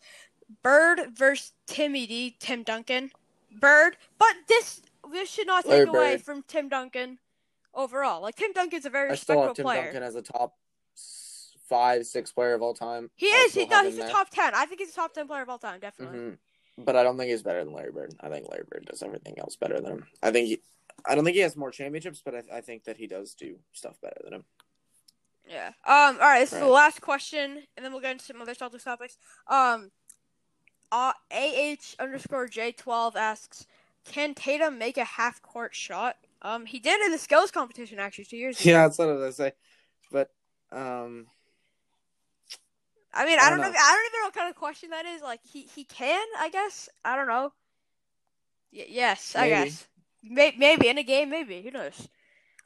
Bird 0.63 0.99
versus 1.15 1.53
Timmy 1.67 2.07
D, 2.07 2.35
Tim 2.39 2.63
Duncan. 2.63 3.11
Bird, 3.59 3.97
but 4.17 4.33
this 4.47 4.81
this 5.11 5.29
should 5.29 5.47
not 5.47 5.63
take 5.63 5.71
Larry 5.71 5.87
away 5.87 6.15
Bird. 6.15 6.21
from 6.23 6.43
Tim 6.47 6.69
Duncan 6.69 7.19
overall. 7.73 8.21
Like 8.21 8.35
Tim 8.35 8.51
Duncan's 8.53 8.85
a 8.85 8.89
very 8.89 9.11
I 9.11 9.15
still 9.15 9.35
respectable 9.35 9.47
have 9.47 9.55
Tim 9.55 9.63
player. 9.65 9.83
Duncan 9.85 10.03
as 10.03 10.15
a 10.15 10.21
top 10.21 10.55
five, 11.69 12.05
six 12.05 12.31
player 12.31 12.53
of 12.53 12.61
all 12.61 12.73
time. 12.73 13.09
He 13.15 13.27
I 13.27 13.45
is. 13.45 13.53
He 13.53 13.65
does. 13.65 13.85
He's 13.85 13.95
a 13.95 14.01
there. 14.01 14.09
top 14.09 14.29
ten. 14.31 14.53
I 14.55 14.65
think 14.65 14.81
he's 14.81 14.91
a 14.91 14.95
top 14.95 15.13
ten 15.13 15.27
player 15.27 15.43
of 15.43 15.49
all 15.49 15.59
time. 15.59 15.79
Definitely. 15.79 16.17
Mhm. 16.19 16.37
But 16.79 16.95
I 16.95 17.03
don't 17.03 17.17
think 17.17 17.29
he's 17.29 17.43
better 17.43 17.63
than 17.63 17.73
Larry 17.73 17.91
Bird. 17.91 18.13
I 18.19 18.29
think 18.29 18.49
Larry 18.49 18.65
Bird 18.69 18.85
does 18.89 19.01
everything 19.01 19.39
else 19.39 19.55
better 19.55 19.79
than 19.79 19.93
him. 19.93 20.05
I 20.21 20.31
think 20.31 20.47
he, 20.47 20.61
I 21.05 21.15
don't 21.15 21.23
think 21.23 21.35
he 21.35 21.41
has 21.41 21.55
more 21.55 21.71
championships, 21.71 22.21
but 22.23 22.35
I, 22.35 22.57
I 22.57 22.61
think 22.61 22.83
that 22.83 22.97
he 22.97 23.07
does 23.07 23.33
do 23.33 23.57
stuff 23.71 23.95
better 24.01 24.19
than 24.25 24.33
him. 24.33 24.43
Yeah. 25.47 25.67
Um. 25.85 26.15
All 26.15 26.27
right. 26.27 26.39
This 26.39 26.53
is 26.53 26.59
the 26.59 26.65
last 26.67 27.01
question, 27.01 27.63
and 27.75 27.85
then 27.85 27.91
we'll 27.91 28.01
get 28.01 28.11
into 28.11 28.25
some 28.25 28.41
other 28.41 28.55
Celtics 28.55 28.83
topics. 28.83 29.17
Um. 29.47 29.91
Uh, 30.91 31.13
ah 31.31 31.75
underscore 31.99 32.47
J 32.47 32.71
twelve 32.71 33.15
asks, 33.15 33.65
can 34.05 34.33
Tatum 34.33 34.77
make 34.77 34.97
a 34.97 35.03
half 35.03 35.41
court 35.41 35.75
shot? 35.75 36.17
Um, 36.41 36.65
he 36.65 36.79
did 36.79 37.01
in 37.01 37.11
the 37.11 37.17
skills 37.17 37.51
competition 37.51 37.99
actually 37.99 38.25
two 38.25 38.37
years 38.37 38.61
ago. 38.61 38.69
Yeah, 38.69 38.83
that's 38.83 38.97
what 38.99 39.09
I 39.09 39.13
was 39.13 39.35
say. 39.35 39.53
But 40.11 40.29
um, 40.71 41.25
I 43.13 43.25
mean, 43.25 43.39
I 43.39 43.47
I 43.47 43.49
don't 43.49 43.59
know. 43.59 43.65
I 43.65 43.69
don't 43.69 44.05
even 44.05 44.19
know 44.21 44.25
what 44.25 44.33
kind 44.33 44.49
of 44.49 44.55
question 44.55 44.91
that 44.91 45.05
is. 45.05 45.21
Like, 45.21 45.39
he 45.43 45.67
he 45.73 45.83
can, 45.85 46.25
I 46.39 46.49
guess. 46.49 46.87
I 47.03 47.15
don't 47.15 47.27
know. 47.27 47.51
Y- 48.71 48.85
yes, 48.89 49.35
I 49.35 49.49
guess. 49.49 49.87
May- 50.23 50.55
maybe 50.57 50.87
in 50.87 50.97
a 50.97 51.03
game, 51.03 51.29
maybe 51.29 51.61
who 51.61 51.71
knows? 51.71 52.07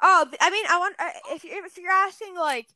Oh, 0.01 0.27
I 0.39 0.49
mean, 0.49 0.65
I 0.69 0.77
want 0.77 0.95
uh, 0.99 1.09
if 1.31 1.43
you 1.43 1.51
if 1.65 1.77
you're 1.77 1.91
asking 1.91 2.35
like, 2.35 2.67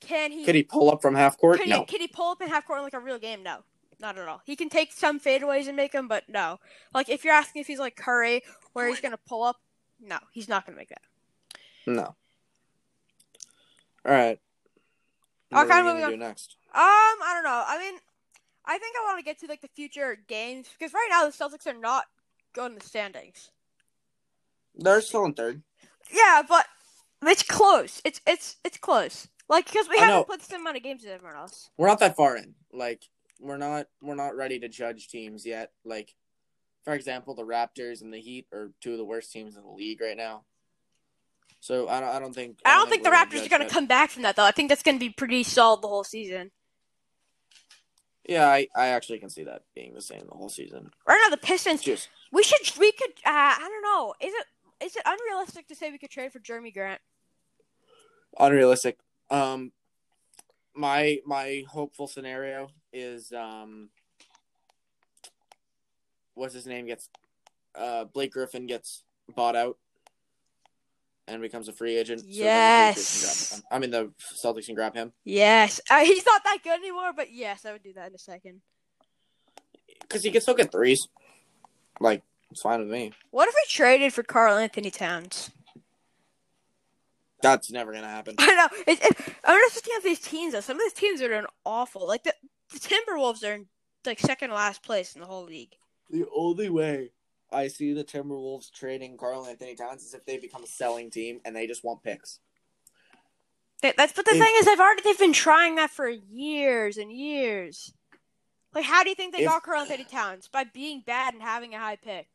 can 0.00 0.32
he 0.32 0.44
could 0.44 0.54
he 0.54 0.62
pull 0.62 0.90
up 0.90 1.02
from 1.02 1.14
half 1.14 1.38
court? 1.38 1.58
Could, 1.60 1.68
no. 1.68 1.80
he, 1.80 1.84
could 1.84 2.00
he 2.00 2.08
pull 2.08 2.30
up 2.30 2.40
in 2.40 2.48
half 2.48 2.66
court 2.66 2.78
in 2.78 2.84
like 2.84 2.94
a 2.94 3.00
real 3.00 3.18
game? 3.18 3.42
No, 3.42 3.58
not 4.00 4.16
at 4.18 4.26
all. 4.26 4.40
He 4.44 4.56
can 4.56 4.68
take 4.68 4.92
some 4.92 5.20
fadeaways 5.20 5.66
and 5.68 5.76
make 5.76 5.92
them, 5.92 6.08
but 6.08 6.28
no. 6.28 6.58
Like 6.94 7.08
if 7.08 7.24
you're 7.24 7.34
asking 7.34 7.60
if 7.60 7.66
he's 7.66 7.78
like 7.78 7.96
Curry, 7.96 8.42
where 8.72 8.88
he's 8.88 9.00
gonna 9.00 9.18
pull 9.28 9.42
up, 9.42 9.56
no, 10.00 10.18
he's 10.32 10.48
not 10.48 10.64
gonna 10.64 10.78
make 10.78 10.88
that. 10.88 11.02
No. 11.86 12.14
All 14.06 14.12
right. 14.12 14.38
What 15.50 15.66
are 15.66 15.68
kind 15.68 15.84
we 15.84 15.90
of 15.90 15.96
gonna 15.96 16.06
moving 16.06 16.20
do 16.20 16.26
next? 16.26 16.56
Um, 16.72 16.80
I 16.80 17.32
don't 17.34 17.44
know. 17.44 17.64
I 17.66 17.78
mean, 17.78 17.98
I 18.64 18.78
think 18.78 18.94
I 18.96 19.04
want 19.04 19.18
to 19.18 19.24
get 19.24 19.40
to 19.40 19.46
like 19.46 19.60
the 19.60 19.68
future 19.74 20.18
games 20.28 20.68
because 20.78 20.94
right 20.94 21.08
now 21.10 21.24
the 21.24 21.32
Celtics 21.32 21.66
are 21.66 21.78
not 21.78 22.04
good 22.52 22.72
in 22.72 22.78
the 22.78 22.84
standings. 22.84 23.50
They're 24.76 25.00
still 25.00 25.24
in 25.24 25.34
third. 25.34 25.62
Yeah, 26.12 26.42
but 26.48 26.66
it's 27.22 27.42
close. 27.42 28.00
It's 28.04 28.20
it's 28.26 28.56
it's 28.64 28.78
close. 28.78 29.28
Like 29.48 29.66
because 29.66 29.88
we 29.88 29.96
I 29.96 30.00
haven't 30.00 30.14
know. 30.16 30.24
put 30.24 30.40
the 30.40 30.46
same 30.46 30.60
amount 30.60 30.76
of 30.76 30.82
games 30.82 31.04
as 31.04 31.10
everyone 31.10 31.36
else. 31.36 31.70
We're 31.76 31.88
not 31.88 32.00
that 32.00 32.16
far 32.16 32.36
in. 32.36 32.54
Like 32.72 33.02
we're 33.40 33.56
not 33.56 33.86
we're 34.02 34.14
not 34.14 34.36
ready 34.36 34.58
to 34.60 34.68
judge 34.68 35.08
teams 35.08 35.44
yet. 35.44 35.72
Like 35.84 36.14
for 36.84 36.94
example, 36.94 37.34
the 37.34 37.44
Raptors 37.44 38.00
and 38.02 38.12
the 38.12 38.20
Heat 38.20 38.46
are 38.52 38.70
two 38.80 38.92
of 38.92 38.98
the 38.98 39.04
worst 39.04 39.32
teams 39.32 39.56
in 39.56 39.62
the 39.62 39.70
league 39.70 40.00
right 40.00 40.16
now. 40.16 40.44
So 41.60 41.88
I 41.88 42.00
don't 42.00 42.08
I 42.08 42.18
don't 42.18 42.34
think 42.34 42.58
I 42.64 42.76
don't 42.76 42.88
think 42.88 43.02
the 43.02 43.10
Raptors 43.10 43.44
are 43.44 43.48
gonna 43.48 43.68
come 43.68 43.86
back 43.86 44.10
from 44.10 44.22
that 44.22 44.36
though. 44.36 44.44
I 44.44 44.50
think 44.50 44.68
that's 44.68 44.82
gonna 44.82 44.98
be 44.98 45.10
pretty 45.10 45.42
solid 45.42 45.82
the 45.82 45.88
whole 45.88 46.04
season. 46.04 46.52
Yeah, 48.26 48.46
I, 48.46 48.68
I 48.76 48.88
actually 48.88 49.18
can 49.18 49.30
see 49.30 49.44
that 49.44 49.62
being 49.74 49.92
the 49.92 50.00
same 50.00 50.22
the 50.30 50.36
whole 50.36 50.48
season. 50.48 50.90
Right 51.06 51.20
now 51.24 51.30
the 51.34 51.40
Pistons 51.40 51.82
Just 51.82 52.08
We 52.30 52.44
should. 52.44 52.60
We 52.78 52.92
could. 52.92 53.10
Uh, 53.26 53.30
I 53.58 53.58
don't 53.58 53.82
know. 53.82 54.14
Is 54.20 54.32
it? 54.32 54.46
Is 54.82 54.96
it 54.96 55.02
unrealistic 55.04 55.68
to 55.68 55.74
say 55.74 55.90
we 55.90 55.98
could 55.98 56.10
trade 56.10 56.32
for 56.32 56.38
Jerami 56.40 56.72
Grant? 56.72 57.00
unrealistic. 58.38 58.96
Um 59.28 59.72
my 60.74 61.18
my 61.26 61.64
hopeful 61.68 62.06
scenario 62.06 62.68
is 62.92 63.32
um 63.32 63.90
what's 66.34 66.54
his 66.54 66.66
name 66.66 66.86
gets 66.86 67.08
uh 67.74 68.04
Blake 68.04 68.32
Griffin 68.32 68.66
gets 68.66 69.02
bought 69.34 69.56
out 69.56 69.78
and 71.26 71.42
becomes 71.42 71.68
a 71.68 71.72
free 71.72 71.96
agent. 71.96 72.20
so 72.20 72.26
then 72.44 72.54
the 72.54 72.72
Patriots 72.72 73.22
Yes. 73.22 73.52
him. 73.52 73.62
I 73.70 73.78
mean 73.78 73.90
the 73.90 74.12
Celtics 74.44 74.66
can 74.66 74.74
grab 74.76 74.94
him 74.94 75.12
Yes, 75.24 75.80
uh, 75.90 76.00
he's 76.04 76.24
not 76.24 76.42
that 76.44 76.58
good 76.62 76.78
anymore, 76.78 77.12
but 77.14 77.32
yes, 77.32 77.64
I 77.66 77.72
would 77.72 77.82
do 77.82 77.92
that 77.94 78.08
in 78.08 78.14
a 78.14 78.18
second. 78.18 78.62
because 80.02 80.22
he 80.22 80.30
can 80.30 80.40
still 80.40 80.54
get 80.54 80.72
threes. 80.72 81.06
Like 82.00 82.22
it's 82.50 82.62
fine 82.62 82.80
with 82.80 82.88
me. 82.90 83.12
What 83.30 83.48
if 83.48 83.54
we 83.54 83.62
traded 83.68 84.12
for 84.12 84.22
Karl-Anthony 84.22 84.90
Towns? 84.90 85.50
That's 87.42 87.70
never 87.70 87.92
gonna 87.92 88.08
happen. 88.08 88.34
I 88.38 88.54
know. 88.54 88.68
It, 88.86 88.98
it, 89.02 89.16
I'm 89.44 89.58
just 89.60 89.76
looking 89.76 89.94
at 89.96 90.02
these 90.02 90.20
teams. 90.20 90.52
Though. 90.52 90.60
Some 90.60 90.76
of 90.76 90.82
these 90.82 90.92
teams 90.92 91.22
are 91.22 91.28
doing 91.28 91.46
awful. 91.64 92.06
Like 92.06 92.24
the, 92.24 92.34
the 92.72 92.78
Timberwolves 92.78 93.42
are 93.48 93.54
in 93.54 93.66
like 94.04 94.18
second 94.20 94.50
last 94.50 94.82
place 94.82 95.14
in 95.14 95.20
the 95.20 95.26
whole 95.26 95.44
league. 95.44 95.74
The 96.10 96.26
only 96.36 96.68
way 96.68 97.12
I 97.52 97.68
see 97.68 97.92
the 97.94 98.04
Timberwolves 98.04 98.70
trading 98.70 99.16
Karl-Anthony 99.16 99.74
Towns 99.74 100.02
is 100.02 100.12
if 100.14 100.24
they 100.26 100.38
become 100.38 100.64
a 100.64 100.66
selling 100.66 101.10
team 101.10 101.40
and 101.44 101.54
they 101.56 101.66
just 101.66 101.84
want 101.84 102.02
picks. 102.02 102.40
That, 103.82 103.96
that's 103.96 104.12
but 104.12 104.26
the 104.26 104.32
If- 104.32 104.38
thing 104.38 104.52
is, 104.58 104.66
they've 104.66 104.78
already 104.78 105.02
they've 105.02 105.18
been 105.18 105.32
trying 105.32 105.76
that 105.76 105.90
for 105.90 106.08
years 106.08 106.98
and 106.98 107.10
years. 107.10 107.92
Like, 108.74 108.84
how 108.84 109.02
do 109.02 109.08
you 109.08 109.14
think 109.14 109.34
they 109.34 109.42
If- 109.44 109.48
got 109.48 109.62
Karl-Anthony 109.62 110.04
Towns 110.04 110.46
by 110.48 110.64
being 110.64 111.02
bad 111.06 111.32
and 111.32 111.42
having 111.42 111.74
a 111.74 111.78
high 111.78 111.96
pick? 111.96 112.26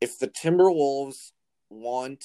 If 0.00 0.18
the 0.18 0.28
Timberwolves 0.28 1.32
want 1.70 2.24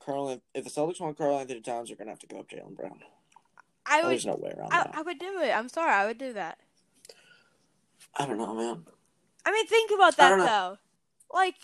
Karl, 0.00 0.40
if 0.54 0.64
the 0.64 0.70
Celtics 0.70 1.00
want 1.00 1.16
Karl-Anthony 1.18 1.60
Towns, 1.60 1.88
they're 1.88 1.96
gonna 1.96 2.10
have 2.10 2.18
to 2.20 2.26
go 2.26 2.40
up 2.40 2.48
Jaylen 2.48 2.76
Brown. 2.76 3.00
I 3.86 4.00
Oh, 4.00 4.04
would, 4.04 4.12
There's 4.12 4.26
no 4.26 4.36
way 4.36 4.54
around 4.56 4.72
I, 4.72 4.84
that. 4.84 4.94
I 4.94 5.02
would 5.02 5.18
do 5.18 5.40
it. 5.40 5.50
I'm 5.50 5.68
sorry, 5.68 5.90
I 5.92 6.06
would 6.06 6.18
do 6.18 6.32
that. 6.34 6.58
I 8.16 8.26
don't 8.26 8.38
know, 8.38 8.54
man. 8.54 8.84
I 9.44 9.52
mean, 9.52 9.66
think 9.66 9.90
about 9.90 10.16
that 10.16 10.36
though. 10.38 10.78
Like, 11.32 11.56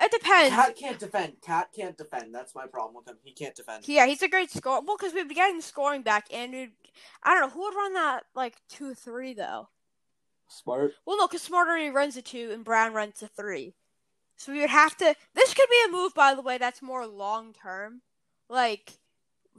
it 0.00 0.10
depends. 0.10 0.54
KAT 0.54 0.76
can't 0.76 0.98
defend. 0.98 1.32
KAT 1.42 1.68
can't 1.74 1.96
defend. 1.96 2.34
That's 2.34 2.54
my 2.54 2.66
problem 2.66 2.94
with 2.96 3.08
him. 3.08 3.18
He 3.22 3.32
can't 3.32 3.54
defend. 3.54 3.86
Yeah, 3.86 4.06
he's 4.06 4.22
a 4.22 4.28
great 4.28 4.50
scorer. 4.50 4.80
Well, 4.80 4.96
because 4.96 5.12
we'd 5.12 5.28
be 5.28 5.34
getting 5.34 5.60
scoring 5.60 6.02
back, 6.02 6.26
and 6.32 6.70
I 7.22 7.34
don't 7.34 7.48
know 7.48 7.54
who 7.54 7.60
would 7.60 7.74
run 7.74 7.92
that 7.94 8.24
like 8.34 8.56
two 8.68 8.94
three 8.94 9.34
though. 9.34 9.68
Smart. 10.48 10.92
Well, 11.04 11.18
no, 11.18 11.26
because 11.26 11.42
Smart 11.42 11.68
already 11.68 11.90
runs 11.90 12.16
a 12.16 12.22
two 12.22 12.50
and 12.52 12.64
Brown 12.64 12.94
runs 12.94 13.22
a 13.22 13.28
three, 13.28 13.74
so 14.36 14.52
we 14.52 14.60
would 14.60 14.70
have 14.70 14.96
to. 14.96 15.14
This 15.34 15.54
could 15.54 15.68
be 15.70 15.82
a 15.86 15.92
move, 15.92 16.14
by 16.14 16.34
the 16.34 16.42
way, 16.42 16.58
that's 16.58 16.82
more 16.82 17.06
long 17.06 17.52
term, 17.52 18.00
like, 18.48 18.94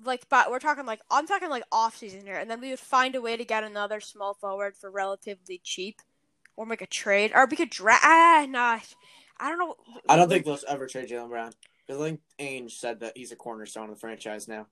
like, 0.03 0.27
but 0.29 0.49
we're 0.49 0.59
talking 0.59 0.85
like 0.85 1.01
I'm 1.11 1.27
talking 1.27 1.49
like 1.49 1.63
off 1.71 1.97
season 1.97 2.21
here, 2.21 2.37
and 2.37 2.49
then 2.49 2.59
we 2.59 2.71
would 2.71 2.79
find 2.79 3.15
a 3.15 3.21
way 3.21 3.37
to 3.37 3.45
get 3.45 3.63
another 3.63 3.99
small 3.99 4.33
forward 4.33 4.75
for 4.75 4.89
relatively 4.89 5.61
cheap, 5.63 6.01
or 6.55 6.65
make 6.65 6.81
a 6.81 6.87
trade, 6.87 7.31
or 7.35 7.45
we 7.45 7.55
could 7.55 7.69
draft. 7.69 8.03
Ah, 8.03 8.45
nah, 8.49 8.79
I 9.39 9.49
don't 9.49 9.59
know. 9.59 9.75
I 10.09 10.15
don't 10.15 10.27
think 10.27 10.45
they'll 10.45 10.57
ever 10.67 10.87
trade 10.87 11.09
Jaylen 11.09 11.29
Brown. 11.29 11.53
Because 11.87 12.01
I 12.01 12.05
think 12.05 12.21
Ainge 12.39 12.71
said 12.71 12.99
that 12.99 13.15
he's 13.15 13.31
a 13.31 13.35
cornerstone 13.35 13.85
of 13.85 13.95
the 13.95 13.99
franchise 13.99 14.47
now. 14.47 14.67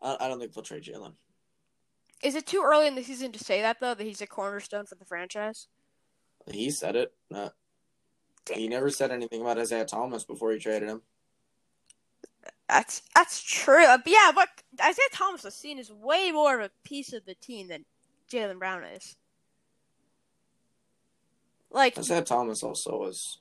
I, 0.00 0.16
I 0.20 0.28
don't 0.28 0.38
think 0.38 0.52
they'll 0.52 0.62
trade 0.62 0.84
Jaylen. 0.84 1.14
Is 2.22 2.34
it 2.34 2.46
too 2.46 2.62
early 2.64 2.86
in 2.86 2.94
the 2.94 3.02
season 3.02 3.32
to 3.32 3.38
say 3.38 3.60
that 3.62 3.80
though? 3.80 3.94
That 3.94 4.04
he's 4.06 4.20
a 4.22 4.26
cornerstone 4.26 4.86
for 4.86 4.94
the 4.94 5.04
franchise. 5.04 5.68
He 6.50 6.70
said 6.70 6.96
it. 6.96 7.12
Uh, 7.34 7.50
he 8.54 8.68
never 8.68 8.90
said 8.90 9.10
anything 9.10 9.40
about 9.40 9.58
Isaiah 9.58 9.84
Thomas 9.84 10.24
before 10.24 10.52
he 10.52 10.58
traded 10.58 10.88
him. 10.88 11.02
That's 12.68 13.02
that's 13.14 13.42
true. 13.42 13.84
Uh, 13.84 13.98
But 13.98 14.12
yeah, 14.12 14.32
but 14.34 14.48
Isaiah 14.80 15.06
Thomas 15.12 15.44
was 15.44 15.54
seen 15.54 15.78
as 15.78 15.92
way 15.92 16.30
more 16.32 16.58
of 16.60 16.66
a 16.66 16.70
piece 16.88 17.12
of 17.12 17.24
the 17.26 17.34
team 17.34 17.68
than 17.68 17.84
Jaylen 18.30 18.58
Brown 18.58 18.84
is. 18.84 19.16
Like 21.70 21.98
Isaiah 21.98 22.22
Thomas 22.22 22.62
also 22.62 22.98
was. 22.98 23.38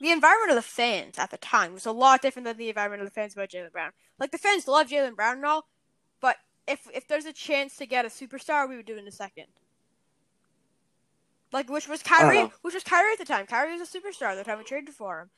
the 0.00 0.10
environment 0.10 0.50
of 0.50 0.56
the 0.56 0.62
fans 0.62 1.18
at 1.18 1.30
the 1.30 1.36
time 1.38 1.74
was 1.74 1.86
a 1.86 1.92
lot 1.92 2.22
different 2.22 2.44
than 2.44 2.56
the 2.56 2.68
environment 2.68 3.02
of 3.02 3.08
the 3.08 3.12
fans 3.14 3.34
about 3.34 3.50
Jaylen 3.50 3.72
Brown. 3.72 3.92
Like 4.18 4.30
the 4.32 4.38
fans 4.38 4.68
love 4.68 4.88
Jaylen 4.88 5.16
Brown 5.16 5.36
and 5.36 5.46
all, 5.46 5.66
if 6.66 6.88
if 6.94 7.06
there's 7.08 7.24
a 7.26 7.32
chance 7.32 7.76
to 7.76 7.86
get 7.86 8.04
a 8.04 8.08
superstar, 8.08 8.68
we 8.68 8.76
would 8.76 8.86
do 8.86 8.94
it 8.96 8.98
in 9.00 9.08
a 9.08 9.12
second. 9.12 9.46
Like 11.52 11.68
which 11.68 11.88
was 11.88 12.02
Kyrie, 12.02 12.38
know. 12.38 12.52
which 12.62 12.74
was 12.74 12.82
Kyrie 12.82 13.12
at 13.12 13.18
the 13.18 13.24
time. 13.24 13.46
Kyrie 13.46 13.78
was 13.78 13.88
a 13.94 13.98
superstar 13.98 14.28
at 14.30 14.36
the 14.36 14.44
time 14.44 14.58
we 14.58 14.64
traded 14.64 14.94
for 14.94 15.20
him, 15.20 15.30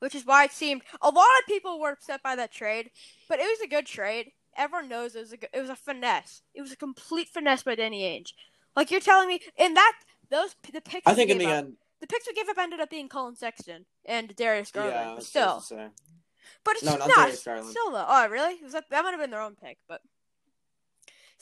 which 0.00 0.14
is 0.14 0.26
why 0.26 0.44
it 0.44 0.52
seemed 0.52 0.82
a 1.00 1.08
lot 1.08 1.24
of 1.40 1.46
people 1.46 1.80
were 1.80 1.92
upset 1.92 2.22
by 2.22 2.36
that 2.36 2.52
trade, 2.52 2.90
but 3.28 3.38
it 3.38 3.44
was 3.44 3.60
a 3.64 3.68
good 3.68 3.86
trade. 3.86 4.32
Everyone 4.54 4.88
knows 4.90 5.16
it 5.16 5.20
was 5.20 5.32
a 5.32 5.38
good, 5.38 5.48
it 5.54 5.60
was 5.60 5.70
a 5.70 5.76
finesse. 5.76 6.42
It 6.54 6.60
was 6.60 6.72
a 6.72 6.76
complete 6.76 7.28
finesse 7.28 7.62
by 7.62 7.74
Danny 7.74 8.02
Ainge. 8.02 8.32
Like 8.76 8.90
you're 8.90 9.00
telling 9.00 9.28
me 9.28 9.40
in 9.56 9.72
that 9.74 9.92
those 10.30 10.54
the 10.72 10.82
picks. 10.82 11.06
I 11.06 11.14
think 11.14 11.30
in 11.30 11.38
the 11.38 11.46
up- 11.46 11.64
end. 11.64 11.76
the 12.02 12.06
picks 12.06 12.26
we 12.26 12.34
gave 12.34 12.48
up 12.50 12.58
ended 12.58 12.80
up 12.80 12.90
being 12.90 13.08
Collin 13.08 13.34
Sexton 13.36 13.86
and 14.04 14.36
Darius 14.36 14.70
Garland. 14.72 14.94
Yeah, 14.94 15.14
but 15.14 15.24
still, 15.24 15.60
supposed 15.60 15.68
to 15.70 15.74
say. 15.76 15.88
but 16.64 16.74
it's 16.74 16.84
No, 16.84 16.96
not 16.96 17.08
not. 17.08 17.16
Darius 17.16 17.44
Garland. 17.44 17.70
Still 17.70 17.90
though. 17.92 18.04
Oh, 18.06 18.28
really? 18.28 18.62
Was 18.62 18.72
that 18.74 18.90
that 18.90 19.04
might 19.04 19.12
have 19.12 19.20
been 19.20 19.30
their 19.30 19.40
own 19.40 19.54
pick, 19.54 19.78
but 19.88 20.02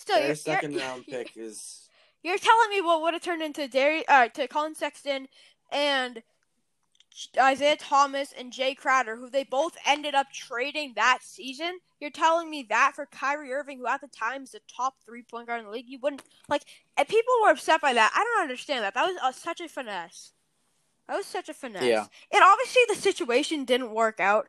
still, 0.00 0.16
Their 0.16 0.26
you're, 0.26 0.34
second 0.34 0.72
you're, 0.72 0.82
round 0.82 1.06
pick 1.06 1.32
is. 1.36 1.88
You're 2.22 2.38
telling 2.38 2.70
me 2.70 2.80
what 2.80 3.02
would 3.02 3.14
have 3.14 3.22
turned 3.22 3.42
into 3.42 3.68
Darius, 3.68 4.04
uh, 4.08 4.28
to 4.28 4.46
Collin 4.48 4.74
Sexton 4.74 5.28
and 5.72 6.22
Isaiah 7.38 7.76
Thomas 7.76 8.32
and 8.36 8.52
Jae 8.52 8.76
Crowder, 8.76 9.16
who 9.16 9.30
they 9.30 9.44
both 9.44 9.76
ended 9.86 10.14
up 10.14 10.30
trading 10.32 10.92
that 10.96 11.18
season. 11.22 11.78
You're 11.98 12.10
telling 12.10 12.48
me 12.48 12.66
that 12.68 12.92
for 12.94 13.06
Kyrie 13.06 13.52
Irving, 13.52 13.78
who 13.78 13.86
at 13.86 14.00
the 14.00 14.08
time 14.08 14.44
is 14.44 14.52
the 14.52 14.60
top 14.74 14.94
three 15.04 15.22
point 15.22 15.46
guard 15.46 15.60
in 15.60 15.66
the 15.66 15.72
league, 15.72 15.88
you 15.88 15.98
wouldn't 16.00 16.22
like. 16.48 16.62
And 16.96 17.08
people 17.08 17.32
were 17.42 17.50
upset 17.50 17.80
by 17.80 17.92
that. 17.94 18.12
I 18.14 18.24
don't 18.24 18.42
understand 18.42 18.84
that. 18.84 18.94
That 18.94 19.06
was 19.06 19.16
uh, 19.22 19.32
such 19.32 19.60
a 19.60 19.68
finesse. 19.68 20.32
That 21.08 21.16
was 21.16 21.26
such 21.26 21.48
a 21.48 21.54
finesse. 21.54 21.82
Yeah. 21.82 22.06
And 22.32 22.42
obviously 22.42 22.82
the 22.88 22.94
situation 22.94 23.64
didn't 23.64 23.94
work 23.94 24.20
out, 24.20 24.48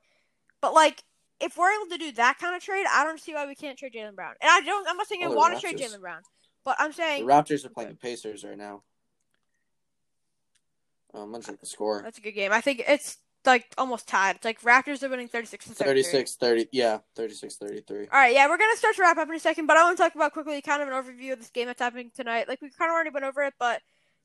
but 0.62 0.74
like. 0.74 1.04
If 1.42 1.58
we're 1.58 1.72
able 1.74 1.90
to 1.90 1.98
do 1.98 2.12
that 2.14 2.38
kind 2.40 2.56
of 2.56 2.64
trade, 2.64 2.86
I 2.92 3.04
don't 3.04 3.20
see 3.20 3.34
why 3.34 3.46
we 3.48 3.56
can't 3.56 3.78
trade 3.78 3.94
Jaylen 3.94 4.16
Brown. 4.16 4.34
And 4.42 4.50
I 4.50 4.62
don't. 4.62 4.88
I'm 4.88 4.98
not 4.98 5.08
saying 5.08 5.24
I 5.24 5.28
Oh, 5.28 5.32
want 5.34 5.56
to 5.56 5.62
trade. 5.62 5.78
Jaylen 5.78 6.00
Brown, 6.00 6.22
but 6.64 6.76
I'm 6.80 6.94
saying 6.94 7.26
The 7.26 7.32
Raptors 7.34 7.66
are 7.66 7.70
playing 7.70 7.90
the 7.90 7.96
Pacers 7.96 8.44
right 8.44 8.58
now. 8.58 8.84
Oh, 11.14 11.24
I'm 11.24 11.32
gonna 11.32 11.44
check 11.44 11.60
the 11.60 11.66
score. 11.66 12.02
That's 12.04 12.18
a 12.18 12.22
good 12.22 12.32
game. 12.32 12.52
I 12.54 12.62
think 12.62 12.84
it's 12.88 13.18
like 13.46 13.74
almost 13.78 14.08
tied. 14.08 14.38
It's 14.38 14.46
like 14.46 14.62
Raptors 14.62 15.04
are 15.04 15.10
winning 15.10 15.28
36 15.28 15.68
and 15.68 15.76
33. 15.76 16.04
36 16.04 16.36
30. 16.36 16.68
Yeah, 16.72 17.00
36 17.16 17.56
33. 17.56 17.98
All 18.00 18.08
right, 18.14 18.34
yeah, 18.34 18.48
we're 18.48 18.58
gonna 18.58 18.78
start 18.78 18.96
to 18.96 19.02
wrap 19.02 19.18
up 19.18 19.28
in 19.28 19.36
a 19.36 19.40
second, 19.40 19.66
but 19.66 19.78
I 19.78 19.84
want 19.84 19.98
to 19.98 20.04
talk 20.04 20.16
about 20.16 20.32
quickly 20.34 20.62
kind 20.62 20.82
of 20.82 20.88
an 20.88 20.94
overview 20.94 21.34
of 21.34 21.40
this 21.40 21.50
game 21.50 21.68
that's 21.68 21.82
happening 21.82 22.12
tonight. 22.16 22.48
Like 22.48 22.62
we 22.62 22.70
kind 22.70 22.90
of 22.90 22.94
already 22.94 23.10
went 23.10 23.26
over 23.26 23.42
it, 23.44 23.54
but 23.60 23.82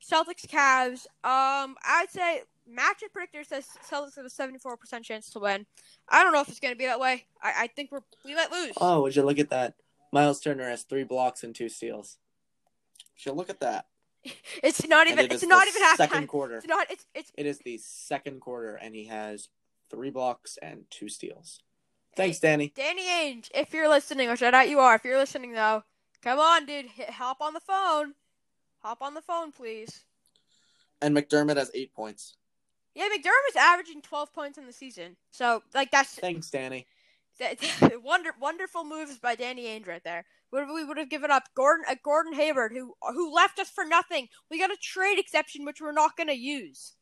Celtics 0.06 0.46
Cavs. 0.46 1.06
Um, 1.24 1.76
I'd 1.82 2.10
say 2.10 2.42
matchup 2.68 3.12
predictor 3.12 3.44
says 3.44 3.66
Celtics 3.90 4.16
have 4.16 4.24
a 4.24 4.30
74 4.30 4.76
percent 4.76 5.04
chance 5.04 5.30
to 5.30 5.38
win. 5.38 5.66
I 6.08 6.22
don't 6.22 6.32
know 6.32 6.40
if 6.40 6.48
it's 6.48 6.60
gonna 6.60 6.76
be 6.76 6.86
that 6.86 7.00
way. 7.00 7.26
I, 7.42 7.52
I 7.64 7.66
think 7.68 7.92
we're 7.92 8.02
we 8.24 8.34
might 8.34 8.50
lose. 8.50 8.72
Oh, 8.80 9.02
would 9.02 9.16
you 9.16 9.22
look 9.22 9.38
at 9.38 9.50
that? 9.50 9.74
Miles 10.12 10.40
Turner 10.40 10.68
has 10.68 10.82
three 10.82 11.04
blocks 11.04 11.42
and 11.42 11.54
two 11.54 11.68
steals. 11.68 12.18
Would 13.14 13.30
you 13.30 13.36
look 13.36 13.50
at 13.50 13.60
that? 13.60 13.86
it's 14.62 14.86
not 14.86 15.06
even. 15.06 15.24
it 15.26 15.32
It's 15.32 15.42
not 15.44 15.64
the 15.64 15.70
even 15.70 15.82
half 15.82 15.96
second 15.96 16.28
quarter. 16.28 16.58
It's 16.58 16.66
not. 16.66 16.90
It's 16.90 17.06
it's. 17.14 17.32
It 17.36 17.46
is 17.46 17.58
the 17.58 17.78
second 17.78 18.40
quarter, 18.40 18.76
and 18.76 18.94
he 18.94 19.06
has 19.06 19.48
three 19.90 20.10
blocks 20.10 20.58
and 20.60 20.84
two 20.90 21.08
steals. 21.08 21.60
Thanks, 22.16 22.40
Danny. 22.40 22.72
Danny 22.74 23.06
Ainge, 23.06 23.50
if 23.54 23.74
you're 23.74 23.90
listening, 23.90 24.30
which 24.30 24.42
I 24.42 24.50
doubt 24.50 24.70
you 24.70 24.80
are, 24.80 24.94
if 24.94 25.04
you're 25.04 25.18
listening 25.18 25.52
though, 25.52 25.84
come 26.22 26.38
on, 26.38 26.64
dude, 26.64 26.86
hit, 26.86 27.10
hop 27.10 27.42
on 27.42 27.52
the 27.52 27.60
phone. 27.60 28.14
Hop 28.82 29.02
on 29.02 29.14
the 29.14 29.20
phone, 29.20 29.52
please. 29.52 30.04
And 31.02 31.14
McDermott 31.14 31.58
has 31.58 31.70
eight 31.74 31.92
points. 31.92 32.36
Yeah, 32.96 33.04
McDermott 33.08 33.24
McDermott's 33.26 33.56
averaging 33.58 34.02
12 34.02 34.32
points 34.34 34.58
in 34.58 34.66
the 34.66 34.72
season. 34.72 35.16
So, 35.30 35.62
like, 35.74 35.90
that's 35.90 36.14
Thanks, 36.16 36.50
Danny. 36.50 36.86
that, 37.38 37.58
wonder, 38.02 38.30
wonderful 38.40 38.84
moves 38.84 39.18
by 39.18 39.34
Danny 39.36 39.66
Ainge 39.66 39.86
right 39.86 40.02
there. 40.02 40.24
Would 40.52 40.68
we 40.74 40.84
would 40.84 40.96
have 40.96 41.10
given 41.10 41.30
up 41.30 41.44
Gordon 41.54 41.84
uh, 41.90 41.96
Gordon 42.02 42.32
Hayward, 42.32 42.72
who 42.72 42.94
who 43.02 43.34
left 43.34 43.58
us 43.58 43.68
for 43.68 43.84
nothing. 43.84 44.28
We 44.50 44.58
got 44.58 44.70
a 44.72 44.78
trade 44.80 45.18
exception, 45.18 45.66
which 45.66 45.80
we're 45.82 45.92
not 45.92 46.16
going 46.16 46.28
to 46.28 46.34
use. 46.34 46.94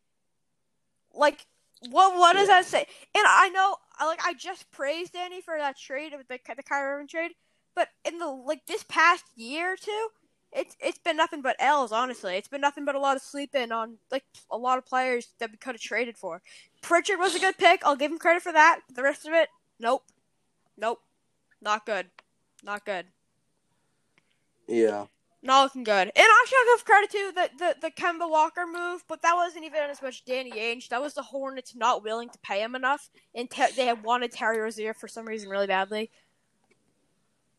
Like, 1.14 1.46
what 1.90 2.16
what 2.18 2.34
does 2.34 2.48
Yeah. 2.48 2.56
that 2.62 2.66
say? 2.66 2.86
And 3.14 3.24
I 3.28 3.50
know, 3.50 3.76
like, 4.00 4.20
I 4.24 4.34
just 4.34 4.70
praised 4.72 5.12
Danny 5.12 5.40
for 5.42 5.56
that 5.58 5.78
trade 5.78 6.12
with 6.16 6.28
the 6.28 6.40
the 6.56 6.62
Kyrie 6.64 6.94
Irving 6.94 7.08
trade, 7.08 7.32
but 7.76 7.88
in 8.04 8.18
the 8.18 8.26
like 8.26 8.66
this 8.66 8.84
past 8.88 9.24
year 9.36 9.74
or 9.74 9.76
two, 9.76 10.08
it's 10.54 10.76
it's 10.80 10.98
been 10.98 11.16
nothing 11.16 11.42
but 11.42 11.56
L's. 11.58 11.92
Honestly, 11.92 12.36
it's 12.36 12.48
been 12.48 12.60
nothing 12.60 12.84
but 12.84 12.94
a 12.94 13.00
lot 13.00 13.16
of 13.16 13.22
sleeping 13.22 13.72
on 13.72 13.98
like 14.10 14.24
a 14.50 14.56
lot 14.56 14.78
of 14.78 14.86
players 14.86 15.28
that 15.38 15.50
we 15.50 15.56
could 15.56 15.74
have 15.74 15.80
traded 15.80 16.16
for. 16.16 16.40
Pritchard 16.80 17.18
was 17.18 17.34
a 17.34 17.40
good 17.40 17.58
pick. 17.58 17.82
I'll 17.84 17.96
give 17.96 18.10
him 18.10 18.18
credit 18.18 18.42
for 18.42 18.52
that. 18.52 18.80
The 18.94 19.02
rest 19.02 19.26
of 19.26 19.34
it, 19.34 19.48
nope, 19.78 20.04
nope, 20.76 21.00
not 21.60 21.84
good, 21.84 22.06
not 22.62 22.84
good. 22.84 23.06
Yeah. 24.68 25.06
Not 25.42 25.64
looking 25.64 25.84
good. 25.84 25.92
And 25.92 26.10
actually, 26.16 26.56
I'll 26.58 26.76
give 26.76 26.84
credit 26.86 27.10
to 27.10 27.32
the, 27.34 27.50
the, 27.58 27.76
the 27.82 27.90
Kemba 27.90 28.30
Walker 28.30 28.64
move, 28.66 29.04
but 29.06 29.20
that 29.20 29.34
wasn't 29.34 29.66
even 29.66 29.90
as 29.90 30.00
much 30.00 30.24
Danny 30.24 30.52
Ainge. 30.52 30.88
That 30.88 31.02
was 31.02 31.12
the 31.12 31.22
Hornets 31.22 31.74
not 31.76 32.02
willing 32.02 32.30
to 32.30 32.38
pay 32.38 32.62
him 32.62 32.74
enough, 32.74 33.10
and 33.34 33.50
te- 33.50 33.74
they 33.76 33.84
had 33.84 34.02
wanted 34.02 34.32
Terry 34.32 34.58
Rozier 34.58 34.94
for 34.94 35.06
some 35.06 35.26
reason 35.26 35.50
really 35.50 35.66
badly. 35.66 36.10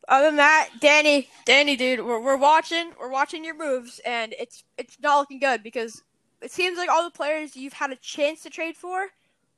Other 0.07 0.27
than 0.27 0.35
that, 0.35 0.69
Danny, 0.79 1.29
Danny, 1.45 1.75
dude, 1.75 2.05
we're, 2.05 2.19
we're 2.19 2.37
watching, 2.37 2.91
we're 2.99 3.09
watching 3.09 3.43
your 3.43 3.57
moves, 3.57 3.99
and 4.05 4.35
it's 4.37 4.63
it's 4.77 4.97
not 5.01 5.19
looking 5.19 5.39
good 5.39 5.63
because 5.63 6.03
it 6.41 6.51
seems 6.51 6.77
like 6.77 6.89
all 6.89 7.03
the 7.03 7.09
players 7.09 7.55
you've 7.55 7.73
had 7.73 7.91
a 7.91 7.95
chance 7.95 8.43
to 8.43 8.49
trade 8.49 8.77
for. 8.77 9.07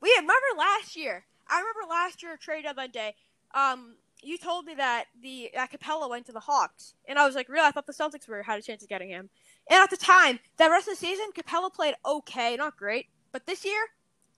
We 0.01 0.09
remember 0.15 0.33
last 0.57 0.95
year. 0.95 1.25
I 1.49 1.59
remember 1.59 1.89
last 1.89 2.23
year 2.23 2.37
trade 2.37 2.63
deadline 2.63 2.91
day. 2.91 3.15
Um, 3.53 3.95
you 4.23 4.37
told 4.37 4.65
me 4.65 4.75
that 4.75 5.05
the 5.21 5.49
that 5.53 5.71
Capela 5.71 6.09
went 6.09 6.25
to 6.27 6.31
the 6.31 6.39
Hawks, 6.39 6.95
and 7.07 7.19
I 7.19 7.25
was 7.25 7.35
like, 7.35 7.49
really? 7.49 7.67
I 7.67 7.71
thought 7.71 7.87
the 7.87 7.93
Celtics 7.93 8.27
were 8.27 8.43
had 8.43 8.59
a 8.59 8.61
chance 8.61 8.83
of 8.83 8.89
getting 8.89 9.09
him. 9.09 9.29
And 9.69 9.83
at 9.83 9.89
the 9.89 9.97
time, 9.97 10.39
that 10.57 10.67
rest 10.67 10.87
of 10.87 10.93
the 10.97 11.05
season, 11.05 11.25
Capela 11.35 11.73
played 11.73 11.95
okay, 12.05 12.55
not 12.55 12.77
great, 12.77 13.07
but 13.31 13.45
this 13.45 13.65
year, 13.65 13.81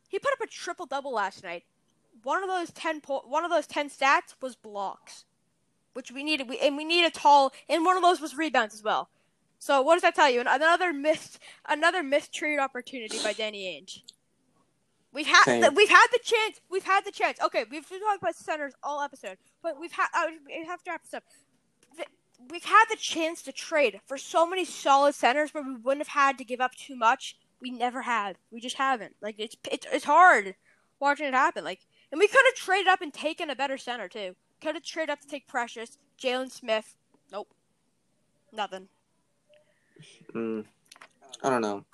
he 0.08 0.20
put 0.20 0.34
up 0.34 0.42
a 0.42 0.48
triple 0.48 0.86
double 0.86 1.14
last 1.14 1.44
night. 1.44 1.64
One 2.24 2.44
of 2.44 2.50
those 2.50 2.72
ten 2.72 3.00
po- 3.00 3.24
one 3.28 3.46
of 3.46 3.52
those 3.52 3.68
ten 3.68 3.90
stats 3.90 4.36
was 4.42 4.56
blocks, 4.56 5.26
which 6.00 6.14
we 6.14 6.24
needed. 6.24 6.48
We 6.48 6.58
and 6.60 6.78
we 6.78 6.86
need 6.86 7.04
a 7.04 7.10
tall, 7.12 7.52
and 7.68 7.84
one 7.84 7.98
of 7.98 8.04
those 8.04 8.22
was 8.22 8.34
rebounds 8.34 8.74
as 8.74 8.82
well. 8.82 9.10
So 9.60 9.82
what 9.82 9.96
does 9.96 10.04
that 10.04 10.16
tell 10.16 10.30
you? 10.30 10.40
Another 10.40 10.94
missed 10.94 11.40
another 11.68 12.02
missed 12.02 12.34
trade 12.34 12.58
opportunity 12.58 13.20
by 13.22 13.34
Danny 13.34 13.66
Ainge. 13.66 14.04
We've 15.12 15.28
had 15.28 15.62
the, 15.62 15.72
we've 15.72 15.90
had 15.90 16.08
the 16.14 16.20
chance. 16.24 16.62
We've 16.72 16.86
had 16.86 17.04
the 17.04 17.12
chance. 17.12 17.38
Okay, 17.44 17.66
we've 17.70 17.88
been 17.90 18.00
talking 18.00 18.20
about 18.22 18.36
centers 18.36 18.74
all 18.82 19.02
episode, 19.02 19.38
but 19.62 19.78
we've 19.78 19.92
had. 19.92 20.08
Uh, 20.16 20.28
we 20.46 20.66
have 20.66 20.82
to 20.84 20.92
wrap 20.92 21.04
this 21.04 21.14
up. 21.14 21.24
We've 22.50 22.64
had 22.64 22.86
the 22.90 22.96
chance 22.96 23.42
to 23.42 23.52
trade 23.52 24.00
for 24.06 24.18
so 24.18 24.48
many 24.48 24.64
solid 24.64 25.16
centers, 25.16 25.54
where 25.54 25.64
we 25.64 25.76
wouldn't 25.76 26.08
have 26.08 26.24
had 26.24 26.38
to 26.38 26.46
give 26.46 26.62
up 26.62 26.76
too 26.76 26.96
much. 26.96 27.36
We 27.62 27.72
never 27.72 28.04
have. 28.04 28.38
We 28.52 28.62
just 28.62 28.78
haven't. 28.78 29.18
Like 29.22 29.36
it's 29.38 29.58
it's 29.70 29.86
it's 29.92 30.06
hard 30.06 30.56
watching 31.02 31.26
it 31.26 31.34
happen. 31.34 31.66
Like, 31.66 31.82
and 32.10 32.20
we 32.20 32.30
could 32.30 32.46
have 32.46 32.56
traded 32.56 32.88
up 32.88 33.02
and 33.02 33.14
taken 33.14 33.50
a 33.50 33.56
better 33.56 33.78
center 33.78 34.08
too. 34.08 34.36
Could 34.62 34.76
have 34.76 34.84
traded 34.84 35.12
up 35.12 35.22
to 35.22 35.28
take 35.28 35.48
Precious, 35.48 35.98
Jalen 36.22 36.52
Smith. 36.52 36.96
Nope, 37.32 37.54
nothing. 38.52 38.88
Mm, 40.34 40.66
I 41.44 41.50
don't 41.50 41.62
know. 41.62 41.86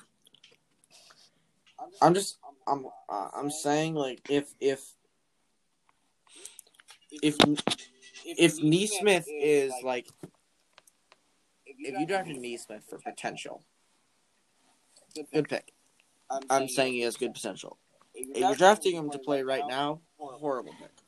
I'm 2.02 2.14
just 2.14 2.38
I'm 2.68 2.88
uh, 3.10 3.30
I'm 3.36 3.52
saying 3.52 3.94
like 3.96 4.22
if 4.30 4.54
if 4.60 4.82
if 7.12 7.38
if 8.26 8.64
Nesmith 8.64 9.28
is 9.28 9.74
like 9.84 10.08
if 11.66 12.00
you 12.00 12.06
drafted 12.06 12.38
Nesmith 12.38 12.84
for 12.90 12.98
potential, 13.00 13.64
good 15.34 15.50
pick. 15.50 15.72
I'm 16.50 16.68
saying 16.68 16.94
he 16.94 17.02
has 17.02 17.18
good 17.18 17.34
potential. 17.34 17.78
If 18.16 18.38
you're 18.38 18.56
drafting 18.56 18.96
him 18.96 19.12
to 19.12 19.20
play 19.20 19.44
right 19.44 19.64
now, 19.68 20.02
horrible 20.18 20.74
pick. 20.80 21.05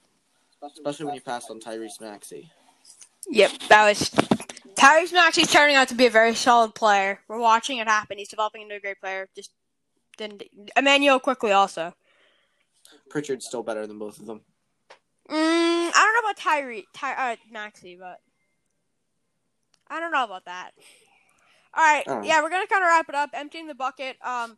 Especially 0.64 1.06
when 1.06 1.16
you 1.16 1.22
passed 1.22 1.50
on 1.52 1.60
Tyrese 1.60 2.02
Maxey. 2.02 2.52
Yep, 3.30 3.52
that 3.70 3.86
was 3.88 4.10
Tyrese 4.76 5.14
Maxey's 5.14 5.52
turning 5.52 5.76
out 5.76 5.88
to 5.90 5.96
be 5.96 6.06
a 6.06 6.10
very 6.10 6.34
solid 6.34 6.74
player. 6.76 7.20
We're 7.28 7.40
watching 7.40 7.78
it 7.78 7.88
happen. 7.88 8.18
He's 8.18 8.30
developing 8.30 8.64
into 8.64 8.76
a 8.76 8.80
great 8.80 9.00
player. 9.00 9.28
Just 9.36 9.52
didn't 10.18 10.44
Immanuel 10.76 11.20
Quickley 11.20 11.52
also. 11.52 11.94
Pritchard's 13.10 13.46
still 13.46 13.64
better 13.64 13.86
than 13.86 14.00
both 14.00 14.20
of 14.20 14.26
them. 14.26 14.42
Mm, 15.30 15.36
I 15.36 15.92
don't 15.94 16.14
know 16.14 16.30
about 16.30 16.38
Tyree, 16.38 16.88
Ty, 16.94 17.34
uh, 17.34 17.36
Maxey, 17.52 17.98
but 18.00 18.20
I 19.90 20.00
don't 20.00 20.12
know 20.12 20.24
about 20.24 20.46
that. 20.46 20.72
All 21.74 21.84
right, 21.84 22.08
All 22.08 22.18
right. 22.18 22.26
yeah, 22.26 22.42
we're 22.42 22.50
gonna 22.50 22.68
kind 22.68 22.84
of 22.84 22.88
wrap 22.88 23.10
it 23.10 23.16
up. 23.16 23.30
Emptying 23.34 23.68
the 23.68 23.76
bucket. 23.76 24.18
Um, 24.26 24.58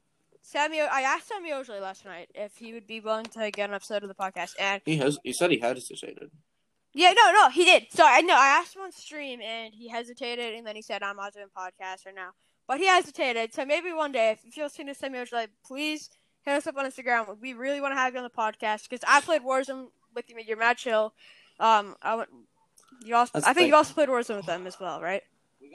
Sammy, 0.49 0.81
I 0.81 1.01
asked 1.01 1.27
Sammy 1.27 1.51
Osley 1.51 1.79
last 1.79 2.05
night 2.05 2.31
if 2.33 2.57
he 2.57 2.73
would 2.73 2.87
be 2.87 2.99
willing 2.99 3.25
to 3.25 3.51
get 3.51 3.69
an 3.69 3.75
episode 3.75 4.01
of 4.01 4.09
the 4.09 4.15
podcast, 4.15 4.55
and 4.59 4.81
He 4.83 4.97
has. 4.97 5.19
He 5.23 5.31
said 5.31 5.51
he 5.51 5.59
had 5.59 5.77
hesitated. 5.77 6.31
yeah, 6.91 7.13
no, 7.15 7.31
no, 7.31 7.49
he 7.49 7.65
did. 7.65 7.85
So 7.91 8.03
I 8.03 8.21
know 8.21 8.33
I 8.33 8.47
asked 8.47 8.75
him 8.75 8.81
on 8.81 8.91
stream, 8.91 9.41
and 9.41 9.75
he 9.75 9.89
hesitated, 9.89 10.55
and 10.55 10.65
then 10.65 10.75
he 10.75 10.81
said, 10.81 11.03
"I'm 11.03 11.17
not 11.17 11.33
doing 11.35 11.45
podcast 11.55 12.07
right 12.07 12.15
now." 12.15 12.31
But 12.67 12.79
he 12.79 12.87
hesitated. 12.87 13.53
So 13.53 13.63
maybe 13.63 13.93
one 13.93 14.11
day, 14.11 14.31
if 14.43 14.57
you're 14.57 14.65
listening 14.65 14.87
to 14.87 14.95
Sammy 14.95 15.19
Osley, 15.19 15.49
please 15.63 16.09
hit 16.41 16.55
us 16.55 16.65
up 16.65 16.77
on 16.77 16.85
Instagram. 16.87 17.39
We 17.39 17.53
really 17.53 17.79
want 17.79 17.91
to 17.91 17.97
have 17.97 18.13
you 18.13 18.19
on 18.19 18.23
the 18.23 18.29
podcast 18.31 18.89
because 18.89 19.03
I 19.07 19.21
played 19.21 19.43
Warzone 19.43 19.89
with 20.15 20.29
you. 20.29 20.35
You're 20.47 20.57
mad 20.57 20.77
chill. 20.77 21.13
Um, 21.59 21.95
I 22.01 22.15
went. 22.15 22.29
You 23.05 23.15
also, 23.15 23.31
That's 23.35 23.45
I 23.45 23.53
think 23.53 23.67
you 23.67 23.75
also 23.75 23.93
played 23.93 24.09
Warzone 24.09 24.37
with 24.37 24.47
them 24.47 24.65
as 24.65 24.79
well, 24.79 24.99
right? 24.99 25.21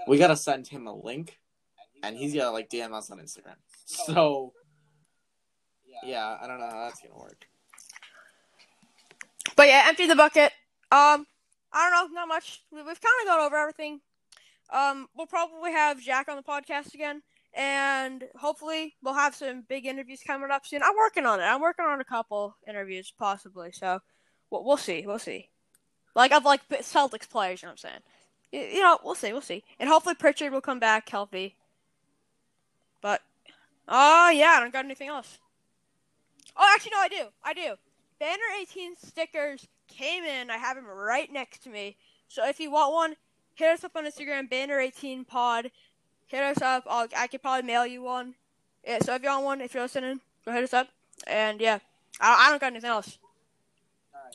We 0.09 0.19
gotta 0.19 0.35
send 0.37 0.67
him 0.67 0.89
a 0.89 0.95
link, 0.95 1.39
and 2.03 2.17
he's 2.17 2.35
gotta 2.35 2.51
like 2.51 2.69
DM 2.71 2.93
us 2.93 3.09
on 3.13 3.19
Instagram. 3.19 3.55
So, 3.87 4.55
yeah, 6.05 6.39
I 6.41 6.47
don't 6.47 6.61
know 6.61 6.69
how 6.71 6.85
that's 6.85 7.01
gonna 7.01 7.19
work. 7.19 7.47
But 9.57 9.69
yeah, 9.69 9.85
empty 9.87 10.07
the 10.07 10.17
bucket. 10.17 10.53
Um, 10.91 11.27
I 11.73 11.91
don't 11.91 12.13
know, 12.13 12.21
not 12.21 12.29
much. 12.29 12.63
We, 12.71 12.79
we've 12.79 13.01
kind 13.01 13.15
of 13.23 13.27
gone 13.27 13.41
over 13.41 13.57
everything. 13.57 14.01
Um, 14.73 15.09
we'll 15.17 15.27
probably 15.27 15.73
have 15.73 16.01
Jack 16.01 16.29
on 16.29 16.37
the 16.37 16.43
podcast 16.43 16.95
again, 16.95 17.23
and 17.53 18.25
hopefully 18.37 18.95
we'll 19.03 19.15
have 19.15 19.35
some 19.35 19.65
big 19.69 19.87
interviews 19.87 20.21
coming 20.27 20.51
up 20.51 20.67
soon. 20.67 20.83
I'm 20.83 20.97
working 20.97 21.27
on 21.27 21.41
it. 21.41 21.45
I'm 21.45 21.61
working 21.61 21.85
on 21.85 22.01
a 22.01 22.05
couple 22.05 22.57
interviews 22.67 23.13
possibly. 23.17 23.73
So 23.73 24.01
we'll, 24.51 24.65
we'll 24.65 24.77
see. 24.77 25.05
We'll 25.07 25.19
see. 25.19 25.51
Like 26.15 26.33
of 26.33 26.45
like 26.45 26.67
Celtics 26.69 27.29
players, 27.29 27.63
you 27.63 27.67
know 27.67 27.73
what 27.73 27.85
I'm 27.85 27.91
saying? 27.91 28.01
You, 28.53 28.77
you 28.77 28.83
know, 28.83 28.99
we'll 29.05 29.15
see. 29.15 29.33
We'll 29.33 29.43
see. 29.43 29.65
And 29.79 29.89
hopefully 29.89 30.15
Pritchard 30.15 30.53
will 30.53 30.61
come 30.61 30.79
back 30.79 31.09
healthy. 31.09 31.57
But 33.03 33.21
oh 33.89 34.31
yeah, 34.31 34.55
I 34.57 34.61
don't 34.61 34.73
got 34.73 34.85
anything 34.85 35.09
else. 35.09 35.39
Oh, 36.57 36.73
actually, 36.75 36.93
no, 36.93 37.01
I 37.01 37.09
do. 37.09 37.25
I 37.43 37.55
do. 37.55 37.75
Banner 38.21 38.43
18 38.61 38.97
stickers 38.97 39.67
came 39.89 40.25
in. 40.25 40.51
I 40.51 40.57
have 40.57 40.77
them 40.77 40.87
right 40.87 41.31
next 41.33 41.63
to 41.65 41.71
me. 41.71 41.97
So 42.29 42.47
if 42.47 42.61
you 42.61 42.71
want 42.71 42.93
one, 42.93 43.17
hit 43.55 43.71
us 43.73 43.85
up 43.85 43.97
on 43.97 44.05
Instagram, 44.07 44.49
Banner 44.49 44.79
18 44.79 45.25
Pod. 45.25 45.71
Hit 46.27 46.43
us 46.43 46.63
up. 46.63 46.85
I'll, 46.89 47.09
I 47.17 47.27
could 47.27 47.43
probably 47.43 47.67
mail 47.67 47.87
you 47.87 48.03
one. 48.03 48.35
Yeah, 48.87 48.99
so 49.03 49.15
if 49.15 49.23
you 49.23 49.29
want 49.29 49.45
one, 49.45 49.61
if 49.61 49.75
you're 49.75 49.83
listening, 49.83 50.21
go 50.45 50.53
hit 50.53 50.65
us 50.65 50.75
up. 50.75 50.89
And 51.27 51.61
yeah, 51.61 51.79
I, 52.21 52.47
I 52.47 52.51
don't 52.51 52.61
got 52.61 52.73
anything 52.73 52.91
else. 52.91 53.19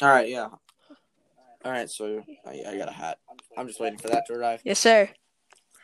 All 0.02 0.10
right, 0.10 0.30
yeah. 0.30 0.50
All 1.66 1.72
right, 1.72 1.90
so 1.90 2.24
I, 2.46 2.64
I 2.70 2.78
got 2.78 2.88
a 2.88 2.94
hat. 2.94 3.20
I'm 3.58 3.68
just 3.68 3.80
waiting 3.80 4.00
for 4.00 4.08
that 4.08 4.26
to 4.28 4.34
arrive. 4.34 4.62
Yes, 4.64 4.80
sir. 4.80 5.10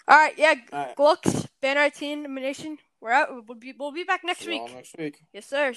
All 0.08 0.18
right, 0.18 0.34
yeah, 0.38 0.54
All 0.72 0.86
right, 0.86 0.96
Glux, 0.96 1.48
Banner 1.62 1.82
18 1.82 2.34
Nation. 2.34 2.78
We're 3.02 3.12
out. 3.12 3.30
We'll 3.48 3.58
be, 3.58 3.74
we'll 3.78 3.92
be 3.92 4.04
back 4.04 4.22
next 4.24 4.42
see 4.42 4.50
week. 4.50 4.74
next 4.74 4.96
week. 4.98 5.18
Yes, 5.34 5.46
sir. 5.48 5.74